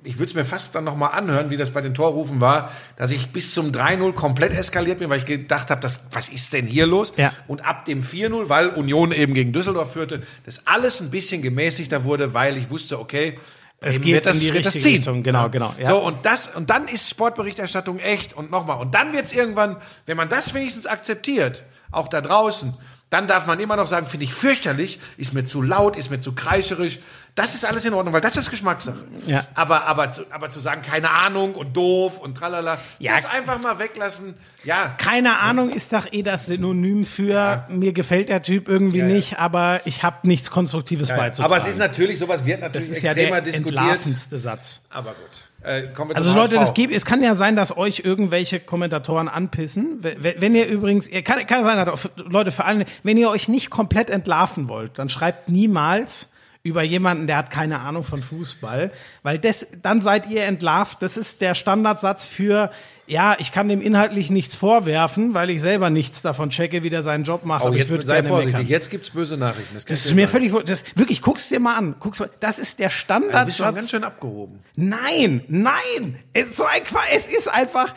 ich 0.03 0.15
würde 0.15 0.31
es 0.31 0.33
mir 0.33 0.43
fast 0.43 0.75
dann 0.75 0.83
nochmal 0.83 1.11
anhören, 1.13 1.49
wie 1.49 1.55
das 1.55 1.71
bei 1.71 1.79
den 1.79 1.93
Torrufen 1.93 2.41
war, 2.41 2.73
dass 2.97 3.11
ich 3.11 3.31
bis 3.31 3.53
zum 3.53 3.71
3-0 3.71 4.11
komplett 4.11 4.51
eskaliert 4.51 4.99
bin, 4.99 5.09
weil 5.09 5.19
ich 5.19 5.25
gedacht 5.25 5.69
habe, 5.69 5.79
das, 5.79 6.07
was 6.11 6.27
ist 6.27 6.51
denn 6.51 6.65
hier 6.65 6.87
los? 6.87 7.13
Ja. 7.15 7.31
Und 7.47 7.65
ab 7.65 7.85
dem 7.85 8.03
4-0, 8.03 8.49
weil 8.49 8.67
Union 8.67 9.13
eben 9.13 9.33
gegen 9.33 9.53
Düsseldorf 9.53 9.93
führte, 9.93 10.23
das 10.45 10.67
alles 10.67 10.99
ein 10.99 11.09
bisschen 11.09 11.41
gemäßigter 11.41 12.03
wurde, 12.03 12.33
weil 12.33 12.57
ich 12.57 12.69
wusste, 12.69 12.99
okay, 12.99 13.39
Es 13.81 13.95
eben 13.95 14.03
geht 14.03 14.13
wird 14.15 14.25
das, 14.25 14.35
in 14.35 14.41
die 14.41 14.49
richtige 14.49 14.83
ziehen. 14.83 14.95
Richtung, 14.97 15.23
genau, 15.23 15.49
genau, 15.49 15.73
ja. 15.79 15.89
So, 15.89 16.03
und 16.03 16.25
das, 16.25 16.47
und 16.53 16.69
dann 16.69 16.87
ist 16.87 17.09
Sportberichterstattung 17.09 17.99
echt 17.99 18.33
und 18.33 18.51
nochmal. 18.51 18.79
Und 18.79 18.93
dann 18.93 19.13
wird 19.13 19.25
es 19.25 19.33
irgendwann, 19.33 19.77
wenn 20.05 20.17
man 20.17 20.27
das 20.27 20.53
wenigstens 20.53 20.85
akzeptiert, 20.85 21.63
auch 21.91 22.07
da 22.07 22.21
draußen, 22.21 22.77
dann 23.09 23.27
darf 23.27 23.47
man 23.47 23.59
immer 23.59 23.75
noch 23.75 23.87
sagen, 23.87 24.05
finde 24.05 24.25
ich 24.25 24.33
fürchterlich, 24.33 24.99
ist 25.17 25.33
mir 25.33 25.43
zu 25.45 25.61
laut, 25.63 25.95
ist 25.95 26.11
mir 26.11 26.19
zu 26.19 26.33
kreischerisch. 26.33 26.99
Das 27.33 27.55
ist 27.55 27.65
alles 27.65 27.85
in 27.85 27.93
Ordnung, 27.93 28.13
weil 28.13 28.21
das 28.21 28.37
ist 28.37 28.51
Geschmackssache. 28.51 29.05
Ja. 29.25 29.45
Aber, 29.55 29.85
aber, 29.85 30.11
zu, 30.11 30.23
aber 30.31 30.49
zu 30.49 30.59
sagen, 30.59 30.81
keine 30.81 31.09
Ahnung 31.09 31.55
und 31.55 31.75
doof 31.75 32.19
und 32.19 32.35
tralala, 32.35 32.77
Ja. 32.99 33.15
das 33.15 33.25
einfach 33.25 33.61
mal 33.61 33.79
weglassen. 33.79 34.35
Ja, 34.63 34.93
Keine 34.97 35.39
Ahnung 35.39 35.69
ist 35.69 35.93
doch 35.93 36.11
eh 36.11 36.21
das 36.21 36.47
Synonym 36.47 37.05
für 37.05 37.65
mir 37.69 37.93
gefällt 37.93 38.29
der 38.29 38.43
Typ 38.43 38.67
irgendwie 38.67 38.99
ja. 38.99 39.05
nicht, 39.05 39.39
aber 39.39 39.81
ich 39.85 40.03
habe 40.03 40.27
nichts 40.27 40.51
Konstruktives 40.51 41.07
beizutragen. 41.07 41.53
aber 41.53 41.63
es 41.63 41.67
ist 41.67 41.79
natürlich, 41.79 42.19
sowas 42.19 42.45
wird 42.45 42.61
das 42.61 42.67
natürlich 42.73 42.89
ist 42.89 43.03
ja 43.03 43.11
extremer 43.11 43.41
der 43.41 43.53
diskutiert. 43.53 43.99
Satz. 44.41 44.85
Aber 44.89 45.11
gut. 45.11 45.48
Äh, 45.61 45.83
Also 46.13 46.33
Leute, 46.33 46.55
das 46.55 46.73
gibt, 46.73 46.93
es 46.93 47.05
kann 47.05 47.21
ja 47.21 47.35
sein, 47.35 47.55
dass 47.55 47.75
euch 47.75 48.01
irgendwelche 48.05 48.59
Kommentatoren 48.59 49.27
anpissen. 49.27 49.99
Wenn, 50.01 50.41
wenn 50.41 50.55
ihr 50.55 50.67
übrigens, 50.67 51.09
kann, 51.23 51.45
kann 51.45 51.63
sein, 51.63 52.09
Leute 52.15 52.51
vor 52.51 52.65
allem, 52.65 52.85
wenn 53.03 53.17
ihr 53.17 53.29
euch 53.29 53.49
nicht 53.49 53.69
komplett 53.69 54.09
entlarven 54.09 54.69
wollt, 54.69 54.97
dann 54.97 55.09
schreibt 55.09 55.49
niemals 55.49 56.31
über 56.69 56.83
jemanden, 56.83 57.27
der 57.27 57.37
hat 57.37 57.51
keine 57.51 57.79
Ahnung 57.79 58.03
von 58.03 58.21
Fußball, 58.21 58.91
weil 59.23 59.39
das, 59.39 59.67
dann 59.81 60.01
seid 60.01 60.27
ihr 60.29 60.43
entlarvt. 60.45 61.01
Das 61.01 61.17
ist 61.17 61.41
der 61.41 61.55
Standardsatz 61.55 62.25
für, 62.25 62.71
ja, 63.07 63.35
ich 63.39 63.51
kann 63.51 63.67
dem 63.67 63.81
inhaltlich 63.81 64.29
nichts 64.29 64.55
vorwerfen, 64.55 65.33
weil 65.33 65.49
ich 65.49 65.59
selber 65.61 65.89
nichts 65.89 66.21
davon 66.21 66.51
checke, 66.51 66.83
wie 66.83 66.89
der 66.89 67.03
seinen 67.03 67.23
Job 67.23 67.43
macht. 67.43 67.65
Oh, 67.65 67.73
jetzt 67.73 67.89
sei 68.05 68.23
vorsichtig, 68.23 68.53
meckern. 68.53 68.69
jetzt 68.69 68.89
gibt's 68.89 69.09
böse 69.09 69.35
Nachrichten. 69.35 69.73
Das, 69.73 69.85
Das 69.85 70.05
ist 70.05 70.13
mir 70.13 70.27
sagen. 70.27 70.49
völlig, 70.49 70.65
das, 70.65 70.85
wirklich, 70.95 71.21
guck's 71.21 71.49
dir 71.49 71.59
mal 71.59 71.75
an. 71.75 71.95
Guck's 71.99 72.19
mal, 72.19 72.29
das 72.39 72.59
ist 72.59 72.79
der 72.79 72.89
Du 72.89 73.45
bist 73.45 73.57
schon 73.57 73.75
ganz 73.75 73.89
schön 73.89 74.03
abgehoben. 74.03 74.59
Nein, 74.75 75.43
nein, 75.47 76.19
es 76.33 76.49
ist 76.49 76.57
so 76.57 76.65
ein 76.65 76.83
es 77.13 77.25
ist 77.25 77.47
einfach, 77.51 77.93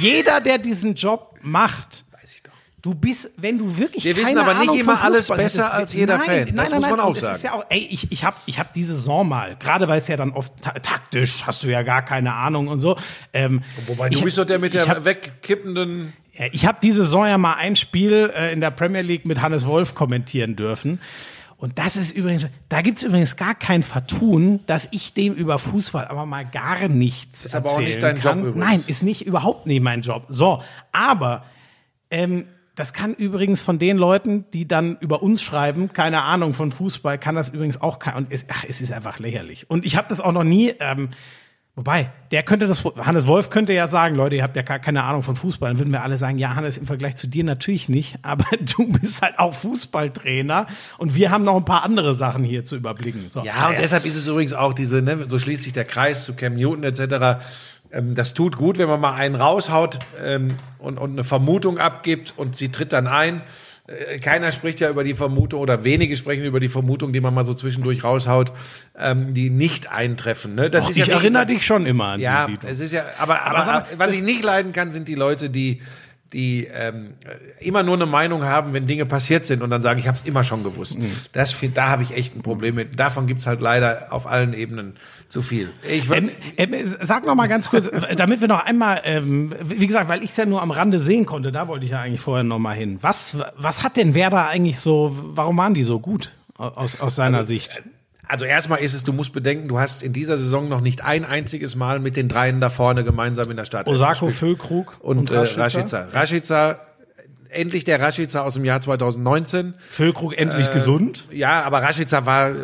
jeder, 0.00 0.40
der 0.40 0.58
diesen 0.58 0.94
Job 0.94 1.36
macht. 1.42 2.05
Du 2.86 2.94
bist, 2.94 3.30
wenn 3.36 3.58
du 3.58 3.76
wirklich 3.76 4.04
Wir 4.04 4.16
wissen 4.16 4.38
aber 4.38 4.54
nicht 4.54 4.62
Ahnung 4.68 4.78
immer 4.78 4.96
von 4.96 5.06
alles 5.06 5.18
Fußball 5.26 5.36
besser 5.38 5.62
hättest, 5.64 5.74
als 5.74 5.92
jeder 5.92 6.16
nein, 6.18 6.24
Fan. 6.26 6.36
Nein, 6.36 6.56
Das 6.56 6.70
nein, 6.70 6.80
muss 6.80 6.88
nein, 6.88 6.96
man 6.98 7.00
auch 7.00 7.16
sagen. 7.16 7.34
Ist 7.34 7.42
ja 7.42 7.52
auch, 7.54 7.64
ey, 7.68 7.88
ich, 7.90 8.12
ich 8.12 8.22
habe 8.24 8.36
ich 8.46 8.60
hab 8.60 8.72
die 8.74 8.84
Saison 8.84 9.28
mal, 9.28 9.56
gerade 9.56 9.88
weil 9.88 9.98
es 9.98 10.06
ja 10.06 10.16
dann 10.16 10.30
oft 10.30 10.52
ta 10.62 10.70
taktisch 10.70 11.44
hast 11.44 11.64
du 11.64 11.68
ja 11.68 11.82
gar 11.82 12.02
keine 12.04 12.32
Ahnung 12.32 12.68
und 12.68 12.78
so. 12.78 12.96
Ähm, 13.32 13.62
Wobei, 13.88 14.08
ich 14.10 14.18
du 14.18 14.22
bist 14.24 14.38
doch 14.38 14.44
der 14.44 14.60
mit 14.60 14.72
der 14.72 14.86
hab- 14.86 15.04
wegkippenden. 15.04 16.12
Ich 16.52 16.64
habe 16.66 16.78
diese 16.80 17.02
Saison 17.02 17.26
ja 17.26 17.38
mal 17.38 17.54
ein 17.54 17.74
Spiel 17.76 18.32
äh, 18.36 18.52
in 18.52 18.60
der 18.60 18.70
Premier 18.70 19.00
League 19.02 19.24
mit 19.26 19.40
Hannes 19.42 19.66
Wolf 19.66 19.94
kommentieren 19.96 20.54
dürfen. 20.54 21.00
Und 21.56 21.78
das 21.80 21.96
ist 21.96 22.12
übrigens, 22.12 22.46
da 22.68 22.82
gibt's 22.82 23.02
übrigens 23.02 23.36
gar 23.36 23.54
kein 23.56 23.82
Vertun, 23.82 24.60
dass 24.66 24.86
ich 24.92 25.12
dem 25.14 25.32
über 25.34 25.58
Fußball 25.58 26.06
aber 26.06 26.24
mal 26.26 26.44
gar 26.44 26.86
nichts 26.88 27.46
Ist 27.46 27.54
aber 27.56 27.70
auch 27.70 27.78
nicht 27.78 27.96
erzählen 27.96 28.02
dein 28.02 28.16
Job 28.16 28.24
kann. 28.24 28.38
übrigens. 28.40 28.64
Nein, 28.64 28.84
ist 28.86 29.02
nicht 29.02 29.26
überhaupt 29.26 29.66
nicht 29.66 29.82
mein 29.82 30.02
Job. 30.02 30.26
So, 30.28 30.62
aber 30.92 31.44
ähm, 32.10 32.44
das 32.76 32.92
kann 32.92 33.14
übrigens 33.14 33.62
von 33.62 33.78
den 33.78 33.96
Leuten, 33.96 34.44
die 34.52 34.68
dann 34.68 34.96
über 35.00 35.22
uns 35.22 35.42
schreiben, 35.42 35.92
keine 35.92 36.22
Ahnung 36.22 36.54
von 36.54 36.70
Fußball, 36.70 37.18
kann 37.18 37.34
das 37.34 37.48
übrigens 37.48 37.80
auch 37.80 37.98
kein. 37.98 38.14
Und 38.14 38.32
es, 38.32 38.44
ach, 38.48 38.64
es 38.68 38.80
ist 38.80 38.92
einfach 38.92 39.18
lächerlich. 39.18 39.68
Und 39.68 39.84
ich 39.84 39.96
habe 39.96 40.06
das 40.08 40.20
auch 40.20 40.32
noch 40.32 40.44
nie. 40.44 40.74
Ähm, 40.78 41.08
Wobei, 41.78 42.10
der 42.30 42.42
könnte 42.42 42.66
das, 42.66 42.82
Hannes 42.84 43.26
Wolf 43.26 43.50
könnte 43.50 43.74
ja 43.74 43.86
sagen, 43.86 44.16
Leute, 44.16 44.36
ihr 44.36 44.42
habt 44.42 44.56
ja 44.56 44.62
gar 44.62 44.78
keine 44.78 45.04
Ahnung 45.04 45.20
von 45.20 45.36
Fußball. 45.36 45.68
Dann 45.68 45.78
würden 45.78 45.92
wir 45.92 46.02
alle 46.02 46.16
sagen, 46.16 46.38
ja, 46.38 46.54
Hannes, 46.54 46.78
im 46.78 46.86
Vergleich 46.86 47.16
zu 47.16 47.26
dir 47.26 47.44
natürlich 47.44 47.90
nicht, 47.90 48.16
aber 48.22 48.46
du 48.76 48.90
bist 48.90 49.20
halt 49.20 49.38
auch 49.38 49.52
Fußballtrainer 49.52 50.68
und 50.96 51.14
wir 51.14 51.30
haben 51.30 51.44
noch 51.44 51.54
ein 51.54 51.66
paar 51.66 51.82
andere 51.82 52.14
Sachen 52.14 52.44
hier 52.44 52.64
zu 52.64 52.76
überblicken. 52.76 53.26
So. 53.28 53.44
Ja, 53.44 53.68
und 53.68 53.78
deshalb 53.78 54.06
ist 54.06 54.16
es 54.16 54.26
übrigens 54.26 54.54
auch 54.54 54.72
diese, 54.72 55.02
ne, 55.02 55.28
so 55.28 55.38
schließt 55.38 55.64
sich 55.64 55.74
der 55.74 55.84
Kreis 55.84 56.24
zu 56.24 56.32
Cam 56.32 56.54
Newton 56.54 56.82
etc. 56.82 57.44
Ähm, 57.90 58.14
das 58.14 58.34
tut 58.34 58.56
gut, 58.56 58.78
wenn 58.78 58.88
man 58.88 59.00
mal 59.00 59.14
einen 59.14 59.34
raushaut 59.34 59.98
ähm, 60.22 60.48
und, 60.78 60.98
und 60.98 61.12
eine 61.12 61.24
Vermutung 61.24 61.78
abgibt 61.78 62.34
und 62.36 62.56
sie 62.56 62.70
tritt 62.70 62.92
dann 62.92 63.06
ein. 63.06 63.42
Äh, 63.86 64.18
Keiner 64.18 64.52
spricht 64.52 64.80
ja 64.80 64.90
über 64.90 65.04
die 65.04 65.14
Vermutung 65.14 65.60
oder 65.60 65.84
wenige 65.84 66.16
sprechen 66.16 66.44
über 66.44 66.60
die 66.60 66.68
Vermutung, 66.68 67.12
die 67.12 67.20
man 67.20 67.32
mal 67.34 67.44
so 67.44 67.54
zwischendurch 67.54 68.04
raushaut, 68.04 68.52
ähm, 68.98 69.34
die 69.34 69.50
nicht 69.50 69.90
eintreffen. 69.90 70.54
Ne? 70.54 70.70
Das 70.70 70.84
Och, 70.84 70.90
ist 70.90 70.96
ja 70.96 71.04
ich 71.04 71.10
wie 71.10 71.14
erinnere 71.14 71.46
dich 71.46 71.64
schon 71.64 71.86
immer 71.86 72.06
an 72.06 72.20
Ja, 72.20 72.46
die, 72.46 72.56
du- 72.56 72.66
es 72.66 72.80
ist 72.80 72.92
ja, 72.92 73.04
aber, 73.18 73.42
aber, 73.42 73.58
Aber 73.58 73.72
mal, 73.72 73.84
was 73.96 74.12
ich 74.12 74.22
nicht 74.22 74.42
leiden 74.42 74.72
kann, 74.72 74.90
sind 74.92 75.08
die 75.08 75.14
Leute, 75.14 75.50
die 75.50 75.82
die 76.32 76.66
ähm, 76.66 77.14
immer 77.60 77.84
nur 77.84 77.94
eine 77.94 78.06
Meinung 78.06 78.44
haben, 78.44 78.72
wenn 78.72 78.88
Dinge 78.88 79.06
passiert 79.06 79.44
sind 79.44 79.62
und 79.62 79.70
dann 79.70 79.80
sagen, 79.80 80.00
ich 80.00 80.08
habe 80.08 80.16
es 80.16 80.24
immer 80.24 80.42
schon 80.42 80.64
gewusst. 80.64 80.98
Mhm. 80.98 81.12
Das 81.32 81.56
da 81.74 81.88
habe 81.88 82.02
ich 82.02 82.14
echt 82.16 82.34
ein 82.34 82.42
Problem 82.42 82.74
mit. 82.74 82.98
Davon 82.98 83.26
gibt's 83.28 83.46
halt 83.46 83.60
leider 83.60 84.08
auf 84.10 84.26
allen 84.26 84.52
Ebenen 84.52 84.94
zu 85.28 85.42
viel. 85.42 85.70
Ich 85.88 86.10
Ähm, 86.10 86.30
ähm, 86.56 86.74
sag 87.02 87.26
noch 87.26 87.34
mal 87.34 87.48
ganz 87.48 87.68
kurz, 87.68 87.90
damit 88.16 88.40
wir 88.40 88.48
noch 88.48 88.64
einmal, 88.64 89.02
ähm, 89.04 89.54
wie 89.62 89.86
gesagt, 89.86 90.08
weil 90.08 90.22
ich 90.22 90.30
es 90.30 90.36
ja 90.36 90.46
nur 90.46 90.62
am 90.62 90.70
Rande 90.70 90.98
sehen 90.98 91.26
konnte, 91.26 91.52
da 91.52 91.68
wollte 91.68 91.84
ich 91.84 91.92
ja 91.92 92.00
eigentlich 92.00 92.20
vorher 92.20 92.44
noch 92.44 92.58
mal 92.58 92.74
hin. 92.74 92.98
Was, 93.00 93.36
was 93.56 93.82
hat 93.82 93.96
denn 93.96 94.14
Werder 94.14 94.48
eigentlich 94.48 94.80
so, 94.80 95.16
warum 95.20 95.58
waren 95.58 95.74
die 95.74 95.82
so 95.82 95.98
gut 95.98 96.32
aus, 96.56 97.00
aus 97.00 97.16
seiner 97.16 97.42
Sicht? 97.42 97.82
also 98.28 98.44
erstmal 98.44 98.80
ist 98.80 98.94
es, 98.94 99.04
du 99.04 99.12
musst 99.12 99.32
bedenken, 99.32 99.68
du 99.68 99.78
hast 99.78 100.02
in 100.02 100.12
dieser 100.12 100.36
Saison 100.36 100.68
noch 100.68 100.80
nicht 100.80 101.04
ein 101.04 101.24
einziges 101.24 101.76
Mal 101.76 102.00
mit 102.00 102.16
den 102.16 102.28
dreien 102.28 102.60
da 102.60 102.70
vorne 102.70 103.04
gemeinsam 103.04 103.50
in 103.50 103.56
der 103.56 103.64
Stadt 103.64 103.86
Osako, 103.86 104.28
Füllkrug 104.28 104.96
und, 105.00 105.18
und, 105.18 105.30
äh, 105.30 105.38
Rashica? 105.38 106.08
Rashica. 106.12 106.80
Endlich 107.56 107.84
der 107.84 108.00
Rashica 108.00 108.42
aus 108.42 108.54
dem 108.54 108.64
Jahr 108.64 108.80
2019. 108.80 109.74
Füllkrug 109.90 110.34
Äh, 110.34 110.42
endlich 110.42 110.72
gesund? 110.72 111.26
Ja, 111.30 111.62
aber 111.62 111.82
Rashica 111.82 112.26
war, 112.26 112.50
äh, 112.50 112.54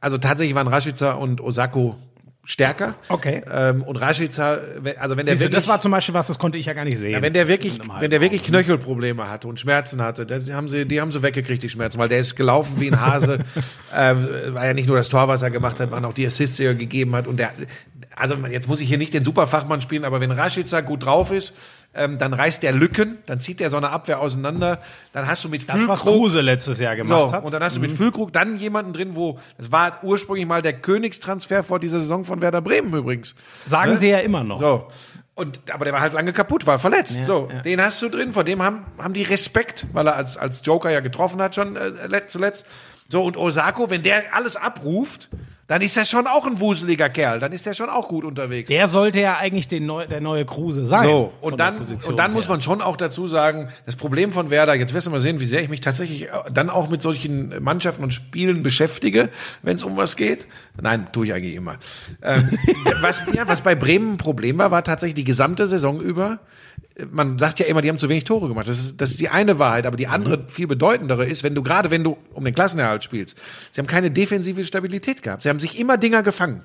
also 0.00 0.18
tatsächlich 0.18 0.54
waren 0.54 0.68
Rashica 0.68 1.12
und 1.12 1.40
Osako 1.40 1.96
stärker. 2.44 2.96
Okay. 3.08 3.42
Ähm, 3.50 3.82
und 3.82 3.96
Rashica, 3.96 4.58
also 4.98 5.16
wenn 5.16 5.24
der 5.24 5.34
Siehst 5.34 5.42
du, 5.42 5.44
wirklich, 5.44 5.50
das 5.50 5.68
war 5.68 5.80
zum 5.80 5.92
Beispiel 5.92 6.14
was, 6.14 6.26
das 6.26 6.38
konnte 6.38 6.58
ich 6.58 6.66
ja 6.66 6.72
gar 6.72 6.84
nicht 6.84 6.98
sehen. 6.98 7.12
ja, 7.12 7.22
wenn 7.22 7.32
der 7.32 7.46
wirklich, 7.46 7.78
wenn 8.00 8.10
der 8.10 8.20
wirklich. 8.20 8.42
Knöchelprobleme 8.42 9.30
hatte 9.30 9.46
und 9.46 9.60
Schmerzen 9.60 10.02
hatte, 10.02 10.26
das 10.26 10.50
haben 10.50 10.68
sie, 10.68 10.86
die 10.86 11.00
haben 11.00 11.12
sie 11.12 11.22
weggekriegt, 11.22 11.62
die 11.62 11.68
Schmerzen, 11.68 11.98
weil 11.98 12.08
der 12.08 12.18
ist 12.18 12.34
gelaufen 12.34 12.80
wie 12.80 12.90
ein 12.90 13.00
Hase. 13.00 13.38
ähm, 13.94 14.26
war 14.48 14.66
ja 14.66 14.74
nicht 14.74 14.88
nur 14.88 14.96
das 14.96 15.08
Tor, 15.08 15.28
was 15.28 15.42
er 15.42 15.50
gemacht 15.50 15.78
hat, 15.78 15.90
waren 15.92 16.04
auch 16.04 16.14
die 16.14 16.26
Assists, 16.26 16.56
die 16.56 16.64
er 16.64 16.74
gegeben 16.74 17.14
hat. 17.14 17.28
Und 17.28 17.38
der, 17.38 17.52
also 18.16 18.34
jetzt 18.50 18.66
muss 18.68 18.80
ich 18.80 18.88
hier 18.88 18.98
nicht 18.98 19.14
den 19.14 19.22
Superfachmann 19.22 19.80
spielen, 19.80 20.04
aber 20.04 20.20
wenn 20.20 20.32
Rashica 20.32 20.80
gut 20.80 21.04
drauf 21.04 21.30
ist, 21.30 21.54
ähm, 21.94 22.18
dann 22.18 22.32
reißt 22.32 22.62
der 22.62 22.72
Lücken, 22.72 23.18
dann 23.26 23.38
zieht 23.40 23.60
der 23.60 23.70
so 23.70 23.76
eine 23.76 23.90
Abwehr 23.90 24.20
auseinander, 24.20 24.78
dann 25.12 25.26
hast 25.26 25.44
du 25.44 25.48
mit 25.48 25.68
das, 25.68 25.86
was 25.88 26.02
Füllkrug- 26.02 26.16
Kruse 26.18 26.40
letztes 26.40 26.78
Jahr 26.78 26.96
so, 26.96 27.02
gemacht 27.02 27.32
hat. 27.32 27.44
und 27.44 27.52
dann 27.52 27.62
hast 27.62 27.76
du 27.76 27.80
mit 27.80 27.92
Füllkrug 27.92 28.32
dann 28.32 28.56
jemanden 28.58 28.92
drin, 28.92 29.14
wo, 29.14 29.38
das 29.58 29.70
war 29.72 29.98
ursprünglich 30.02 30.46
mal 30.46 30.62
der 30.62 30.72
Königstransfer 30.74 31.62
vor 31.62 31.78
dieser 31.80 32.00
Saison 32.00 32.24
von 32.24 32.40
Werder 32.40 32.60
Bremen 32.62 32.92
übrigens. 32.94 33.34
Sagen 33.66 33.96
sie 33.96 34.08
ja 34.08 34.18
immer 34.18 34.42
noch. 34.44 34.58
So. 34.60 34.88
Und, 35.34 35.60
aber 35.72 35.84
der 35.86 35.94
war 35.94 36.00
halt 36.02 36.12
lange 36.12 36.32
kaputt, 36.34 36.66
war 36.66 36.78
verletzt. 36.78 37.18
so, 37.26 37.48
den 37.64 37.80
hast 37.80 38.02
du 38.02 38.08
drin, 38.10 38.32
vor 38.34 38.44
dem 38.44 38.62
haben, 38.62 38.84
haben 38.98 39.14
die 39.14 39.22
Respekt, 39.22 39.86
weil 39.94 40.06
er 40.06 40.16
als, 40.16 40.36
als 40.36 40.60
Joker 40.64 40.90
ja 40.90 41.00
getroffen 41.00 41.40
hat 41.40 41.54
schon 41.54 41.76
äh, 41.76 41.88
let- 42.06 42.30
zuletzt. 42.30 42.66
So, 43.08 43.22
und 43.24 43.36
Osako, 43.36 43.88
wenn 43.90 44.02
der 44.02 44.34
alles 44.34 44.56
abruft, 44.56 45.30
dann 45.72 45.80
ist 45.80 45.96
er 45.96 46.04
schon 46.04 46.26
auch 46.26 46.46
ein 46.46 46.60
wuseliger 46.60 47.08
Kerl, 47.08 47.40
dann 47.40 47.50
ist 47.50 47.66
er 47.66 47.72
schon 47.72 47.88
auch 47.88 48.06
gut 48.06 48.24
unterwegs. 48.24 48.68
Der 48.68 48.88
sollte 48.88 49.20
ja 49.20 49.38
eigentlich 49.38 49.70
neu, 49.80 50.06
der 50.06 50.20
neue 50.20 50.44
Kruse 50.44 50.86
sein. 50.86 51.04
So, 51.04 51.32
und 51.40 51.58
dann, 51.58 51.78
und 51.78 52.18
dann 52.18 52.34
muss 52.34 52.46
man 52.46 52.60
schon 52.60 52.82
auch 52.82 52.98
dazu 52.98 53.26
sagen, 53.26 53.70
das 53.86 53.96
Problem 53.96 54.32
von 54.32 54.50
Werder, 54.50 54.74
jetzt 54.74 54.92
wirst 54.92 55.06
du 55.06 55.10
mal 55.10 55.20
sehen, 55.20 55.40
wie 55.40 55.46
sehr 55.46 55.62
ich 55.62 55.70
mich 55.70 55.80
tatsächlich 55.80 56.24
äh, 56.24 56.28
dann 56.52 56.68
auch 56.68 56.90
mit 56.90 57.00
solchen 57.00 57.62
Mannschaften 57.62 58.02
und 58.02 58.12
Spielen 58.12 58.62
beschäftige, 58.62 59.30
wenn 59.62 59.76
es 59.76 59.82
um 59.82 59.96
was 59.96 60.16
geht. 60.16 60.46
Nein, 60.78 61.06
tue 61.10 61.24
ich 61.24 61.32
eigentlich 61.32 61.54
immer. 61.54 61.78
Ähm, 62.20 62.50
was, 63.00 63.22
ja, 63.32 63.48
was 63.48 63.62
bei 63.62 63.74
Bremen 63.74 64.12
ein 64.12 64.18
Problem 64.18 64.58
war, 64.58 64.70
war 64.70 64.84
tatsächlich 64.84 65.14
die 65.14 65.24
gesamte 65.24 65.66
Saison 65.66 66.02
über, 66.02 66.40
man 67.10 67.38
sagt 67.38 67.58
ja 67.58 67.66
immer, 67.66 67.82
die 67.82 67.88
haben 67.88 67.98
zu 67.98 68.08
wenig 68.08 68.24
Tore 68.24 68.48
gemacht. 68.48 68.68
Das 68.68 68.78
ist, 68.78 69.00
das 69.00 69.10
ist 69.10 69.20
die 69.20 69.28
eine 69.28 69.58
Wahrheit, 69.58 69.86
aber 69.86 69.96
die 69.96 70.06
andere, 70.06 70.48
viel 70.48 70.66
bedeutendere 70.66 71.26
ist, 71.26 71.42
wenn 71.42 71.54
du 71.54 71.62
gerade, 71.62 71.90
wenn 71.90 72.04
du 72.04 72.16
um 72.32 72.44
den 72.44 72.54
Klassenerhalt 72.54 73.04
spielst, 73.04 73.36
sie 73.70 73.80
haben 73.80 73.86
keine 73.86 74.10
defensive 74.10 74.64
Stabilität 74.64 75.22
gehabt. 75.22 75.42
Sie 75.42 75.48
haben 75.48 75.60
sich 75.60 75.78
immer 75.78 75.96
Dinger 75.96 76.22
gefangen 76.22 76.62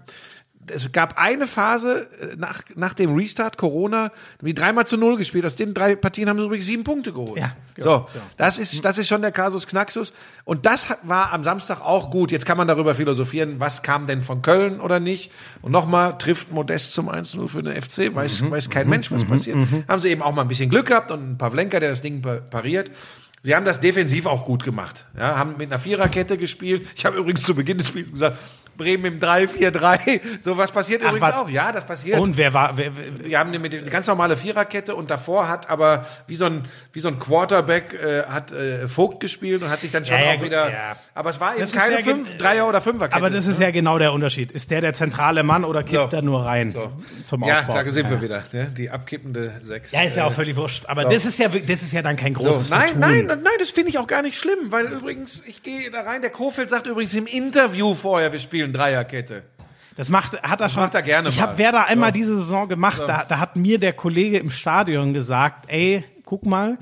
es 0.72 0.91
gab 0.91 1.18
eine 1.18 1.48
Phase 1.48 2.07
äh, 2.22 2.35
nach, 2.38 2.61
nach 2.76 2.94
dem 2.94 3.15
Restart 3.15 3.57
Corona, 3.57 4.11
die 4.41 4.53
dreimal 4.53 4.88
zu 4.88 4.98
null 4.98 5.18
gespielt. 5.18 5.45
Aus 5.45 5.56
den 5.56 5.73
drei 5.73 5.95
Partien 5.95 6.30
haben 6.30 6.38
sie 6.39 6.45
übrigens 6.45 6.65
sieben 6.65 6.84
Punkte 6.84 7.14
geholt. 7.14 7.38
Ja, 7.39 7.56
so, 7.77 8.07
das 8.38 8.60
ist 8.60 8.84
das 8.84 8.98
ist 8.98 9.07
schon 9.07 9.22
der 9.22 9.31
Kasus 9.31 9.68
Knaxus. 9.68 10.14
Und 10.45 10.65
das 10.65 10.88
war 11.03 11.34
am 11.34 11.44
Samstag 11.44 11.81
auch 11.81 12.10
gut. 12.11 12.31
Jetzt 12.31 12.45
kann 12.45 12.57
man 12.57 12.68
darüber 12.68 12.95
philosophieren, 12.95 13.60
was 13.60 13.81
kam 13.84 14.07
denn 14.07 14.22
von 14.22 14.41
Köln 14.41 14.80
oder 14.80 14.99
nicht. 14.99 15.31
Und 15.61 15.72
nochmal 15.72 16.18
trifft 16.18 16.52
Modest 16.52 16.94
zum 16.94 17.10
1-0 17.10 17.48
für 17.48 17.64
den 17.64 17.80
FC. 17.81 18.14
Weiß 18.15 18.49
weiß 18.49 18.69
kein 18.69 18.89
Mensch, 18.89 19.11
was 19.11 19.23
passiert. 19.26 19.57
Haben 19.88 20.02
sie 20.02 20.10
eben 20.10 20.22
auch 20.22 20.34
mal 20.34 20.41
ein 20.44 20.48
bisschen 20.48 20.69
Glück 20.69 20.88
gehabt 20.88 21.11
und 21.11 21.19
einen 21.19 21.38
Pavlenka, 21.38 21.80
der 21.80 21.89
das 21.91 22.02
Ding 22.02 22.22
pa- 22.22 22.35
pariert. 22.49 22.91
Sie 23.44 23.56
haben 23.56 23.65
das 23.65 23.80
defensiv 23.80 24.26
auch 24.26 24.44
gut 24.45 24.64
gemacht. 24.64 25.06
Ja, 25.18 25.38
haben 25.38 25.56
mit 25.57 25.72
einer 25.72 25.80
Viererkette 25.80 26.38
gespielt. 26.38 26.88
Ich 26.95 27.06
habe 27.06 27.18
übrigens 27.18 27.44
zu 27.44 27.56
Beginn 27.56 27.77
des 27.77 27.88
Spiels 27.88 28.11
gesagt, 28.11 28.38
Bremen 28.78 29.06
im 29.06 29.20
3-4-3. 29.20 30.22
So 30.41 30.58
was 30.58 30.72
passiert 30.72 31.02
Ach, 31.04 31.10
übrigens 31.10 31.28
was? 31.30 31.41
auch. 31.41 31.49
Ja, 31.49 31.72
das 31.72 31.86
passiert. 31.86 32.20
Und 32.20 32.38
wer 32.38 32.54
war, 32.54 32.78
wer, 32.78 32.91
wer, 32.95 33.26
Wir 33.30 33.40
haben 33.40 33.54
eine, 33.54 33.70
ganz 33.70 34.08
normale 34.08 34.38
Viererkette 34.38 34.95
und 34.95 35.10
davor 35.10 35.48
hat 35.49 35.70
aber 35.70 36.06
wie 36.28 36.36
so 36.36 36.45
ein, 36.45 36.66
wie 36.94 36.99
so 36.99 37.08
ein 37.08 37.20
Quarterback 37.20 37.94
äh, 37.94 38.24
hat 38.24 38.52
äh, 38.52 38.88
Vogt 38.88 39.20
gespielt 39.20 39.64
und 39.64 39.70
hat 39.70 39.82
sich 39.82 39.91
dann 39.91 40.06
schon 40.06 40.18
Ja, 40.18 40.24
ja, 40.24 40.30
auch 40.32 40.36
gut, 40.38 40.45
wieder. 40.45 40.70
ja. 40.72 40.95
Aber 41.14 41.30
es 41.32 41.40
war 41.40 41.52
eben 41.54 41.62
Das 41.62 41.74
keine 41.74 41.95
ja 41.95 42.02
fünf, 42.02 42.38
Dreier- 42.38 42.68
oder 42.68 42.82
Fünferkette. 42.82 43.18
aber 43.18 43.30
das 43.30 43.48
ist 43.48 43.60
ja 43.60 43.72
genau 43.72 43.98
der 43.98 44.14
Unterschied. 44.14 44.52
Ist 44.52 44.72
der 44.72 44.82
der 44.82 44.94
zentrale 44.94 45.44
Mann 45.44 45.64
oder 45.66 45.84
kippt 45.84 46.12
So. 46.12 46.18
er 46.18 46.22
nur 46.22 46.45
rein 46.45 46.74
zum 47.26 47.44
ja, 47.44 47.60
Aufbau? 47.62 47.74
da 47.84 47.91
sind 47.91 48.06
ja. 48.06 48.10
wir 48.12 48.22
wieder. 48.22 48.44
Ne? 48.54 48.68
Die 48.72 48.90
abkippende 48.90 49.54
Sechs. 49.62 49.91
Ja, 49.91 50.04
ist 50.04 50.16
ja 50.18 50.26
auch 50.26 50.34
völlig 50.34 50.56
wurscht. 50.56 50.86
Aber 50.88 51.06
das 51.06 51.26
ist 51.26 51.40
ja, 51.40 51.48
das 51.49 51.82
ist 51.82 51.94
ja 51.94 52.02
dann 52.02 52.16
kein 52.16 52.34
großes 52.34 52.68
So, 52.68 52.74
nein, 52.76 52.84
Vertun. 52.90 52.99
nein, 53.02 53.26
nein, 53.28 53.54
das 53.60 53.72
finde 53.72 53.90
ich 53.90 53.98
auch 53.98 54.08
gar 54.08 54.22
nicht 54.22 54.38
schlimm, 54.38 54.72
weil 54.72 54.86
übrigens, 54.88 55.44
ich 55.48 55.64
gehe 55.64 55.90
da 55.91 56.02
rein, 56.02 56.22
der 56.22 56.30
Kofeld 56.32 56.70
sagt 56.70 56.88
übrigens 56.88 57.14
im 57.14 57.26
Interview 57.26 57.94
vorher, 57.95 58.32
wir 58.32 58.40
spielen 58.40 58.66
Dreierkette. 58.73 59.44
Das 59.95 60.10
macht, 60.10 60.41
hat 60.44 60.61
er 60.61 60.69
schon. 60.69 60.84
macht 60.84 60.94
er 60.94 61.02
gerne 61.02 61.30
Ich 61.30 61.41
habe 61.41 61.57
Werder 61.57 61.88
einmal 61.88 62.10
So. 62.10 62.14
diese 62.14 62.38
Saison 62.38 62.68
gemacht. 62.69 63.02
Da, 63.07 63.26
da 63.27 63.39
hat 63.39 63.56
mir 63.56 63.80
der 63.80 63.94
Kollege 63.94 64.38
im 64.38 64.52
Stadion 64.52 65.14
gesagt, 65.14 65.65
ey, 65.69 66.03
guck 66.23 66.45
mal, 66.45 66.77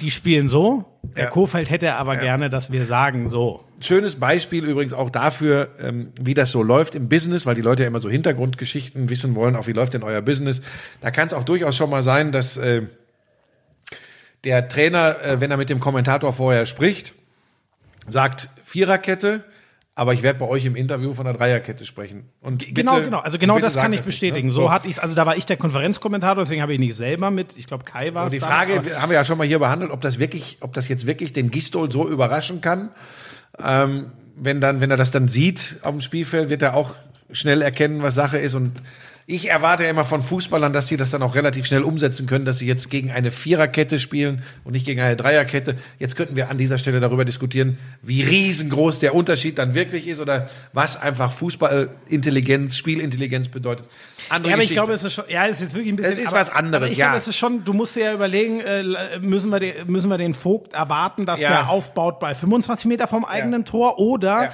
die 0.00 0.10
spielen 0.10 0.48
so. 0.48 0.84
Der 1.16 1.24
Ja. 1.24 1.30
Kofeld 1.30 1.70
hätte 1.70 1.94
aber 1.94 2.16
gerne, 2.16 2.50
dass 2.50 2.72
wir 2.72 2.84
sagen 2.84 3.28
so. 3.28 3.64
Schönes 3.80 4.16
Beispiel 4.16 4.64
übrigens 4.64 4.92
auch 4.92 5.10
dafür, 5.10 5.68
ähm, 5.80 6.10
wie 6.20 6.34
das 6.34 6.50
so 6.50 6.62
läuft 6.64 6.96
im 6.96 7.08
Business, 7.08 7.46
weil 7.46 7.54
die 7.54 7.60
Leute 7.62 7.84
ja 7.84 7.88
immer 7.88 8.00
so 8.00 8.10
Hintergrundgeschichten 8.10 9.08
wissen 9.08 9.36
wollen, 9.36 9.54
auch 9.54 9.68
wie 9.68 9.72
läuft 9.72 9.94
denn 9.94 10.02
euer 10.02 10.20
Business. 10.20 10.60
Da 11.00 11.12
kann 11.12 11.28
es 11.28 11.32
auch 11.32 11.44
durchaus 11.44 11.76
schon 11.76 11.88
mal 11.88 12.02
sein, 12.02 12.32
dass 12.32 12.56
äh, 12.56 12.82
der 14.44 14.68
Trainer, 14.68 15.20
äh, 15.22 15.40
wenn 15.40 15.50
er 15.50 15.56
mit 15.56 15.70
dem 15.70 15.78
Kommentator 15.80 16.32
vorher 16.32 16.66
spricht, 16.66 17.14
sagt 18.08 18.48
Viererkette, 18.64 19.44
Aber 19.98 20.14
ich 20.14 20.22
werde 20.22 20.38
bei 20.38 20.46
euch 20.46 20.64
im 20.64 20.76
Interview 20.76 21.12
von 21.12 21.24
der 21.24 21.34
Dreierkette 21.34 21.84
sprechen. 21.84 22.28
Und 22.40 22.58
bitte, 22.58 22.72
genau, 22.72 23.00
genau. 23.00 23.18
Also 23.18 23.36
genau 23.36 23.58
das 23.58 23.74
kann 23.74 23.92
ich 23.92 23.98
nicht, 23.98 24.06
bestätigen. 24.06 24.46
ne? 24.46 24.54
So, 24.54 24.70
hatte 24.70 24.86
ich 24.86 25.02
also 25.02 25.16
da 25.16 25.26
war 25.26 25.36
ich 25.36 25.44
der 25.44 25.56
Konferenzkommentator, 25.56 26.44
deswegen 26.44 26.62
habe 26.62 26.72
ich 26.72 26.78
nicht 26.78 26.94
selber 26.94 27.32
mit. 27.32 27.56
Ich 27.56 27.66
glaube, 27.66 27.82
Kai 27.82 28.14
war 28.14 28.26
es. 28.26 28.32
die 28.32 28.38
dann, 28.38 28.48
Frage 28.48 28.84
wir 28.84 29.02
haben 29.02 29.10
wir 29.10 29.16
ja 29.16 29.24
schon 29.24 29.36
mal 29.38 29.46
hier 29.48 29.58
behandelt, 29.58 29.90
ob 29.90 30.00
das 30.00 30.20
wirklich, 30.20 30.58
ob 30.60 30.72
das 30.72 30.86
jetzt 30.86 31.08
wirklich 31.08 31.32
den 31.32 31.50
Gistol 31.50 31.90
so 31.90 32.08
überraschen 32.08 32.60
kann. 32.60 32.90
Ähm, 33.60 34.12
wenn 34.36 34.60
dann, 34.60 34.80
wenn 34.80 34.92
er 34.92 34.96
das 34.96 35.10
dann 35.10 35.26
sieht 35.26 35.78
auf 35.82 35.90
dem 35.90 36.00
Spielfeld, 36.00 36.48
wird 36.48 36.62
er 36.62 36.74
auch 36.74 36.94
schnell 37.32 37.60
erkennen, 37.60 38.00
was 38.00 38.14
Sache 38.14 38.38
ist. 38.38 38.54
Und 38.54 38.80
ich 39.30 39.50
erwarte 39.50 39.84
ja 39.84 39.90
immer 39.90 40.06
von 40.06 40.22
Fußballern, 40.22 40.72
dass 40.72 40.88
sie 40.88 40.96
das 40.96 41.10
dann 41.10 41.22
auch 41.22 41.34
relativ 41.34 41.66
schnell 41.66 41.82
umsetzen 41.82 42.26
können, 42.26 42.46
dass 42.46 42.58
sie 42.58 42.66
jetzt 42.66 42.88
gegen 42.88 43.10
eine 43.10 43.30
Viererkette 43.30 44.00
spielen 44.00 44.42
und 44.64 44.72
nicht 44.72 44.86
gegen 44.86 45.02
eine 45.02 45.16
Dreierkette. 45.16 45.76
Jetzt 45.98 46.16
könnten 46.16 46.34
wir 46.34 46.48
an 46.48 46.56
dieser 46.56 46.78
Stelle 46.78 46.98
darüber 46.98 47.26
diskutieren, 47.26 47.76
wie 48.00 48.22
riesengroß 48.22 49.00
der 49.00 49.14
Unterschied 49.14 49.58
dann 49.58 49.74
wirklich 49.74 50.08
ist 50.08 50.20
oder 50.20 50.48
was 50.72 50.96
einfach 50.98 51.30
Fußballintelligenz, 51.30 52.76
Spielintelligenz 52.76 53.48
bedeutet. 53.48 53.86
Andere 54.30 54.50
Ja, 54.50 54.54
aber 54.56 54.62
ich 54.62 54.68
Geschichte. 54.70 54.74
glaube, 54.74 54.92
es 54.94 55.04
ist 55.04 55.12
schon, 55.12 55.24
ja, 55.28 55.46
es 55.46 55.60
ist 55.60 55.74
wirklich 55.74 55.92
ein 55.92 55.96
bisschen. 55.96 56.12
Es 56.14 56.18
ist 56.20 56.28
aber, 56.28 56.40
was 56.40 56.50
anderes, 56.50 56.92
ich 56.92 56.96
ja. 56.98 57.06
glaube, 57.06 57.18
es 57.18 57.28
ist 57.28 57.36
schon, 57.36 57.64
du 57.64 57.74
musst 57.74 57.96
dir 57.96 58.04
ja 58.06 58.14
überlegen, 58.14 58.60
äh, 58.60 58.82
müssen 59.20 59.50
wir, 59.50 59.60
den, 59.60 59.74
müssen 59.88 60.08
wir 60.08 60.16
den 60.18 60.32
Vogt 60.32 60.72
erwarten, 60.72 61.26
dass 61.26 61.42
Ja. 61.42 61.50
der 61.50 61.68
aufbaut 61.68 62.18
bei 62.18 62.34
25 62.34 62.86
Meter 62.86 63.06
vom 63.06 63.26
eigenen 63.26 63.64
Tor 63.66 63.98
oder 63.98 64.44
Ja. 64.44 64.52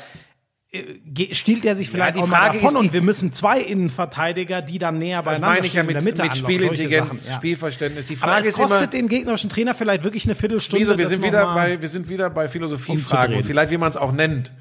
Äh, 0.75 1.35
stiehlt 1.35 1.65
er 1.65 1.77
sich 1.77 1.89
vielleicht 1.89 2.17
die 2.17 2.21
auch 2.21 2.29
Frage 2.29 2.59
davon 2.59 2.77
und 2.77 2.93
wir 2.93 3.03
müssen 3.03 3.33
zwei 3.33 3.61
Innenverteidiger, 3.61 4.63
die 4.63 4.79
dann 4.79 4.99
näher 4.99 5.23
das 5.23 5.25
beieinander 5.25 5.55
meine 5.55 5.67
ich 5.67 5.75
ja 5.75 5.83
mit, 5.83 5.95
der 5.95 6.03
Mitte 6.03 6.23
mit 6.23 6.37
Spielintelligenz, 6.37 7.29
ja. 7.29 7.35
Spielverständnis. 7.35 8.07
Die 8.07 8.17
Aber 8.17 8.33
Frage 8.33 8.41
es 8.41 8.49
ist 8.49 8.59
immer, 8.59 8.67
kostet 8.67 8.93
den 8.93 9.09
gegnerischen 9.09 9.49
Trainer 9.49 9.75
vielleicht 9.75 10.05
wirklich 10.05 10.25
eine 10.25 10.35
Viertelstunde. 10.35 10.85
Schmieso, 10.85 10.99
wir 10.99 11.05
das 11.05 11.15
sind 11.15 11.23
wieder 11.23 11.55
bei, 11.55 11.81
wir 11.81 11.89
sind 11.89 12.09
wieder 12.09 12.31
bei 12.31 12.49
Philosophiefragen 12.49 13.37
und 13.37 13.45
vielleicht 13.45 13.71
wie 13.71 13.79
man 13.79 13.91
es 13.91 13.97
auch 13.97 14.13
nennt. 14.13 14.53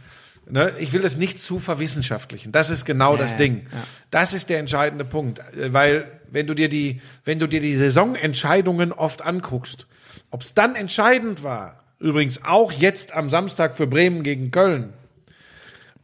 Ne? 0.49 0.73
Ich 0.80 0.91
will 0.94 1.06
es 1.06 1.18
nicht 1.18 1.40
zu 1.40 1.57
verwissenschaftlichen. 1.57 2.52
Das 2.52 2.69
ist 2.69 2.85
genau 2.85 3.15
das 3.15 3.31
ja, 3.31 3.38
Ding. 3.38 3.65
Das 4.11 4.34
ist 4.34 4.49
der 4.49 4.60
entscheidende 4.60 5.06
Punkt, 5.06 5.40
Äh, 5.40 5.73
weil 5.73 6.19
wenn 6.30 6.48
du 6.48 6.53
dir 6.53 6.69
die, 6.69 7.02
wenn 7.26 7.40
du 7.40 7.48
dir 7.48 7.61
die 7.61 7.76
Saisonentscheidungen 7.76 8.91
oft 8.91 9.22
anguckst, 9.22 9.88
ob 10.31 10.41
es 10.41 10.53
dann 10.53 10.76
entscheidend 10.76 11.44
war, 11.44 11.84
übrigens 11.99 12.44
auch 12.44 12.72
jetzt 12.72 13.14
am 13.14 13.30
Samstag 13.30 13.77
für 13.77 13.88
Bremen 13.88 14.23
gegen 14.23 14.52
Köln, 14.52 14.94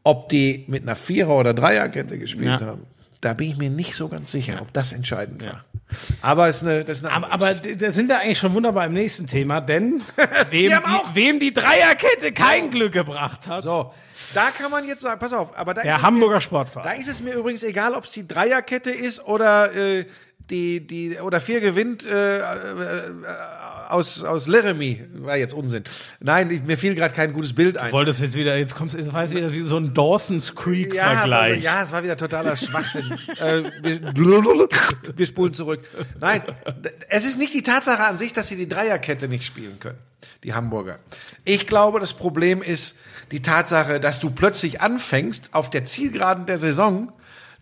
ob 0.04 0.30
die 0.30 0.66
mit 0.68 0.84
einer 0.84 0.96
Vierer- 0.96 1.36
oder 1.38 1.54
Dreierkette 1.54 2.18
gespielt 2.18 2.62
Ja. 2.62 2.68
haben, 2.68 2.86
da 3.22 3.34
bin 3.34 3.50
ich 3.52 3.58
mir 3.58 3.70
nicht 3.70 3.96
so 3.96 4.08
ganz 4.08 4.32
sicher, 4.32 4.60
ob 4.62 4.72
das 4.74 4.94
entscheidend 4.94 5.46
war. 5.46 5.66
Aber 6.22 6.48
es 6.48 6.58
ist 6.58 6.64
eine, 6.68 6.86
das 6.86 7.00
ist 7.00 7.06
eine 7.06 7.14
Aber, 7.16 7.32
aber 7.34 7.54
da 7.56 7.92
sind 7.92 8.08
wir 8.10 8.20
eigentlich 8.20 8.38
schon 8.38 8.54
wunderbar 8.54 8.86
im 8.86 8.94
nächsten 8.94 9.26
Thema, 9.28 9.60
denn 9.60 10.02
wem, 10.52 10.72
die, 10.72 11.16
wem 11.16 11.40
die 11.40 11.52
Dreierkette 11.52 12.32
kein 12.32 12.70
Glück 12.70 12.94
gebracht 12.94 13.48
hat, 13.48 13.64
So, 13.64 13.92
da 14.36 14.52
kann 14.52 14.70
man 14.72 14.88
jetzt 14.88 15.02
sagen, 15.02 15.20
pass 15.20 15.34
auf, 15.34 15.58
aber 15.58 15.74
da 15.74 15.82
ist 15.82 15.88
der 15.88 15.96
es 15.98 16.02
Hamburger 16.04 16.36
mir, 16.36 16.36
da 16.36 16.42
Sportverein. 16.42 17.00
ist 17.00 17.08
es 17.10 17.22
mir 17.22 17.34
übrigens 17.34 17.64
egal, 17.64 17.94
ob 17.96 18.04
es 18.06 18.12
die 18.12 18.28
Dreierkette 18.28 18.92
ist 18.92 19.26
oder 19.26 19.74
äh, 19.76 20.06
die 20.50 20.86
die 20.86 21.18
oder 21.20 21.42
vier 21.42 21.62
gewinnt 21.62 22.06
äh, 22.06 22.38
äh, 22.38 22.42
aus 23.90 24.24
aus 24.24 24.48
Leremy 24.48 25.04
war 25.16 25.38
jetzt 25.38 25.54
Unsinn. 25.54 25.84
Nein, 26.20 26.52
ich, 26.52 26.64
mir 26.64 26.78
fiel 26.78 26.96
gerade 26.96 27.14
kein 27.14 27.34
gutes 27.34 27.54
Bild 27.54 27.78
ein. 27.78 27.92
Wolltest 27.92 28.22
jetzt 28.22 28.36
wieder, 28.36 28.56
jetzt 28.58 28.76
kommst 28.76 28.94
du, 28.94 29.00
jetzt 29.00 29.12
weiß 29.12 29.32
wieder 29.32 29.52
wie 29.52 29.62
so 29.62 29.78
ein 29.78 29.94
Dawson's 29.94 30.50
Ja, 30.50 30.62
Creek-Vergleich. 30.62 31.54
also, 31.54 31.64
ja, 31.64 31.84
es 31.84 31.92
war 31.92 32.04
wieder 32.04 32.18
totaler 32.18 32.56
Schwachsinn. 32.58 33.12
äh, 33.40 33.64
wir, 33.82 34.14
wir 35.16 35.26
spulen 35.26 35.54
zurück. 35.54 35.82
Nein, 36.20 36.42
es 37.10 37.26
ist 37.26 37.40
nicht 37.40 37.54
die 37.54 37.64
Tatsache 37.64 38.04
an 38.04 38.18
sich, 38.18 38.34
dass 38.34 38.48
sie 38.48 38.56
die 38.56 38.70
Dreierkette 38.70 39.28
nicht 39.28 39.46
spielen 39.46 39.80
können, 39.80 39.98
die 40.44 40.54
Hamburger. 40.54 41.00
Ich 41.46 41.66
glaube, 41.68 42.00
das 42.00 42.14
Problem 42.14 42.62
ist 42.62 42.96
die 43.32 43.42
Tatsache, 43.42 44.00
dass 44.00 44.20
du 44.20 44.30
plötzlich 44.30 44.82
anfängst, 44.82 45.50
auf 45.52 45.70
der 45.70 45.86
Zielgeraden 45.86 46.46
der 46.46 46.58
Saison 46.58 47.12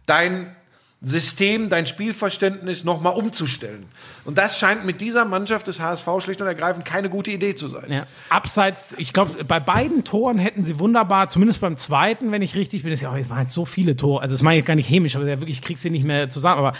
dein 0.06 0.56
System, 1.02 1.70
dein 1.70 1.86
Spielverständnis 1.86 2.84
nochmal 2.84 3.14
umzustellen. 3.14 3.86
Und 4.26 4.38
das 4.40 4.58
scheint 4.58 4.84
mit 4.84 5.00
dieser 5.00 5.26
Mannschaft 5.26 5.68
des 5.68 5.80
HSV 5.80 6.08
schlicht 6.22 6.42
und 6.42 6.48
ergreifend 6.48 6.86
keine 6.86 7.10
gute 7.10 7.30
Idee 7.30 7.54
zu 7.54 7.68
sein. 7.68 7.86
Ja. 7.92 8.08
Abseits, 8.30 8.96
ich 8.98 9.14
glaube, 9.14 9.44
bei 9.44 9.60
beiden 9.60 10.04
Toren 10.04 10.40
hätten 10.40 10.66
sie 10.66 10.80
wunderbar, 10.80 11.30
zumindest 11.30 11.62
beim 11.62 11.78
zweiten, 11.78 12.32
wenn 12.32 12.42
ich 12.42 12.56
richtig 12.56 12.82
bin, 12.82 12.92
ist 12.92 13.02
ja, 13.02 13.12
auch, 13.12 13.16
es 13.16 13.30
waren 13.30 13.42
jetzt 13.44 13.54
so 13.54 13.66
viele 13.66 13.96
Tore, 13.96 14.22
also 14.24 14.34
das 14.34 14.42
meine 14.42 14.60
ich 14.60 14.66
gar 14.66 14.74
nicht 14.76 14.90
hämisch, 14.90 15.16
aber 15.16 15.28
wirklich 15.28 15.62
kriegt 15.62 15.80
sie 15.82 15.92
nicht 15.92 16.04
mehr 16.04 16.30
zusammen, 16.30 16.58
aber 16.58 16.74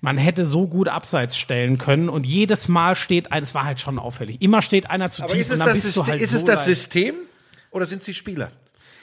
man 0.00 0.18
hätte 0.18 0.44
so 0.44 0.68
gut 0.68 0.86
abseits 0.86 1.36
stellen 1.36 1.76
können 1.76 2.08
und 2.08 2.26
jedes 2.26 2.68
Mal 2.68 2.94
steht 2.94 3.32
ein, 3.32 3.42
es 3.42 3.56
war 3.56 3.64
halt 3.64 3.80
schon 3.80 3.98
auffällig, 3.98 4.40
immer 4.40 4.62
steht 4.62 4.88
einer 4.88 5.10
zu 5.10 5.24
Aber 5.24 5.32
tief 5.32 5.40
ist 5.40 5.46
es, 5.50 5.52
und 5.54 5.58
dann 5.66 5.68
das, 5.74 5.82
bist 5.82 5.94
System, 5.94 6.04
du 6.04 6.10
halt 6.12 6.22
ist 6.22 6.30
so 6.30 6.36
es 6.36 6.44
das 6.44 6.66
leicht- 6.66 6.78
System 6.78 7.14
oder 7.72 7.86
sind 7.86 7.98
es 7.98 8.04
die 8.04 8.14
Spieler? 8.14 8.52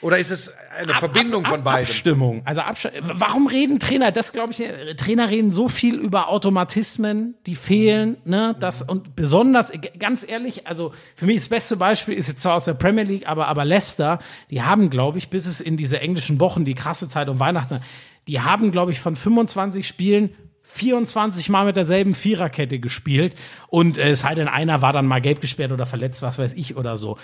Oder 0.02 0.18
ist 0.18 0.32
es 0.32 0.52
eine 0.78 0.94
Verbindung 0.95 1.44
Ab- 1.45 1.52
von 1.52 1.64
beiden? 1.64 1.88
Abstimmung. 1.88 2.41
Also 2.45 2.61
Abst 2.61 2.90
warum 3.02 3.48
reden 3.48 3.80
Trainer? 3.80 4.11
Das 4.11 4.34
glaube 4.34 4.52
ich, 4.53 4.64
Trainer 4.98 5.30
reden 5.30 5.52
so 5.52 5.68
viel 5.68 5.95
über 5.95 6.30
Automatismen, 6.30 7.36
die 7.45 7.56
fehlen, 7.56 8.18
ne? 8.26 8.56
Das 8.60 8.82
und 8.82 9.15
besonders 9.15 9.72
ganz 9.99 10.28
ehrlich, 10.28 10.65
also 10.68 10.91
für 11.15 11.26
mich 11.26 11.38
das 11.38 11.49
beste 11.49 11.78
Beispiel 11.78 12.15
ist 12.15 12.28
jetzt 12.30 12.41
zwar 12.41 12.56
aus 12.56 12.65
der 12.65 12.73
Premier 12.73 13.03
League, 13.03 13.28
aber 13.28 13.48
aber 13.48 13.64
Leicester, 13.65 14.19
die 14.49 14.61
haben 14.64 14.90
glaube 14.90 15.18
ich, 15.19 15.30
bis 15.30 15.45
es 15.45 15.61
in 15.61 15.78
diese 15.78 15.99
englischen 16.02 16.40
Wochen, 16.40 16.65
die 16.65 16.73
krasse 16.76 17.07
Zeit 17.07 17.30
um 17.30 17.40
Weihnachten, 17.40 17.82
die 18.28 18.41
haben 18.41 18.72
glaube 18.72 18.91
ich 18.91 18.99
von 18.99 19.15
25 19.15 19.88
Spielen 19.88 20.32
24 20.64 21.49
Mal 21.49 21.65
mit 21.65 21.76
derselben 21.76 22.15
Viererkette 22.15 22.80
gespielt 22.80 23.36
und 23.68 23.98
äh, 23.98 24.11
es 24.11 24.22
sei 24.22 24.36
denn, 24.36 24.48
einer 24.48 24.82
war 24.82 24.94
dann 24.94 25.06
mal 25.06 25.19
gelb 25.19 25.41
gesperrt 25.41 25.72
oder 25.73 25.86
verletzt, 25.86 26.22
was 26.22 26.40
weiß 26.40 26.53
ich 26.53 26.78
oder 26.78 26.95
so. 26.95 27.18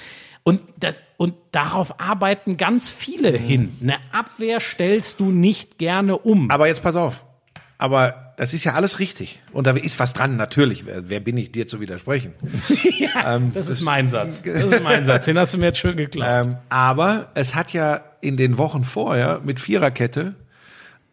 Und, 0.43 0.61
das, 0.77 0.95
und 1.17 1.33
darauf 1.51 1.99
arbeiten 1.99 2.57
ganz 2.57 2.89
viele 2.89 3.31
hin. 3.31 3.77
Eine 3.81 3.97
Abwehr 4.11 4.59
stellst 4.59 5.19
du 5.19 5.31
nicht 5.31 5.77
gerne 5.77 6.17
um. 6.17 6.49
Aber 6.51 6.67
jetzt 6.67 6.83
pass 6.83 6.95
auf. 6.95 7.25
Aber 7.77 8.33
das 8.37 8.53
ist 8.53 8.63
ja 8.63 8.73
alles 8.73 8.99
richtig. 8.99 9.39
Und 9.51 9.67
da 9.67 9.71
ist 9.71 9.99
was 9.99 10.13
dran, 10.13 10.37
natürlich. 10.37 10.85
Wer, 10.85 11.09
wer 11.09 11.19
bin 11.19 11.37
ich, 11.37 11.51
dir 11.51 11.67
zu 11.67 11.81
widersprechen? 11.81 12.33
das 13.53 13.67
ist 13.67 13.81
mein 13.81 14.07
Satz. 14.07 14.43
Das 14.43 14.63
ist 14.63 14.83
mein 14.83 15.05
Satz. 15.05 15.25
Den 15.25 15.37
hast 15.37 15.53
du 15.53 15.57
mir 15.57 15.67
jetzt 15.67 15.79
schön 15.79 15.97
geklaut. 15.97 16.45
Ähm, 16.45 16.57
aber 16.69 17.31
es 17.33 17.55
hat 17.55 17.73
ja 17.73 18.01
in 18.21 18.37
den 18.37 18.57
Wochen 18.57 18.83
vorher 18.83 19.41
mit 19.43 19.59
Viererkette 19.59 20.35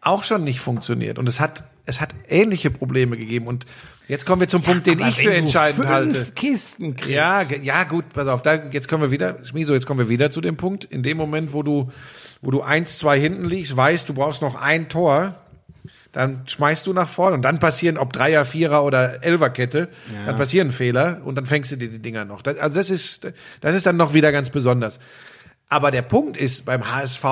auch 0.01 0.23
schon 0.23 0.43
nicht 0.43 0.59
funktioniert. 0.59 1.17
Und 1.17 1.27
es 1.27 1.39
hat, 1.39 1.63
es 1.85 1.99
hat 1.99 2.13
ähnliche 2.29 2.69
Probleme 2.69 3.17
gegeben. 3.17 3.47
Und 3.47 3.65
jetzt 4.07 4.25
kommen 4.25 4.41
wir 4.41 4.47
zum 4.47 4.61
Punkt, 4.61 4.87
den 4.87 4.99
ich 4.99 5.15
für 5.15 5.33
entscheidend 5.33 5.87
halte. 5.87 6.31
Kisten 6.35 6.95
kriegst. 6.95 7.11
Ja, 7.11 7.41
ja, 7.41 7.83
gut, 7.83 8.05
pass 8.13 8.27
auf, 8.27 8.41
da, 8.41 8.55
jetzt 8.71 8.87
kommen 8.87 9.03
wir 9.03 9.11
wieder, 9.11 9.43
Schmieso, 9.45 9.73
jetzt 9.73 9.85
kommen 9.85 9.99
wir 9.99 10.09
wieder 10.09 10.31
zu 10.31 10.41
dem 10.41 10.57
Punkt, 10.57 10.85
in 10.85 11.03
dem 11.03 11.17
Moment, 11.17 11.53
wo 11.53 11.63
du, 11.63 11.91
wo 12.41 12.51
du 12.51 12.61
eins, 12.61 12.97
zwei 12.97 13.19
hinten 13.19 13.45
liegst, 13.45 13.75
weißt, 13.75 14.07
du 14.07 14.13
brauchst 14.13 14.41
noch 14.41 14.55
ein 14.55 14.89
Tor, 14.89 15.35
dann 16.11 16.47
schmeißt 16.47 16.87
du 16.87 16.93
nach 16.93 17.09
vorne 17.09 17.35
und 17.35 17.41
dann 17.41 17.59
passieren, 17.59 17.97
ob 17.97 18.13
Dreier, 18.13 18.45
Vierer 18.45 18.85
oder 18.85 19.23
Elferkette, 19.23 19.89
dann 20.25 20.37
passieren 20.37 20.71
Fehler 20.71 21.21
und 21.25 21.35
dann 21.35 21.45
fängst 21.45 21.73
du 21.73 21.75
dir 21.75 21.89
die 21.89 21.99
Dinger 21.99 22.23
noch. 22.23 22.41
Das, 22.41 22.57
also 22.57 22.77
das 22.77 22.89
ist, 22.89 23.27
das 23.59 23.75
ist 23.75 23.85
dann 23.85 23.97
noch 23.97 24.13
wieder 24.13 24.31
ganz 24.31 24.49
besonders. 24.49 25.01
Aber 25.67 25.91
der 25.91 26.03
Punkt 26.03 26.37
ist, 26.37 26.63
beim 26.63 26.89
HSV, 26.89 27.25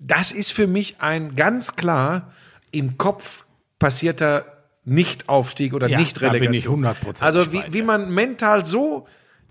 das 0.00 0.32
ist 0.32 0.52
für 0.52 0.66
mich 0.66 0.96
ein 0.98 1.36
ganz 1.36 1.76
klar 1.76 2.32
im 2.72 2.98
Kopf 2.98 3.46
passierter 3.78 4.55
Nicht-Aufstieg 4.86 5.74
oder 5.74 5.88
Ja, 5.88 5.98
nicht 5.98 6.22
da 6.22 6.30
bin 6.30 6.54
ich 6.54 6.66
Relegation. 6.68 6.86
100% 6.86 7.22
Also 7.22 7.52
wie, 7.52 7.62
wie 7.70 7.82
man 7.82 8.10
mental 8.10 8.64
so 8.64 9.06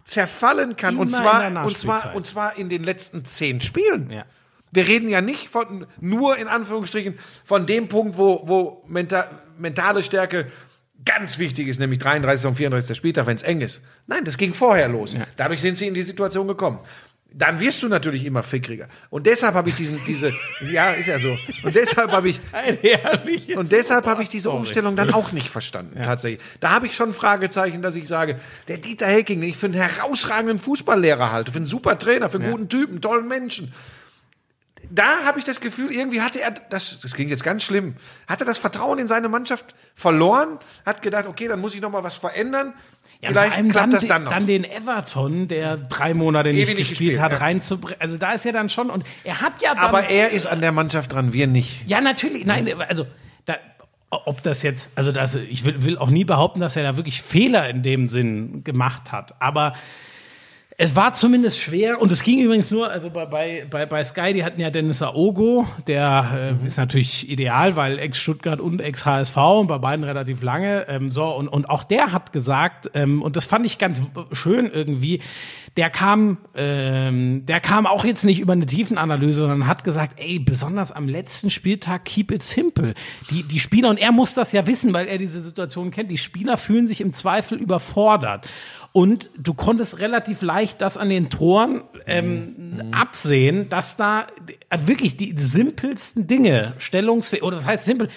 zerfallen 0.05 0.77
kann 0.77 0.97
und 0.97 1.09
Immer 1.09 1.47
in 1.47 1.53
zwar, 1.53 1.65
und 1.65 1.77
zwar 1.77 2.15
und 2.15 2.25
zwar 2.25 2.57
in 2.57 2.69
den 2.69 2.83
letzten 2.83 3.25
zehn 3.25 3.59
Spielen. 3.61 4.09
Ja. 4.09 4.25
Wir 4.71 4.87
reden 4.87 5.09
ja 5.09 5.21
nicht 5.21 5.49
von 5.49 5.87
nur 5.99 6.37
in 6.37 6.47
Anführungsstrichen 6.47 7.15
von 7.43 7.65
dem 7.65 7.87
Punkt, 7.87 8.17
wo, 8.17 8.41
wo 8.45 8.83
menta 8.87 9.27
mentale 9.57 10.03
Stärke 10.03 10.47
ganz 11.05 11.37
wichtig 11.37 11.67
ist, 11.67 11.79
nämlich 11.79 11.99
33. 11.99 12.47
und 12.47 12.55
34. 12.55 12.95
Spieltag, 12.97 13.27
wenn 13.27 13.35
es 13.35 13.43
eng 13.43 13.61
ist. 13.61 13.81
Nein, 14.07 14.25
das 14.25 14.37
ging 14.37 14.53
vorher 14.53 14.87
los. 14.87 15.15
Dadurch 15.37 15.61
sind 15.61 15.77
sie 15.77 15.87
in 15.87 15.93
die 15.93 16.03
Situation 16.03 16.47
gekommen. 16.47 16.79
Dann 17.37 17.59
wirst 17.59 17.83
du 17.83 17.89
natürlich 17.89 18.25
immer 18.25 18.43
fickriger. 18.43 18.87
Und 19.09 19.25
deshalb 19.25 19.55
habe 19.55 19.67
ich 19.67 19.75
diesen, 19.75 19.99
diese, 20.07 20.31
ja, 20.71 20.91
ist 20.91 21.07
ja 21.07 21.19
so. 21.19 21.37
Und 21.63 21.75
deshalb 21.75 22.11
habe 22.11 22.29
ich, 22.29 22.39
und 23.57 23.71
deshalb 23.73 24.05
habe 24.05 24.23
ich 24.23 24.29
diese. 24.29 24.49
Umstellung 24.51 24.95
dann 24.95 25.13
auch 25.13 25.33
nicht 25.33 25.49
verstanden, 25.49 26.01
tatsächlich. 26.01 26.41
Da 26.61 26.71
habe 26.71 26.85
ich 26.85 26.95
schon 26.95 27.11
Fragezeichen, 27.11 27.81
dass 27.81 27.95
ich 27.95 28.07
sage, 28.07 28.39
der 28.69 28.77
Dieter 28.77 29.07
Hecking, 29.07 29.41
den 29.41 29.49
ich 29.49 29.57
für 29.57 29.65
einen 29.65 29.75
herausragenden 29.75 30.59
Fußballlehrer 30.59 31.33
halte, 31.33 31.51
für 31.51 31.57
einen 31.57 31.65
super 31.65 31.99
Trainer, 31.99 32.29
für 32.29 32.39
einen 32.39 32.51
guten 32.51 32.69
Typen, 32.69 33.01
tollen 33.01 33.27
Menschen. 33.27 33.73
Da 34.89 35.25
habe 35.25 35.39
ich 35.39 35.45
das 35.45 35.59
Gefühl, 35.59 35.91
irgendwie 35.91 36.21
hatte 36.21 36.39
er, 36.39 36.51
das, 36.51 36.99
das 37.01 37.13
klingt 37.13 37.31
jetzt 37.31 37.43
ganz 37.43 37.63
schlimm, 37.63 37.95
hatte 38.27 38.45
das 38.45 38.57
Vertrauen 38.57 38.99
in 38.99 39.07
seine 39.07 39.29
Mannschaft 39.29 39.75
verloren, 39.93 40.59
hat 40.85 41.01
gedacht, 41.01 41.27
okay, 41.27 41.47
dann 41.47 41.59
muss 41.59 41.75
ich 41.75 41.81
noch 41.81 41.91
mal 41.91 42.03
was 42.03 42.15
verändern. 42.15 42.73
Ja, 43.21 43.29
Vielleicht 43.29 43.53
klappt 43.53 43.75
dann, 43.75 43.91
das 43.91 43.99
den- 44.01 44.09
dann 44.09 44.23
noch. 44.25 44.31
Dann 44.31 44.45
den 44.47 44.63
Everton, 44.65 45.47
der 45.47 45.77
drei 45.77 46.13
Monate 46.13 46.49
nicht, 46.49 46.61
Ewig 46.63 46.77
gespielt, 46.77 46.99
gespielt, 46.99 47.19
hat, 47.19 47.31
ja. 47.31 47.37
reinzubringen. 47.37 47.99
Also 47.99 48.17
da 48.17 48.33
ist 48.33 48.45
ja 48.45 48.51
dann 48.51 48.69
schon, 48.69 48.89
und 48.89 49.03
er 49.23 49.41
hat 49.41 49.61
ja 49.61 49.73
dann. 49.73 49.83
Aber 49.83 50.09
er 50.09 50.29
ist 50.31 50.45
an 50.45 50.61
der 50.61 50.71
Mannschaft 50.71 51.13
dran, 51.13 51.33
wir 51.33 51.47
nicht. 51.47 51.87
Ja, 51.87 52.01
natürlich. 52.01 52.45
Nein, 52.45 52.69
also 52.87 53.07
da, 53.45 53.55
ob 54.09 54.43
das 54.43 54.61
jetzt, 54.63 54.89
also 54.95 55.11
das, 55.11 55.35
ich 55.35 55.65
will, 55.65 55.83
will 55.83 55.97
auch 55.97 56.09
nie 56.09 56.23
behaupten, 56.25 56.59
dass 56.59 56.75
er 56.75 56.83
da 56.83 56.97
wirklich 56.97 57.21
Fehler 57.21 57.69
in 57.69 57.83
dem 57.83 58.09
Sinn 58.09 58.63
gemacht 58.63 59.11
hat. 59.11 59.33
Aber 59.41 59.73
Es 60.77 60.93
war 60.93 61.13
zumindest 61.13 61.61
schwer 61.61 62.01
und 62.01 62.11
es 62.11 62.21
ging 62.21 62.41
übrigens 62.41 62.69
nur, 62.69 62.91
also 62.91 63.09
bei, 63.09 63.25
bei, 63.25 63.65
bei, 63.69 63.85
bei 63.85 64.03
Sky, 64.03 64.33
die 64.33 64.43
hatten 64.43 64.59
ja 64.59 64.69
Dennis 64.69 65.01
Aogo, 65.01 65.65
der 65.87 66.57
äh, 66.61 66.65
ist 66.65 66.77
natürlich 66.77 67.29
ideal, 67.29 67.77
weil 67.77 67.97
Ex-Stuttgart 67.97 68.59
und 68.59 68.81
Ex-HSV 68.81 69.37
und 69.37 69.67
bei 69.67 69.77
beiden 69.77 70.03
relativ 70.03 70.41
lange. 70.41 70.85
Ähm, 70.89 71.11
so, 71.11 71.27
und, 71.27 71.47
und 71.47 71.69
auch 71.69 71.85
der 71.85 72.11
hat 72.11 72.33
gesagt, 72.33 72.91
ähm, 72.93 73.21
und 73.21 73.37
das 73.37 73.45
fand 73.45 73.65
ich 73.65 73.77
ganz 73.77 74.01
schön 74.33 74.69
irgendwie, 74.69 75.21
der 75.77 75.89
kam, 75.89 76.39
ähm, 76.55 77.45
der 77.45 77.61
kam 77.61 77.87
auch 77.87 78.03
jetzt 78.03 78.25
nicht 78.25 78.41
über 78.41 78.51
eine 78.51 78.65
Tiefenanalyse, 78.65 79.39
sondern 79.39 79.67
hat 79.67 79.85
gesagt, 79.85 80.19
ey, 80.19 80.39
besonders 80.39 80.91
am 80.91 81.07
letzten 81.07 81.51
Spieltag 81.51 82.03
keep 82.03 82.31
it 82.31 82.43
simple. 82.43 82.95
Die, 83.29 83.43
die 83.43 83.59
Spieler, 83.61 83.89
und 83.89 83.97
er 83.97 84.11
muss 84.11 84.33
das 84.33 84.51
ja 84.51 84.67
wissen, 84.67 84.93
weil 84.93 85.07
er 85.07 85.19
diese 85.19 85.41
Situation 85.41 85.91
kennt, 85.91 86.11
die 86.11 86.17
Spieler 86.17 86.57
fühlen 86.57 86.85
sich 86.85 86.99
im 86.99 87.13
Zweifel 87.13 87.57
überfordert. 87.57 88.45
Und 88.95 89.29
du 89.37 89.53
konntest 89.53 89.99
relativ 89.99 90.41
leicht 90.41 90.79
das 90.79 90.95
an 90.95 91.09
den 91.09 91.29
Toren 91.29 91.81
ähm, 92.07 92.81
absehen, 92.93 93.67
dass 93.67 93.97
da 93.97 94.27
wirklich 94.85 95.17
die 95.17 95.35
simpelsten 95.37 96.27
Dinge, 96.27 96.75
stellungsfähig, 96.77 97.43
oder 97.43 97.57
das 97.57 97.65
heißt 97.65 97.83
simpel, 97.83 98.07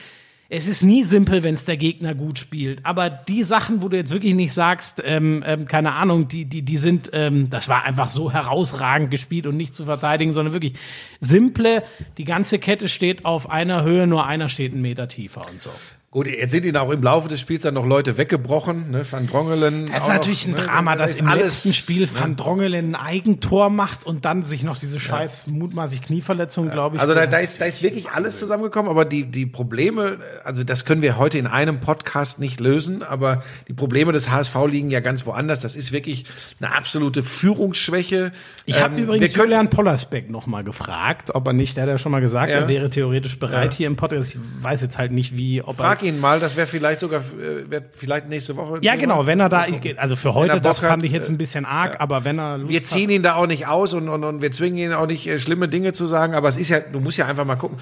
es 0.48 0.68
ist 0.68 0.84
nie 0.84 1.02
simpel, 1.02 1.42
wenn 1.42 1.54
es 1.54 1.64
der 1.64 1.78
Gegner 1.78 2.14
gut 2.14 2.38
spielt. 2.38 2.86
Aber 2.86 3.10
die 3.10 3.42
Sachen, 3.42 3.82
wo 3.82 3.88
du 3.88 3.96
jetzt 3.96 4.12
wirklich 4.12 4.36
nicht 4.36 4.54
sagst, 4.54 5.02
ähm, 5.04 5.42
ähm, 5.44 5.66
keine 5.66 5.94
Ahnung, 5.94 6.28
die, 6.28 6.44
die, 6.44 6.62
die 6.62 6.76
sind, 6.76 7.10
ähm, 7.12 7.50
das 7.50 7.68
war 7.68 7.84
einfach 7.84 8.08
so 8.08 8.32
herausragend 8.32 9.10
gespielt 9.10 9.48
und 9.48 9.56
nicht 9.56 9.74
zu 9.74 9.84
verteidigen, 9.84 10.32
sondern 10.32 10.52
wirklich 10.52 10.74
simple, 11.18 11.82
die 12.18 12.24
ganze 12.24 12.60
Kette 12.60 12.88
steht 12.88 13.24
auf 13.24 13.50
einer 13.50 13.82
Höhe, 13.82 14.06
nur 14.06 14.26
einer 14.26 14.48
steht 14.48 14.74
einen 14.74 14.82
Meter 14.82 15.08
tiefer 15.08 15.44
und 15.50 15.60
so. 15.60 15.70
Gut, 16.10 16.26
jetzt 16.26 16.52
sind 16.52 16.64
ihnen 16.64 16.78
auch 16.78 16.88
im 16.88 17.02
Laufe 17.02 17.28
des 17.28 17.38
Spiels 17.38 17.64
dann 17.64 17.74
noch 17.74 17.84
Leute 17.84 18.16
weggebrochen, 18.16 18.90
ne? 18.92 19.02
Van 19.10 19.26
Drongelen. 19.26 19.88
Das 19.92 20.04
ist 20.04 20.08
natürlich 20.08 20.46
noch, 20.48 20.56
ein 20.56 20.60
ne? 20.64 20.66
Drama, 20.66 20.92
Da 20.92 21.02
dass 21.02 21.10
ist 21.10 21.20
im 21.20 21.26
alles, 21.28 21.42
letzten 21.44 21.72
Spiel 21.74 22.00
ne? 22.06 22.08
Van 22.14 22.34
Drongelen 22.34 22.94
ein 22.94 22.94
Eigentor 22.94 23.68
macht 23.68 24.06
und 24.06 24.24
dann 24.24 24.42
sich 24.42 24.62
noch 24.62 24.78
diese 24.78 25.00
scheiß 25.00 25.48
mutmaßlich 25.48 26.00
Knieverletzung, 26.00 26.70
glaube 26.70 26.96
ich. 26.96 27.02
Also 27.02 27.12
da, 27.14 27.26
da, 27.26 27.36
ist, 27.36 27.60
da 27.60 27.66
ist 27.66 27.82
wirklich 27.82 28.08
alles 28.08 28.38
zusammengekommen, 28.38 28.90
aber 28.90 29.04
die, 29.04 29.24
die 29.24 29.44
Probleme, 29.44 30.16
also 30.44 30.64
das 30.64 30.86
können 30.86 31.02
wir 31.02 31.18
heute 31.18 31.36
in 31.36 31.46
einem 31.46 31.78
Podcast 31.80 32.38
nicht 32.38 32.58
lösen, 32.58 33.02
aber 33.02 33.42
die 33.68 33.74
Probleme 33.74 34.12
des 34.12 34.30
HSV 34.30 34.54
liegen 34.66 34.88
ja 34.90 35.00
ganz 35.00 35.26
woanders. 35.26 35.60
Das 35.60 35.76
ist 35.76 35.92
wirklich 35.92 36.24
eine 36.58 36.74
absolute 36.74 37.22
Führungsschwäche. 37.22 38.32
Ich 38.64 38.80
habe 38.80 38.96
Ähm, 38.96 39.02
übrigens 39.04 39.34
Julian 39.36 39.68
Pollersbeck 39.68 40.30
noch 40.30 40.46
mal 40.46 40.64
gefragt, 40.64 41.34
ob 41.34 41.46
er 41.48 41.52
nicht, 41.52 41.76
der 41.76 41.82
hat 41.82 41.90
ja 41.90 41.98
schon 41.98 42.12
mal 42.12 42.20
gesagt, 42.22 42.50
Ja. 42.50 42.60
er 42.60 42.68
wäre 42.68 42.88
theoretisch 42.88 43.38
bereit 43.38 43.74
hier 43.74 43.86
im 43.86 43.96
Podcast. 43.96 44.36
Ich 44.36 44.40
weiß 44.62 44.80
jetzt 44.80 44.96
halt 44.96 45.12
nicht, 45.12 45.36
wie, 45.36 45.60
ob 45.60 45.76
Frag 45.76 45.97
er. 46.02 46.08
ihn 46.08 46.20
mal, 46.20 46.40
das 46.40 46.56
wäre 46.56 46.66
vielleicht 46.66 47.00
sogar, 47.00 47.20
äh, 47.20 47.70
wäre 47.70 47.84
vielleicht 47.90 48.28
nächste 48.28 48.56
Woche. 48.56 48.78
Ja, 48.82 48.96
genau, 48.96 49.26
wenn 49.26 49.40
er 49.40 49.48
da, 49.48 49.66
ich, 49.66 49.98
also 49.98 50.16
für 50.16 50.34
heute, 50.34 50.60
das 50.60 50.80
fand 50.80 51.02
hat, 51.02 51.04
ich 51.04 51.12
jetzt 51.12 51.28
ein 51.28 51.38
bisschen 51.38 51.64
arg, 51.64 52.00
aber 52.00 52.24
wenn 52.24 52.38
er 52.38 52.58
Lust 52.58 52.72
Wir 52.72 52.84
ziehen 52.84 53.10
ihn 53.10 53.22
da 53.22 53.34
auch 53.36 53.46
nicht 53.46 53.66
aus 53.66 53.94
und, 53.94 54.08
und, 54.08 54.24
und 54.24 54.42
wir 54.42 54.52
zwingen 54.52 54.78
ihn 54.78 54.92
auch 54.92 55.06
nicht, 55.06 55.26
äh, 55.26 55.38
schlimme 55.38 55.68
Dinge 55.68 55.92
zu 55.92 56.06
sagen, 56.06 56.34
aber 56.34 56.48
es 56.48 56.56
ist 56.56 56.68
ja, 56.68 56.80
du 56.80 57.00
musst 57.00 57.18
ja 57.18 57.26
einfach 57.26 57.44
mal 57.44 57.56
gucken. 57.56 57.78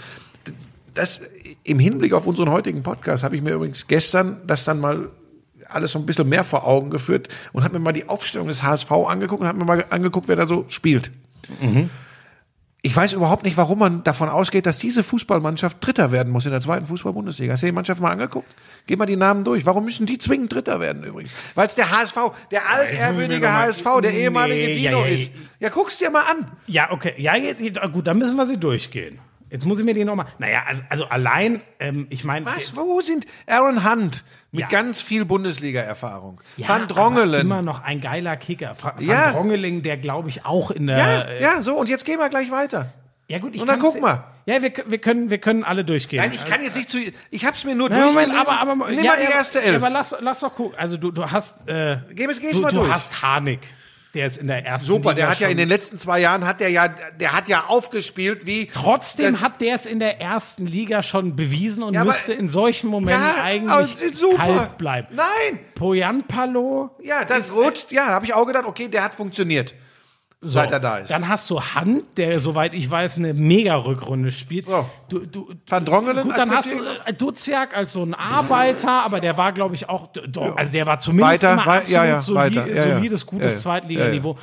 Das, 0.95 1.23
im 1.65 1.79
Hinblick 1.79 2.13
auf 2.13 2.27
unseren 2.27 2.51
heutigen 2.51 2.83
Podcast 2.83 3.25
habe 3.25 3.37
ich 3.37 3.43
mir 3.43 3.55
übrigens 3.55 3.87
gestern 3.87 4.41
das 4.47 4.65
dann 4.65 4.81
mal 4.81 5.09
alles 5.69 5.93
so 5.93 5.99
ein 5.99 6.07
bisschen 6.07 6.29
mehr 6.29 6.45
vor 6.45 6.67
Augen 6.67 6.91
geführt 6.91 7.29
und 7.53 7.65
habe 7.65 7.75
mir 7.79 7.85
mal 7.85 7.93
die 7.93 8.09
Aufstellung 8.09 8.49
des 8.49 8.63
HSV 8.63 8.91
angeguckt 8.91 9.41
und 9.41 9.49
habe 9.49 9.59
mir 9.59 9.65
mal 9.65 9.85
angeguckt, 9.91 10.29
wer 10.29 10.37
da 10.37 10.47
so 10.47 10.65
spielt. 10.69 11.11
Ich 12.87 12.95
weiß 12.95 13.15
überhaupt 13.15 13.43
nicht, 13.43 13.57
warum 13.57 13.81
man 13.81 14.05
davon 14.05 14.29
ausgeht, 14.29 14.65
dass 14.65 14.79
diese 14.79 15.03
Fußballmannschaft 15.03 15.85
Dritter 15.85 16.13
werden 16.13 16.33
muss 16.33 16.47
in 16.47 16.53
der 16.53 16.61
zweiten 16.61 16.87
Fußball-Bundesliga. 16.87 17.53
Hast 17.53 17.65
du 17.65 17.67
die 17.67 17.73
Mannschaft 17.73 18.01
mal 18.01 18.13
angeguckt? 18.13 18.55
Geh 18.87 18.95
mal 18.95 19.07
die 19.07 19.17
Namen 19.17 19.43
durch. 19.43 19.67
Warum 19.67 19.87
müssen 19.87 20.07
die 20.07 20.19
zwingend 20.19 20.55
Dritter 20.55 20.79
werden 20.79 21.03
übrigens? 21.03 21.33
Weil 21.57 21.67
es 21.67 21.75
der 21.75 21.91
HSV, 21.91 22.17
der 22.53 22.71
altehrwürdige 22.71 23.53
HSV, 23.53 23.85
der 24.05 24.13
ehemalige 24.13 24.67
Nee, 24.67 24.75
Dino 24.77 25.01
ja, 25.01 25.07
ja. 25.09 25.15
ist. 25.15 25.33
Ja, 25.59 25.69
guck's 25.69 25.99
dir 25.99 26.11
mal 26.11 26.31
an. 26.31 26.47
Ja, 26.69 26.93
okay. 26.93 27.15
Ja, 27.19 27.33
gut, 27.89 28.07
dann 28.07 28.19
müssen 28.19 28.37
wir 28.37 28.47
sie 28.47 28.57
durchgehen. 28.57 29.19
Jetzt 29.51 29.65
muss 29.65 29.79
ich 29.79 29.85
mir 29.85 29.95
die 29.95 30.05
nochmal. 30.05 30.27
Naja, 30.39 30.65
also, 30.67 30.83
also 30.89 31.05
allein, 31.07 31.61
ähm, 31.79 32.07
ich 32.11 32.25
meine. 32.25 32.45
Was? 32.47 32.75
Wo 32.77 33.01
sind 33.01 33.27
Aaron 33.47 33.89
Hunt 33.89 34.25
mit 34.51 34.63
Ja. 34.63 34.67
ganz 34.69 35.01
viel 35.01 35.25
Bundesliga-Erfahrung? 35.25 36.41
Ja, 36.57 36.69
Van 36.69 36.89
Drongelen. 36.89 37.41
Immer 37.43 37.63
noch 37.63 37.83
ein 37.83 38.01
geiler 38.01 38.37
Kicker. 38.37 38.77
Van, 38.81 38.93
Van 38.97 39.05
Ja. 39.07 39.33
Drongeling, 39.33 39.83
der 39.83 39.97
glaube 39.99 40.29
ich 40.29 40.45
auch 40.45 40.71
in 40.71 40.87
der. 40.89 40.99
Ja, 40.99 41.21
äh, 41.23 41.43
ja, 41.43 41.63
so, 41.63 41.77
und 41.77 41.89
jetzt 41.89 42.05
gehen 42.05 42.19
wir 42.19 42.29
gleich 42.29 42.51
weiter. 42.51 42.93
ja 43.29 43.39
gut, 43.39 43.55
ich 43.55 43.61
Und 43.61 43.69
dann 43.69 43.79
guck 43.79 44.01
mal. 44.01 44.25
Ja, 44.47 44.63
wir, 44.63 44.73
wir, 44.87 44.99
können, 44.99 45.31
wir 45.31 45.39
können 45.39 45.65
alle 45.65 45.85
durchgehen. 45.85 46.21
Nein, 46.21 46.33
ich 46.33 46.45
kann 46.45 46.63
jetzt 46.63 46.77
nicht 46.77 46.89
zu. 46.89 46.99
Ich 47.31 47.45
hab's 47.45 47.65
mir 47.65 47.75
nur 47.75 47.89
Nein, 47.89 48.05
Moment, 48.05 48.33
aber, 48.33 48.61
aber 48.61 48.75
Nimm 48.91 49.03
ja, 49.05 49.13
mal 49.13 49.19
die 49.19 49.25
ja, 49.25 49.31
erste 49.31 49.59
Ja, 49.59 49.65
Elf. 49.65 49.77
aber 49.83 49.91
lass, 49.91 50.15
lass 50.21 50.41
doch 50.41 50.55
gucken. 50.55 50.79
Also 50.79 50.97
du, 50.97 51.11
du 51.11 51.29
hast, 51.29 51.69
äh, 51.69 51.99
Geh, 52.15 52.27
geh's 52.27 52.41
du, 52.57 52.61
mal 52.63 52.71
du 52.71 52.77
durch. 52.79 52.93
hast 52.93 53.23
Harnik, 53.23 53.61
der 54.17 54.25
jetzt 54.25 54.39
in 54.39 54.49
der 54.49 54.67
ersten 54.67 54.87
Super, 54.87 55.11
Liga 55.11 55.15
der 55.15 55.31
hat 55.31 55.41
ja 55.41 55.49
in 55.49 55.57
den 55.57 55.69
letzten 55.69 55.99
zwei 55.99 56.19
Jahren 56.21 56.45
hat 56.47 56.59
der 56.61 56.71
ja, 56.71 56.89
der 56.89 57.33
hat 57.33 57.49
ja 57.49 57.67
aufgespielt 57.67 58.47
wie. 58.47 58.67
Trotzdem 58.67 59.41
hat 59.41 59.61
der 59.61 59.75
es 59.77 59.87
in 59.87 59.99
der 60.01 60.21
ersten 60.21 60.67
Liga 60.67 61.03
schon 61.03 61.37
bewiesen 61.37 61.83
und 61.83 61.95
Ja, 61.95 62.01
aber- 62.01 62.09
müsste 62.11 62.33
in 62.33 62.49
solchen 62.49 62.89
Momenten 62.91 63.23
Ja, 63.37 63.43
eigentlich 63.45 63.71
aber 63.73 64.15
super. 64.17 64.37
kalt 64.39 64.79
bleiben. 64.79 65.09
Nein. 65.15 65.61
Poyanpalo, 65.77 66.91
Ja, 67.03 67.25
das 67.25 67.51
gut. 67.51 67.87
Ja, 67.91 68.07
habe 68.07 68.25
ich 68.25 68.35
auch 68.35 68.47
gedacht, 68.47 68.65
okay, 68.67 68.89
der 68.89 69.03
hat 69.05 69.15
funktioniert. 69.15 69.75
So, 70.43 70.49
Seit 70.51 70.71
er 70.71 70.81
da 70.81 70.99
ist. 70.99 71.11
Dann 71.11 71.29
hast 71.29 71.49
du 71.49 71.61
Hand, 71.61 72.19
der, 72.19 72.39
soweit 72.41 72.75
ich 72.75 72.91
weiß, 72.91 73.17
eine 73.17 73.33
Mega-Rückrunde 73.33 74.31
spielt. 74.31 74.67
So. 74.67 74.85
Du, 75.09 75.21
du, 75.21 75.55
Van 75.67 75.85
Drongelen 75.85 76.25
Gut, 76.25 76.37
dann 76.37 76.51
hast 76.51 76.73
du 76.73 76.77
äh, 77.07 77.13
Duziak 77.15 77.75
als 77.75 77.93
so 77.93 78.03
ein 78.03 78.15
Arbeiter, 78.15 79.03
aber 79.03 79.21
der 79.21 79.39
war, 79.39 79.53
glaube 79.53 79.75
ich, 79.75 79.89
auch, 79.89 80.09
doch, 80.09 80.57
also 80.57 80.73
der 80.73 80.87
war 80.87 80.99
zumindest 80.99 81.43
Weiter, 81.43 81.53
immer 81.55 81.67
absolut 81.67 81.89
ja, 81.89 82.05
ja, 82.05 82.21
solid, 82.21 82.57
weiter, 82.57 82.69
ja, 82.69 82.87
ja. 82.87 82.95
solides, 82.97 83.27
gutes 83.27 83.53
Ja, 83.53 83.57
ja. 83.57 83.63
Zweitliganiveau. 83.63 84.39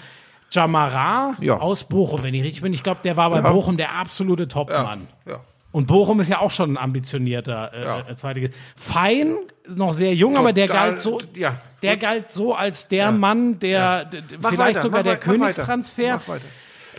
Jamara 0.49 1.35
Ja. 1.39 1.57
aus 1.57 1.83
Bochum, 1.83 2.23
wenn 2.23 2.33
ich 2.33 2.43
richtig 2.43 2.61
bin. 2.63 2.73
Ich 2.73 2.83
glaube, 2.83 3.01
der 3.03 3.15
war 3.17 3.29
bei 3.29 3.37
Ja. 3.37 3.51
Bochum 3.51 3.77
der 3.77 3.95
absolute 3.95 4.47
Topmann. 4.47 5.07
Ja. 5.27 5.39
Und 5.73 5.87
Bochum 5.87 6.21
ist 6.21 6.29
ja 6.29 6.39
auch 6.39 6.51
schon 6.51 6.71
ein 6.73 6.77
ambitionierter 6.77 7.71
äh, 7.73 7.83
Ja. 7.83 7.99
äh, 8.09 8.15
Zweitligist. 8.15 8.53
Fein, 8.77 9.35
noch 9.67 9.91
sehr 9.91 10.13
jung, 10.13 10.37
aber 10.37 10.53
der 10.53 10.67
Total, 10.67 10.89
galt 10.91 10.99
so, 11.01 11.19
ja, 11.35 11.57
der 11.81 11.97
galt 11.97 12.31
so 12.31 12.53
als 12.55 12.87
der 12.87 13.11
Mann, 13.11 13.59
der 13.59 14.09
vielleicht 14.39 14.57
weiter, 14.57 14.81
sogar 14.81 15.03
der. 15.03 15.17
Königstransfer. 15.17 16.21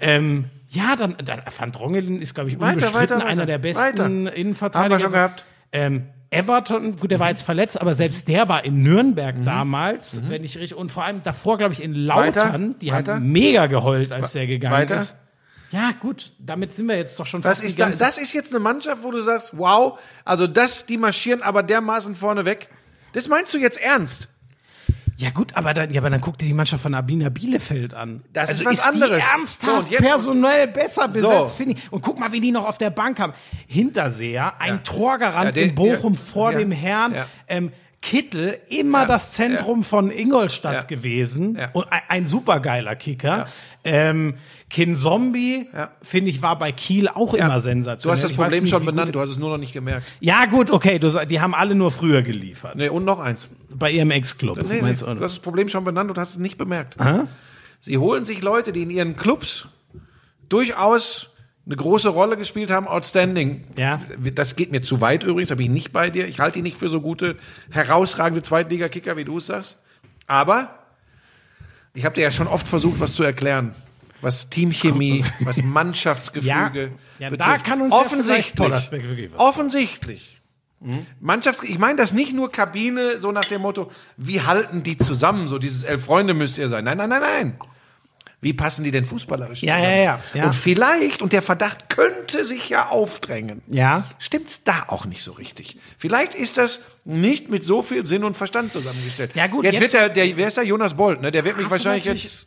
Ähm, 0.00 0.46
ja, 0.68 0.96
dann, 0.96 1.16
dann 1.24 1.42
Van 1.56 1.70
Drongelen 1.72 2.20
ist, 2.20 2.34
glaube 2.34 2.50
ich, 2.50 2.56
Weiter, 2.60 2.72
unbestritten 2.74 3.00
weiter, 3.00 3.16
weiter. 3.18 3.26
einer 3.26 3.46
der 3.46 3.58
besten 3.58 3.82
Weiter. 3.84 4.04
Haben 4.04 4.26
Innenverteidiger. 4.26 4.98
wir 4.98 5.04
schon 5.04 5.12
gehabt. 5.12 5.44
Ähm, 5.72 6.06
Everton, 6.30 6.96
gut, 6.96 7.12
der 7.12 7.20
war 7.20 7.28
jetzt 7.28 7.42
verletzt, 7.42 7.80
aber 7.80 7.94
selbst 7.94 8.26
der 8.26 8.48
war 8.48 8.64
in 8.64 8.82
Nürnberg 8.82 9.36
Mhm. 9.38 9.44
damals, 9.44 10.20
wenn 10.28 10.42
ich 10.42 10.58
richtig, 10.58 10.76
und 10.76 10.90
vor 10.90 11.04
allem 11.04 11.22
davor, 11.22 11.58
glaube 11.58 11.74
ich, 11.74 11.80
in 11.82 11.94
Lautern, 11.94 12.74
die 12.80 12.92
haben 12.92 13.30
mega 13.30 13.66
geheult, 13.66 14.10
als 14.10 14.32
der 14.32 14.48
gegangen 14.48 14.74
Weiter. 14.74 14.96
ist. 14.96 15.14
Ja, 15.74 15.90
gut, 15.98 16.32
damit 16.38 16.72
sind 16.72 16.86
wir 16.86 16.96
jetzt 16.96 17.18
doch 17.18 17.26
schon 17.26 17.42
Das 17.42 17.60
ist, 17.60 17.76
die 17.76 17.82
da, 17.82 17.90
das 17.90 18.18
ist 18.18 18.32
jetzt 18.32 18.52
eine 18.52 18.60
Mannschaft, 18.60 19.02
wo 19.02 19.10
du 19.10 19.20
sagst, 19.22 19.58
wow, 19.58 19.98
also 20.24 20.46
das, 20.46 20.86
die 20.86 20.96
marschieren 20.96 21.42
aber 21.42 21.64
dermaßen 21.64 22.14
vorne 22.14 22.44
weg. 22.44 22.68
Das 23.12 23.26
meinst 23.26 23.52
du 23.52 23.58
jetzt 23.58 23.80
ernst? 23.80 24.28
Ja 25.16 25.30
gut, 25.30 25.56
aber 25.56 25.74
dann, 25.74 25.92
ja, 25.92 26.00
aber 26.00 26.10
dann 26.10 26.20
guck 26.20 26.38
dir 26.38 26.46
die 26.46 26.54
Mannschaft 26.54 26.82
von 26.82 26.94
Abina 26.94 27.28
Bielefeld 27.28 27.92
an. 27.94 28.22
Das 28.32 28.50
also 28.50 28.62
ist 28.62 28.66
was 28.78 28.82
Die 28.82 28.88
anderes. 28.88 29.24
So, 29.24 29.30
ernsthaft 29.36 29.90
jetzt- 29.90 30.02
personell 30.02 30.68
besser 30.68 31.06
besetzt, 31.08 31.22
So. 31.24 31.46
finde 31.46 31.74
ich. 31.76 31.92
Und 31.92 32.00
guck 32.02 32.18
mal, 32.18 32.30
wie 32.32 32.40
die 32.40 32.50
noch 32.52 32.66
auf 32.68 32.78
der 32.78 32.90
Bank 32.90 33.18
haben. 33.20 33.32
Hinterseher, 33.66 34.60
ein 34.60 34.82
Torgarant 34.84 35.46
Ja, 35.46 35.50
den- 35.52 35.68
in 35.70 35.74
Bochum 35.74 36.14
ja, 36.14 36.20
vor 36.20 36.52
ja, 36.52 36.58
dem 36.58 36.70
Herrn. 36.72 37.14
ja. 37.14 37.26
Ähm, 37.48 37.72
Kittel, 38.04 38.58
immer 38.68 39.06
das 39.06 39.32
Zentrum 39.32 39.82
von 39.82 40.10
Ingolstadt 40.10 40.74
Ja. 40.74 40.82
gewesen. 40.82 41.56
Ja. 41.58 41.70
Und 41.72 41.90
ein, 41.90 42.02
ein 42.08 42.26
supergeiler 42.26 42.96
Kicker. 42.96 43.46
Ähm, 43.82 44.34
Kin 44.68 44.94
Zombie, 44.94 45.68
Ja. 45.72 45.90
finde 46.02 46.30
ich, 46.30 46.42
war 46.42 46.58
bei 46.58 46.70
Kiel 46.70 47.08
auch 47.08 47.32
immer 47.32 47.54
Du 47.54 47.60
sensationell. 47.60 48.12
hast 48.16 48.24
das 48.24 48.32
Problem 48.36 48.64
nicht, 48.64 48.70
schon 48.70 48.84
benannt, 48.84 49.14
du 49.14 49.20
hast 49.20 49.30
es 49.30 49.38
nur 49.38 49.48
noch 49.48 49.56
nicht 49.56 49.72
gemerkt. 49.72 50.04
Ja, 50.20 50.44
gut, 50.44 50.70
okay, 50.70 50.98
du, 50.98 51.08
die 51.26 51.40
haben 51.40 51.54
alle 51.54 51.74
nur 51.74 51.90
früher 51.90 52.20
geliefert. 52.20 52.76
Nee, 52.76 52.90
und 52.90 53.06
noch 53.06 53.20
eins. 53.20 53.48
Bei 53.70 53.90
ihrem 53.90 54.10
Ex-Club. 54.10 54.58
Nee, 54.68 54.82
nee, 54.82 54.92
du 54.92 55.04
du? 55.06 55.06
hast 55.12 55.20
das 55.20 55.38
Problem 55.38 55.70
schon 55.70 55.84
benannt 55.84 56.10
und 56.10 56.18
hast 56.18 56.30
es 56.32 56.38
nicht 56.38 56.58
bemerkt. 56.58 56.96
Sie 57.80 57.96
holen 57.96 58.26
sich 58.26 58.42
Leute, 58.42 58.72
die 58.72 58.82
in 58.82 58.90
ihren 58.90 59.16
Clubs 59.16 59.66
durchaus 60.50 61.30
eine 61.66 61.76
große 61.76 62.08
Rolle 62.08 62.36
gespielt 62.36 62.70
haben, 62.70 62.86
outstanding. 62.86 63.64
Ja. 63.76 64.00
Das 64.34 64.56
geht 64.56 64.70
mir 64.70 64.82
zu 64.82 65.00
weit 65.00 65.22
übrigens, 65.22 65.48
da 65.48 65.54
bin 65.54 65.66
ich 65.66 65.72
nicht 65.72 65.92
bei 65.92 66.10
dir. 66.10 66.28
Ich 66.28 66.40
halte 66.40 66.58
die 66.58 66.62
nicht 66.62 66.76
für 66.76 66.88
so 66.88 67.00
gute, 67.00 67.36
herausragende 67.70 68.42
Zweitliga-Kicker, 68.42 69.16
wie 69.16 69.24
du 69.24 69.38
es 69.38 69.46
sagst. 69.46 69.78
Aber 70.26 70.78
ich 71.94 72.04
habe 72.04 72.14
dir 72.14 72.22
ja 72.22 72.30
schon 72.30 72.46
oft 72.46 72.68
versucht, 72.68 73.00
was 73.00 73.14
zu 73.14 73.22
erklären. 73.22 73.74
Was 74.20 74.48
Teamchemie, 74.48 75.24
was 75.40 75.62
Mannschaftsgefüge 75.62 76.48
Ja, 76.48 76.70
ja, 76.70 76.90
da 77.18 77.30
betrifft. 77.30 77.64
kann 77.64 77.80
uns 77.82 77.92
ja 77.92 77.98
offensichtlich, 78.00 78.90
wirklich 78.90 79.32
was 79.32 79.40
offensichtlich 79.40 80.34
Mannschafts, 81.20 81.62
ich 81.62 81.78
meine 81.78 81.96
das 81.96 82.12
nicht 82.12 82.34
nur 82.34 82.52
Kabine, 82.52 83.18
so 83.18 83.32
nach 83.32 83.46
dem 83.46 83.62
Motto, 83.62 83.90
wie 84.18 84.42
halten 84.42 84.82
die 84.82 84.98
zusammen, 84.98 85.48
so 85.48 85.58
dieses 85.58 85.82
elf 85.82 86.04
Freunde 86.04 86.34
müsst 86.34 86.58
ihr 86.58 86.68
sein. 86.68 86.84
Nein, 86.84 86.98
nein, 86.98 87.08
nein, 87.08 87.22
nein. 87.22 87.58
Wie 88.44 88.52
passen 88.52 88.84
die 88.84 88.90
denn 88.90 89.04
fußballerisch 89.04 89.62
Ja, 89.62 89.76
zusammen? 89.76 89.92
ja, 89.96 90.02
ja, 90.02 90.20
ja. 90.34 90.44
Und 90.44 90.54
vielleicht, 90.54 91.22
und 91.22 91.32
der 91.32 91.42
Verdacht 91.42 91.88
könnte 91.88 92.44
sich 92.44 92.68
ja 92.68 92.88
aufdrängen, 92.90 93.62
Ja. 93.68 94.04
stimmt's 94.18 94.62
da 94.64 94.84
auch 94.88 95.06
nicht 95.06 95.22
so 95.24 95.32
richtig. 95.32 95.78
Vielleicht 95.98 96.34
ist 96.34 96.58
das 96.58 96.80
nicht 97.04 97.50
mit 97.50 97.64
so 97.64 97.82
viel 97.82 98.06
Sinn 98.06 98.22
und 98.22 98.36
Verstand 98.36 98.70
zusammengestellt. 98.72 99.32
Ja, 99.34 99.46
gut, 99.46 99.64
jetzt, 99.64 99.80
jetzt- 99.80 99.92
wird 99.92 99.92
der, 99.94 100.08
der, 100.26 100.36
wer 100.36 100.48
ist 100.48 100.56
der? 100.58 100.64
Jonas 100.64 100.94
Bolt, 100.94 101.20
ne? 101.22 101.30
Der 101.32 101.44
wird 101.44 101.56
mich 101.56 101.70
wahrscheinlich 101.70 102.04
jetzt, 102.04 102.46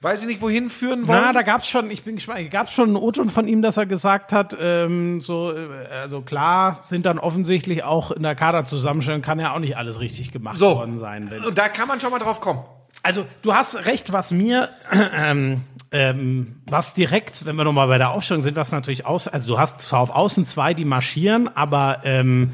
weiß 0.00 0.22
ich 0.22 0.26
nicht, 0.26 0.40
wohin 0.42 0.68
führen 0.70 1.06
wollen? 1.06 1.20
Na, 1.22 1.32
da 1.32 1.42
gab's 1.42 1.68
schon, 1.68 1.90
ich 1.90 2.02
bin 2.04 2.16
gespannt, 2.16 2.50
gab's 2.50 2.72
schon 2.72 2.88
einen 2.88 2.96
O-Ton 2.96 3.28
von 3.28 3.46
ihm, 3.46 3.60
dass 3.62 3.76
er 3.76 3.86
gesagt 3.86 4.32
hat, 4.32 4.56
ähm, 4.58 5.20
so, 5.20 5.52
äh, 5.52 5.68
also 5.92 6.22
klar 6.22 6.78
sind 6.82 7.06
dann 7.06 7.18
offensichtlich 7.18 7.84
auch 7.84 8.10
in 8.10 8.22
der 8.22 8.34
Kaderzusammenstellung 8.34 9.22
kann 9.22 9.38
ja 9.40 9.54
auch 9.54 9.58
nicht 9.60 9.76
alles 9.76 10.00
richtig 10.00 10.32
gemacht 10.32 10.56
so. 10.58 10.76
worden 10.76 10.96
sein. 10.98 11.30
wenn's- 11.30 11.46
Und 11.46 11.58
da 11.58 11.68
kann 11.68 11.86
man 11.88 12.00
schon 12.00 12.10
mal 12.10 12.18
drauf 12.18 12.40
kommen. 12.40 12.64
Also 13.02 13.26
du 13.42 13.54
hast 13.54 13.84
recht, 13.86 14.12
was 14.12 14.30
mir, 14.30 14.70
ähm, 15.14 15.62
ähm, 15.90 16.56
was 16.66 16.94
direkt, 16.94 17.46
wenn 17.46 17.56
wir 17.56 17.64
nochmal 17.64 17.88
bei 17.88 17.98
der 17.98 18.10
Aufstellung 18.10 18.42
sind, 18.42 18.56
was 18.56 18.72
natürlich 18.72 19.06
aus, 19.06 19.28
also 19.28 19.46
du 19.46 19.58
hast 19.58 19.82
zwar 19.82 20.00
auf 20.00 20.10
Außen 20.10 20.46
zwei, 20.46 20.74
die 20.74 20.84
marschieren, 20.84 21.48
aber 21.54 22.00
ähm, 22.04 22.52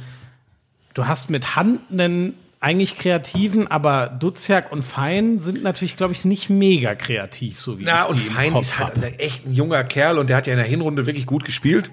du 0.94 1.06
hast 1.06 1.30
mit 1.30 1.56
Hand 1.56 1.80
einen 1.90 2.34
eigentlich 2.60 2.98
kreativen, 2.98 3.68
aber 3.68 4.08
Duziak 4.08 4.70
und 4.70 4.82
Fein 4.82 5.40
sind 5.40 5.62
natürlich, 5.62 5.96
glaube 5.96 6.12
ich, 6.12 6.26
nicht 6.26 6.50
mega 6.50 6.94
kreativ, 6.94 7.58
so 7.58 7.78
wie 7.78 7.84
Na, 7.84 8.02
ich 8.02 8.10
und 8.10 8.18
Fein 8.18 8.56
ist 8.56 8.78
halt 8.78 8.96
ein 8.96 9.14
echt 9.18 9.46
ein 9.46 9.54
junger 9.54 9.82
Kerl 9.82 10.18
und 10.18 10.28
der 10.28 10.36
hat 10.36 10.46
ja 10.46 10.52
in 10.52 10.58
der 10.58 10.68
Hinrunde 10.68 11.06
wirklich 11.06 11.24
gut 11.24 11.44
gespielt. 11.44 11.90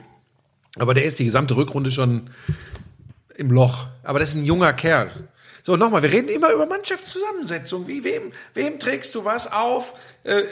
Aber 0.78 0.94
der 0.94 1.06
ist 1.06 1.20
die 1.20 1.26
gesamte 1.26 1.56
Rückrunde 1.56 1.92
schon 1.92 2.30
im 3.36 3.52
Loch. 3.52 3.88
Aber 4.04 4.20
das 4.20 4.30
ist 4.30 4.36
ein 4.36 4.46
junger 4.46 4.74
Kerl. 4.74 5.10
So, 5.68 5.76
nochmal, 5.76 6.02
wir 6.02 6.14
reden 6.14 6.30
immer 6.30 6.54
über 6.54 6.66
Mannschaftszusammensetzung. 6.66 7.88
Wie, 7.90 8.06
wem, 8.06 8.32
wem 8.54 8.80
trägst 8.80 9.14
du 9.16 9.26
was 9.26 9.52
auf? 9.52 9.96
Äh, 10.24 10.44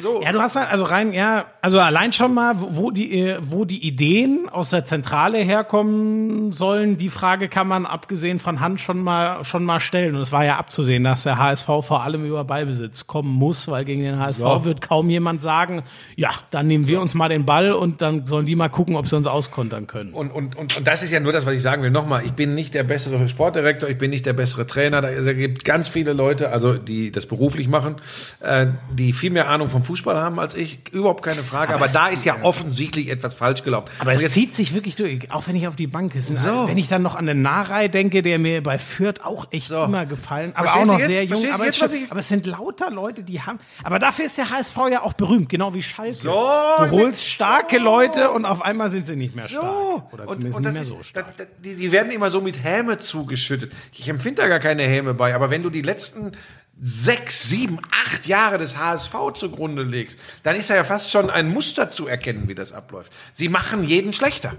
so. 0.00 0.20
Ja, 0.22 0.32
du 0.32 0.40
hast 0.40 0.56
halt, 0.56 0.70
also 0.70 0.84
rein, 0.84 1.12
ja, 1.12 1.46
also 1.62 1.78
allein 1.78 2.12
schon 2.12 2.34
mal, 2.34 2.54
wo 2.58 2.90
die, 2.90 3.20
äh, 3.20 3.38
wo 3.42 3.64
die 3.64 3.86
Ideen 3.86 4.48
aus 4.50 4.70
der 4.70 4.84
Zentrale 4.84 5.38
herkommen 5.38 6.52
sollen, 6.52 6.98
die 6.98 7.08
Frage 7.08 7.48
kann 7.48 7.68
man 7.68 7.86
abgesehen 7.86 8.40
von 8.40 8.58
Hand 8.58 8.80
schon 8.80 9.00
mal, 9.00 9.44
schon 9.44 9.64
mal 9.64 9.78
stellen. 9.78 10.16
Und 10.16 10.22
es 10.22 10.32
war 10.32 10.44
ja 10.44 10.56
abzusehen, 10.56 11.04
dass 11.04 11.22
der 11.22 11.38
HSV 11.38 11.66
vor 11.66 12.02
allem 12.02 12.24
über 12.24 12.44
Ballbesitz 12.44 13.06
kommen 13.06 13.30
muss, 13.30 13.68
weil 13.68 13.84
gegen 13.84 14.02
den 14.02 14.18
HSV 14.18 14.38
So. 14.38 14.64
wird 14.64 14.80
kaum 14.80 15.10
jemand 15.10 15.42
sagen, 15.42 15.84
ja, 16.16 16.30
dann 16.50 16.66
nehmen 16.66 16.88
wir 16.88 17.00
uns 17.00 17.14
mal 17.14 17.28
den 17.28 17.44
Ball 17.44 17.72
und 17.72 18.02
dann 18.02 18.26
sollen 18.26 18.46
die 18.46 18.56
mal 18.56 18.68
gucken, 18.68 18.96
ob 18.96 19.06
sie 19.06 19.16
uns 19.16 19.28
auskontern 19.28 19.86
können. 19.86 20.12
Und, 20.12 20.30
und, 20.32 20.56
und, 20.56 20.76
und 20.76 20.86
das 20.86 21.04
ist 21.04 21.12
ja 21.12 21.20
nur 21.20 21.32
das, 21.32 21.46
was 21.46 21.54
ich 21.54 21.62
sagen 21.62 21.82
will. 21.82 21.92
Nochmal, 21.92 22.24
ich 22.26 22.32
bin 22.32 22.56
nicht 22.56 22.74
der 22.74 22.82
bessere 22.82 23.28
Sportdirektor, 23.28 23.88
ich 23.88 23.98
bin 23.98 24.10
nicht 24.10 24.26
der 24.26 24.32
bessere 24.32 24.66
Trainer. 24.66 25.02
Da, 25.02 25.10
da 25.12 25.32
gibt 25.32 25.64
ganz 25.64 25.86
viele 25.86 26.14
Leute, 26.14 26.50
also 26.50 26.74
die 26.74 27.12
das 27.12 27.26
beruflich 27.26 27.68
machen, 27.68 27.96
äh, 28.40 28.66
die 28.92 29.12
viel 29.12 29.30
mehr 29.30 29.48
Ahnung 29.48 29.68
vom 29.68 29.83
Fußball 29.84 30.16
haben 30.16 30.38
als 30.40 30.54
ich. 30.54 30.80
Überhaupt 30.92 31.22
keine 31.22 31.42
Frage. 31.42 31.74
Aber, 31.74 31.88
da 31.88 32.08
ist 32.08 32.24
ja 32.24 32.36
offensichtlich 32.42 33.08
etwas 33.10 33.34
falsch 33.34 33.62
gelaufen. 33.62 33.88
Aber 33.98 34.12
Und 34.12 34.22
es 34.22 34.32
zieht 34.32 34.54
sich 34.54 34.74
wirklich 34.74 34.96
durch, 34.96 35.30
auch 35.30 35.46
wenn 35.46 35.56
ich 35.56 35.68
auf 35.68 35.76
die 35.76 35.86
Bank 35.86 36.14
ist. 36.14 36.32
So. 36.34 36.66
Wenn 36.68 36.78
ich 36.78 36.88
dann 36.88 37.02
noch 37.02 37.14
an 37.14 37.26
den 37.26 37.42
Narei 37.42 37.88
denke, 37.88 38.22
der 38.22 38.38
mir 38.38 38.62
bei 38.62 38.78
Fürth 38.78 39.20
auch 39.24 39.46
echt 39.50 39.68
So. 39.68 39.84
immer 39.84 40.06
gefallen, 40.06 40.52
aber 40.54 40.68
Verstehst 40.68 40.82
auch 40.88 40.92
noch 40.92 40.98
jetzt? 40.98 41.06
sehr 41.08 41.24
jung. 41.24 41.52
Aber, 41.52 41.64
jetzt, 41.66 41.82
ich- 41.82 42.10
aber 42.10 42.20
es 42.20 42.28
sind 42.28 42.46
lauter 42.46 42.90
Leute, 42.90 43.22
die 43.22 43.40
haben. 43.40 43.58
Aber 43.82 43.98
dafür 43.98 44.24
ist 44.26 44.38
der 44.38 44.50
HSV 44.50 44.76
ja 44.90 45.02
auch 45.02 45.12
berühmt, 45.12 45.48
genau 45.48 45.74
wie 45.74 45.82
Schalke. 45.82 46.14
So, 46.14 46.30
du 46.30 46.90
holst 46.90 47.20
so. 47.20 47.26
starke 47.26 47.78
Leute 47.78 48.30
und 48.30 48.44
auf 48.44 48.62
einmal 48.62 48.90
sind 48.90 49.06
sie 49.06 49.16
nicht 49.16 49.34
mehr 49.36 49.44
So. 49.46 49.58
stark. 49.58 50.12
Oder 50.12 50.26
zumindest 50.26 50.44
nicht 50.58 50.66
das 50.66 50.72
mehr 50.74 50.82
ist, 50.82 50.88
so 50.88 51.02
stark. 51.02 51.36
das- 51.36 51.46
die, 51.62 51.74
die 51.76 51.92
werden 51.92 52.10
immer 52.10 52.30
so 52.30 52.40
mit 52.40 52.62
Häme 52.64 52.98
zugeschüttet. 52.98 53.72
Ich 53.92 54.08
empfinde 54.08 54.42
da 54.42 54.48
gar 54.48 54.58
keine 54.60 54.82
Häme 54.84 55.14
bei, 55.14 55.34
aber 55.34 55.50
wenn 55.50 55.62
du 55.62 55.70
die 55.70 55.82
letzten 55.82 56.32
sechs, 56.80 57.48
sieben, 57.48 57.78
acht 58.06 58.26
Jahre 58.26 58.58
des 58.58 58.76
HSV 58.76 59.14
zugrunde 59.34 59.82
legst, 59.82 60.18
dann 60.42 60.56
ist 60.56 60.70
ja 60.70 60.82
fast 60.84 61.10
schon 61.10 61.30
ein 61.30 61.48
Muster 61.48 61.90
zu 61.90 62.06
erkennen, 62.06 62.48
wie 62.48 62.54
das 62.54 62.72
abläuft. 62.72 63.12
Sie 63.32 63.48
machen 63.48 63.84
jeden 63.84 64.12
schlechter. 64.12 64.54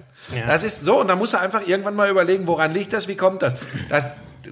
Das 0.47 0.63
ist 0.63 0.85
so, 0.85 1.01
und 1.01 1.07
da 1.07 1.15
muss 1.15 1.33
er 1.33 1.41
einfach 1.41 1.67
irgendwann 1.67 1.95
mal 1.95 2.09
überlegen, 2.09 2.47
woran 2.47 2.71
liegt 2.71 2.93
das, 2.93 3.07
wie 3.07 3.15
kommt 3.15 3.41
das? 3.41 3.55
das 3.89 4.05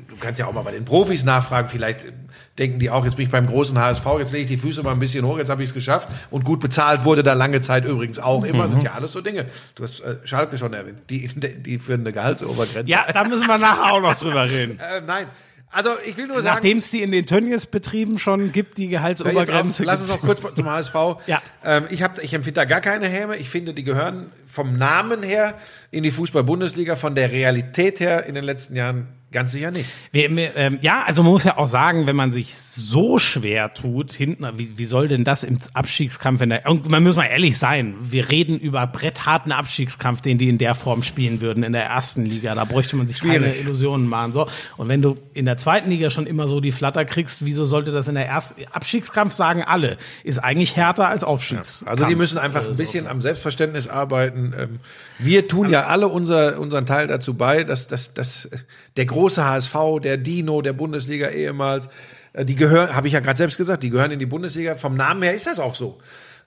du 0.07 0.17
kannst 0.19 0.39
ja 0.39 0.47
auch 0.47 0.53
mal 0.53 0.63
bei 0.63 0.71
den 0.71 0.85
Profis 0.85 1.23
nachfragen, 1.23 1.69
vielleicht 1.69 2.11
denken 2.57 2.79
die 2.79 2.89
auch, 2.89 3.05
jetzt 3.05 3.15
bin 3.15 3.25
ich 3.25 3.31
beim 3.31 3.47
großen 3.47 3.77
HSV, 3.77 4.05
jetzt 4.19 4.31
lege 4.31 4.43
ich 4.43 4.49
die 4.49 4.57
Füße 4.57 4.83
mal 4.83 4.91
ein 4.91 4.99
bisschen 4.99 5.25
hoch, 5.25 5.37
jetzt 5.37 5.49
habe 5.49 5.63
ich 5.63 5.69
es 5.69 5.73
geschafft 5.73 6.07
und 6.29 6.43
gut 6.43 6.59
bezahlt 6.59 7.03
wurde 7.03 7.23
da 7.23 7.33
lange 7.33 7.61
Zeit 7.61 7.85
übrigens 7.85 8.19
auch 8.19 8.43
immer, 8.43 8.67
sind 8.67 8.83
ja 8.83 8.93
alles 8.93 9.11
so 9.11 9.21
Dinge. 9.21 9.45
Du 9.75 9.83
hast 9.83 9.99
äh, 10.01 10.17
Schalke 10.23 10.57
schon 10.57 10.73
erwähnt, 10.73 10.99
die, 11.09 11.27
die 11.27 11.79
für 11.79 11.93
eine 11.93 12.11
Gehaltsobergrenze. 12.11 12.89
Ja, 12.89 13.05
da 13.11 13.23
müssen 13.23 13.47
wir 13.47 13.57
nachher 13.57 13.93
auch 13.93 14.01
noch 14.01 14.15
drüber 14.15 14.49
reden. 14.49 14.79
Äh, 14.79 15.01
nein, 15.01 15.27
also 15.73 15.89
ich 16.05 16.15
will 16.17 16.27
nur 16.27 16.41
sagen, 16.41 16.55
Nachdem 16.55 16.77
es 16.77 16.91
die 16.91 17.01
in 17.01 17.11
den 17.11 17.25
Tönnies-Betrieben 17.25 18.19
schon 18.19 18.51
gibt, 18.51 18.77
die 18.77 18.87
Gehaltsobergrenze. 18.87 19.83
auf, 19.83 19.87
lass 19.87 20.01
uns 20.01 20.09
noch 20.09 20.21
kurz 20.21 20.41
zum 20.53 20.69
HSV. 20.69 20.95
Ja. 21.25 21.41
Ähm, 21.65 21.85
ich 21.89 22.03
hab, 22.03 22.21
ich 22.23 22.33
empfinde 22.33 22.61
da 22.61 22.65
gar 22.65 22.79
keine 22.79 23.07
Häme. 23.07 23.37
Ich 23.37 23.49
finde, 23.49 23.73
die 23.73 23.83
gehören 23.83 24.31
vom 24.45 24.77
Namen 24.77 25.23
her 25.23 25.55
in 25.89 26.03
die 26.03 26.11
Fußball-Bundesliga, 26.11 26.95
von 26.95 27.15
der 27.15 27.31
Realität 27.31 27.99
her 27.99 28.25
in 28.25 28.35
den 28.35 28.43
letzten 28.43 28.75
Jahren 28.75 29.07
ganz 29.33 29.51
sicher 29.51 29.71
nicht. 29.71 29.89
Wir, 30.11 30.55
ähm, 30.55 30.79
ja, 30.81 31.03
also 31.05 31.23
man 31.23 31.31
muss 31.33 31.43
ja 31.43 31.57
auch 31.57 31.67
sagen, 31.67 32.07
wenn 32.07 32.15
man 32.15 32.31
sich 32.31 32.55
so 32.55 33.17
schwer 33.19 33.73
tut, 33.73 34.11
hinten, 34.11 34.47
wie, 34.57 34.77
wie 34.77 34.85
soll 34.85 35.07
denn 35.07 35.23
das 35.23 35.43
im 35.43 35.57
Abstiegskampf, 35.73 36.41
in 36.41 36.49
der, 36.49 36.69
und 36.69 36.89
man 36.89 37.03
muss 37.03 37.15
mal 37.15 37.25
ehrlich 37.25 37.57
sein, 37.57 37.95
wir 38.01 38.29
reden 38.29 38.57
über 38.59 38.87
brettharten 38.87 39.51
Abstiegskampf, 39.51 40.21
den 40.21 40.37
die 40.37 40.49
in 40.49 40.57
der 40.57 40.75
Form 40.75 41.03
spielen 41.03 41.41
würden 41.41 41.63
in 41.63 41.73
der 41.73 41.85
ersten 41.85 42.25
Liga. 42.25 42.55
Da 42.55 42.65
bräuchte 42.65 42.95
man 42.95 43.07
sich 43.07 43.19
keine 43.19 43.39
Schwierig. 43.39 43.61
Illusionen 43.61 44.07
machen. 44.07 44.31
So. 44.33 44.47
Und 44.77 44.87
wenn 44.87 45.01
du 45.01 45.17
in 45.33 45.45
der 45.45 45.57
zweiten 45.57 45.89
Liga 45.89 46.09
schon 46.09 46.27
immer 46.27 46.47
so 46.47 46.59
die 46.61 46.71
Flatter 46.71 47.05
kriegst, 47.05 47.43
wieso 47.43 47.65
sollte 47.65 47.91
das 47.91 48.07
in 48.07 48.15
der 48.15 48.27
ersten 48.27 48.63
Abstiegskampf, 48.71 49.33
sagen 49.33 49.63
alle, 49.63 49.97
ist 50.23 50.39
eigentlich 50.39 50.75
härter 50.75 51.07
als 51.07 51.23
Aufstiegskampf. 51.23 51.89
Also 51.89 52.05
die 52.05 52.15
müssen 52.15 52.37
einfach 52.37 52.67
ein 52.67 52.77
bisschen 52.77 53.07
am 53.07 53.21
Selbstverständnis 53.21 53.87
arbeiten. 53.87 54.53
Ähm, 54.57 54.79
Wir 55.19 55.47
tun 55.47 55.69
ja 55.69 55.85
alle 55.87 56.07
unser, 56.07 56.59
unseren 56.59 56.85
Teil 56.85 57.07
dazu 57.07 57.33
bei, 57.33 57.63
dass, 57.63 57.87
dass, 57.87 58.13
dass 58.13 58.49
der 58.95 59.05
große 59.05 59.22
HSV, 59.29 59.75
der 60.03 60.17
Dino 60.17 60.61
der 60.61 60.73
Bundesliga 60.73 61.29
ehemals, 61.29 61.89
äh, 62.33 62.45
die 62.45 62.55
gehören, 62.55 62.95
habe 62.95 63.07
ich 63.07 63.13
ja 63.13 63.19
gerade 63.19 63.37
selbst 63.37 63.57
gesagt, 63.57 63.83
die 63.83 63.89
gehören 63.89 64.11
in 64.11 64.19
die 64.19 64.25
Bundesliga. 64.25 64.75
Vom 64.75 64.95
Namen 64.95 65.23
her 65.23 65.33
ist 65.33 65.47
das 65.47 65.59
auch 65.59 65.75
so. 65.75 65.97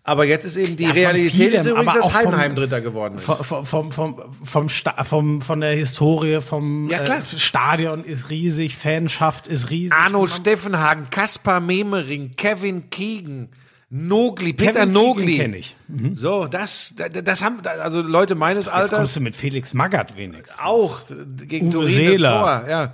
Aber 0.05 0.25
jetzt 0.25 0.45
ist 0.45 0.57
eben 0.57 0.77
die 0.77 0.85
Ja, 0.85 0.93
Realität 0.93 1.33
vielem, 1.33 1.55
ist 1.55 1.67
übrigens, 1.67 1.89
aber 1.89 1.99
dass 1.99 2.05
auch 2.07 2.11
vom- 2.13 2.21
Heidenheim 2.31 2.55
Dritter 2.55 2.81
geworden 2.81 3.17
ist. 3.19 3.25
Vom, 3.25 3.65
vom, 3.67 3.91
vom, 3.91 4.23
vom, 4.45 4.69
Sta 4.69 5.03
vom, 5.03 5.41
von 5.41 5.61
der 5.61 5.73
Historie, 5.75 6.41
vom 6.41 6.89
Ja. 6.89 7.01
Äh, 7.01 7.23
Stadion 7.37 8.05
ist 8.05 8.31
riesig, 8.31 8.77
Fanschaft 8.77 9.49
ist 9.49 9.69
riesig. 9.71 9.93
Arno 9.93 10.29
Steffenhagen, 10.29 11.11
Kaspar 11.11 11.59
Memering, 11.59 12.31
Kevin 12.37 12.89
Keegan, 12.89 13.49
Nogli, 13.89 14.53
Peter 14.53 14.81
Kevin 14.81 14.93
Nogli. 14.93 15.27
Keegan 15.37 15.53
kenn 15.53 15.55
ich. 15.55 15.77
So, 16.15 16.47
das, 16.47 16.95
das, 16.97 17.43
haben, 17.43 17.61
also 17.65 18.03
Leute 18.03 18.35
meines 18.35 18.67
Jetzt 18.67 18.75
Alters 18.75 18.91
kommst 18.99 19.17
du 19.17 19.21
mit 19.21 19.37
Felix 19.37 19.75
Magath 19.75 20.17
wenigstens. 20.17 20.59
auch 20.61 21.03
gegen 21.47 21.69
Uwe 21.69 21.73
Turin 21.73 21.89
Seeler. 21.89 22.31
Tor, 22.31 22.69
ja. 22.69 22.93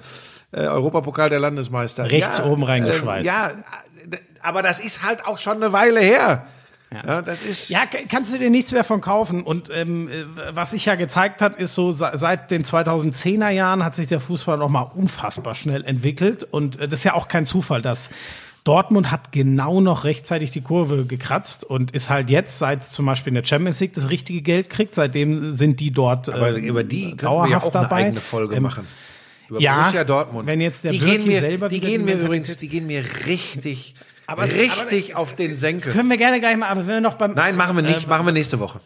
Äh, 0.53 0.67
Europapokal 0.67 1.31
der 1.31 1.41
Landesmeister. 1.41 2.11
Rechts 2.11 2.39
ja, 2.39 2.45
oben 2.45 2.63
reingeschweißt. 2.63 3.25
Äh, 3.25 3.27
ja, 3.27 3.53
aber 4.43 4.61
das 4.63 4.81
ist 4.81 5.03
halt 5.03 5.25
auch 5.25 5.39
schon 5.39 5.57
eine 5.63 5.73
Weile 5.73 6.01
her. 6.01 6.47
Ja, 6.93 7.23
das 7.23 7.41
ist. 7.41 7.71
Ja, 7.71 7.85
kannst 8.11 8.35
du 8.35 8.39
dir 8.39 8.51
nichts 8.51 8.71
mehr 8.71 8.85
von 8.85 9.01
kaufen. 9.01 9.45
Und 9.45 9.71
ähm, 9.73 10.09
äh, 10.09 10.25
was 10.55 10.73
sich 10.73 10.85
ja 10.85 10.95
gezeigt 10.95 11.41
hat, 11.41 11.57
ist 11.57 11.75
so, 11.75 11.91
se- 11.91 12.11
seit 12.13 12.51
den 12.51 12.65
2010er 12.65 13.49
Jahren 13.49 13.83
hat 13.83 13.95
sich 13.97 14.09
der 14.09 14.21
Fußball 14.21 14.59
noch 14.59 14.69
mal 14.69 14.83
unfassbar 14.83 15.55
schnell 15.55 15.85
entwickelt. 15.85 16.45
Und 16.45 16.79
äh, 16.79 16.89
das 16.89 16.99
ist 16.99 17.05
ja 17.05 17.15
auch 17.15 17.29
kein 17.29 17.47
Zufall, 17.47 17.81
dass 17.81 18.11
Dortmund 18.65 19.11
hat 19.11 19.33
genau 19.33 19.81
noch 19.81 20.05
rechtzeitig 20.05 20.53
die 20.53 20.61
Kurve 20.61 21.05
gekratzt 21.05 21.65
und 21.65 21.91
ist 21.91 22.11
halt 22.11 22.31
jetzt, 22.31 22.59
seit 22.59 22.85
zum 22.85 23.07
Beispiel 23.07 23.31
in 23.33 23.35
der 23.35 23.45
Champions 23.45 23.81
League 23.81 23.93
das 23.95 24.09
richtige 24.09 24.41
Geld 24.41 24.71
kriegt, 24.71 24.95
seitdem 24.95 25.51
sind 25.51 25.81
die 25.81 25.91
dort 25.91 26.29
aber 26.29 26.57
ähm, 26.57 26.63
über 26.65 26.85
die 26.85 27.17
können 27.17 27.19
wir 27.19 27.47
dauerhaft 27.47 27.51
ja 27.51 27.59
auch 27.59 27.75
eine 27.75 27.83
dabei. 27.89 27.97
eigene 28.05 28.21
Folge 28.21 28.55
Ähm, 28.57 28.63
machen. 28.63 28.87
Über 29.49 29.61
ja, 29.61 29.81
Borussia 29.81 30.05
Dortmund. 30.05 30.47
wenn 30.47 30.61
jetzt 30.61 30.85
der 30.85 30.93
die 30.93 30.99
Birki 30.99 31.17
gehen 31.19 31.27
mir, 31.27 31.41
selber 31.41 31.69
die 31.69 31.81
gehen 31.81 32.05
mir 32.05 32.15
übrigens, 32.19 32.57
die 32.59 32.69
gehen 32.69 32.87
mir 32.87 33.05
richtig, 33.27 33.95
Aber- 34.27 34.45
richtig 34.45 35.15
aber- 35.17 35.23
auf 35.23 35.35
den 35.35 35.51
Das 35.53 35.61
Senkel. 35.61 35.93
können 35.93 36.09
wir 36.09 36.17
gerne 36.17 36.39
gleich 36.39 36.57
mal, 36.57 36.69
aber 36.69 36.83
wenn 36.83 36.95
wir 36.95 37.01
noch 37.01 37.15
beim 37.15 37.33
Nein, 37.35 37.57
machen 37.57 37.75
wir 37.77 37.83
nicht, 37.83 38.07
äh, 38.07 38.09
machen 38.09 38.25
wir 38.27 38.33
nächste 38.33 38.61
Woche. 38.61 38.81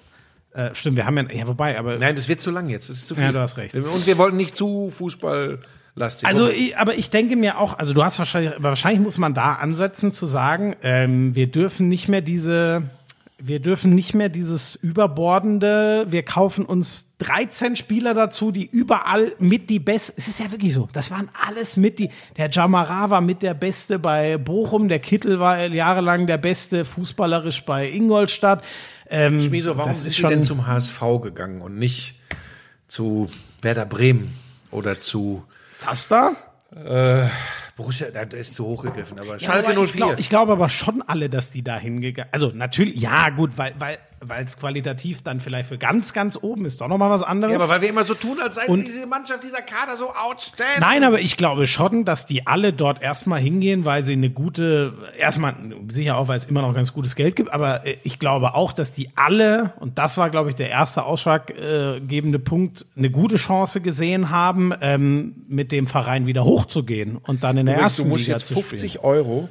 Äh, 0.55 0.74
stimmt, 0.74 0.97
wir 0.97 1.05
haben 1.05 1.19
ja, 1.19 1.24
ja 1.31 1.47
wobei, 1.47 1.78
aber 1.78 1.98
Nein, 1.98 2.16
das 2.16 2.31
wird 2.31 2.40
zu 2.40 2.51
lang 2.51 2.70
jetzt. 2.70 2.89
Das 2.89 2.97
ist 2.97 3.07
zu 3.07 3.15
viel. 3.15 3.24
Ja, 3.24 3.32
du 3.32 3.40
hast 3.40 3.59
recht. 3.59 3.74
Und 3.74 4.07
wir 4.07 4.16
wollten 4.16 4.39
nicht 4.39 4.57
zu 4.57 4.89
fußballlastig. 5.97 6.28
Also, 6.28 6.48
ich, 6.51 6.77
aber 6.77 6.94
ich 6.97 7.10
denke 7.10 7.36
mir 7.36 7.59
auch, 7.59 7.78
also 7.78 7.93
du 7.93 8.05
hast 8.05 8.18
wahrscheinlich, 8.18 8.55
wahrscheinlich 8.59 9.01
muss 9.02 9.18
man 9.18 9.35
da 9.35 9.55
ansetzen 9.55 10.12
zu 10.12 10.27
sagen, 10.27 10.77
ähm, 10.82 11.35
wir 11.35 11.47
dürfen 11.48 11.89
nicht 11.89 12.09
mehr 12.09 12.20
diese, 12.20 12.82
wir 13.39 13.60
dürfen 13.60 13.94
nicht 13.94 14.14
mehr 14.14 14.28
dieses 14.28 14.74
überbordende, 14.74 16.06
wir 16.09 16.23
kaufen 16.23 16.64
uns 16.64 17.16
13 17.18 17.77
Spieler 17.77 18.14
dazu, 18.14 18.51
die 18.52 18.64
überall 18.66 19.32
mit 19.39 19.70
die 19.70 19.78
Best, 19.78 20.14
es 20.16 20.28
ist 20.28 20.40
ja 20.40 20.51
wirklich 20.51 20.73
so, 20.74 20.89
das 20.93 21.10
waren 21.10 21.28
alles 21.47 21.77
mit 21.77 21.98
die, 21.98 22.10
der 22.36 22.51
Jamara 22.51 23.10
war 23.10 23.20
mit 23.20 23.43
der 23.43 23.55
Beste 23.55 23.98
bei 23.98 24.36
Bochum, 24.39 24.89
der 24.89 24.98
Kittel 25.01 25.40
war 25.40 25.66
jahrelang 25.66 26.27
der 26.27 26.39
Beste 26.39 26.85
fußballerisch 26.85 27.64
bei 27.64 27.90
Ingolstadt. 27.90 28.62
Ähm, 29.09 29.40
Schmieso, 29.40 29.77
warum 29.77 29.93
ist 29.93 30.02
Sie 30.02 30.10
schon- 30.10 30.31
denn 30.31 30.44
zum 30.44 30.66
HSV 30.66 31.01
gegangen 31.23 31.60
und 31.60 31.78
nicht 31.78 32.16
zu 32.89 33.28
Werder 33.62 33.86
Bremen 33.86 34.35
oder 34.70 34.98
zu 35.01 35.43
Taster? 35.78 36.36
Borussia? 37.77 38.11
Da 38.11 38.23
ist 38.23 38.55
zu 38.55 38.65
hoch 38.65 38.82
gegriffen, 38.82 39.19
aber 39.20 39.35
Ja, 39.35 39.40
Schalke 39.40 39.69
aber 39.69 39.85
04. 39.85 39.85
Ich 39.85 39.93
glaube 39.97 40.16
ich 40.20 40.28
glaub 40.28 40.48
aber 40.48 40.69
schon 40.69 41.03
alle, 41.03 41.28
dass 41.28 41.51
die 41.51 41.62
da 41.62 41.78
hingegangen 41.78 42.32
Also 42.32 42.51
natürlich, 42.55 42.97
ja 42.97 43.28
gut, 43.31 43.57
weil, 43.57 43.74
weil 43.78 43.98
weil 44.20 44.44
es 44.44 44.59
qualitativ 44.59 45.22
dann 45.22 45.40
vielleicht 45.40 45.68
für 45.68 45.78
ganz, 45.78 46.12
ganz 46.12 46.38
oben 46.40 46.64
ist, 46.64 46.80
doch 46.80 46.88
nochmal 46.88 47.10
was 47.10 47.22
anderes. 47.22 47.52
Ja, 47.52 47.59
aber 47.60 47.68
weil 47.68 47.82
wir 47.82 47.88
immer 47.88 48.05
so 48.05 48.14
tun, 48.14 48.38
als 48.43 48.55
sei 48.56 48.66
Und- 48.66 48.86
diese 48.86 49.06
Mannschaft, 49.06 49.44
dieser 49.44 49.62
Kader 49.62 49.97
so 49.97 50.14
outstanding. 50.14 50.80
Nein, 50.80 51.05
aber 51.05 51.20
ich 51.20 51.36
glaube 51.36 51.66
schon, 51.66 52.05
dass 52.05 52.24
die 52.26 52.47
alle 52.47 52.72
dort 52.72 53.02
erstmal 53.02 53.40
hingehen, 53.40 53.84
weil 53.84 54.05
sie 54.05 54.14
eine 54.14 54.30
gute, 54.30 54.94
erstmal 55.18 55.55
sicher 55.88 56.16
auch, 56.16 56.28
weil 56.28 56.38
es 56.38 56.47
immer 56.47 56.62
noch 56.62 56.74
ganz 56.74 56.93
gutes 56.93 57.14
Geld 57.14 57.36
gibt, 57.36 57.52
aber 57.52 57.86
äh, 57.86 57.98
ich 58.02 58.18
glaube 58.18 58.55
auch, 58.55 58.72
dass 58.72 58.93
die 58.93 59.10
alle, 59.16 59.72
und 59.80 59.98
das 59.98 60.16
war, 60.18 60.30
glaube 60.30 60.48
ich, 60.51 60.56
der 60.56 60.70
erste 60.70 61.05
ausschlaggebende 61.05 62.38
Punkt, 62.38 62.86
eine 62.97 63.10
gute 63.10 63.36
Chance 63.36 63.80
gesehen 63.80 64.30
haben, 64.30 64.72
ähm, 64.80 65.34
mit 65.48 65.72
dem 65.72 65.86
Verein 65.86 66.26
wieder 66.26 66.44
hochzugehen 66.44 67.16
und 67.16 67.44
dann 67.44 67.56
in 67.59 67.66
der 67.66 67.76
Übrigens, 67.76 67.97
du 67.97 68.02
ersten 68.02 68.09
musst 68.09 68.26
Liga 68.26 68.36
jetzt 68.38 68.47
zu 68.47 68.55
50 68.55 69.05
Euro. 69.05 69.48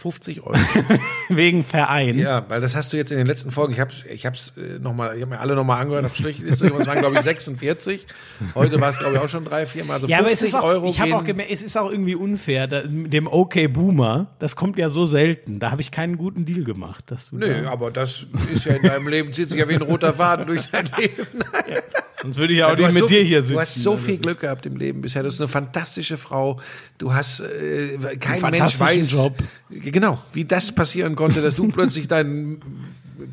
50 0.00 0.42
Euro. 0.42 0.56
Wegen 1.28 1.62
Verein. 1.62 2.18
ja, 2.18 2.44
weil 2.48 2.62
das 2.62 2.74
hast 2.74 2.92
du 2.92 2.96
jetzt 2.96 3.12
in 3.12 3.18
den 3.18 3.26
letzten 3.26 3.50
Folgen. 3.50 3.74
Ich 3.74 3.80
habe 3.80 3.92
ich 4.10 4.24
hab's 4.24 4.54
äh, 4.56 4.78
noch 4.78 4.94
mal, 4.94 5.14
ich 5.14 5.20
habe 5.20 5.34
mir 5.34 5.40
alle 5.40 5.54
noch 5.54 5.64
mal 5.64 5.78
angehört, 5.78 6.04
habe 6.04 6.14
Strichliste. 6.14 6.66
Es 6.68 6.86
waren 6.86 7.00
glaube 7.00 7.16
ich 7.16 7.22
46. 7.22 8.06
Heute 8.54 8.80
war 8.80 8.88
es 8.88 8.98
glaube 8.98 9.16
ich 9.16 9.20
auch 9.20 9.28
schon 9.28 9.44
drei, 9.44 9.66
vier 9.66 9.84
Mal. 9.84 9.94
Also 9.94 10.06
Ja, 10.06 10.18
50 10.18 10.24
aber 10.24 10.32
es 10.32 10.42
ist 10.42 10.54
auch, 10.54 10.64
Euro 10.64 10.88
ich 10.88 11.00
habe 11.00 11.14
auch 11.16 11.24
gemerkt, 11.24 11.52
es 11.52 11.62
ist 11.62 11.76
auch 11.76 11.90
irgendwie 11.90 12.14
unfair, 12.14 12.66
da, 12.66 12.82
dem 12.84 13.26
OK 13.26 13.70
Boomer, 13.72 14.28
das 14.38 14.56
kommt 14.56 14.78
ja 14.78 14.88
so 14.88 15.04
selten. 15.04 15.60
Da 15.60 15.70
habe 15.70 15.82
ich 15.82 15.90
keinen 15.90 16.16
guten 16.16 16.46
Deal 16.46 16.64
gemacht. 16.64 17.04
Dass 17.08 17.30
du 17.30 17.36
Nö, 17.36 17.62
da, 17.62 17.70
aber 17.70 17.90
das 17.90 18.26
ist 18.54 18.64
ja 18.64 18.74
in 18.74 18.82
deinem 18.82 19.06
Leben, 19.06 19.32
zieht 19.34 19.50
sich 19.50 19.58
ja 19.58 19.68
wie 19.68 19.74
ein 19.74 19.82
roter 19.82 20.14
Faden 20.14 20.46
durch 20.46 20.66
dein 20.70 20.88
Leben. 20.96 21.26
sonst 22.22 22.36
würde 22.36 22.52
ich 22.52 22.58
ja 22.60 22.70
auch 22.70 22.76
Du 22.76 22.82
nicht 22.82 22.94
mit 22.94 23.02
so 23.02 23.08
dir 23.08 23.22
hier 23.22 23.42
sitzen. 23.42 23.54
Du 23.54 23.60
hast 23.60 23.74
so 23.74 23.92
Also 23.92 24.04
viel 24.04 24.16
das 24.16 24.22
Glück 24.22 24.40
gehabt 24.40 24.66
im 24.66 24.76
Leben 24.76 25.00
bisher. 25.00 25.22
Du 25.22 25.28
bist 25.28 25.40
eine 25.40 25.48
fantastische 25.48 26.16
Frau. 26.16 26.60
Du 26.98 27.12
hast 27.12 27.40
äh, 27.40 28.16
kein 28.16 28.40
Mensch 28.50 28.78
weiß, 28.78 29.12
Job. 29.12 29.36
genau, 29.70 30.22
wie 30.32 30.44
das 30.44 30.72
passieren 30.72 31.16
konnte, 31.16 31.40
dass 31.42 31.56
du 31.56 31.68
plötzlich 31.72 32.08
dein 32.08 32.60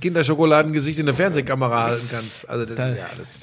Kinderschokoladengesicht 0.01 0.99
in 0.99 1.05
der 1.05 1.15
Fernsehkamera 1.15 1.83
halten 1.83 2.07
kannst. 2.11 2.49
Also 2.49 2.65
das, 2.65 2.89
ist 2.89 2.97
ja 2.97 3.05
alles. 3.15 3.39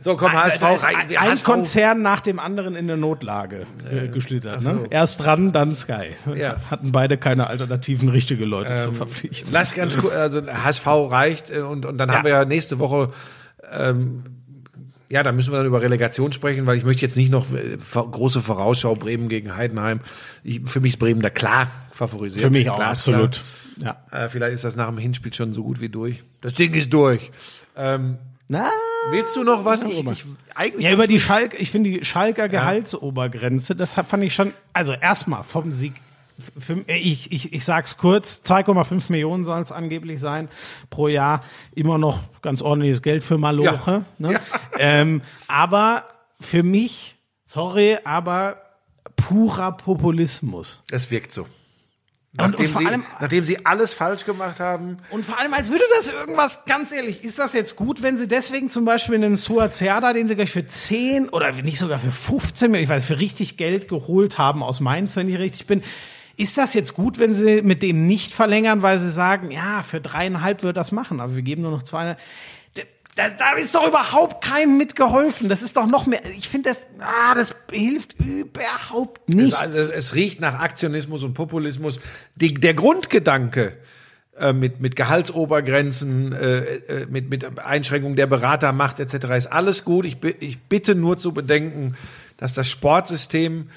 So, 0.00 0.16
komm, 0.16 0.32
HSV 0.32 0.62
rein. 0.62 0.96
ein, 1.08 1.16
HSV. 1.16 1.44
Konzern 1.44 2.02
nach 2.02 2.20
dem 2.20 2.38
anderen 2.38 2.74
in 2.74 2.86
der 2.88 2.96
Notlage 2.96 3.66
äh, 3.90 4.08
geschlittert. 4.08 4.62
Ne? 4.62 4.86
Erst 4.90 5.20
dran, 5.20 5.52
dann 5.52 5.74
Sky. 5.74 6.16
Ja. 6.34 6.56
Hatten 6.70 6.92
beide 6.92 7.16
keine 7.16 7.46
alternativen 7.46 8.08
richtige 8.08 8.44
Leute 8.44 8.76
zu 8.76 8.92
verpflichten. 8.92 9.50
Lass 9.52 9.74
ganz 9.74 9.96
kurz, 9.96 10.12
also 10.12 10.42
HSV 10.46 10.86
reicht 10.86 11.50
äh, 11.50 11.60
und, 11.60 11.86
und 11.86 11.96
dann 11.98 12.10
haben 12.10 12.24
wir 12.24 12.32
ja 12.32 12.44
nächste 12.44 12.78
Woche, 12.78 13.10
ähm, 13.72 14.24
ja, 15.14 15.22
da 15.22 15.30
müssen 15.30 15.52
wir 15.52 15.58
dann 15.58 15.66
über 15.66 15.80
Relegation 15.80 16.32
sprechen, 16.32 16.66
weil 16.66 16.76
ich 16.76 16.82
möchte 16.82 17.02
jetzt 17.02 17.16
nicht 17.16 17.30
noch 17.30 17.46
äh, 17.52 17.76
große 17.78 18.42
Vorausschau 18.42 18.96
Bremen 18.96 19.28
gegen 19.28 19.56
Heidenheim. 19.56 20.00
Ich, 20.42 20.62
für 20.64 20.80
mich 20.80 20.94
ist 20.94 20.98
Bremen 20.98 21.22
da 21.22 21.30
klar 21.30 21.70
favorisiert. 21.92 22.42
Für 22.42 22.50
mich 22.50 22.68
auch 22.68 22.80
absolut. 22.80 23.40
Ja. 23.80 23.96
Äh, 24.10 24.28
vielleicht 24.28 24.54
ist 24.54 24.64
das 24.64 24.74
nach 24.74 24.88
dem 24.88 24.98
Hinspiel 24.98 25.32
schon 25.32 25.52
so 25.52 25.62
gut 25.62 25.80
wie 25.80 25.88
durch. 25.88 26.24
Das 26.40 26.54
Ding 26.54 26.74
ist 26.74 26.92
durch. 26.92 27.30
Ähm, 27.76 28.18
Na, 28.48 28.68
willst 29.10 29.36
du 29.36 29.44
noch 29.44 29.64
was? 29.64 29.84
Ich, 29.84 30.04
ich, 30.04 30.24
eigentlich 30.52 30.84
ja, 30.84 30.92
über 30.92 31.06
die 31.06 31.20
Schalk, 31.20 31.60
ich 31.60 31.70
finde 31.70 31.90
die 31.90 32.04
Schalker 32.04 32.48
Gehaltsobergrenze, 32.48 33.76
das 33.76 33.94
fand 33.94 34.24
ich 34.24 34.34
schon, 34.34 34.52
also 34.72 34.94
erstmal 34.94 35.44
vom 35.44 35.70
Sieg. 35.70 35.92
Für, 36.58 36.80
ich, 36.88 37.30
ich, 37.32 37.52
ich 37.52 37.64
sag's 37.64 37.96
kurz, 37.96 38.42
2,5 38.44 39.04
Millionen 39.10 39.44
soll 39.44 39.60
es 39.62 39.70
angeblich 39.70 40.18
sein 40.20 40.48
pro 40.90 41.08
Jahr. 41.08 41.42
Immer 41.74 41.96
noch 41.98 42.20
ganz 42.42 42.60
ordentliches 42.62 43.02
Geld 43.02 43.22
für 43.22 43.38
Maloche. 43.38 43.90
Ja. 43.90 44.28
Ne? 44.28 44.32
Ja. 44.32 44.40
Ähm, 44.78 45.22
aber 45.46 46.04
für 46.40 46.64
mich, 46.64 47.16
sorry, 47.44 47.98
aber 48.04 48.56
purer 49.14 49.72
Populismus. 49.72 50.82
das 50.88 51.10
wirkt 51.12 51.30
so. 51.30 51.42
und 51.42 51.48
Nachdem, 52.36 52.66
vor 52.66 52.80
sie, 52.80 52.86
allem- 52.88 53.04
nachdem 53.20 53.44
sie 53.44 53.64
alles 53.64 53.94
falsch 53.94 54.24
gemacht 54.24 54.58
haben, 54.58 54.96
Und 55.10 55.24
vor 55.24 55.38
allem, 55.38 55.54
als 55.54 55.70
würde 55.70 55.84
das 55.96 56.08
irgendwas, 56.12 56.64
ganz 56.64 56.90
ehrlich, 56.90 57.22
ist 57.22 57.38
das 57.38 57.52
jetzt 57.52 57.76
gut, 57.76 58.02
wenn 58.02 58.18
sie 58.18 58.26
deswegen 58.26 58.68
zum 58.70 58.84
Beispiel 58.84 59.14
einen 59.14 59.36
Suazerda, 59.36 60.12
den 60.12 60.26
sie 60.26 60.34
gleich 60.34 60.50
für 60.50 60.66
10 60.66 61.28
oder 61.28 61.52
nicht 61.52 61.78
sogar 61.78 62.00
für 62.00 62.10
15 62.10 62.72
Millionen, 62.72 62.84
ich 62.84 62.90
weiß, 62.90 63.04
für 63.04 63.20
richtig 63.20 63.56
Geld 63.56 63.86
geholt 63.88 64.36
haben 64.38 64.64
aus 64.64 64.80
Mainz, 64.80 65.14
wenn 65.14 65.28
ich 65.28 65.38
richtig 65.38 65.68
bin. 65.68 65.84
Ist 66.36 66.58
das 66.58 66.74
jetzt 66.74 66.94
gut, 66.94 67.18
wenn 67.18 67.34
sie 67.34 67.62
mit 67.62 67.82
dem 67.82 68.06
nicht 68.06 68.32
verlängern, 68.32 68.82
weil 68.82 69.00
sie 69.00 69.10
sagen, 69.10 69.50
ja, 69.50 69.82
für 69.82 70.00
dreieinhalb 70.00 70.62
wird 70.62 70.76
das 70.76 70.92
machen, 70.92 71.20
aber 71.20 71.36
wir 71.36 71.42
geben 71.42 71.62
nur 71.62 71.70
noch 71.70 71.82
zwei. 71.82 72.16
Da, 73.16 73.28
da 73.30 73.52
ist 73.52 73.72
doch 73.74 73.86
überhaupt 73.86 74.44
keinem 74.44 74.76
mitgeholfen. 74.76 75.48
Das 75.48 75.62
ist 75.62 75.76
doch 75.76 75.86
noch 75.86 76.06
mehr. 76.06 76.20
Ich 76.36 76.48
finde 76.48 76.70
das, 76.70 76.88
ah, 76.98 77.34
das 77.36 77.54
hilft 77.70 78.16
überhaupt 78.18 79.28
nichts. 79.28 79.56
Es, 79.70 79.78
es, 79.78 79.90
es 79.90 80.14
riecht 80.16 80.40
nach 80.40 80.58
Aktionismus 80.58 81.22
und 81.22 81.34
Populismus. 81.34 82.00
Die, 82.34 82.52
der 82.52 82.74
Grundgedanke 82.74 83.76
äh, 84.36 84.52
mit, 84.52 84.80
mit 84.80 84.96
Gehaltsobergrenzen, 84.96 86.32
äh, 86.32 86.58
äh, 86.58 87.06
mit, 87.06 87.30
mit 87.30 87.56
Einschränkung 87.60 88.16
der 88.16 88.26
Beratermacht 88.26 88.98
etc. 88.98 89.26
ist 89.36 89.46
alles 89.46 89.84
gut. 89.84 90.06
Ich, 90.06 90.16
ich 90.40 90.60
bitte 90.62 90.96
nur 90.96 91.16
zu 91.16 91.32
bedenken, 91.32 91.94
dass 92.36 92.52
das 92.52 92.68
Sportsystem 92.68 93.68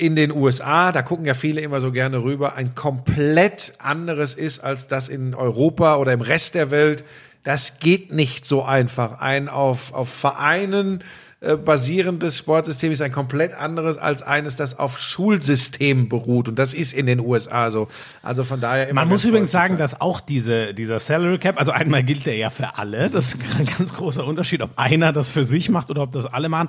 in 0.00 0.16
den 0.16 0.32
USA, 0.32 0.92
da 0.92 1.02
gucken 1.02 1.26
ja 1.26 1.34
viele 1.34 1.60
immer 1.60 1.80
so 1.80 1.92
gerne 1.92 2.22
rüber, 2.22 2.54
ein 2.54 2.74
komplett 2.74 3.74
anderes 3.78 4.32
ist 4.34 4.60
als 4.60 4.88
das 4.88 5.08
in 5.08 5.34
Europa 5.34 5.96
oder 5.96 6.12
im 6.12 6.22
Rest 6.22 6.54
der 6.54 6.70
Welt. 6.70 7.04
Das 7.44 7.78
geht 7.80 8.12
nicht 8.12 8.46
so 8.46 8.62
einfach. 8.62 9.20
Ein 9.20 9.48
auf, 9.48 9.92
auf 9.92 10.08
Vereinen 10.08 11.04
äh, 11.42 11.56
basierendes 11.56 12.38
Sportsystem 12.38 12.92
ist 12.92 13.02
ein 13.02 13.12
komplett 13.12 13.54
anderes 13.54 13.98
als 13.98 14.22
eines, 14.22 14.56
das 14.56 14.78
auf 14.78 14.98
Schulsystem 14.98 16.08
beruht. 16.08 16.48
Und 16.48 16.58
das 16.58 16.72
ist 16.72 16.92
in 16.92 17.04
den 17.04 17.20
USA 17.20 17.70
so. 17.70 17.88
Also 18.22 18.44
von 18.44 18.60
daher 18.60 18.88
immer 18.88 19.02
Man 19.02 19.08
muss 19.08 19.24
übrigens 19.24 19.50
sagen, 19.50 19.76
dass 19.76 20.00
auch 20.00 20.20
diese, 20.20 20.72
dieser 20.72 20.98
Salary 20.98 21.38
Cap, 21.38 21.58
also 21.58 21.72
einmal 21.72 22.02
gilt 22.02 22.24
der 22.24 22.36
ja 22.36 22.48
für 22.48 22.78
alle, 22.78 23.10
das 23.10 23.34
ist 23.34 23.40
ein 23.58 23.66
ganz 23.78 23.94
großer 23.94 24.24
Unterschied, 24.24 24.62
ob 24.62 24.78
einer 24.78 25.12
das 25.12 25.28
für 25.28 25.44
sich 25.44 25.68
macht 25.68 25.90
oder 25.90 26.02
ob 26.02 26.12
das 26.12 26.24
alle 26.24 26.48
machen. 26.48 26.68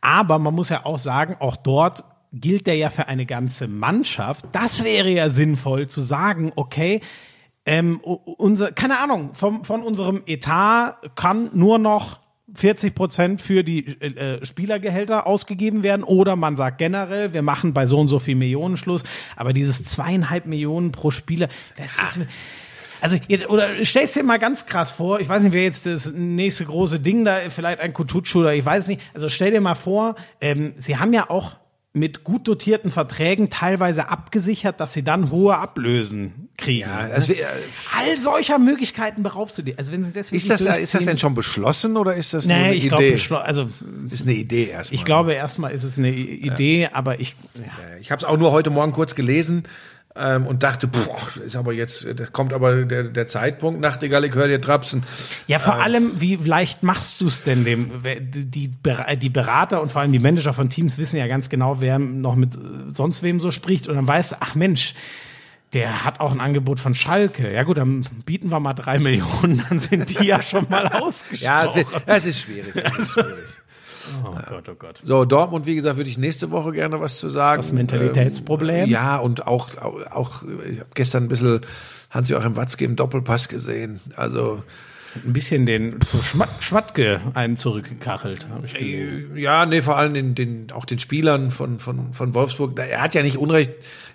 Aber 0.00 0.38
man 0.38 0.54
muss 0.54 0.70
ja 0.70 0.84
auch 0.84 0.98
sagen, 0.98 1.36
auch 1.40 1.56
dort 1.56 2.04
gilt 2.32 2.66
der 2.66 2.76
ja 2.76 2.90
für 2.90 3.08
eine 3.08 3.26
ganze 3.26 3.68
Mannschaft. 3.68 4.46
Das 4.52 4.84
wäre 4.84 5.10
ja 5.10 5.30
sinnvoll 5.30 5.88
zu 5.88 6.00
sagen, 6.00 6.52
okay, 6.56 7.00
ähm, 7.66 8.00
unser, 8.00 8.72
keine 8.72 8.98
Ahnung, 9.00 9.34
vom, 9.34 9.64
von 9.64 9.82
unserem 9.82 10.22
Etat 10.26 10.96
kann 11.14 11.50
nur 11.52 11.78
noch 11.78 12.20
40 12.54 12.94
Prozent 12.94 13.40
für 13.40 13.62
die 13.62 13.86
äh, 14.00 14.44
Spielergehälter 14.44 15.26
ausgegeben 15.26 15.82
werden. 15.82 16.02
Oder 16.02 16.36
man 16.36 16.56
sagt 16.56 16.78
generell, 16.78 17.32
wir 17.32 17.42
machen 17.42 17.74
bei 17.74 17.86
so 17.86 17.98
und 17.98 18.08
so 18.08 18.18
viel 18.18 18.34
Millionen 18.34 18.76
Schluss, 18.76 19.04
aber 19.36 19.52
dieses 19.52 19.84
zweieinhalb 19.84 20.46
Millionen 20.46 20.92
pro 20.92 21.10
Spieler, 21.10 21.48
das 21.76 21.92
ist 22.08 22.16
mir, 22.16 22.26
also 23.00 23.16
jetzt, 23.28 23.48
oder 23.48 23.84
stell's 23.84 24.12
dir 24.12 24.22
mal 24.22 24.38
ganz 24.38 24.66
krass 24.66 24.90
vor, 24.90 25.20
ich 25.20 25.28
weiß 25.28 25.42
nicht, 25.42 25.52
wer 25.52 25.62
jetzt 25.62 25.86
das 25.86 26.12
nächste 26.12 26.64
große 26.66 27.00
Ding 27.00 27.24
da, 27.24 27.38
vielleicht 27.48 27.80
ein 27.80 27.92
Kutucu 27.92 28.40
oder 28.40 28.54
ich 28.54 28.64
weiß 28.64 28.88
nicht, 28.88 29.00
also 29.14 29.28
stell 29.28 29.52
dir 29.52 29.60
mal 29.60 29.74
vor, 29.74 30.16
ähm, 30.40 30.74
sie 30.76 30.98
haben 30.98 31.12
ja 31.12 31.30
auch 31.30 31.56
mit 31.92 32.22
gut 32.22 32.46
dotierten 32.46 32.92
Verträgen 32.92 33.50
teilweise 33.50 34.08
abgesichert, 34.10 34.78
dass 34.78 34.92
sie 34.92 35.02
dann 35.02 35.32
hohe 35.32 35.56
Ablösen 35.56 36.48
kriegen. 36.56 36.82
Ja, 36.88 37.08
das 37.08 37.28
wär- 37.28 37.48
All 37.98 38.16
solcher 38.16 38.60
Möglichkeiten 38.60 39.24
beraubst 39.24 39.58
du 39.58 39.62
dir. 39.62 39.74
Also 39.76 39.90
wenn 39.90 40.04
sie 40.04 40.12
deswegen 40.12 40.36
Ist 40.36 40.48
das, 40.50 40.60
ist 40.60 40.94
das 40.94 41.04
denn 41.04 41.18
schon 41.18 41.34
beschlossen 41.34 41.96
oder 41.96 42.14
ist 42.14 42.32
das 42.32 42.46
nur 42.46 42.56
Nee, 42.56 42.62
eine 42.64 42.74
ich 42.76 42.88
glaube, 42.88 43.06
Idee? 43.08 43.34
also 43.34 43.70
ist 44.08 44.22
eine 44.22 44.34
Idee 44.34 44.68
erstmal. 44.68 44.94
ich 44.94 45.04
glaube 45.04 45.32
erstmal 45.34 45.72
ist 45.72 45.82
es 45.82 45.98
eine 45.98 46.12
Idee, 46.12 46.88
aber 46.92 47.18
ich 47.18 47.34
ja. 47.56 47.62
Ich 48.00 48.12
habe 48.12 48.20
es 48.20 48.24
auch 48.24 48.36
nur 48.36 48.52
heute 48.52 48.70
Morgen 48.70 48.92
kurz 48.92 49.16
gelesen 49.16 49.64
ähm, 50.20 50.46
und 50.46 50.62
dachte, 50.62 50.86
boah, 50.86 51.18
ist 51.44 51.56
aber 51.56 51.72
jetzt, 51.72 52.06
das 52.18 52.32
kommt 52.32 52.52
aber 52.52 52.84
der, 52.84 53.04
der 53.04 53.26
Zeitpunkt, 53.26 53.80
Nachtigall, 53.80 54.24
ich 54.24 54.34
höre 54.34 54.48
dir 54.48 54.60
trapsen. 54.60 55.02
Ja, 55.46 55.58
vor 55.58 55.74
allem, 55.80 56.20
wie 56.20 56.36
leicht 56.36 56.82
machst 56.82 57.20
du 57.20 57.26
es 57.26 57.42
denn 57.42 57.64
dem? 57.64 57.90
Die, 58.30 58.68
die 58.68 59.28
Berater 59.30 59.80
und 59.82 59.90
vor 59.92 60.00
allem 60.02 60.12
die 60.12 60.18
Manager 60.18 60.52
von 60.52 60.68
Teams 60.70 60.98
wissen 60.98 61.16
ja 61.16 61.26
ganz 61.26 61.48
genau, 61.48 61.80
wer 61.80 61.98
noch 61.98 62.36
mit 62.36 62.56
äh, 62.56 62.60
sonst 62.90 63.22
wem 63.22 63.40
so 63.40 63.50
spricht. 63.50 63.88
Und 63.88 63.96
dann 63.96 64.06
weißt 64.06 64.32
du, 64.32 64.36
ach 64.40 64.54
Mensch, 64.54 64.94
der 65.72 66.04
hat 66.04 66.18
auch 66.20 66.32
ein 66.32 66.40
Angebot 66.40 66.80
von 66.80 66.94
Schalke. 66.94 67.52
Ja 67.52 67.62
gut, 67.62 67.78
dann 67.78 68.04
bieten 68.26 68.50
wir 68.50 68.60
mal 68.60 68.74
drei 68.74 68.98
Millionen, 69.00 69.64
dann 69.68 69.78
sind 69.78 70.18
die 70.18 70.26
ja 70.26 70.42
schon 70.42 70.66
mal 70.68 70.84
Ja, 70.92 71.00
ausgestochen. 71.00 71.84
es, 72.06 72.16
es 72.16 72.26
ist 72.26 72.40
schwierig. 72.40 72.74
Es 72.74 72.98
ist 72.98 73.10
schwierig. 73.12 73.46
Oh 74.24 74.38
Gott, 74.48 74.68
oh 74.68 74.74
Gott. 74.78 75.00
So, 75.04 75.24
Dortmund, 75.24 75.66
wie 75.66 75.74
gesagt, 75.74 75.96
würde 75.96 76.10
ich 76.10 76.18
nächste 76.18 76.50
Woche 76.50 76.72
gerne 76.72 77.00
was 77.00 77.18
zu 77.18 77.28
sagen. 77.28 77.60
Das 77.60 77.72
Mentalitätsproblem? 77.72 78.84
Ähm, 78.84 78.90
ja, 78.90 79.16
und 79.18 79.46
auch, 79.46 79.76
auch, 79.78 80.06
auch 80.10 80.42
ich 80.70 80.80
habe 80.80 80.90
gestern 80.94 81.24
ein 81.24 81.28
bisschen 81.28 81.60
Hans-Joachim 82.10 82.56
Watzke 82.56 82.84
im 82.84 82.96
Doppelpass 82.96 83.48
gesehen. 83.48 84.00
Also, 84.16 84.62
Ein 85.24 85.32
bisschen 85.32 85.66
den 85.66 86.00
zu 86.02 86.22
Schmat 86.22 86.62
Schmatke 86.62 87.20
einen 87.34 87.56
zurückgekachelt. 87.56 88.46
hab 88.48 88.64
ich 88.64 88.74
gesehen. 88.74 89.36
ja, 89.36 89.66
nee, 89.66 89.82
vor 89.82 89.96
allem 89.96 90.14
den, 90.14 90.34
den, 90.34 90.72
auch 90.72 90.84
den 90.84 90.98
Spielern 90.98 91.50
von, 91.50 91.78
von, 91.78 92.12
von 92.12 92.34
Wolfsburg. 92.34 92.78
Er 92.78 93.02
hat 93.02 93.14
ja 93.14 93.22
nicht 93.22 93.36
Unrecht. 93.36 93.72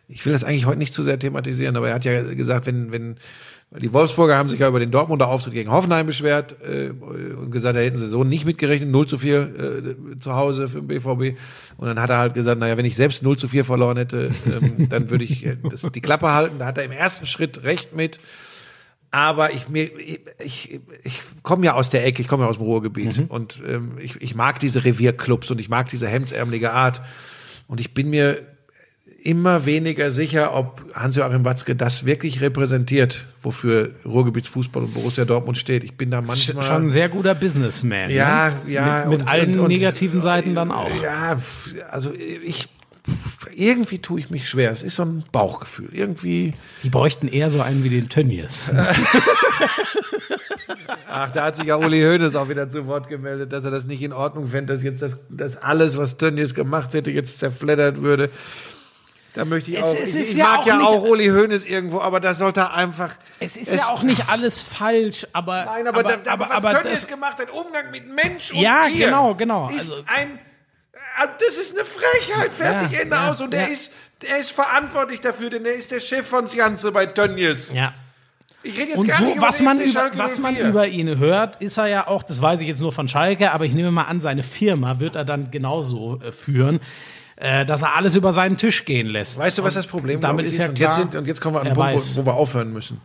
Ich 0.07 0.25
will 0.25 0.33
das 0.33 0.43
eigentlich 0.43 0.65
heute 0.65 0.77
nicht 0.77 0.93
zu 0.93 1.01
sehr 1.01 1.17
thematisieren, 1.17 1.75
aber 1.75 1.89
er 1.89 1.95
hat 1.95 2.05
ja 2.05 2.21
gesagt, 2.21 2.67
wenn, 2.67 2.91
wenn, 2.91 3.17
die 3.79 3.91
Wolfsburger 3.93 4.37
haben 4.37 4.49
sich 4.49 4.59
ja 4.59 4.67
über 4.67 4.79
den 4.79 4.91
Dortmunder 4.91 5.27
Auftritt 5.27 5.53
gegen 5.53 5.71
Hoffenheim 5.71 6.05
beschwert 6.05 6.55
äh, 6.61 6.89
und 6.89 7.51
gesagt, 7.51 7.75
da 7.75 7.79
hätten 7.81 7.97
sie 7.97 8.09
so 8.09 8.23
nicht 8.23 8.45
mitgerechnet, 8.45 8.89
0 8.89 9.07
zu 9.07 9.17
4 9.17 9.39
äh, 10.15 10.19
zu 10.19 10.35
Hause 10.35 10.67
für 10.67 10.81
den 10.81 10.87
BVB. 10.87 11.37
Und 11.77 11.87
dann 11.87 11.99
hat 11.99 12.09
er 12.09 12.17
halt 12.17 12.33
gesagt, 12.33 12.59
naja, 12.59 12.77
wenn 12.77 12.85
ich 12.85 12.95
selbst 12.95 13.23
0 13.23 13.37
zu 13.37 13.47
4 13.47 13.65
verloren 13.65 13.97
hätte, 13.97 14.31
ähm, 14.45 14.87
dann 14.89 15.09
würde 15.09 15.23
ich 15.23 15.47
das, 15.69 15.81
die 15.91 16.01
Klappe 16.01 16.31
halten. 16.31 16.59
Da 16.59 16.65
hat 16.67 16.77
er 16.77 16.83
im 16.85 16.91
ersten 16.91 17.25
Schritt 17.25 17.63
recht 17.63 17.95
mit. 17.95 18.19
Aber 19.11 19.53
ich 19.53 19.69
mir 19.69 19.97
ich, 19.97 20.19
ich, 20.43 20.79
ich 21.03 21.21
komme 21.41 21.65
ja 21.65 21.73
aus 21.75 21.89
der 21.89 22.05
Ecke, 22.05 22.21
ich 22.21 22.27
komme 22.27 22.43
ja 22.43 22.49
aus 22.49 22.57
dem 22.57 22.65
Ruhrgebiet 22.65 23.17
Mhm. 23.17 23.25
und 23.27 23.61
ähm, 23.65 23.93
ich, 24.01 24.21
ich 24.21 24.35
mag 24.35 24.59
diese 24.59 24.83
Revierclubs 24.83 25.49
und 25.51 25.61
ich 25.61 25.69
mag 25.69 25.89
diese 25.89 26.07
hemdsärmelige 26.07 26.73
Art 26.73 27.01
und 27.67 27.79
ich 27.79 27.93
bin 27.93 28.09
mir 28.09 28.41
immer 29.25 29.65
weniger 29.65 30.11
sicher, 30.11 30.53
ob 30.53 30.83
Hans-Joachim 30.93 31.43
Watzke 31.45 31.75
das 31.75 32.05
wirklich 32.05 32.41
repräsentiert, 32.41 33.25
wofür 33.41 33.91
Ruhrgebietsfußball 34.05 34.83
und 34.83 34.93
Borussia 34.93 35.25
Dortmund 35.25 35.57
steht. 35.57 35.83
Ich 35.83 35.95
bin 35.95 36.11
da 36.11 36.21
manchmal 36.21 36.63
Schon 36.63 36.83
ein 36.83 36.89
sehr 36.91 37.09
guter 37.09 37.33
Businessman. 37.33 38.11
ja, 38.11 38.49
ne? 38.65 38.71
ja. 38.71 39.05
Mit, 39.07 39.09
mit 39.09 39.21
und- 39.21 39.29
allen 39.33 39.49
und- 39.53 39.59
und- 39.59 39.67
negativen 39.69 40.21
Seiten 40.21 40.53
dann 40.53 40.71
auch. 40.71 40.89
Ja, 41.03 41.37
also 41.89 42.13
ich 42.13 42.69
irgendwie 43.53 43.99
tue 43.99 44.19
ich 44.19 44.29
mich 44.29 44.49
schwer. 44.49 44.71
Es 44.71 44.81
ist 44.83 44.95
so 44.95 45.03
ein 45.03 45.23
Bauchgefühl. 45.31 45.89
Irgendwie. 45.91 46.53
Die 46.83 46.89
bräuchten 46.89 47.27
eher 47.27 47.51
so 47.51 47.61
einen 47.61 47.83
wie 47.83 47.89
den 47.89 48.09
Tönnies. 48.09 48.71
Ach, 51.07 51.29
da 51.31 51.45
hat 51.45 51.55
sich 51.55 51.65
ja 51.65 51.75
Uli 51.77 52.01
Hoeneß 52.01 52.35
auch 52.35 52.49
wieder 52.49 52.69
zu 52.69 52.87
Wort 52.87 53.07
gemeldet, 53.07 53.53
dass 53.53 53.63
er 53.63 53.71
das 53.71 53.85
nicht 53.85 54.01
in 54.01 54.11
Ordnung 54.11 54.47
fände, 54.47 54.73
dass 54.73 54.83
jetzt 54.83 55.01
das, 55.01 55.17
dass 55.29 55.55
alles, 55.57 55.97
was 55.97 56.17
Tönnies 56.17 56.53
gemacht 56.55 56.93
hätte, 56.93 57.11
jetzt 57.11 57.39
zerfleddert 57.39 58.01
würde. 58.01 58.29
Da 59.35 59.45
möchte 59.45 59.71
ich 59.71 59.77
Es- 59.77 59.85
auch. 59.93 59.99
es 60.01 60.15
ich 60.15 60.31
ich 60.31 60.35
ja 60.37 60.45
mag 60.45 60.59
auch 60.59 60.65
ja 60.65 60.77
nicht- 60.77 60.87
auch 60.87 61.03
Uli 61.03 61.27
Hoeneß 61.27 61.65
irgendwo, 61.65 61.99
aber 61.99 62.19
da 62.19 62.33
sollte 62.33 62.61
er 62.61 62.73
einfach. 62.73 63.11
Es 63.39 63.57
ist 63.57 63.67
Es- 63.67 63.81
ja 63.81 63.87
auch 63.89 64.01
nicht 64.03 64.29
alles 64.29 64.61
falsch, 64.63 65.27
aber. 65.33 65.65
Nein, 65.65 65.87
aber, 65.87 66.03
da, 66.03 66.15
da, 66.17 66.31
aber, 66.33 66.45
was 66.49 66.51
aber 66.63 66.81
Tönnies 66.81 67.05
gemacht 67.05 67.37
hat, 67.39 67.51
Umgang 67.51 67.91
mit 67.91 68.07
Mensch 68.11 68.51
und 68.51 68.59
Ja, 68.59 68.85
Tier, 68.87 69.07
genau, 69.07 69.35
genau. 69.35 69.69
ist 69.69 69.91
Also- 69.91 70.03
ein, 70.07 70.39
äh, 70.93 71.27
das 71.45 71.57
ist 71.57 71.75
eine 71.75 71.85
Frechheit, 71.85 72.53
fertig, 72.53 72.91
Ja, 72.93 73.01
Ende 73.01 73.15
ja, 73.15 73.29
aus. 73.31 73.41
Und 73.41 73.51
der 73.51 73.63
ja. 73.63 73.67
ist, 73.67 73.93
der 74.21 74.37
ist 74.37 74.51
verantwortlich 74.51 75.19
dafür, 75.21 75.49
denn 75.49 75.63
der 75.65 75.75
ist 75.75 75.91
der 75.91 75.99
Chef 75.99 76.25
von 76.25 76.47
Janze 76.47 76.91
bei 76.91 77.05
Tönnies. 77.05 77.73
ja. 77.73 77.93
Ich 78.67 78.75
rede 78.79 78.89
jetzt 78.93 78.97
Und 78.97 79.07
gar 79.09 79.19
so, 79.19 79.25
nicht 79.25 79.39
was 79.39 79.61
man, 79.61 79.79
über, 79.79 80.09
was 80.15 80.39
man 80.39 80.55
04. 80.55 80.67
über 80.69 80.87
ihn 80.87 81.19
hört, 81.19 81.61
ist 81.61 81.77
er 81.77 81.85
ja 81.85 82.07
auch, 82.07 82.23
das 82.23 82.41
weiß 82.41 82.61
ich 82.61 82.67
jetzt 82.67 82.79
nur 82.81 82.91
von 82.91 83.07
Schalke, 83.07 83.51
aber 83.51 83.65
ich 83.65 83.73
nehme 83.73 83.91
mal 83.91 84.05
an, 84.05 84.21
seine 84.21 84.41
Firma 84.41 84.99
wird 84.99 85.15
er 85.15 85.23
dann 85.23 85.51
genauso 85.51 86.19
äh, 86.23 86.31
führen, 86.31 86.79
äh, 87.37 87.65
dass 87.65 87.81
er 87.81 87.95
alles 87.95 88.15
über 88.15 88.33
seinen 88.33 88.57
Tisch 88.57 88.85
gehen 88.85 89.07
lässt. 89.07 89.37
Weißt 89.37 89.57
du, 89.57 89.63
was 89.63 89.73
das 89.73 89.87
Problem 89.87 90.21
damit 90.21 90.45
ist 90.45 90.57
ja 90.57 90.69
und, 90.69 90.79
jetzt 90.79 90.95
sind, 90.95 91.15
und 91.15 91.27
jetzt 91.27 91.41
kommen 91.41 91.55
wir 91.55 91.59
an 91.61 91.65
den 91.67 91.73
Punkt, 91.75 91.93
wo, 91.93 92.21
wo 92.21 92.25
wir 92.25 92.33
aufhören 92.33 92.71
müssen. 92.71 93.01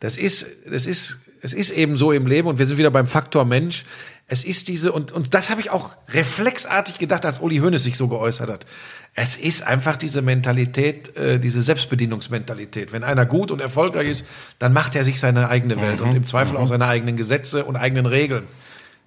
Das 0.00 0.16
ist, 0.16 0.46
das 0.70 0.86
ist, 0.86 1.18
es 1.42 1.52
ist 1.52 1.70
eben 1.70 1.96
so 1.96 2.12
im 2.12 2.26
Leben 2.26 2.48
und 2.48 2.58
wir 2.58 2.66
sind 2.66 2.78
wieder 2.78 2.90
beim 2.90 3.06
Faktor 3.06 3.44
Mensch. 3.44 3.84
Es 4.28 4.42
ist 4.42 4.66
diese, 4.68 4.90
und, 4.90 5.12
und 5.12 5.34
das 5.34 5.50
habe 5.50 5.60
ich 5.60 5.70
auch 5.70 5.94
reflexartig 6.08 6.98
gedacht, 6.98 7.24
als 7.24 7.38
Uli 7.38 7.58
Hoeneß 7.58 7.82
sich 7.84 7.96
so 7.96 8.08
geäußert 8.08 8.50
hat. 8.50 8.66
Es 9.14 9.36
ist 9.36 9.62
einfach 9.62 9.96
diese 9.96 10.20
Mentalität, 10.20 11.16
äh, 11.16 11.38
diese 11.38 11.62
Selbstbedienungsmentalität. 11.62 12.92
Wenn 12.92 13.04
einer 13.04 13.24
gut 13.24 13.50
und 13.50 13.60
erfolgreich 13.60 14.08
ist, 14.08 14.26
dann 14.58 14.72
macht 14.72 14.96
er 14.96 15.04
sich 15.04 15.20
seine 15.20 15.48
eigene 15.48 15.80
Welt 15.80 16.00
Mhm. 16.00 16.08
und 16.08 16.16
im 16.16 16.26
Zweifel 16.26 16.56
auch 16.56 16.66
seine 16.66 16.86
eigenen 16.86 17.16
Gesetze 17.16 17.64
und 17.64 17.76
eigenen 17.76 18.06
Regeln. 18.06 18.44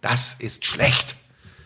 Das 0.01 0.35
ist 0.39 0.65
schlecht. 0.65 1.15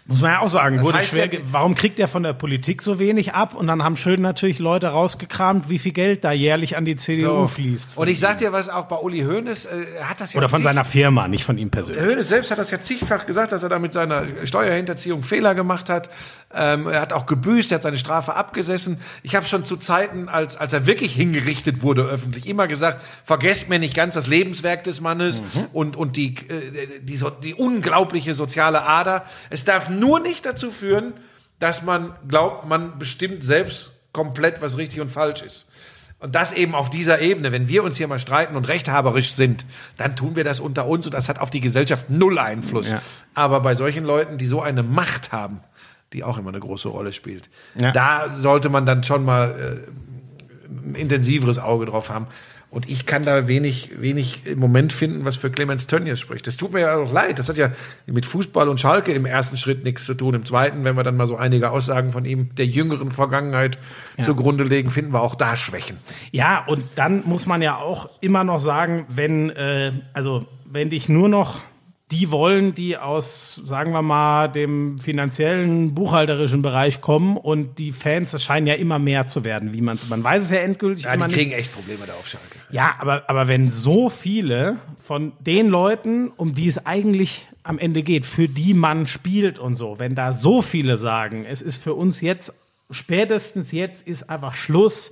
Muss 0.05 0.19
man 0.19 0.31
ja 0.31 0.39
auch 0.41 0.49
sagen, 0.49 0.77
Das 0.77 0.85
wurde 0.85 1.01
schwer, 1.01 1.31
ja- 1.34 1.39
warum 1.49 1.75
kriegt 1.75 1.97
er 1.97 2.09
von 2.09 2.23
der 2.23 2.34
Politik 2.34 2.81
so 2.81 2.99
wenig 2.99 3.34
ab? 3.35 3.55
Und 3.55 3.67
dann 3.67 3.84
haben 3.84 3.95
schön 3.95 4.21
natürlich 4.21 4.59
Leute 4.59 4.88
rausgekramt, 4.88 5.69
wie 5.69 5.80
viel 5.80 5.93
Geld 5.93 6.25
da 6.25 6.34
jährlich 6.34 6.75
an 6.75 6.84
die 6.84 6.97
CDU 6.97 7.47
fließt. 7.47 7.95
Und 7.97 8.09
ich 8.09 8.19
sag 8.19 8.39
dir 8.39 8.51
was, 8.51 8.67
auch 8.67 8.85
bei 8.89 8.97
Uli 8.97 9.21
Hoeneß, 9.21 9.65
äh, 9.65 9.85
hat 10.03 10.19
das 10.19 10.34
ja 10.34 10.39
Oder 10.39 10.49
von 10.49 10.61
seiner 10.61 10.84
Firma, 10.84 11.30
nicht 11.30 11.45
von 11.45 11.57
ihm 11.57 11.69
persönlich. 11.69 12.03
Hönes 12.03 12.27
selbst 12.27 12.51
hat 12.51 12.57
das 12.57 12.69
ja 12.69 12.81
zigfach 12.81 13.25
gesagt, 13.25 13.53
dass 13.53 13.63
er 13.63 13.69
da 13.69 13.80
mit 13.80 13.93
seiner 13.93 14.25
Steuerhinterziehung 14.43 15.23
Fehler 15.23 15.55
gemacht 15.55 15.89
hat. 15.89 16.09
Ähm, 16.53 16.88
er 16.88 16.99
hat 16.99 17.13
auch 17.13 17.25
gebüßt, 17.25 17.71
er 17.71 17.75
hat 17.75 17.84
seine 17.84 17.97
Strafe 17.97 18.35
abgesessen. 18.35 18.99
Ich 19.23 19.35
habe 19.35 19.45
schon 19.45 19.63
zu 19.63 19.77
Zeiten, 19.77 20.27
als, 20.27 20.57
als 20.57 20.73
er 20.73 20.85
wirklich 20.85 21.13
hingerichtet 21.15 21.81
wurde 21.81 22.03
öffentlich, 22.03 22.45
immer 22.47 22.67
gesagt, 22.67 23.01
vergesst 23.23 23.69
mir 23.69 23.80
nicht 23.80 23.95
ganz 23.95 24.15
das 24.15 24.27
Lebenswerk 24.27 24.84
des 24.84 24.99
Mannes 24.99 25.41
und, 25.71 25.95
und 25.95 26.17
die, 26.17 26.35
äh, 26.35 26.99
die, 27.01 27.15
so, 27.15 27.30
die 27.30 27.53
unglaubliche 27.53 28.34
soziale 28.34 28.84
Ader. 28.84 29.23
Es 29.49 29.63
darf 29.63 29.89
nur 29.99 30.20
nicht 30.20 30.45
dazu 30.45 30.72
führen, 30.72 31.14
dass 31.60 31.84
man 31.84 32.15
glaubt, 32.28 32.65
man 32.68 32.99
bestimmt 32.99 33.44
selbst 33.44 33.91
komplett, 34.11 34.61
was 34.61 34.78
richtig 34.78 35.02
und 35.02 35.10
falsch 35.10 35.41
ist. 35.41 35.65
Und 36.20 36.36
das 36.36 36.53
eben 36.53 36.74
auf 36.74 36.90
dieser 36.90 37.20
Ebene. 37.20 37.52
Wenn 37.52 37.68
wir 37.68 37.84
uns 37.84 37.98
hier 37.98 38.07
mal 38.07 38.20
streiten 38.20 38.56
und 38.56 38.68
rechthaberisch 38.70 39.34
sind, 39.34 39.65
dann 39.98 40.15
tun 40.15 40.36
wir 40.38 40.45
das 40.45 40.60
unter 40.61 40.88
uns 40.88 41.06
und 41.06 41.14
das 41.14 41.28
hat 41.28 41.38
auf 41.40 41.49
die 41.49 41.60
Gesellschaft 41.60 42.10
null 42.10 42.40
Einfluss. 42.40 42.91
Ja. 42.91 43.02
Aber 43.34 43.60
bei 43.60 43.76
solchen 43.76 44.06
Leuten, 44.06 44.38
die 44.38 44.48
so 44.48 44.61
eine 44.61 44.84
Macht 44.84 45.34
haben, 45.34 45.60
die 46.14 46.24
auch 46.24 46.38
immer 46.38 46.49
eine 46.49 46.60
große 46.61 46.88
Rolle 46.88 47.11
spielt, 47.11 47.49
Ja. 47.76 47.91
da 47.91 48.32
sollte 48.40 48.70
man 48.70 48.86
dann 48.86 49.03
schon 49.03 49.26
mal 49.26 49.82
äh, 49.90 50.88
ein 50.88 50.95
intensiveres 50.95 51.60
Auge 51.60 51.86
drauf 51.88 52.10
haben. 52.10 52.28
Und 52.73 52.89
ich 52.89 53.05
kann 53.05 53.21
da 53.21 53.47
wenig, 53.47 54.01
wenig 54.01 54.47
im 54.47 54.57
Moment 54.57 54.93
finden, 54.93 55.25
was 55.25 55.35
für 55.35 55.51
Clemens 55.51 55.85
Tönnies 55.85 56.19
spricht. 56.19 56.47
Das 56.47 56.57
tut 56.57 56.73
mir 56.73 56.79
ja 56.79 56.95
auch 56.95 57.13
leid. 57.13 57.37
Das 57.37 57.47
hat 57.47 57.55
ja 57.55 57.69
mit 58.07 58.25
Fußball 58.25 58.67
und 58.67 58.79
Schalke 58.79 59.11
im 59.11 59.27
ersten 59.27 59.57
Schritt 59.57 59.83
nichts 59.83 60.05
zu 60.05 60.15
tun. 60.15 60.33
Im 60.33 60.43
zweiten, 60.43 60.83
wenn 60.83 60.95
wir 60.95 61.03
dann 61.03 61.15
mal 61.15 61.27
so 61.27 61.37
einige 61.37 61.69
Aussagen 61.69 62.09
von 62.09 62.25
ihm 62.25 62.55
der 62.55 62.65
jüngeren 62.65 63.11
Vergangenheit 63.11 63.77
zugrunde 64.19 64.63
legen, 64.63 64.89
finden 64.89 65.13
wir 65.13 65.21
auch 65.21 65.35
da 65.35 65.55
Schwächen. 65.55 65.97
Ja, 66.31 66.65
und 66.65 66.83
dann 66.95 67.21
muss 67.27 67.45
man 67.45 67.61
ja 67.61 67.77
auch 67.77 68.09
immer 68.21 68.43
noch 68.43 68.59
sagen, 68.59 69.05
wenn, 69.07 69.51
äh, 69.51 69.91
also 70.13 70.47
wenn 70.65 70.89
dich 70.89 71.07
nur 71.09 71.29
noch 71.29 71.61
die 72.11 72.30
wollen, 72.30 72.75
die 72.75 72.97
aus, 72.97 73.55
sagen 73.65 73.91
wir 73.91 74.01
mal, 74.01 74.47
dem 74.47 74.99
finanziellen, 74.99 75.95
buchhalterischen 75.95 76.61
Bereich 76.61 77.01
kommen 77.01 77.38
und 77.38 77.80
die 77.80 77.91
Fans, 77.91 78.31
das 78.31 78.43
scheinen 78.43 78.67
ja 78.67 78.75
immer 78.75 78.99
mehr 78.99 79.25
zu 79.25 79.43
werden, 79.43 79.73
wie 79.73 79.81
man 79.81 79.97
es, 79.97 80.07
man 80.09 80.23
weiß 80.23 80.43
es 80.43 80.51
ja 80.51 80.59
endgültig 80.59 81.05
Ja, 81.05 81.15
die 81.15 81.23
nicht. 81.23 81.34
kriegen 81.34 81.51
echt 81.51 81.73
Probleme 81.73 82.05
da 82.05 82.13
auf 82.13 82.27
Schalke. 82.27 82.59
Ja, 82.69 82.95
aber, 82.99 83.23
aber 83.30 83.47
wenn 83.47 83.71
so 83.71 84.09
viele 84.09 84.77
von 84.99 85.31
den 85.39 85.69
Leuten, 85.69 86.30
um 86.35 86.53
die 86.53 86.67
es 86.67 86.85
eigentlich 86.85 87.47
am 87.63 87.80
Ende 87.80 88.03
geht, 88.03 88.25
für 88.25 88.47
die 88.47 88.73
man 88.73 89.07
spielt 89.07 89.57
und 89.57 89.75
so, 89.75 89.97
wenn 89.97 90.13
da 90.13 90.34
so 90.34 90.61
viele 90.61 90.97
sagen, 90.97 91.45
es 91.49 91.61
ist 91.61 91.81
für 91.81 91.93
uns 91.93 92.21
jetzt, 92.21 92.53
spätestens 92.91 93.71
jetzt 93.71 94.07
ist 94.07 94.30
einfach 94.30 94.53
Schluss, 94.53 95.11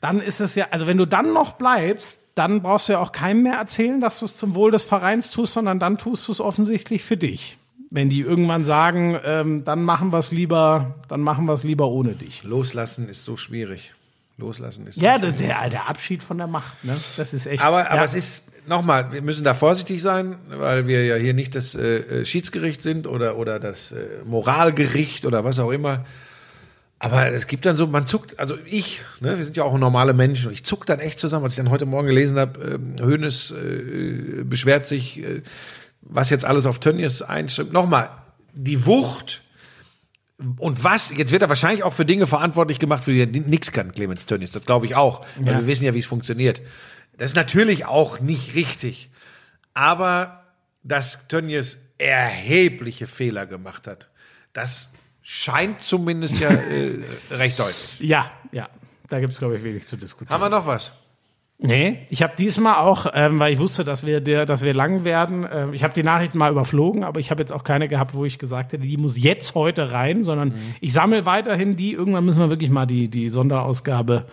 dann 0.00 0.20
ist 0.20 0.40
es 0.40 0.54
ja, 0.54 0.68
also 0.70 0.86
wenn 0.86 0.96
du 0.96 1.06
dann 1.06 1.32
noch 1.32 1.52
bleibst, 1.52 2.20
dann 2.34 2.62
brauchst 2.62 2.88
du 2.88 2.94
ja 2.94 2.98
auch 3.00 3.12
keinem 3.12 3.42
mehr 3.42 3.54
erzählen, 3.54 4.00
dass 4.00 4.20
du 4.20 4.24
es 4.26 4.36
zum 4.36 4.54
Wohl 4.54 4.70
des 4.70 4.84
Vereins 4.84 5.30
tust, 5.30 5.54
sondern 5.54 5.78
dann 5.78 5.98
tust 5.98 6.28
du 6.28 6.32
es 6.32 6.40
offensichtlich 6.40 7.02
für 7.02 7.16
dich. 7.16 7.58
Wenn 7.90 8.10
die 8.10 8.20
irgendwann 8.20 8.64
sagen, 8.64 9.18
ähm, 9.24 9.64
dann 9.64 9.82
machen 9.82 10.12
wir 10.12 10.18
es 10.18 10.30
lieber, 10.30 10.94
dann 11.08 11.20
machen 11.20 11.46
wir 11.46 11.54
es 11.54 11.64
lieber 11.64 11.88
ohne 11.88 12.12
dich. 12.12 12.42
Loslassen 12.44 13.08
ist 13.08 13.24
so 13.24 13.36
schwierig. 13.36 13.94
Loslassen 14.36 14.86
ist 14.86 14.96
so 14.96 15.04
Ja, 15.04 15.18
schwierig. 15.18 15.36
der, 15.38 15.68
der 15.70 15.88
Abschied 15.88 16.22
von 16.22 16.38
der 16.38 16.46
Macht, 16.46 16.84
ne? 16.84 16.96
Das 17.16 17.34
ist 17.34 17.46
echt. 17.46 17.64
Aber, 17.64 17.86
aber 17.90 17.96
ja. 17.96 18.04
es 18.04 18.14
ist, 18.14 18.52
nochmal, 18.68 19.10
wir 19.12 19.22
müssen 19.22 19.42
da 19.42 19.54
vorsichtig 19.54 20.00
sein, 20.00 20.36
weil 20.48 20.86
wir 20.86 21.04
ja 21.04 21.16
hier 21.16 21.34
nicht 21.34 21.56
das 21.56 21.74
äh, 21.74 22.24
Schiedsgericht 22.24 22.82
sind 22.82 23.06
oder, 23.06 23.36
oder 23.36 23.58
das 23.58 23.92
äh, 23.92 24.04
Moralgericht 24.24 25.26
oder 25.26 25.44
was 25.44 25.58
auch 25.58 25.72
immer. 25.72 26.04
Aber 27.00 27.28
es 27.32 27.46
gibt 27.46 27.64
dann 27.64 27.76
so, 27.76 27.86
man 27.86 28.06
zuckt, 28.08 28.38
also 28.40 28.56
ich, 28.66 29.00
ne, 29.20 29.38
wir 29.38 29.44
sind 29.44 29.56
ja 29.56 29.62
auch 29.62 29.76
normale 29.78 30.14
Menschen, 30.14 30.48
und 30.48 30.52
ich 30.52 30.64
zuck 30.64 30.84
dann 30.84 30.98
echt 30.98 31.20
zusammen, 31.20 31.44
als 31.44 31.52
ich 31.52 31.58
dann 31.58 31.70
heute 31.70 31.86
Morgen 31.86 32.08
gelesen 32.08 32.38
habe, 32.38 32.60
ähm, 32.74 32.96
Hoeneß 33.00 33.52
äh, 33.52 34.42
beschwert 34.44 34.86
sich, 34.86 35.22
äh, 35.22 35.42
was 36.00 36.30
jetzt 36.30 36.44
alles 36.44 36.66
auf 36.66 36.80
Tönnies 36.80 37.22
einstimmt. 37.22 37.72
Nochmal, 37.72 38.10
die 38.52 38.84
Wucht 38.84 39.42
und 40.58 40.82
was, 40.82 41.16
jetzt 41.16 41.30
wird 41.32 41.42
er 41.42 41.48
wahrscheinlich 41.48 41.82
auch 41.84 41.92
für 41.92 42.04
Dinge 42.04 42.26
verantwortlich 42.26 42.78
gemacht, 42.80 43.04
für 43.04 43.12
die 43.12 43.20
er 43.20 43.26
nichts 43.26 43.70
kann, 43.72 43.92
Clemens 43.92 44.26
Tönnies, 44.26 44.50
das 44.52 44.64
glaube 44.64 44.86
ich 44.86 44.94
auch, 44.96 45.24
weil 45.38 45.52
Ja. 45.54 45.60
wir 45.60 45.66
wissen 45.68 45.84
ja, 45.84 45.94
wie 45.94 45.98
es 46.00 46.06
funktioniert. 46.06 46.62
Das 47.16 47.30
ist 47.30 47.36
natürlich 47.36 47.86
auch 47.86 48.18
nicht 48.20 48.54
richtig, 48.54 49.10
aber 49.74 50.42
dass 50.82 51.28
Tönnies 51.28 51.78
erhebliche 51.98 53.06
Fehler 53.06 53.46
gemacht 53.46 53.86
hat, 53.88 54.08
das 54.52 54.92
scheint 55.30 55.82
zumindest 55.82 56.40
ja 56.40 56.48
äh, 56.48 57.04
recht 57.30 57.58
deutlich. 57.58 58.00
Ja, 58.00 58.30
ja. 58.50 58.70
Da 59.10 59.20
gibt's 59.20 59.38
glaube 59.38 59.58
ich, 59.58 59.62
wenig 59.62 59.86
zu 59.86 59.98
diskutieren. 59.98 60.32
Haben 60.32 60.50
wir 60.50 60.58
noch 60.58 60.66
was? 60.66 60.92
Nee, 61.60 62.06
ich 62.08 62.22
habe 62.22 62.34
diesmal 62.38 62.76
auch, 62.76 63.06
ähm, 63.14 63.40
weil 63.40 63.52
ich 63.52 63.58
wusste, 63.58 63.84
dass 63.84 64.06
wir, 64.06 64.20
der, 64.20 64.46
dass 64.46 64.62
wir 64.62 64.72
lang 64.74 65.02
werden, 65.02 65.44
ähm, 65.52 65.74
ich 65.74 65.82
habe 65.82 65.92
die 65.92 66.04
Nachrichten 66.04 66.38
mal 66.38 66.52
überflogen, 66.52 67.02
aber 67.02 67.18
ich 67.18 67.32
habe 67.32 67.42
jetzt 67.42 67.52
auch 67.52 67.64
keine 67.64 67.88
gehabt, 67.88 68.14
wo 68.14 68.24
ich 68.24 68.38
gesagt 68.38 68.72
hätte, 68.72 68.86
die 68.86 68.96
muss 68.96 69.20
jetzt 69.20 69.56
heute 69.56 69.90
rein, 69.90 70.22
sondern 70.22 70.54
ich 70.80 70.92
sammle 70.92 71.26
weiterhin 71.26 71.74
die. 71.74 71.94
Irgendwann 71.94 72.24
müssen 72.24 72.38
wir 72.38 72.48
wirklich 72.48 72.70
mal 72.70 72.86
die, 72.86 73.08
die 73.08 73.28
Sonderausgabe, 73.28 74.26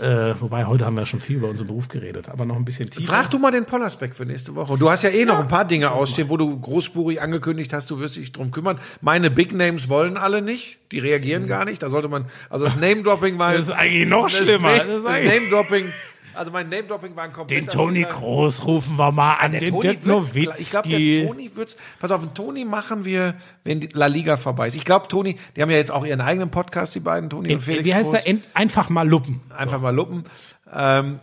äh, 0.00 0.32
wobei 0.40 0.64
heute 0.64 0.86
haben 0.86 0.96
wir 0.96 1.04
schon 1.04 1.20
viel 1.20 1.36
über 1.36 1.50
unseren 1.50 1.66
Beruf 1.66 1.88
geredet, 1.88 2.30
aber 2.30 2.46
noch 2.46 2.56
ein 2.56 2.64
bisschen 2.64 2.88
tiefer. 2.88 3.12
Frag 3.12 3.30
du 3.30 3.38
mal 3.38 3.50
den 3.50 3.66
Pollersbeck 3.66 4.16
für 4.16 4.24
nächste 4.24 4.54
Woche. 4.54 4.78
Du 4.78 4.88
hast 4.88 5.02
ja 5.02 5.10
eh 5.10 5.26
noch 5.26 5.40
ein 5.40 5.48
paar 5.48 5.66
Dinge 5.66 5.90
ausstehen, 5.90 6.30
wo 6.30 6.38
du 6.38 6.58
großspurig 6.58 7.20
angekündigt 7.20 7.74
hast, 7.74 7.90
du 7.90 8.00
wirst 8.00 8.16
dich 8.16 8.32
drum 8.32 8.52
kümmern. 8.52 8.80
Meine 9.02 9.30
Big 9.30 9.52
Names 9.52 9.90
wollen 9.90 10.16
alle 10.16 10.40
nicht, 10.40 10.78
die 10.92 10.98
reagieren 10.98 11.46
gar 11.46 11.66
nicht. 11.66 11.82
Da 11.82 11.90
sollte 11.90 12.08
man, 12.08 12.24
also 12.48 12.64
das 12.64 12.76
Name-Dropping 12.76 13.38
war... 13.38 13.52
Das 13.52 13.66
ist 13.66 13.70
eigentlich 13.70 14.08
noch 14.08 14.30
schlimmer. 14.30 14.70
Das, 14.70 14.86
Das 14.86 15.02
das 15.02 15.12
Name-Dropping, 15.20 15.92
also 16.34 16.50
mein 16.50 16.68
Name-Dropping 16.68 17.14
war 17.16 17.24
ein 17.24 17.32
kompletter 17.32 17.62
den 17.62 17.68
Toni. 17.70 18.02
Groß 18.02 18.64
rufen 18.66 18.96
wir 18.96 19.12
mal 19.12 19.34
an, 19.34 19.52
Der 19.52 19.60
den 19.60 19.70
Toni 19.70 19.82
Dirk 19.82 20.04
wird's, 20.06 20.60
ich 20.60 20.70
glaube, 20.70 20.88
der 20.88 20.98
Nowitzki. 20.98 21.26
Toni 21.26 21.56
wird's. 21.56 21.76
Pass 22.00 22.10
auf, 22.10 22.20
den 22.20 22.34
Toni 22.34 22.64
machen 22.64 23.04
wir, 23.04 23.34
wenn 23.64 23.80
die 23.80 23.88
La 23.92 24.06
Liga 24.06 24.36
vorbei 24.36 24.68
ist. 24.68 24.74
Ich 24.76 24.84
glaube, 24.84 25.08
Toni, 25.08 25.36
die 25.56 25.62
haben 25.62 25.70
ja 25.70 25.76
jetzt 25.76 25.90
auch 25.90 26.04
ihren 26.04 26.20
eigenen 26.20 26.50
Podcast, 26.50 26.94
die 26.94 27.00
beiden, 27.00 27.30
Toni 27.30 27.54
und 27.54 27.60
Felix 27.60 27.84
Wie 27.84 27.94
heißt 27.94 28.10
Groß. 28.12 28.20
er? 28.24 28.26
Ent- 28.28 28.48
Einfach 28.54 28.88
mal 28.90 29.08
luppen. 29.08 29.40
Einfach 29.56 29.80
mal 29.80 29.94
luppen. 29.94 30.24
Ähm, 30.72 31.20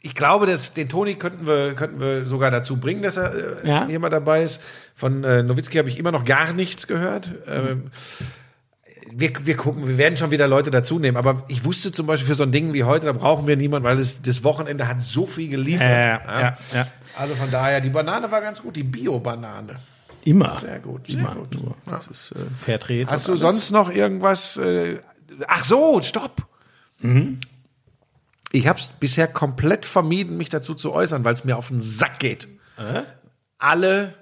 ich 0.00 0.14
glaube, 0.14 0.46
dass 0.46 0.72
den 0.72 0.88
Toni 0.88 1.16
könnten 1.16 1.46
wir, 1.46 1.74
könnten 1.74 1.98
wir 2.00 2.24
sogar 2.26 2.50
dazu 2.50 2.76
bringen, 2.76 3.02
dass 3.02 3.16
er 3.16 3.34
äh, 3.64 3.68
Ja. 3.68 3.86
hier 3.86 3.98
mal 3.98 4.08
dabei 4.10 4.42
ist. 4.44 4.60
Von 4.94 5.24
äh, 5.24 5.42
Nowitzki 5.42 5.78
habe 5.78 5.88
ich 5.88 5.98
immer 5.98 6.12
noch 6.12 6.24
gar 6.24 6.52
nichts 6.52 6.86
gehört. 6.86 7.30
Ähm, 7.48 7.90
wir, 9.18 9.32
wir 9.46 9.56
gucken, 9.56 9.88
wir 9.88 9.96
werden 9.96 10.16
schon 10.16 10.30
wieder 10.30 10.46
Leute 10.46 10.70
dazu 10.70 10.98
nehmen. 10.98 11.16
Aber 11.16 11.44
ich 11.48 11.64
wusste 11.64 11.90
zum 11.90 12.06
Beispiel 12.06 12.28
für 12.28 12.34
so 12.34 12.42
ein 12.42 12.52
Ding 12.52 12.74
wie 12.74 12.84
heute, 12.84 13.06
da 13.06 13.12
brauchen 13.12 13.46
wir 13.46 13.56
niemanden, 13.56 13.84
weil 13.86 13.96
das, 13.96 14.20
das 14.20 14.44
Wochenende 14.44 14.86
hat 14.86 15.00
so 15.00 15.26
viel 15.26 15.48
geliefert. 15.48 15.88
Äh, 15.88 16.06
ja, 16.06 16.56
ja. 16.74 16.86
Also 17.16 17.34
von 17.34 17.50
daher, 17.50 17.80
die 17.80 17.88
Banane 17.88 18.30
war 18.30 18.42
ganz 18.42 18.60
gut, 18.60 18.76
die 18.76 18.82
Bio-Banane. 18.82 19.80
Immer. 20.24 20.56
Sehr 20.56 20.80
gut, 20.80 21.06
sehr 21.06 21.20
Immer. 21.20 21.34
gut. 21.34 21.54
Nur. 21.54 21.76
Das 21.86 22.08
ist 22.08 22.32
äh, 22.32 22.44
Fairtrade. 22.56 23.06
Hast 23.06 23.26
du 23.28 23.36
sonst 23.36 23.70
noch 23.70 23.90
irgendwas? 23.90 24.58
Äh, 24.58 24.98
ach 25.46 25.64
so, 25.64 26.02
stopp. 26.02 26.46
Ich 28.52 28.66
habe 28.66 28.78
es 28.78 28.88
bisher 28.88 29.28
komplett 29.28 29.86
vermieden, 29.86 30.36
mich 30.36 30.48
dazu 30.48 30.74
zu 30.74 30.92
äußern, 30.92 31.24
weil 31.24 31.34
es 31.34 31.44
mir 31.44 31.56
auf 31.56 31.68
den 31.68 31.80
Sack 31.80 32.18
geht. 32.18 32.48
Alle, 33.58 34.14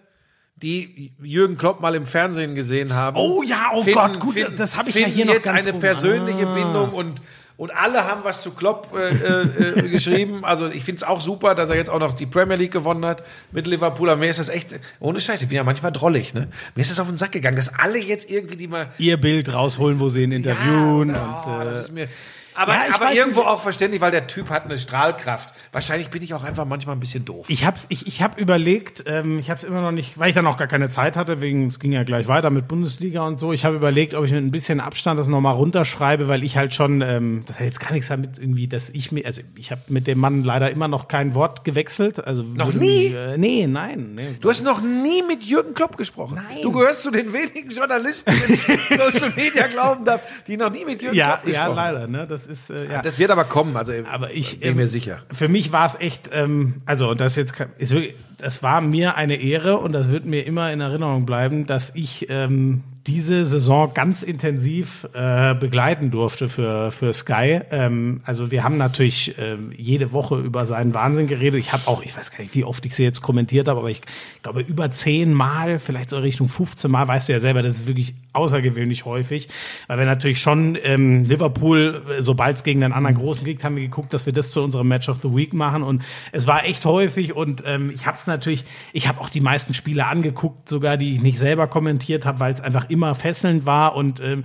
die 0.65 1.13
Jürgen 1.23 1.57
Klopp 1.57 1.81
mal 1.81 1.95
im 1.95 2.07
Fernsehen 2.07 2.55
gesehen 2.55 2.95
haben. 2.95 3.17
Oh 3.19 3.43
ja, 3.43 3.71
oh 3.75 3.85
Gott, 3.85 4.19
gut, 4.19 4.35
das 4.57 4.77
hab 4.77 4.89
ich 4.89 4.95
ja 4.95 5.03
finden 5.03 5.15
hier 5.15 5.27
noch 5.27 5.35
jetzt 5.35 5.45
ganz 5.45 5.67
eine 5.67 5.79
persönliche 5.79 6.47
Ah. 6.47 6.55
Bindung 6.55 6.93
und 6.93 7.21
und 7.57 7.71
alle 7.71 8.05
haben 8.05 8.23
was 8.25 8.43
zu 8.43 8.51
Klopp 8.51 8.89
äh, 8.97 9.11
äh, 9.11 9.79
äh, 9.79 9.89
geschrieben. 9.89 10.45
Also 10.45 10.69
ich 10.69 10.83
finde 10.83 10.97
es 10.97 11.03
auch 11.05 11.21
super, 11.21 11.55
dass 11.55 11.71
er 11.71 11.77
jetzt 11.77 11.89
auch 11.89 12.01
noch 12.01 12.13
die 12.13 12.27
Premier 12.27 12.57
League 12.57 12.73
gewonnen 12.73 13.07
hat 13.07 13.23
mit 13.53 13.69
Liverpool. 13.69 14.11
Aber 14.11 14.19
mir 14.19 14.29
ist 14.29 14.41
das 14.41 14.49
echt, 14.49 14.75
ohne 14.99 15.21
Scheiß, 15.21 15.41
ich 15.41 15.47
bin 15.49 15.55
ja 15.57 15.63
manchmal 15.63 15.93
drollig. 15.93 16.35
Ne? 16.35 16.49
Mir 16.75 16.83
ist 16.83 16.91
das 16.91 16.99
auf 16.99 17.07
den 17.07 17.17
Sack 17.17 17.31
gegangen, 17.31 17.57
dass 17.57 17.73
alle 17.73 17.99
jetzt 17.99 18.29
irgendwie 18.29 18.57
die 18.57 18.67
mal 18.67 18.89
Ihr 18.99 19.19
Bild 19.19 19.53
rausholen, 19.55 20.01
wo 20.01 20.09
sie 20.09 20.25
ihn 20.25 20.33
interviewen. 20.33 21.11
ja, 21.11 21.43
und, 21.45 21.47
oh, 21.47 21.61
äh, 21.63 21.65
das 21.65 21.79
ist 21.79 21.93
mir. 21.93 22.09
Aber, 22.55 22.73
Ja, 22.73 22.95
aber 22.95 23.13
irgendwo 23.13 23.41
nicht. 23.41 23.49
auch 23.49 23.61
verständlich, 23.61 24.01
weil 24.01 24.11
der 24.11 24.27
Typ 24.27 24.51
hat 24.51 24.65
eine 24.65 24.79
Strahlkraft. 24.79 25.55
Wahrscheinlich 25.73 26.09
bin 26.11 26.23
ich 26.23 26.35
auch 26.35 26.45
einfach 26.45 26.65
manchmal 26.65 26.97
ein 26.97 27.01
bisschen 27.01 27.25
doof. 27.25 27.47
Ich 27.49 27.65
hab's, 27.67 27.87
ich, 27.89 28.07
ich 28.07 28.23
habe 28.23 28.41
überlegt, 28.41 29.05
ähm, 29.07 29.39
ich 29.39 29.51
habe 29.51 29.59
es 29.59 29.65
immer 29.65 29.81
noch 29.83 29.91
nicht, 29.93 30.19
weil 30.19 30.29
ich 30.29 30.35
dann 30.35 30.47
auch 30.47 30.57
gar 30.57 30.69
keine 30.69 30.89
Zeit 30.91 31.17
hatte, 31.17 31.41
wegen 31.41 31.67
es 31.67 31.81
ging 31.81 31.93
ja 31.93 32.05
gleich 32.05 32.29
weiter 32.29 32.51
mit 32.51 32.69
Bundesliga 32.69 33.23
und 33.27 33.39
so. 33.39 33.53
Ich 33.53 33.65
habe 33.65 33.77
überlegt, 33.77 34.15
ob 34.15 34.25
ich 34.25 34.33
mit 34.33 34.43
ein 34.43 34.51
bisschen 34.51 34.81
Abstand 34.81 35.19
das 35.19 35.27
nochmal 35.29 35.55
runterschreibe, 35.55 36.29
weil 36.29 36.45
ich 36.45 36.57
halt 36.57 36.75
schon, 36.75 37.01
ähm, 37.01 37.45
das 37.47 37.59
hat 37.59 37.67
jetzt 37.67 37.81
gar 37.81 37.93
nichts 37.93 38.09
damit 38.09 38.39
irgendwie, 38.39 38.69
dass 38.69 38.91
ich 38.91 39.11
mir, 39.13 39.27
also 39.27 39.43
ich 39.57 39.71
habe 39.71 39.81
mit 39.89 40.07
dem 40.07 40.19
Mann 40.19 40.45
leider 40.45 40.71
immer 40.71 40.89
noch 40.89 41.09
kein 41.09 41.35
Wort 41.35 41.65
gewechselt. 41.65 42.25
Also 42.25 42.43
Noch 42.43 42.73
nie? 42.73 43.07
Äh, 43.07 43.37
nee, 43.37 43.67
nein, 43.67 44.13
nee. 44.15 44.37
Du 44.41 44.49
hast 44.49 44.63
noch 44.63 44.81
nie 44.81 45.23
mit 45.23 45.43
Jürgen 45.45 45.75
Klopp 45.75 45.97
gesprochen. 45.97 46.37
Nein. 46.37 46.63
Du 46.63 46.73
gehörst 46.73 47.03
zu 47.03 47.11
den 47.11 47.33
wenigen 47.33 47.71
Journalisten, 47.71 48.33
wenn 48.33 48.55
ich 48.55 48.63
Social 49.15 49.33
Media 49.35 49.67
glauben 49.67 50.05
darf, 50.05 50.21
die 50.47 50.57
noch 50.57 50.71
nie 50.71 50.85
mit 50.85 51.03
Jürgen 51.03 51.17
ja, 51.17 51.37
Klopp 51.37 51.45
gesprochen 51.47 51.55
ja, 51.77 51.83
haben. 51.83 51.95
leider, 51.95 52.07
ne? 52.07 52.27
Das 52.27 52.44
ist 52.47 52.71
äh, 52.71 52.91
ja. 52.91 53.03
Das 53.03 53.19
wird 53.19 53.31
aber 53.31 53.45
kommen, 53.45 53.77
also 53.77 53.93
Aber 54.11 54.33
ich 54.33 54.61
bin 54.61 54.77
mir 54.77 54.83
ähm, 54.83 54.89
sicher. 54.89 55.23
Für 55.33 55.49
mich 55.49 55.73
war 55.73 55.87
es 55.87 55.95
echt, 55.97 56.31
ähm, 56.33 56.83
also 56.87 57.15
das 57.15 57.37
jetzt 57.37 57.55
ist 57.79 57.93
wirklich, 57.93 58.15
das 58.39 58.63
war 58.63 58.81
mir 58.81 59.17
eine 59.17 59.37
Ehre 59.37 59.79
und 59.79 59.93
das 59.93 60.11
wird 60.11 60.25
mir 60.25 60.47
immer 60.47 60.73
in 60.73 60.81
Erinnerung 60.81 61.27
bleiben, 61.27 61.67
dass 61.67 61.95
ich 61.95 62.27
ähm, 62.31 62.83
diese 63.07 63.45
Saison 63.45 63.93
ganz 63.93 64.23
intensiv 64.23 65.07
äh, 65.13 65.55
begleiten 65.55 66.11
durfte 66.11 66.49
für, 66.49 66.91
für 66.91 67.13
Sky. 67.13 67.61
Ähm, 67.71 68.23
also 68.25 68.51
wir 68.51 68.65
haben 68.65 68.79
natürlich 68.79 69.35
ähm, 69.39 69.73
jede 69.77 70.13
Woche 70.13 70.39
über 70.39 70.65
seinen 70.65 70.95
Wahnsinn 70.95 71.27
geredet. 71.27 71.61
Ich 71.61 71.73
habe 71.73 71.87
auch, 71.87 72.03
ich 72.03 72.17
weiß 72.17 72.31
gar 72.31 72.41
nicht, 72.41 72.55
wie 72.55 72.65
oft 72.65 72.85
ich 72.87 72.95
sie 72.95 73.05
jetzt 73.05 73.21
kommentiert 73.21 73.69
habe, 73.69 73.81
aber 73.81 73.91
ich 73.91 74.01
glaube 74.43 74.63
über 74.63 74.91
zehn 74.91 75.35
Mal, 75.35 75.79
vielleicht 75.79 76.09
so 76.09 76.19
Richtung 76.19 76.49
15 76.49 76.91
Mal, 76.91 77.07
weißt 77.07 77.29
du 77.29 77.35
ja 77.35 77.41
selber, 77.41 77.61
das 77.61 77.77
ist 77.77 77.87
wirklich 77.87 78.15
außergewöhnlich 78.33 79.05
häufig, 79.05 79.49
weil 79.87 79.99
wir 79.99 80.07
natürlich 80.07 80.41
schon 80.41 80.79
ähm, 80.83 81.25
Liverpool, 81.25 82.03
sobald 82.21 82.57
es 82.57 82.65
gegen 82.65 82.83
einen 82.83 82.95
anderen 82.95 83.17
Großen 83.17 83.45
liegt, 83.45 83.65
haben 83.65 83.77
wir 83.77 83.83
geguckt, 83.83 84.15
dass 84.15 84.25
wir 84.25 84.33
das 84.33 84.51
zu 84.51 84.63
unserem 84.63 84.89
Match 84.89 85.11
of 85.11 85.19
the 85.23 85.35
Week 85.35 85.53
machen 85.53 85.83
und 85.83 86.03
es 86.33 86.47
war 86.47 86.65
echt 86.65 86.85
häufig 86.87 87.37
und 87.37 87.63
ähm, 87.67 87.91
ich 87.95 88.07
habe 88.07 88.17
es 88.17 88.27
natürlich, 88.35 88.65
ich 88.93 89.09
habe 89.09 89.21
auch 89.21 89.29
die 89.29 89.41
meisten 89.41 89.75
Spiele 89.75 90.07
angeguckt, 90.07 90.69
sogar 90.69 90.97
die 90.97 91.15
ich 91.15 91.23
nicht 91.23 91.39
selber 91.39 91.67
kommentiert 91.67 92.27
habe, 92.27 92.41
weil 92.41 92.53
es 92.53 92.61
einfach 92.61 92.91
immer 92.91 93.15
fesselnd 93.15 93.67
war 93.67 93.95
und 93.95 94.21
ähm, 94.21 94.45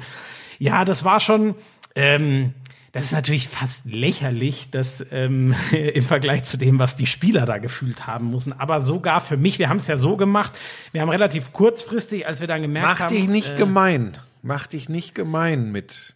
ja, 0.60 0.86
das 0.86 1.04
war 1.06 1.20
schon 1.20 1.56
ähm, 1.96 2.54
das 2.92 3.06
ist 3.06 3.12
natürlich 3.12 3.48
fast 3.48 3.86
lächerlich, 3.86 4.72
dass 4.72 5.06
ähm, 5.12 5.54
im 5.72 6.04
Vergleich 6.04 6.44
zu 6.44 6.58
dem, 6.58 6.80
was 6.80 6.96
die 6.96 7.06
Spieler 7.06 7.46
da 7.46 7.58
gefühlt 7.60 8.08
haben 8.08 8.32
müssen. 8.32 8.60
Aber 8.60 8.82
sogar 8.82 9.22
für 9.22 9.38
mich, 9.38 9.60
wir 9.60 9.70
haben 9.70 9.78
es 9.78 9.88
ja 9.88 9.98
so 9.98 10.18
gemacht, 10.18 10.54
wir 10.92 11.02
haben 11.02 11.10
relativ 11.10 11.54
kurzfristig, 11.54 12.26
als 12.26 12.40
wir 12.40 12.48
dann 12.48 12.62
gemerkt 12.62 12.88
Mach 12.88 13.00
haben. 13.02 13.16
dich 13.16 13.28
nicht 13.28 13.52
äh, 13.52 13.56
gemein. 13.56 14.18
Mach 14.42 14.68
dich 14.68 14.90
nicht 14.90 15.14
gemein 15.14 15.72
mit. 15.72 16.16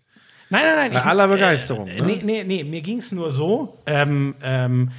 Nein, 0.49 0.63
nein, 0.65 0.75
nein. 0.75 0.93
Bei 0.93 1.09
aller 1.09 1.27
Begeisterung, 1.27 1.87
Äh, 1.87 2.01
ne? 2.01 2.07
nee, 2.07 2.21
nee, 2.23 2.43
nee, 2.43 2.63
mir 2.63 2.81
ging 2.81 2.99
es 2.99 3.11
nur 3.11 3.29
so. 3.29 3.77
Ähm, 3.85 4.35
ähm, 4.41 4.91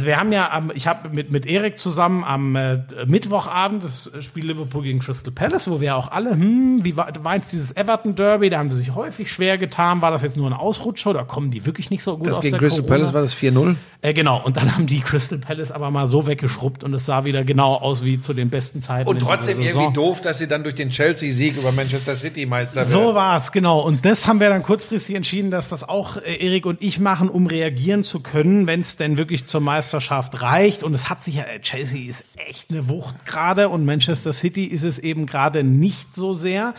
also 0.00 0.06
wir 0.06 0.16
haben 0.16 0.32
ja, 0.32 0.50
am, 0.50 0.72
ich 0.74 0.86
habe 0.86 1.10
mit, 1.10 1.30
mit 1.30 1.44
Erik 1.44 1.78
zusammen 1.78 2.24
am 2.24 2.56
äh, 2.56 2.78
Mittwochabend 3.04 3.84
das 3.84 4.10
Spiel 4.20 4.46
Liverpool 4.46 4.82
gegen 4.82 4.98
Crystal 4.98 5.30
Palace, 5.30 5.70
wo 5.70 5.82
wir 5.82 5.94
auch 5.94 6.10
alle, 6.10 6.30
hm, 6.30 6.80
wie 6.84 6.96
war, 6.96 7.12
war 7.22 7.36
jetzt 7.36 7.52
dieses 7.52 7.76
Everton 7.76 8.14
Derby, 8.14 8.48
da 8.48 8.58
haben 8.58 8.70
sie 8.70 8.78
sich 8.78 8.94
häufig 8.94 9.30
schwer 9.30 9.58
getan. 9.58 10.00
War 10.00 10.10
das 10.10 10.22
jetzt 10.22 10.38
nur 10.38 10.46
ein 10.46 10.54
Ausrutscher 10.54 11.10
oder 11.10 11.24
kommen 11.26 11.50
die 11.50 11.66
wirklich 11.66 11.90
nicht 11.90 12.02
so 12.02 12.16
gut 12.16 12.28
Das 12.28 12.38
aus 12.38 12.42
gegen 12.44 12.52
der 12.52 12.60
Crystal 12.60 12.80
Corona? 12.82 12.96
Palace 12.96 13.14
war 13.14 13.20
das 13.20 13.36
4-0. 13.36 13.76
Äh, 14.00 14.14
genau, 14.14 14.42
und 14.42 14.56
dann 14.56 14.74
haben 14.74 14.86
die 14.86 15.00
Crystal 15.00 15.36
Palace 15.36 15.70
aber 15.70 15.90
mal 15.90 16.08
so 16.08 16.26
weggeschrubbt 16.26 16.82
und 16.82 16.94
es 16.94 17.04
sah 17.04 17.26
wieder 17.26 17.44
genau 17.44 17.74
aus 17.74 18.02
wie 18.02 18.18
zu 18.20 18.32
den 18.32 18.48
besten 18.48 18.80
Zeiten. 18.80 19.06
Und 19.06 19.20
trotzdem 19.20 19.60
irgendwie 19.60 19.92
doof, 19.92 20.22
dass 20.22 20.38
sie 20.38 20.48
dann 20.48 20.62
durch 20.62 20.76
den 20.76 20.88
Chelsea-Sieg 20.88 21.58
über 21.58 21.72
Manchester 21.72 22.16
City 22.16 22.46
Meister 22.46 22.86
So 22.86 23.00
werden. 23.00 23.14
war's, 23.16 23.52
genau. 23.52 23.80
Und 23.80 24.06
das 24.06 24.26
haben 24.26 24.40
wir 24.40 24.48
dann 24.48 24.62
kurzfristig 24.62 25.14
entschieden, 25.14 25.50
dass 25.50 25.68
das 25.68 25.86
auch 25.86 26.16
äh, 26.16 26.36
Erik 26.36 26.64
und 26.64 26.82
ich 26.82 26.98
machen, 26.98 27.28
um 27.28 27.46
reagieren 27.46 28.02
zu 28.02 28.20
können, 28.20 28.66
wenn 28.66 28.80
es 28.80 28.96
denn 28.96 29.18
wirklich 29.18 29.44
zur 29.44 29.60
Meisterschaft 29.60 29.89
reicht. 29.98 30.82
Und 30.82 30.94
es 30.94 31.10
hat 31.10 31.22
sich 31.22 31.36
ja, 31.36 31.44
äh, 31.44 31.60
Chelsea 31.60 32.08
ist 32.08 32.24
echt 32.36 32.70
eine 32.70 32.88
Wucht 32.88 33.26
gerade 33.26 33.68
und 33.68 33.84
Manchester 33.84 34.32
City 34.32 34.64
ist 34.64 34.84
es 34.84 34.98
eben 34.98 35.26
gerade 35.26 35.64
nicht 35.64 36.16
so 36.16 36.32
sehr. 36.32 36.74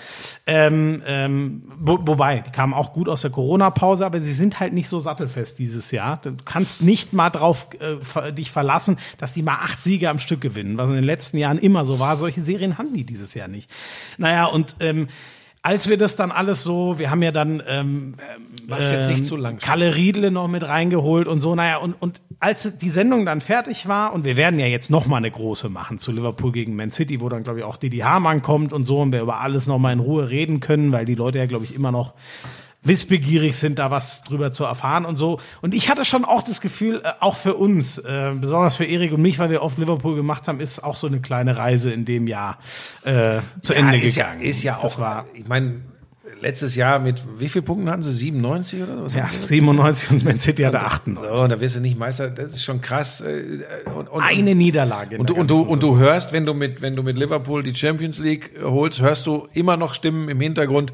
Ähm, 0.45 1.03
ähm, 1.05 1.63
wo, 1.79 1.99
wobei, 2.01 2.39
die 2.39 2.51
kamen 2.51 2.73
auch 2.73 2.93
gut 2.93 3.09
aus 3.09 3.21
der 3.21 3.31
Corona-Pause, 3.31 4.05
aber 4.05 4.21
sie 4.21 4.33
sind 4.33 4.59
halt 4.59 4.73
nicht 4.73 4.89
so 4.89 4.99
sattelfest 4.99 5.59
dieses 5.59 5.91
Jahr. 5.91 6.19
Du 6.21 6.35
kannst 6.45 6.81
nicht 6.81 7.13
mal 7.13 7.29
drauf 7.29 7.67
äh, 7.79 8.31
dich 8.31 8.51
verlassen, 8.51 8.97
dass 9.17 9.33
die 9.33 9.43
mal 9.43 9.59
acht 9.61 9.81
Siege 9.81 10.09
am 10.09 10.19
Stück 10.19 10.41
gewinnen, 10.41 10.77
was 10.77 10.89
in 10.89 10.95
den 10.95 11.03
letzten 11.03 11.37
Jahren 11.37 11.57
immer 11.57 11.85
so 11.85 11.99
war. 11.99 12.17
Solche 12.17 12.41
Serien 12.41 12.77
haben 12.77 12.93
die 12.93 13.03
dieses 13.03 13.33
Jahr 13.33 13.47
nicht. 13.47 13.69
Naja, 14.17 14.45
und 14.45 14.75
ähm, 14.79 15.07
als 15.63 15.87
wir 15.87 15.97
das 15.97 16.15
dann 16.15 16.31
alles 16.31 16.63
so, 16.63 16.97
wir 16.97 17.11
haben 17.11 17.21
ja 17.21 17.31
dann 17.31 17.61
ähm, 17.67 18.15
Mach's 18.67 18.89
jetzt 18.89 19.09
nicht 19.09 19.25
zu 19.25 19.35
lang. 19.35 19.57
Kalle 19.59 19.95
Riedle 19.95 20.31
noch 20.31 20.47
mit 20.47 20.63
reingeholt 20.63 21.27
und 21.27 21.39
so, 21.39 21.53
naja, 21.53 21.77
und, 21.77 21.93
und 22.01 22.19
als 22.39 22.77
die 22.77 22.89
Sendung 22.89 23.25
dann 23.25 23.41
fertig 23.41 23.87
war, 23.87 24.13
und 24.13 24.23
wir 24.23 24.35
werden 24.35 24.59
ja 24.59 24.65
jetzt 24.65 24.89
noch 24.89 25.05
mal 25.05 25.17
eine 25.17 25.29
große 25.29 25.69
machen 25.69 25.99
zu 25.99 26.11
Liverpool 26.11 26.51
gegen 26.51 26.75
Man 26.75 26.89
City, 26.89 27.21
wo 27.21 27.29
dann, 27.29 27.43
glaube 27.43 27.59
ich, 27.59 27.65
auch 27.65 27.77
Didi 27.77 27.99
Hamann 27.99 28.41
kommt 28.41 28.73
und 28.73 28.85
so, 28.85 29.01
und 29.01 29.11
wir 29.11 29.21
über 29.21 29.39
alles 29.39 29.67
noch 29.67 29.77
mal 29.77 29.93
in 29.93 29.99
Ruhe 29.99 30.29
reden 30.29 30.61
können, 30.61 30.91
weil 30.91 31.05
die 31.05 31.15
Leute 31.15 31.37
ja, 31.37 31.45
glaube 31.45 31.65
ich, 31.65 31.75
immer 31.75 31.91
noch 31.91 32.13
wissbegierig 32.83 33.55
sind, 33.57 33.77
da 33.79 33.91
was 33.91 34.23
drüber 34.23 34.51
zu 34.51 34.63
erfahren 34.63 35.05
und 35.05 35.15
so. 35.15 35.39
Und 35.61 35.73
ich 35.75 35.89
hatte 35.89 36.03
schon 36.05 36.25
auch 36.25 36.41
das 36.41 36.61
Gefühl, 36.61 37.01
äh, 37.03 37.11
auch 37.19 37.35
für 37.35 37.53
uns, 37.55 37.99
äh, 37.99 38.31
besonders 38.39 38.75
für 38.75 38.85
Erik 38.85 39.11
und 39.13 39.21
mich, 39.21 39.37
weil 39.39 39.49
wir 39.51 39.61
oft 39.61 39.77
Liverpool 39.77 40.15
gemacht 40.15 40.47
haben, 40.47 40.59
ist 40.59 40.83
auch 40.83 40.95
so 40.95 41.07
eine 41.07 41.19
kleine 41.19 41.57
Reise 41.57 41.91
in 41.91 42.05
dem 42.05 42.27
Jahr 42.27 42.57
äh, 43.03 43.39
zu 43.61 43.73
Ende 43.73 43.99
ist 43.99 44.15
gegangen. 44.15 44.41
Ja, 44.41 44.49
ist 44.49 44.63
ja 44.63 44.79
Das 44.81 44.95
auch, 44.95 44.99
war 44.99 45.25
ich 45.35 45.47
meine, 45.47 45.81
letztes 46.41 46.75
Jahr 46.75 46.97
mit, 46.97 47.23
wie 47.37 47.49
viel 47.49 47.61
Punkten 47.61 47.87
hatten 47.87 48.01
sie? 48.01 48.11
97 48.11 48.81
oder 48.81 49.03
was? 49.03 49.13
ja, 49.13 49.23
haben 49.23 49.29
sie 49.29 49.35
letztes 49.35 49.49
97 49.49 50.09
und 50.11 50.25
Man 50.25 50.39
City 50.39 50.63
hatte 50.63 50.81
98. 50.81 51.23
Jahr? 51.23 51.37
So, 51.37 51.47
da 51.47 51.59
wirst 51.59 51.75
du 51.75 51.81
nicht 51.81 51.99
Meister, 51.99 52.31
das 52.31 52.53
ist 52.53 52.63
schon 52.63 52.81
krass. 52.81 53.21
äh, 53.21 53.59
Und, 53.95 54.09
und, 54.09 54.23
Eine 54.23 54.55
Niederlage. 54.55 55.19
und, 55.19 55.29
und, 55.29 55.51
du, 55.51 55.61
und 55.61 55.83
du 55.83 55.97
hörst, 55.97 56.33
wenn 56.33 56.47
du 56.47 56.55
mit, 56.55 56.81
wenn 56.81 56.95
du 56.95 57.03
mit 57.03 57.19
Liverpool 57.19 57.61
die 57.61 57.75
Champions 57.75 58.17
League 58.17 58.53
holst, 58.63 59.01
hörst 59.01 59.27
du 59.27 59.47
immer 59.53 59.77
noch 59.77 59.93
Stimmen 59.93 60.29
im 60.29 60.41
Hintergrund. 60.41 60.93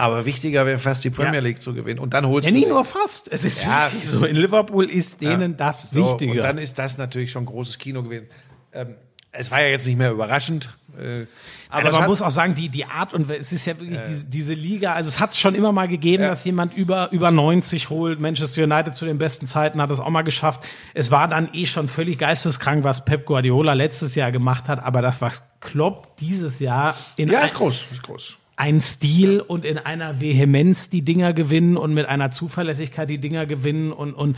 Aber 0.00 0.24
wichtiger 0.24 0.64
wäre 0.64 0.78
fast 0.78 1.02
die 1.04 1.10
Premier 1.10 1.34
Ja. 1.34 1.40
League 1.40 1.60
zu 1.60 1.74
gewinnen. 1.74 1.98
Und 1.98 2.14
dann 2.14 2.26
holst 2.26 2.46
Ja, 2.48 2.52
du 2.54 2.58
nicht 2.58 2.68
nur 2.68 2.84
fast. 2.84 3.30
Es 3.32 3.44
ist 3.44 3.64
Ja. 3.64 3.90
wirklich 3.90 4.08
so. 4.08 4.24
In 4.24 4.36
Liverpool 4.36 4.84
ist 4.88 5.20
denen 5.20 5.56
das 5.56 5.90
So, 5.90 6.12
Wichtige. 6.12 6.32
Und 6.32 6.38
dann 6.38 6.56
ist 6.58 6.78
das 6.78 6.96
natürlich 6.98 7.32
schon 7.32 7.44
großes 7.44 7.78
Kino 7.78 8.02
gewesen. 8.04 8.28
Ähm, 8.72 8.94
es 9.32 9.50
war 9.50 9.60
ja 9.60 9.68
jetzt 9.68 9.86
nicht 9.86 9.98
mehr 9.98 10.12
überraschend. 10.12 10.68
Äh, 10.96 11.26
aber, 11.68 11.90
man 11.90 12.00
hat- 12.02 12.08
muss 12.08 12.22
auch 12.22 12.30
sagen, 12.30 12.54
die, 12.54 12.68
die 12.68 12.84
Art 12.86 13.12
und 13.12 13.28
es 13.30 13.50
ist 13.52 13.66
ja 13.66 13.78
wirklich 13.78 14.00
diese, 14.02 14.24
diese 14.24 14.54
Liga, 14.54 14.94
also 14.94 15.08
es 15.08 15.20
hat 15.20 15.30
es 15.32 15.38
schon 15.38 15.54
immer 15.54 15.70
mal 15.72 15.86
gegeben, 15.88 16.22
Ja. 16.22 16.30
dass 16.30 16.44
jemand 16.44 16.74
über, 16.74 17.10
über 17.12 17.30
90 17.32 17.90
holt. 17.90 18.20
Manchester 18.20 18.62
United 18.64 18.94
zu 18.96 19.04
den 19.04 19.18
besten 19.18 19.46
Zeiten 19.48 19.80
hat 19.82 19.90
es 19.90 19.98
auch 20.00 20.10
mal 20.10 20.22
geschafft. 20.22 20.62
Es 20.94 21.10
war 21.10 21.26
dann 21.28 21.50
eh 21.52 21.66
schon 21.66 21.88
völlig 21.88 22.18
geisteskrank, 22.18 22.84
was 22.84 23.04
Pep 23.04 23.26
Guardiola 23.26 23.72
letztes 23.74 24.14
Jahr 24.14 24.30
gemacht 24.32 24.68
hat, 24.68 24.82
aber 24.82 25.02
das, 25.02 25.20
was 25.20 25.42
Klopp 25.60 26.16
dieses 26.18 26.58
Jahr 26.60 26.96
in 27.16 27.28
ja, 27.30 27.40
ist 27.40 27.54
groß, 27.54 27.84
ist 27.92 28.02
groß. 28.02 28.36
Ein 28.58 28.80
Stil 28.80 29.40
und 29.40 29.64
in 29.64 29.78
einer 29.78 30.20
Vehemenz 30.20 30.90
die 30.90 31.02
Dinger 31.02 31.32
gewinnen 31.32 31.76
und 31.76 31.94
mit 31.94 32.06
einer 32.06 32.32
Zuverlässigkeit 32.32 33.08
die 33.08 33.18
Dinger 33.20 33.46
gewinnen 33.46 33.92
und, 33.92 34.14
und 34.14 34.36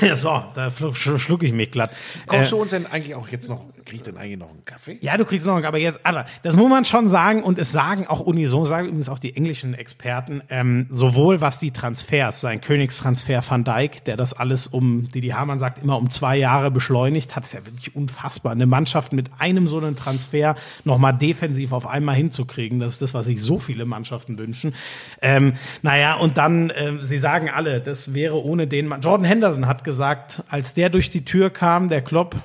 so, 0.14 0.42
da 0.54 0.70
schluck, 0.70 1.42
ich 1.42 1.52
mich 1.52 1.70
glatt. 1.70 1.90
Kochst 2.26 2.48
Äh, 2.52 2.56
du 2.56 2.62
uns 2.62 2.70
denn 2.70 2.86
eigentlich 2.86 3.14
auch 3.14 3.28
jetzt 3.28 3.48
noch 3.48 3.60
krieg 3.86 3.98
ich 3.98 4.02
denn 4.02 4.16
eigentlich 4.18 4.38
noch 4.38 4.50
einen 4.50 4.64
Kaffee? 4.64 4.98
Ja, 5.00 5.16
du 5.16 5.24
kriegst 5.24 5.46
noch, 5.46 5.56
einen, 5.56 5.64
aber 5.64 5.78
jetzt, 5.78 6.00
aber 6.04 6.26
das 6.42 6.56
muss 6.56 6.68
man 6.68 6.84
schon 6.84 7.08
sagen 7.08 7.42
und 7.42 7.58
es 7.58 7.72
sagen 7.72 8.06
auch 8.06 8.20
unisono, 8.20 8.64
sagen 8.64 8.88
übrigens 8.88 9.08
auch 9.08 9.20
die 9.20 9.36
englischen 9.36 9.74
Experten, 9.74 10.42
ähm, 10.50 10.86
sowohl 10.90 11.40
was 11.40 11.60
die 11.60 11.70
Transfers, 11.70 12.40
sein 12.40 12.60
Königstransfer 12.60 13.42
Van 13.48 13.64
Dijk, 13.64 14.04
der 14.04 14.16
das 14.16 14.34
alles 14.34 14.66
um, 14.66 15.08
die 15.12 15.20
die 15.20 15.34
Hamann 15.34 15.58
sagt, 15.58 15.82
immer 15.82 15.96
um 15.96 16.10
zwei 16.10 16.36
Jahre 16.36 16.70
beschleunigt 16.70 17.36
hat, 17.36 17.44
ist 17.44 17.54
ja 17.54 17.64
wirklich 17.64 17.94
unfassbar. 17.94 18.52
Eine 18.52 18.66
Mannschaft 18.66 19.12
mit 19.12 19.30
einem 19.38 19.66
so 19.66 19.78
einen 19.78 19.94
Transfer 19.94 20.56
nochmal 20.84 21.16
defensiv 21.16 21.72
auf 21.72 21.86
einmal 21.86 22.16
hinzukriegen, 22.16 22.80
das 22.80 22.94
ist 22.94 23.02
das, 23.02 23.14
was 23.14 23.26
sich 23.26 23.40
so 23.40 23.58
viele 23.58 23.84
Mannschaften 23.84 24.36
wünschen. 24.36 24.74
Ähm, 25.22 25.54
naja, 25.82 26.14
und 26.14 26.36
dann, 26.36 26.72
ähm, 26.74 27.02
sie 27.02 27.18
sagen 27.18 27.48
alle, 27.48 27.80
das 27.80 28.14
wäre 28.14 28.42
ohne 28.42 28.66
den, 28.66 28.88
Mann. 28.88 29.00
Jordan 29.00 29.24
Henderson 29.24 29.68
hat 29.68 29.84
gesagt, 29.86 30.42
als 30.48 30.74
der 30.74 30.90
durch 30.90 31.08
die 31.08 31.24
Tür 31.24 31.48
kam, 31.48 31.88
der 31.88 32.02
Klopp, 32.02 32.36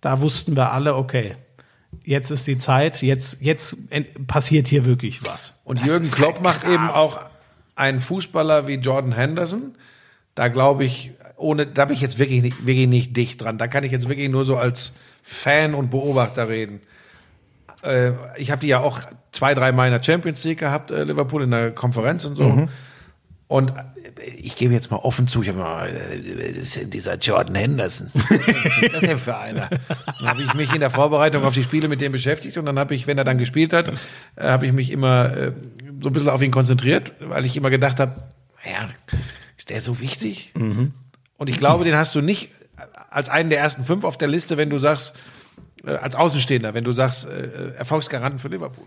da 0.00 0.20
wussten 0.20 0.54
wir 0.54 0.72
alle, 0.72 0.94
okay, 0.94 1.34
jetzt 2.04 2.30
ist 2.30 2.46
die 2.46 2.58
Zeit, 2.58 3.02
jetzt, 3.02 3.42
jetzt 3.42 3.76
passiert 4.28 4.68
hier 4.68 4.84
wirklich 4.84 5.26
was. 5.26 5.60
Und 5.64 5.80
Das 5.80 5.86
Jürgen 5.86 6.10
Klopp 6.12 6.34
halt 6.36 6.42
macht 6.42 6.64
eben 6.64 6.88
auch 6.88 7.18
einen 7.74 7.98
Fußballer 7.98 8.68
wie 8.68 8.74
Jordan 8.74 9.12
Henderson. 9.12 9.74
Da 10.36 10.48
glaube 10.48 10.84
ich, 10.84 11.12
ohne, 11.36 11.66
da 11.66 11.86
bin 11.86 11.96
ich 11.96 12.02
jetzt 12.02 12.18
wirklich 12.18 12.42
nicht, 12.42 12.66
wirklich 12.66 12.86
nicht 12.86 13.16
dicht 13.16 13.42
dran. 13.42 13.58
Da 13.58 13.66
kann 13.66 13.82
ich 13.82 13.90
jetzt 13.90 14.08
wirklich 14.08 14.28
nur 14.28 14.44
so 14.44 14.56
als 14.56 14.92
Fan 15.22 15.74
und 15.74 15.90
Beobachter 15.90 16.48
reden. 16.48 16.80
Äh, 17.82 18.12
ich 18.36 18.50
habe 18.50 18.60
die 18.60 18.68
ja 18.68 18.80
auch 18.80 19.00
zwei, 19.32 19.54
drei 19.54 19.72
Mal 19.72 19.86
in 19.86 19.92
der 19.92 20.02
Champions 20.02 20.44
League 20.44 20.58
gehabt, 20.58 20.90
äh, 20.90 21.04
Liverpool 21.04 21.42
in 21.42 21.50
der 21.50 21.72
Konferenz 21.72 22.24
und 22.24 22.36
so. 22.36 22.44
Mhm. 22.44 22.68
Und 23.48 23.74
ich 24.36 24.56
gebe 24.56 24.72
jetzt 24.74 24.90
mal 24.90 24.98
offen 24.98 25.28
zu, 25.28 25.42
ich 25.42 25.48
habe 25.48 25.58
mal, 25.58 25.88
äh, 25.88 26.84
dieser 26.86 27.16
Jordan 27.16 27.54
Henderson. 27.54 28.10
Was 28.14 28.82
ist 28.82 28.92
das 28.92 29.00
denn 29.00 29.18
für 29.18 29.36
einer? 29.36 29.68
Dann 29.68 30.28
habe 30.28 30.42
ich 30.42 30.54
mich 30.54 30.72
in 30.72 30.80
der 30.80 30.90
Vorbereitung 30.90 31.44
auf 31.44 31.54
die 31.54 31.62
Spiele 31.62 31.88
mit 31.88 32.00
dem 32.00 32.12
beschäftigt 32.12 32.56
und 32.58 32.66
dann 32.66 32.78
habe 32.78 32.94
ich, 32.94 33.06
wenn 33.06 33.18
er 33.18 33.24
dann 33.24 33.38
gespielt 33.38 33.72
hat, 33.72 33.88
äh, 33.88 33.94
habe 34.42 34.66
ich 34.66 34.72
mich 34.72 34.90
immer 34.90 35.36
äh, 35.36 35.52
so 36.00 36.08
ein 36.08 36.12
bisschen 36.12 36.28
auf 36.28 36.42
ihn 36.42 36.50
konzentriert, 36.50 37.12
weil 37.20 37.44
ich 37.44 37.56
immer 37.56 37.70
gedacht 37.70 38.00
habe, 38.00 38.22
ja, 38.64 38.88
ist 39.56 39.70
der 39.70 39.80
so 39.80 40.00
wichtig? 40.00 40.52
Und 41.36 41.48
ich 41.48 41.58
glaube, 41.58 41.84
den 41.84 41.94
hast 41.94 42.14
du 42.14 42.20
nicht 42.20 42.50
als 43.10 43.28
einen 43.28 43.50
der 43.50 43.58
ersten 43.58 43.84
fünf 43.84 44.04
auf 44.04 44.18
der 44.18 44.28
Liste, 44.28 44.56
wenn 44.56 44.70
du 44.70 44.78
sagst, 44.78 45.14
als 45.84 46.14
Außenstehender, 46.14 46.74
wenn 46.74 46.84
du 46.84 46.92
sagst, 46.92 47.26
äh, 47.26 47.72
Erfolgsgaranten 47.76 48.38
für 48.38 48.48
Liverpool. 48.48 48.86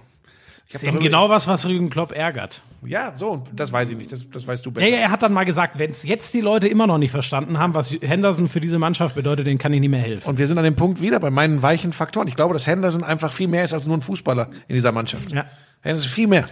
Ich 0.65 0.73
Das 0.73 0.83
ist 0.83 0.89
eben 0.89 0.99
genau 0.99 1.29
was, 1.29 1.47
was 1.47 1.63
Jürgen 1.63 1.89
Klopp 1.89 2.11
ärgert. 2.13 2.61
Ja, 2.85 3.13
so, 3.15 3.43
das 3.53 3.71
weiß 3.71 3.89
ich 3.89 3.97
nicht, 3.97 4.11
das, 4.11 4.29
das 4.29 4.45
weißt 4.45 4.65
du 4.65 4.71
besser. 4.71 4.87
Ja, 4.87 4.95
ja, 4.95 5.01
er 5.03 5.11
hat 5.11 5.21
dann 5.21 5.33
mal 5.33 5.45
gesagt, 5.45 5.77
wenn 5.77 5.91
es 5.91 6.03
jetzt 6.03 6.33
die 6.33 6.41
Leute 6.41 6.67
immer 6.67 6.87
noch 6.87 6.97
nicht 6.97 7.11
verstanden 7.11 7.59
haben, 7.59 7.73
was 7.73 7.91
Henderson 8.01 8.47
für 8.47 8.59
diese 8.59 8.79
Mannschaft 8.79 9.15
bedeutet, 9.15 9.47
denen 9.47 9.57
kann 9.57 9.71
ich 9.73 9.79
nicht 9.79 9.89
mehr 9.89 10.01
helfen. 10.01 10.27
Und 10.29 10.39
wir 10.39 10.47
sind 10.47 10.57
an 10.57 10.63
dem 10.63 10.75
Punkt 10.75 11.01
wieder 11.01 11.19
bei 11.19 11.29
meinen 11.29 11.61
weichen 11.61 11.93
Faktoren. 11.93 12.27
Ich 12.27 12.35
glaube, 12.35 12.53
dass 12.53 12.67
Henderson 12.67 13.03
einfach 13.03 13.31
viel 13.31 13.47
mehr 13.47 13.63
ist 13.63 13.73
als 13.73 13.87
nur 13.87 13.97
ein 13.97 14.01
Fußballer 14.01 14.49
in 14.67 14.75
dieser 14.75 14.91
Mannschaft. 14.91 15.31
Ja. 15.31 15.45
Henderson 15.81 16.05
ist 16.07 16.13
viel 16.13 16.27
mehr. 16.27 16.45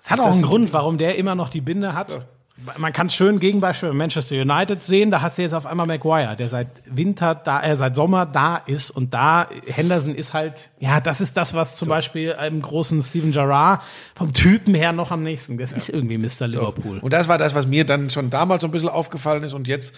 Es 0.00 0.10
hat 0.10 0.20
auch 0.20 0.32
einen 0.32 0.42
Grund, 0.42 0.72
warum 0.72 0.98
der 0.98 1.16
immer 1.16 1.34
noch 1.34 1.48
die 1.48 1.60
Binde 1.60 1.94
hat. 1.94 2.26
Man 2.76 2.92
kann 2.92 3.08
schön 3.08 3.38
Gegenbeispiel 3.38 3.90
bei 3.90 3.94
Manchester 3.94 4.34
United 4.34 4.82
sehen, 4.82 5.12
da 5.12 5.22
hat 5.22 5.36
sie 5.36 5.42
jetzt 5.42 5.54
auf 5.54 5.64
einmal 5.64 5.86
Maguire, 5.86 6.34
der 6.34 6.48
seit 6.48 6.68
Winter 6.86 7.36
da, 7.36 7.62
äh, 7.62 7.76
seit 7.76 7.94
Sommer 7.94 8.26
da 8.26 8.56
ist 8.56 8.90
und 8.90 9.14
da 9.14 9.48
Henderson 9.66 10.14
ist 10.14 10.32
halt, 10.32 10.70
ja, 10.80 11.00
das 11.00 11.20
ist 11.20 11.36
das, 11.36 11.54
was 11.54 11.76
zum 11.76 11.88
Beispiel 11.88 12.32
einem 12.32 12.60
großen 12.60 13.00
Steven 13.00 13.30
Gerrard 13.30 13.82
vom 14.16 14.32
Typen 14.32 14.74
her 14.74 14.92
noch 14.92 15.12
am 15.12 15.22
nächsten. 15.22 15.56
Das 15.56 15.70
ist 15.70 15.88
irgendwie 15.88 16.18
Mr. 16.18 16.48
Liverpool. 16.48 16.98
Und 16.98 17.12
das 17.12 17.28
war 17.28 17.38
das, 17.38 17.54
was 17.54 17.68
mir 17.68 17.84
dann 17.84 18.10
schon 18.10 18.28
damals 18.28 18.62
so 18.62 18.68
ein 18.68 18.72
bisschen 18.72 18.88
aufgefallen 18.88 19.44
ist 19.44 19.52
und 19.52 19.68
jetzt, 19.68 19.94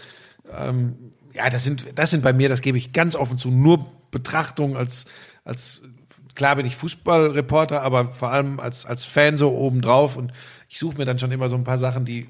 ähm, 0.54 0.96
ja, 1.32 1.48
das 1.48 1.64
sind, 1.64 1.86
das 1.94 2.10
sind 2.10 2.22
bei 2.22 2.34
mir, 2.34 2.50
das 2.50 2.60
gebe 2.60 2.76
ich 2.76 2.92
ganz 2.92 3.16
offen 3.16 3.38
zu, 3.38 3.50
nur 3.50 3.86
Betrachtungen 4.10 4.76
als, 4.76 5.06
als, 5.44 5.80
klar 6.34 6.56
bin 6.56 6.66
ich 6.66 6.76
Fußballreporter, 6.76 7.80
aber 7.80 8.12
vor 8.12 8.30
allem 8.30 8.60
als, 8.60 8.84
als 8.84 9.06
Fan 9.06 9.38
so 9.38 9.50
obendrauf 9.56 10.16
und 10.16 10.32
ich 10.72 10.78
suche 10.78 10.96
mir 10.98 11.04
dann 11.04 11.18
schon 11.18 11.32
immer 11.32 11.48
so 11.48 11.56
ein 11.56 11.64
paar 11.64 11.78
Sachen, 11.78 12.04
die, 12.04 12.28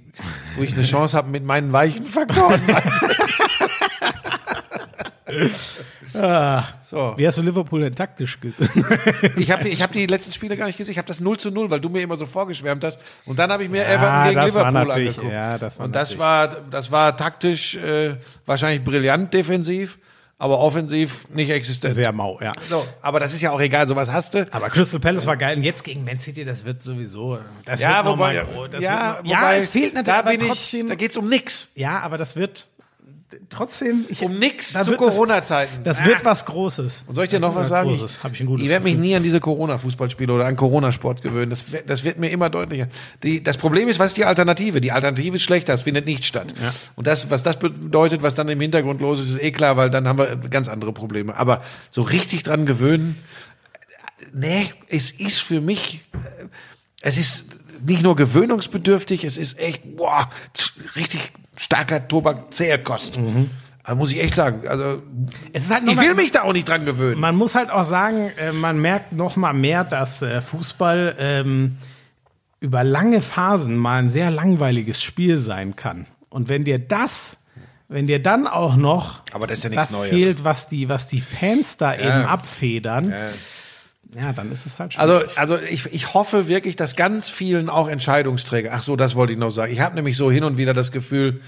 wo 0.57 0.63
ich 0.63 0.73
eine 0.73 0.83
Chance 0.83 1.15
habe 1.17 1.29
mit 1.29 1.45
meinen 1.45 1.73
weichen 1.73 2.07
Faktoren. 2.07 2.61
so. 6.83 7.15
Wie 7.17 7.27
hast 7.27 7.39
du 7.39 7.43
Liverpool 7.43 7.81
denn 7.83 7.95
taktisch 7.95 8.39
Ich 9.37 9.51
habe 9.51 9.69
ich 9.69 9.83
hab 9.83 9.93
die 9.93 10.07
letzten 10.07 10.33
Spiele 10.33 10.57
gar 10.57 10.67
nicht 10.67 10.79
gesehen. 10.79 10.93
Ich 10.93 10.99
habe 10.99 11.07
das 11.07 11.21
0 11.21 11.37
zu 11.39 11.51
0, 11.51 11.71
weil 11.71 11.81
du 11.81 11.89
mir 11.89 12.01
immer 12.03 12.17
so 12.17 12.25
vorgeschwärmt 12.27 12.83
hast. 12.83 12.99
Und 13.27 13.39
dann 13.39 13.53
habe 13.53 13.65
ich 13.65 13.69
mir 13.69 13.87
Everton 13.87 14.29
gegen 14.29 14.41
Liverpool 14.47 14.77
angeguckt. 14.93 15.33
ja, 15.33 15.59
das 15.59 15.79
war 15.79 15.85
Und 15.87 15.95
das 15.95 16.11
natürlich- 16.11 16.19
war, 16.21 16.49
das 16.71 16.91
war 16.91 17.17
taktisch 17.17 17.77
äh, 17.77 18.17
wahrscheinlich 18.47 18.83
brillant 18.83 19.33
defensiv, 19.35 19.99
aber 20.41 20.59
offensiv 20.59 21.29
nicht 21.29 21.51
existent. 21.51 21.95
Sehr 21.95 22.13
mau, 22.13 22.41
ja. 22.41 22.53
so, 22.63 22.83
aber 23.03 23.21
das 23.21 23.35
ist 23.35 23.43
ja 23.43 23.51
auch 23.53 23.61
egal, 23.61 23.87
sowas 23.87 24.11
hast 24.11 24.33
du. 24.33 24.47
Aber 24.51 24.71
Crystal 24.71 24.99
Palace 24.99 25.27
war 25.27 25.37
geil 25.37 25.59
und 25.59 25.63
jetzt 25.63 25.85
gegen 25.85 26.03
Man 26.03 26.19
City, 26.19 26.47
das 26.47 26.65
wird 26.65 26.83
sowieso. 26.83 27.39
Das 27.67 27.79
Ja, 27.81 27.97
wird 27.97 28.05
noch 28.07 28.13
wobei, 28.13 28.43
mal 28.45 28.69
das 28.71 28.83
ja, 28.83 29.17
wird, 29.17 29.27
wobei, 29.27 29.31
ja, 29.31 29.55
es 29.55 29.69
fehlt 29.69 29.93
natürlich, 29.93 30.07
da 30.07 30.19
aber 30.19 30.39
trotzdem. 30.39 30.81
ich, 30.81 30.89
da 30.89 30.95
geht's 30.95 31.17
um 31.19 31.29
nix. 31.29 31.69
ja, 31.75 32.01
aber 32.01 32.17
das 32.17 32.37
wird 32.37 32.67
trotzdem 33.49 34.05
ich, 34.09 34.23
Um 34.23 34.39
nix 34.39 34.73
zu 34.73 34.87
wird 34.87 35.01
das- 35.01 35.15
Corona-Zeiten. 35.15 35.83
Das 35.85 36.01
Ah. 36.01 36.05
wird 36.07 36.25
was 36.25 36.45
Großes. 36.47 37.05
Und 37.07 37.15
soll 37.15 37.25
ich 37.25 37.31
dir 37.31 37.41
noch 37.41 37.55
was 37.55 37.67
Ja, 37.69 37.77
sagen? 37.77 37.89
Großes. 37.91 38.23
Hab 38.25 38.33
ich 38.33 38.41
ein 38.41 38.47
gutes 38.47 38.65
ich 38.65 38.71
werde 38.71 38.85
mich 38.85 38.97
nie 38.97 39.15
an 39.15 39.23
diese 39.23 39.41
Corona-Fußballspiele 39.41 40.33
oder 40.33 40.47
an 40.47 40.57
Corona-Sport 40.57 41.23
gewöhnen. 41.23 41.51
Das, 41.51 41.71
wird- 41.73 41.89
das 41.89 42.05
wird 42.05 42.19
mir 42.19 42.31
immer 42.31 42.51
deutlicher. 42.51 42.89
Die, 43.23 43.43
das 43.43 43.57
Problem 43.57 43.89
ist, 43.89 43.99
was 43.99 44.09
ist 44.09 44.17
die 44.17 44.25
Alternative? 44.25 44.81
Die 44.81 44.93
Alternative 44.93 45.37
ist 45.37 45.43
schlechter, 45.43 45.75
es 45.75 45.83
findet 45.83 46.07
nicht 46.07 46.25
statt. 46.25 46.55
Und 46.97 47.07
das, 47.07 47.31
was 47.31 47.43
das 47.43 47.59
bedeutet, 47.59 48.23
was 48.23 48.35
dann 48.35 48.49
im 48.49 48.61
Hintergrund 48.61 49.01
los 49.01 49.21
ist, 49.21 49.31
ist 49.31 49.43
eh 49.43 49.51
klar, 49.53 49.77
weil 49.77 49.91
dann 49.91 50.09
haben 50.09 50.19
wir 50.19 50.37
ganz 50.37 50.69
andere 50.69 50.93
Probleme. 50.93 51.37
Aber 51.37 51.63
so 51.91 52.03
richtig 52.03 52.43
dran 52.43 52.67
gewöhnen, 52.67 53.17
nee, 54.33 54.71
es 54.89 55.11
ist 55.11 55.41
für 55.41 55.61
mich, 55.61 56.05
äh, 56.13 56.19
es 57.03 57.17
ist 57.17 57.60
nicht 57.85 58.03
nur 58.03 58.17
gewöhnungsbedürftig, 58.17 59.25
es 59.25 59.37
ist 59.37 59.59
echt, 59.59 59.97
boah, 59.97 60.29
richtig 60.97 61.33
starker 61.57 62.07
Tobak, 62.09 62.53
zäher 62.55 62.79
Kost. 62.79 63.19
Also 63.83 63.99
muss 63.99 64.13
ich 64.13 64.21
echt 64.21 64.35
sagen, 64.35 64.69
also 64.69 64.85
halt 64.85 65.83
ich 65.89 65.97
will 66.01 66.09
mal- 66.09 66.15
mich 66.15 66.31
da 66.33 66.43
auch 66.43 66.53
nicht 66.53 66.69
dran 66.69 66.85
gewöhnen. 66.85 67.21
Man 67.21 67.35
muss 67.37 67.55
halt 67.55 67.71
auch 67.71 67.85
sagen, 67.85 68.31
äh, 68.39 68.53
man 68.53 68.81
merkt 68.81 69.13
noch 69.13 69.37
mal 69.37 69.53
mehr, 69.53 69.85
dass 69.85 70.23
äh, 70.23 70.41
Fußball 70.43 71.17
ähm, 71.19 71.77
über 72.61 72.85
lange 72.85 73.23
Phasen 73.23 73.77
mal 73.77 73.99
ein 74.03 74.11
sehr 74.11 74.31
langweiliges 74.31 75.03
Spiel 75.03 75.37
sein 75.39 75.77
kann. 75.77 76.07
Und 76.29 76.49
wenn 76.49 76.65
dir 76.65 76.79
das, 76.79 77.37
wenn 77.89 78.07
dir 78.07 78.23
dann 78.23 78.47
auch 78.47 78.77
noch 78.77 79.23
Aber 79.33 79.47
das 79.47 79.63
ja 79.63 79.71
das 79.71 79.97
fehlt, 79.97 80.45
was 80.45 80.69
die, 80.69 80.89
was 80.89 81.07
die 81.07 81.21
Fans 81.21 81.77
da 81.79 81.95
eben 81.95 82.27
abfedern, 82.27 83.11
ja. 83.11 83.29
Dann 84.35 84.51
ist 84.51 84.67
es 84.67 84.79
halt 84.79 84.99
Also, 84.99 85.19
schwierig. 85.21 85.39
also 85.39 85.59
ich, 85.59 85.87
ich 85.93 86.15
hoffe 86.15 86.49
wirklich, 86.49 86.77
dass 86.77 86.97
ganz 86.97 87.31
vielen 87.31 87.69
auch 87.69 87.89
Entscheidungsträger, 87.89 88.71
ach 88.73 88.83
so, 88.83 88.97
das 88.97 89.15
wollte 89.15 89.33
ich 89.33 89.39
noch 89.39 89.51
sagen. 89.51 89.73
Ich 89.73 89.81
habe 89.81 89.95
nämlich 89.95 90.17
so 90.17 90.31
hin 90.31 90.45
und 90.45 90.57
wieder 90.59 90.75
das 90.75 90.91
Gefühl, 90.91 91.41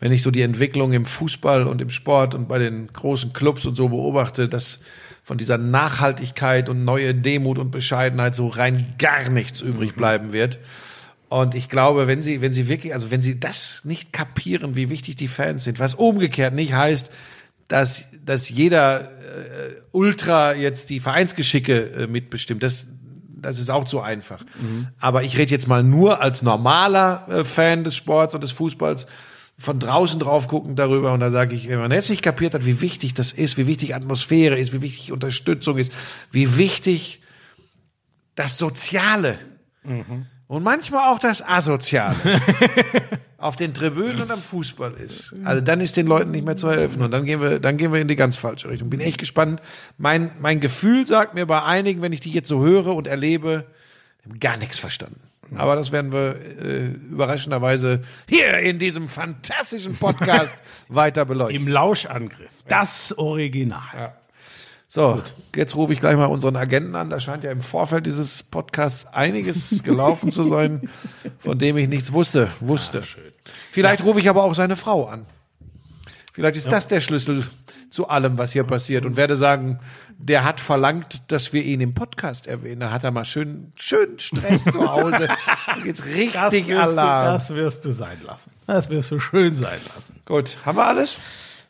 wenn 0.00 0.12
ich 0.12 0.22
so 0.22 0.30
die 0.30 0.42
Entwicklung 0.42 0.92
im 0.92 1.04
Fußball 1.06 1.66
und 1.66 1.80
im 1.80 1.90
Sport 1.90 2.34
und 2.34 2.48
bei 2.48 2.58
den 2.58 2.88
großen 2.92 3.32
Clubs 3.32 3.64
und 3.66 3.74
so 3.76 3.88
beobachte, 3.88 4.48
dass 4.48 4.80
von 5.22 5.38
dieser 5.38 5.58
Nachhaltigkeit 5.58 6.68
und 6.68 6.84
neue 6.84 7.14
Demut 7.14 7.58
und 7.58 7.70
Bescheidenheit 7.70 8.34
so 8.34 8.46
rein 8.46 8.94
gar 8.98 9.28
nichts 9.28 9.60
übrig 9.60 9.94
bleiben 9.94 10.32
wird. 10.32 10.58
Und 11.28 11.54
ich 11.54 11.68
glaube, 11.68 12.06
wenn 12.06 12.22
sie, 12.22 12.40
wenn 12.40 12.52
sie 12.52 12.68
wirklich, 12.68 12.94
also 12.94 13.10
wenn 13.10 13.20
sie 13.22 13.40
das 13.40 13.84
nicht 13.84 14.12
kapieren, 14.12 14.76
wie 14.76 14.90
wichtig 14.90 15.16
die 15.16 15.26
Fans 15.28 15.64
sind, 15.64 15.80
was 15.80 15.94
umgekehrt 15.94 16.54
nicht 16.54 16.74
heißt, 16.74 17.10
dass, 17.66 18.12
dass 18.24 18.48
jeder 18.48 19.10
Ultra 19.92 20.54
jetzt 20.54 20.90
die 20.90 21.00
Vereinsgeschicke 21.00 21.90
äh, 21.92 22.06
mitbestimmt. 22.06 22.62
Das, 22.62 22.86
das 23.28 23.58
ist 23.58 23.70
auch 23.70 23.84
zu 23.84 24.00
einfach. 24.00 24.44
Aber 24.98 25.22
ich 25.22 25.38
rede 25.38 25.50
jetzt 25.50 25.68
mal 25.68 25.82
nur 25.82 26.20
als 26.20 26.42
normaler 26.42 27.26
äh, 27.28 27.44
Fan 27.44 27.84
des 27.84 27.94
Sports 27.96 28.34
und 28.34 28.42
des 28.42 28.52
Fußballs 28.52 29.06
von 29.58 29.78
draußen 29.78 30.20
drauf 30.20 30.48
gucken 30.48 30.76
darüber 30.76 31.12
und 31.12 31.20
da 31.20 31.30
sage 31.30 31.54
ich, 31.54 31.68
wenn 31.68 31.78
man 31.78 31.90
jetzt 31.90 32.10
nicht 32.10 32.22
kapiert 32.22 32.52
hat, 32.52 32.66
wie 32.66 32.80
wichtig 32.82 33.14
das 33.14 33.32
ist, 33.32 33.56
wie 33.56 33.66
wichtig 33.66 33.94
Atmosphäre 33.94 34.58
ist, 34.58 34.74
wie 34.74 34.82
wichtig 34.82 35.12
Unterstützung 35.12 35.78
ist, 35.78 35.92
wie 36.30 36.58
wichtig 36.58 37.22
das 38.34 38.58
Soziale 38.58 39.38
und 40.46 40.62
manchmal 40.62 41.10
auch 41.10 41.18
das 41.18 41.42
Asoziale 41.42 42.16
auf 43.46 43.56
den 43.56 43.72
Tribünen 43.72 44.20
und 44.20 44.30
am 44.30 44.40
Fußball 44.40 44.94
ist. 44.94 45.34
Also 45.44 45.60
dann 45.60 45.80
ist 45.80 45.96
den 45.96 46.06
Leuten 46.06 46.30
nicht 46.32 46.44
mehr 46.44 46.56
zu 46.56 46.70
helfen 46.70 47.02
und 47.02 47.10
dann 47.10 47.24
gehen 47.24 47.40
wir, 47.40 47.60
dann 47.60 47.76
gehen 47.76 47.92
wir 47.92 48.00
in 48.00 48.08
die 48.08 48.16
ganz 48.16 48.36
falsche 48.36 48.68
Richtung. 48.68 48.90
Bin 48.90 49.00
echt 49.00 49.18
gespannt. 49.18 49.62
Mein, 49.98 50.30
mein 50.40 50.60
Gefühl 50.60 51.06
sagt 51.06 51.34
mir 51.34 51.46
bei 51.46 51.62
einigen, 51.62 52.02
wenn 52.02 52.12
ich 52.12 52.20
die 52.20 52.32
jetzt 52.32 52.48
so 52.48 52.62
höre 52.62 52.94
und 52.94 53.06
erlebe, 53.06 53.64
gar 54.40 54.56
nichts 54.56 54.78
verstanden. 54.78 55.20
Aber 55.54 55.76
das 55.76 55.92
werden 55.92 56.12
wir 56.12 56.34
äh, 56.60 56.86
überraschenderweise 56.86 58.02
hier 58.28 58.58
in 58.58 58.80
diesem 58.80 59.08
fantastischen 59.08 59.96
Podcast 59.96 60.58
weiter 60.88 61.24
beleuchten. 61.24 61.62
Im 61.62 61.68
Lauschangriff. 61.68 62.64
Das 62.66 63.16
Original. 63.16 64.14
So, 64.88 65.20
jetzt 65.54 65.74
rufe 65.74 65.92
ich 65.92 66.00
gleich 66.00 66.16
mal 66.16 66.26
unseren 66.26 66.56
Agenten 66.56 66.94
an. 66.94 67.10
Da 67.10 67.18
scheint 67.18 67.42
ja 67.42 67.50
im 67.50 67.60
Vorfeld 67.60 68.06
dieses 68.06 68.42
Podcasts 68.44 69.06
einiges 69.06 69.82
gelaufen 69.84 70.30
zu 70.30 70.44
sein, 70.44 70.88
von 71.38 71.58
dem 71.58 71.76
ich 71.76 71.88
nichts 71.88 72.12
wusste. 72.12 72.48
Wusste. 72.60 73.02
Vielleicht 73.72 74.04
rufe 74.04 74.20
ich 74.20 74.28
aber 74.28 74.44
auch 74.44 74.54
seine 74.54 74.76
Frau 74.76 75.06
an. 75.06 75.26
Vielleicht 76.32 76.56
ist 76.56 76.70
das 76.70 76.86
der 76.86 77.00
Schlüssel 77.00 77.44
zu 77.90 78.08
allem, 78.08 78.36
was 78.38 78.52
hier 78.52 78.64
passiert. 78.64 79.06
Und 79.06 79.16
werde 79.16 79.36
sagen, 79.36 79.80
der 80.18 80.44
hat 80.44 80.60
verlangt, 80.60 81.22
dass 81.28 81.52
wir 81.52 81.62
ihn 81.64 81.80
im 81.80 81.94
Podcast 81.94 82.46
erwähnen. 82.46 82.80
Da 82.80 82.90
hat 82.90 83.04
er 83.04 83.10
mal 83.10 83.24
schön, 83.24 83.72
schön 83.74 84.18
Stress 84.18 84.64
zu 84.64 84.88
Hause. 84.90 85.28
Da 85.66 85.82
geht's 85.82 86.00
Das 86.00 86.52
richtig 86.52 86.68
wirst, 86.68 86.92
du, 86.96 87.00
Alarm. 87.00 87.24
das 87.26 87.54
wirst 87.54 87.84
du 87.84 87.92
sein 87.92 88.18
lassen. 88.24 88.50
Das 88.66 88.88
wirst 88.90 89.10
du 89.10 89.20
schön 89.20 89.54
sein 89.54 89.78
lassen. 89.94 90.20
Gut, 90.26 90.58
haben 90.64 90.78
wir 90.78 90.86
alles? 90.86 91.16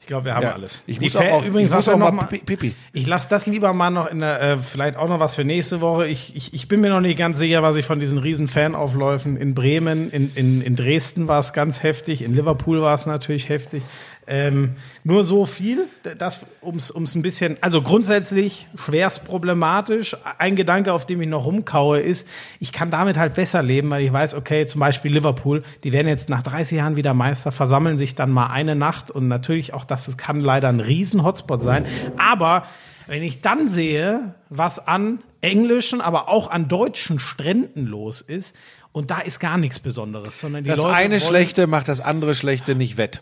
Ich 0.07 0.09
glaube, 0.09 0.27
wir 0.27 0.37
haben 0.37 0.45
Ja. 0.45 0.53
alles. 0.53 0.85
Ich 0.87 1.01
muss 1.01 1.17
auch, 1.17 1.45
übrigens, 1.45 1.71
ich 1.71 1.75
muss 1.75 1.89
auch 1.89 1.99
noch 1.99 2.13
mal 2.13 2.23
mal- 2.23 2.27
pi- 2.29 2.39
pipi. 2.39 2.77
Ich 2.93 3.09
lasse 3.09 3.29
das 3.29 3.47
lieber 3.47 3.73
mal 3.73 3.91
noch 3.91 4.07
in 4.09 4.21
der, 4.21 4.41
äh, 4.41 4.59
vielleicht 4.59 4.97
auch 4.97 5.09
noch 5.09 5.19
was 5.19 5.35
für 5.35 5.43
nächste 5.43 5.81
Woche. 5.81 6.07
Ich, 6.07 6.37
ich, 6.37 6.55
ich 6.55 6.69
bin 6.69 6.81
mir 6.81 6.91
noch 6.91 7.01
nicht 7.01 7.19
ganz 7.19 7.41
sicher, 7.41 7.61
was 7.65 7.75
ich 7.75 7.85
von 7.87 7.99
diesen 7.99 8.19
riesen 8.19 8.47
Fanaufläufen 8.47 9.37
in 9.37 9.55
Bremen, 9.55 10.09
in, 10.13 10.31
in, 10.37 10.63
in 10.63 10.77
Dresden 10.77 11.27
war 11.27 11.41
es 11.41 11.53
ganz 11.53 11.83
heftig, 11.83 12.23
in 12.23 12.37
Liverpool 12.37 12.81
war 12.83 12.95
es 12.95 13.07
natürlich 13.07 13.49
heftig. 13.49 13.83
Ähm, 14.29 14.75
nur 15.05 15.23
so 15.23 15.47
viel, 15.47 15.87
das 16.19 16.45
ums 16.61 16.91
ums 16.91 17.15
ein 17.15 17.23
bisschen, 17.23 17.59
also 17.61 17.81
grundsätzlich 17.81 18.67
schwerst 18.75 19.25
problematisch. 19.25 20.17
Ein 20.39 20.57
Gedanke, 20.57 20.93
auf 20.93 21.07
dem 21.07 21.23
ich 21.23 21.29
noch 21.29 21.45
rumkaue, 21.45 22.01
ist, 22.01 22.27
ich 22.59 22.73
kann 22.73 22.91
damit 22.91 23.17
halt 23.17 23.35
besser 23.35 23.63
leben, 23.63 23.89
weil 23.91 24.03
ich 24.03 24.13
weiß, 24.13 24.35
okay, 24.35 24.67
zum 24.67 24.81
Beispiel 24.81 25.13
Liverpool, 25.13 25.63
die 25.85 25.93
werden 25.93 26.09
jetzt 26.09 26.29
nach 26.29 26.43
30 26.43 26.79
Jahren 26.79 26.97
wieder 26.97 27.15
Meister, 27.15 27.53
versammeln 27.53 27.99
sich 27.99 28.17
dann 28.17 28.33
mal 28.33 28.49
eine 28.49 28.75
Nacht 28.75 29.13
und 29.13 29.29
natürlich 29.29 29.73
auch 29.75 29.85
das, 29.85 30.09
es 30.09 30.17
kann 30.17 30.41
leider 30.41 30.69
ein 30.69 30.81
riesen 30.81 31.23
Hotspot 31.23 31.63
sein. 31.63 31.87
Aber 32.19 32.65
wenn 33.07 33.23
ich 33.23 33.43
dann 33.43 33.69
sehe, 33.69 34.35
was 34.51 34.85
an 34.85 35.21
englischen, 35.41 36.01
aber 36.01 36.29
auch 36.29 36.51
an 36.51 36.67
deutschen 36.67 37.21
Stränden 37.21 37.87
los 37.87 38.21
ist, 38.21 38.57
und 38.91 39.11
da 39.11 39.19
ist 39.19 39.41
gar 39.41 39.59
nichts 39.59 39.79
Besonderes, 39.79 40.41
sondern 40.41 40.65
die 40.65 40.71
Das 40.71 40.79
Leute 40.79 40.95
eine 40.95 41.21
Schlechte 41.21 41.67
macht 41.67 41.87
das 41.87 42.01
andere 42.01 42.35
Schlechte 42.35 42.75
nicht 42.75 42.97
wett. 42.97 43.21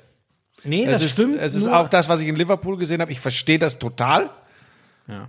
Nee, 0.64 0.84
Es 0.84 0.92
das 0.92 1.02
ist, 1.02 1.12
stimmt. 1.12 1.40
es 1.40 1.54
ist 1.54 1.66
auch 1.66 1.88
das, 1.88 2.08
was 2.08 2.20
ich 2.20 2.28
in 2.28 2.36
Liverpool 2.36 2.76
gesehen 2.76 3.00
habe. 3.00 3.12
Ich 3.12 3.20
verstehe 3.20 3.58
das 3.58 3.78
total. 3.78 4.30
Ja. 5.06 5.28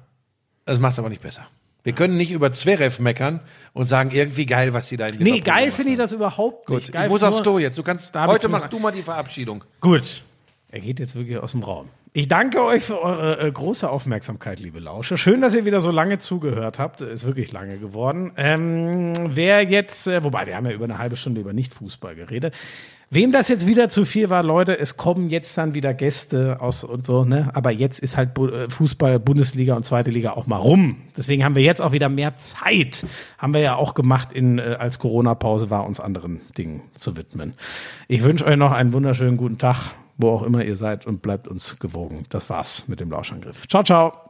Das 0.66 0.80
macht 0.80 0.94
es 0.94 1.00
aber 1.00 1.10
nicht 1.10 1.22
besser. 1.22 1.48
Wir 1.84 1.94
können 1.94 2.18
nicht 2.18 2.32
über 2.32 2.52
Zverev 2.52 3.00
meckern 3.00 3.42
und 3.74 3.86
sagen, 3.86 4.10
irgendwie 4.12 4.48
geil, 4.48 4.74
was 4.74 4.88
sie 4.88 4.98
da 4.98 5.06
in 5.06 5.18
Nee, 5.18 5.24
Liverpool 5.26 5.42
geil 5.44 5.62
gemacht 5.66 5.76
finde 5.76 5.92
ich 5.92 5.98
das 6.00 6.12
überhaupt 6.14 6.66
Gut, 6.66 6.78
nicht. 6.78 6.92
Geil 6.92 7.06
ich 7.06 7.12
muss 7.12 7.22
aufs 7.22 7.44
Klo 7.44 7.60
jetzt. 7.60 7.78
Du 7.78 7.84
kannst, 7.84 8.16
David 8.16 8.34
heute 8.34 8.48
machst 8.50 8.74
du 8.74 8.80
mal 8.80 8.92
die 8.92 9.04
Verabschiedung. 9.04 9.64
Gut. 9.82 10.24
Er 10.72 10.80
geht 10.80 11.00
jetzt 11.00 11.16
wirklich 11.16 11.38
aus 11.38 11.52
dem 11.52 11.62
Raum. 11.62 11.90
Ich 12.12 12.28
danke 12.28 12.64
euch 12.64 12.84
für 12.84 13.02
eure 13.02 13.40
äh, 13.40 13.52
große 13.52 13.90
Aufmerksamkeit, 13.90 14.60
liebe 14.60 14.80
Lauscher. 14.80 15.18
Schön, 15.18 15.42
dass 15.42 15.54
ihr 15.54 15.66
wieder 15.66 15.82
so 15.82 15.92
lange 15.92 16.18
zugehört 16.18 16.80
habt. 16.80 17.02
Ist 17.02 17.26
wirklich 17.26 17.52
lange 17.52 17.78
geworden. 17.78 18.32
Ähm, 18.38 19.14
wer 19.36 19.64
jetzt, 19.64 20.08
äh, 20.08 20.24
wobei 20.24 20.48
wir 20.48 20.56
haben 20.56 20.66
ja 20.66 20.72
über 20.72 20.86
eine 20.86 20.98
halbe 20.98 21.18
Stunde 21.18 21.42
über 21.42 21.54
Nicht-Fußball 21.54 22.16
geredet. 22.16 22.56
Wem 23.16 23.32
das 23.32 23.48
jetzt 23.48 23.66
wieder 23.66 23.88
zu 23.88 24.04
viel 24.04 24.30
war, 24.30 24.44
Leute, 24.44 24.78
es 24.78 24.98
kommen 24.98 25.30
jetzt 25.30 25.58
dann 25.58 25.74
wieder 25.74 25.94
Gäste 25.94 26.60
aus 26.60 26.84
und 26.84 27.06
so, 27.06 27.24
ne? 27.24 27.50
Aber 27.54 27.72
jetzt 27.72 28.00
ist 28.00 28.18
halt 28.18 28.38
äh, 28.38 28.70
Fußball, 28.70 29.20
Bundesliga 29.20 29.74
und 29.74 29.86
zweite 29.86 30.12
Liga 30.12 30.32
auch 30.32 30.48
mal 30.48 30.58
rum. 30.58 30.98
Deswegen 31.16 31.46
haben 31.46 31.56
wir 31.56 31.64
jetzt 31.64 31.82
auch 31.82 31.94
wieder 31.94 32.10
mehr 32.10 32.36
Zeit. 32.36 33.06
Haben 33.38 33.54
wir 33.54 33.62
ja 33.62 33.76
auch 33.76 33.94
gemacht, 33.94 34.34
in, 34.34 34.60
äh, 34.60 34.76
als 34.78 35.00
Corona-Pause 35.00 35.70
war, 35.70 35.86
uns 35.86 36.02
anderen 36.02 36.42
Dingen 36.58 36.82
zu 36.94 37.16
widmen. 37.16 37.54
Ich 38.10 38.22
wünsche 38.26 38.46
euch 38.46 38.58
noch 38.58 38.74
einen 38.74 38.92
wunderschönen 38.92 39.38
guten 39.38 39.58
Tag, 39.60 39.94
wo 40.18 40.32
auch 40.32 40.44
immer 40.44 40.66
ihr 40.66 40.76
seid 40.76 41.08
und 41.08 41.22
bleibt 41.22 41.48
uns 41.48 41.80
gewogen. 41.80 42.26
Das 42.28 42.50
war's 42.50 42.90
mit 42.90 43.00
dem 43.00 43.12
Lauschangriff. 43.12 43.66
Ciao, 43.70 43.82
ciao. 43.82 44.25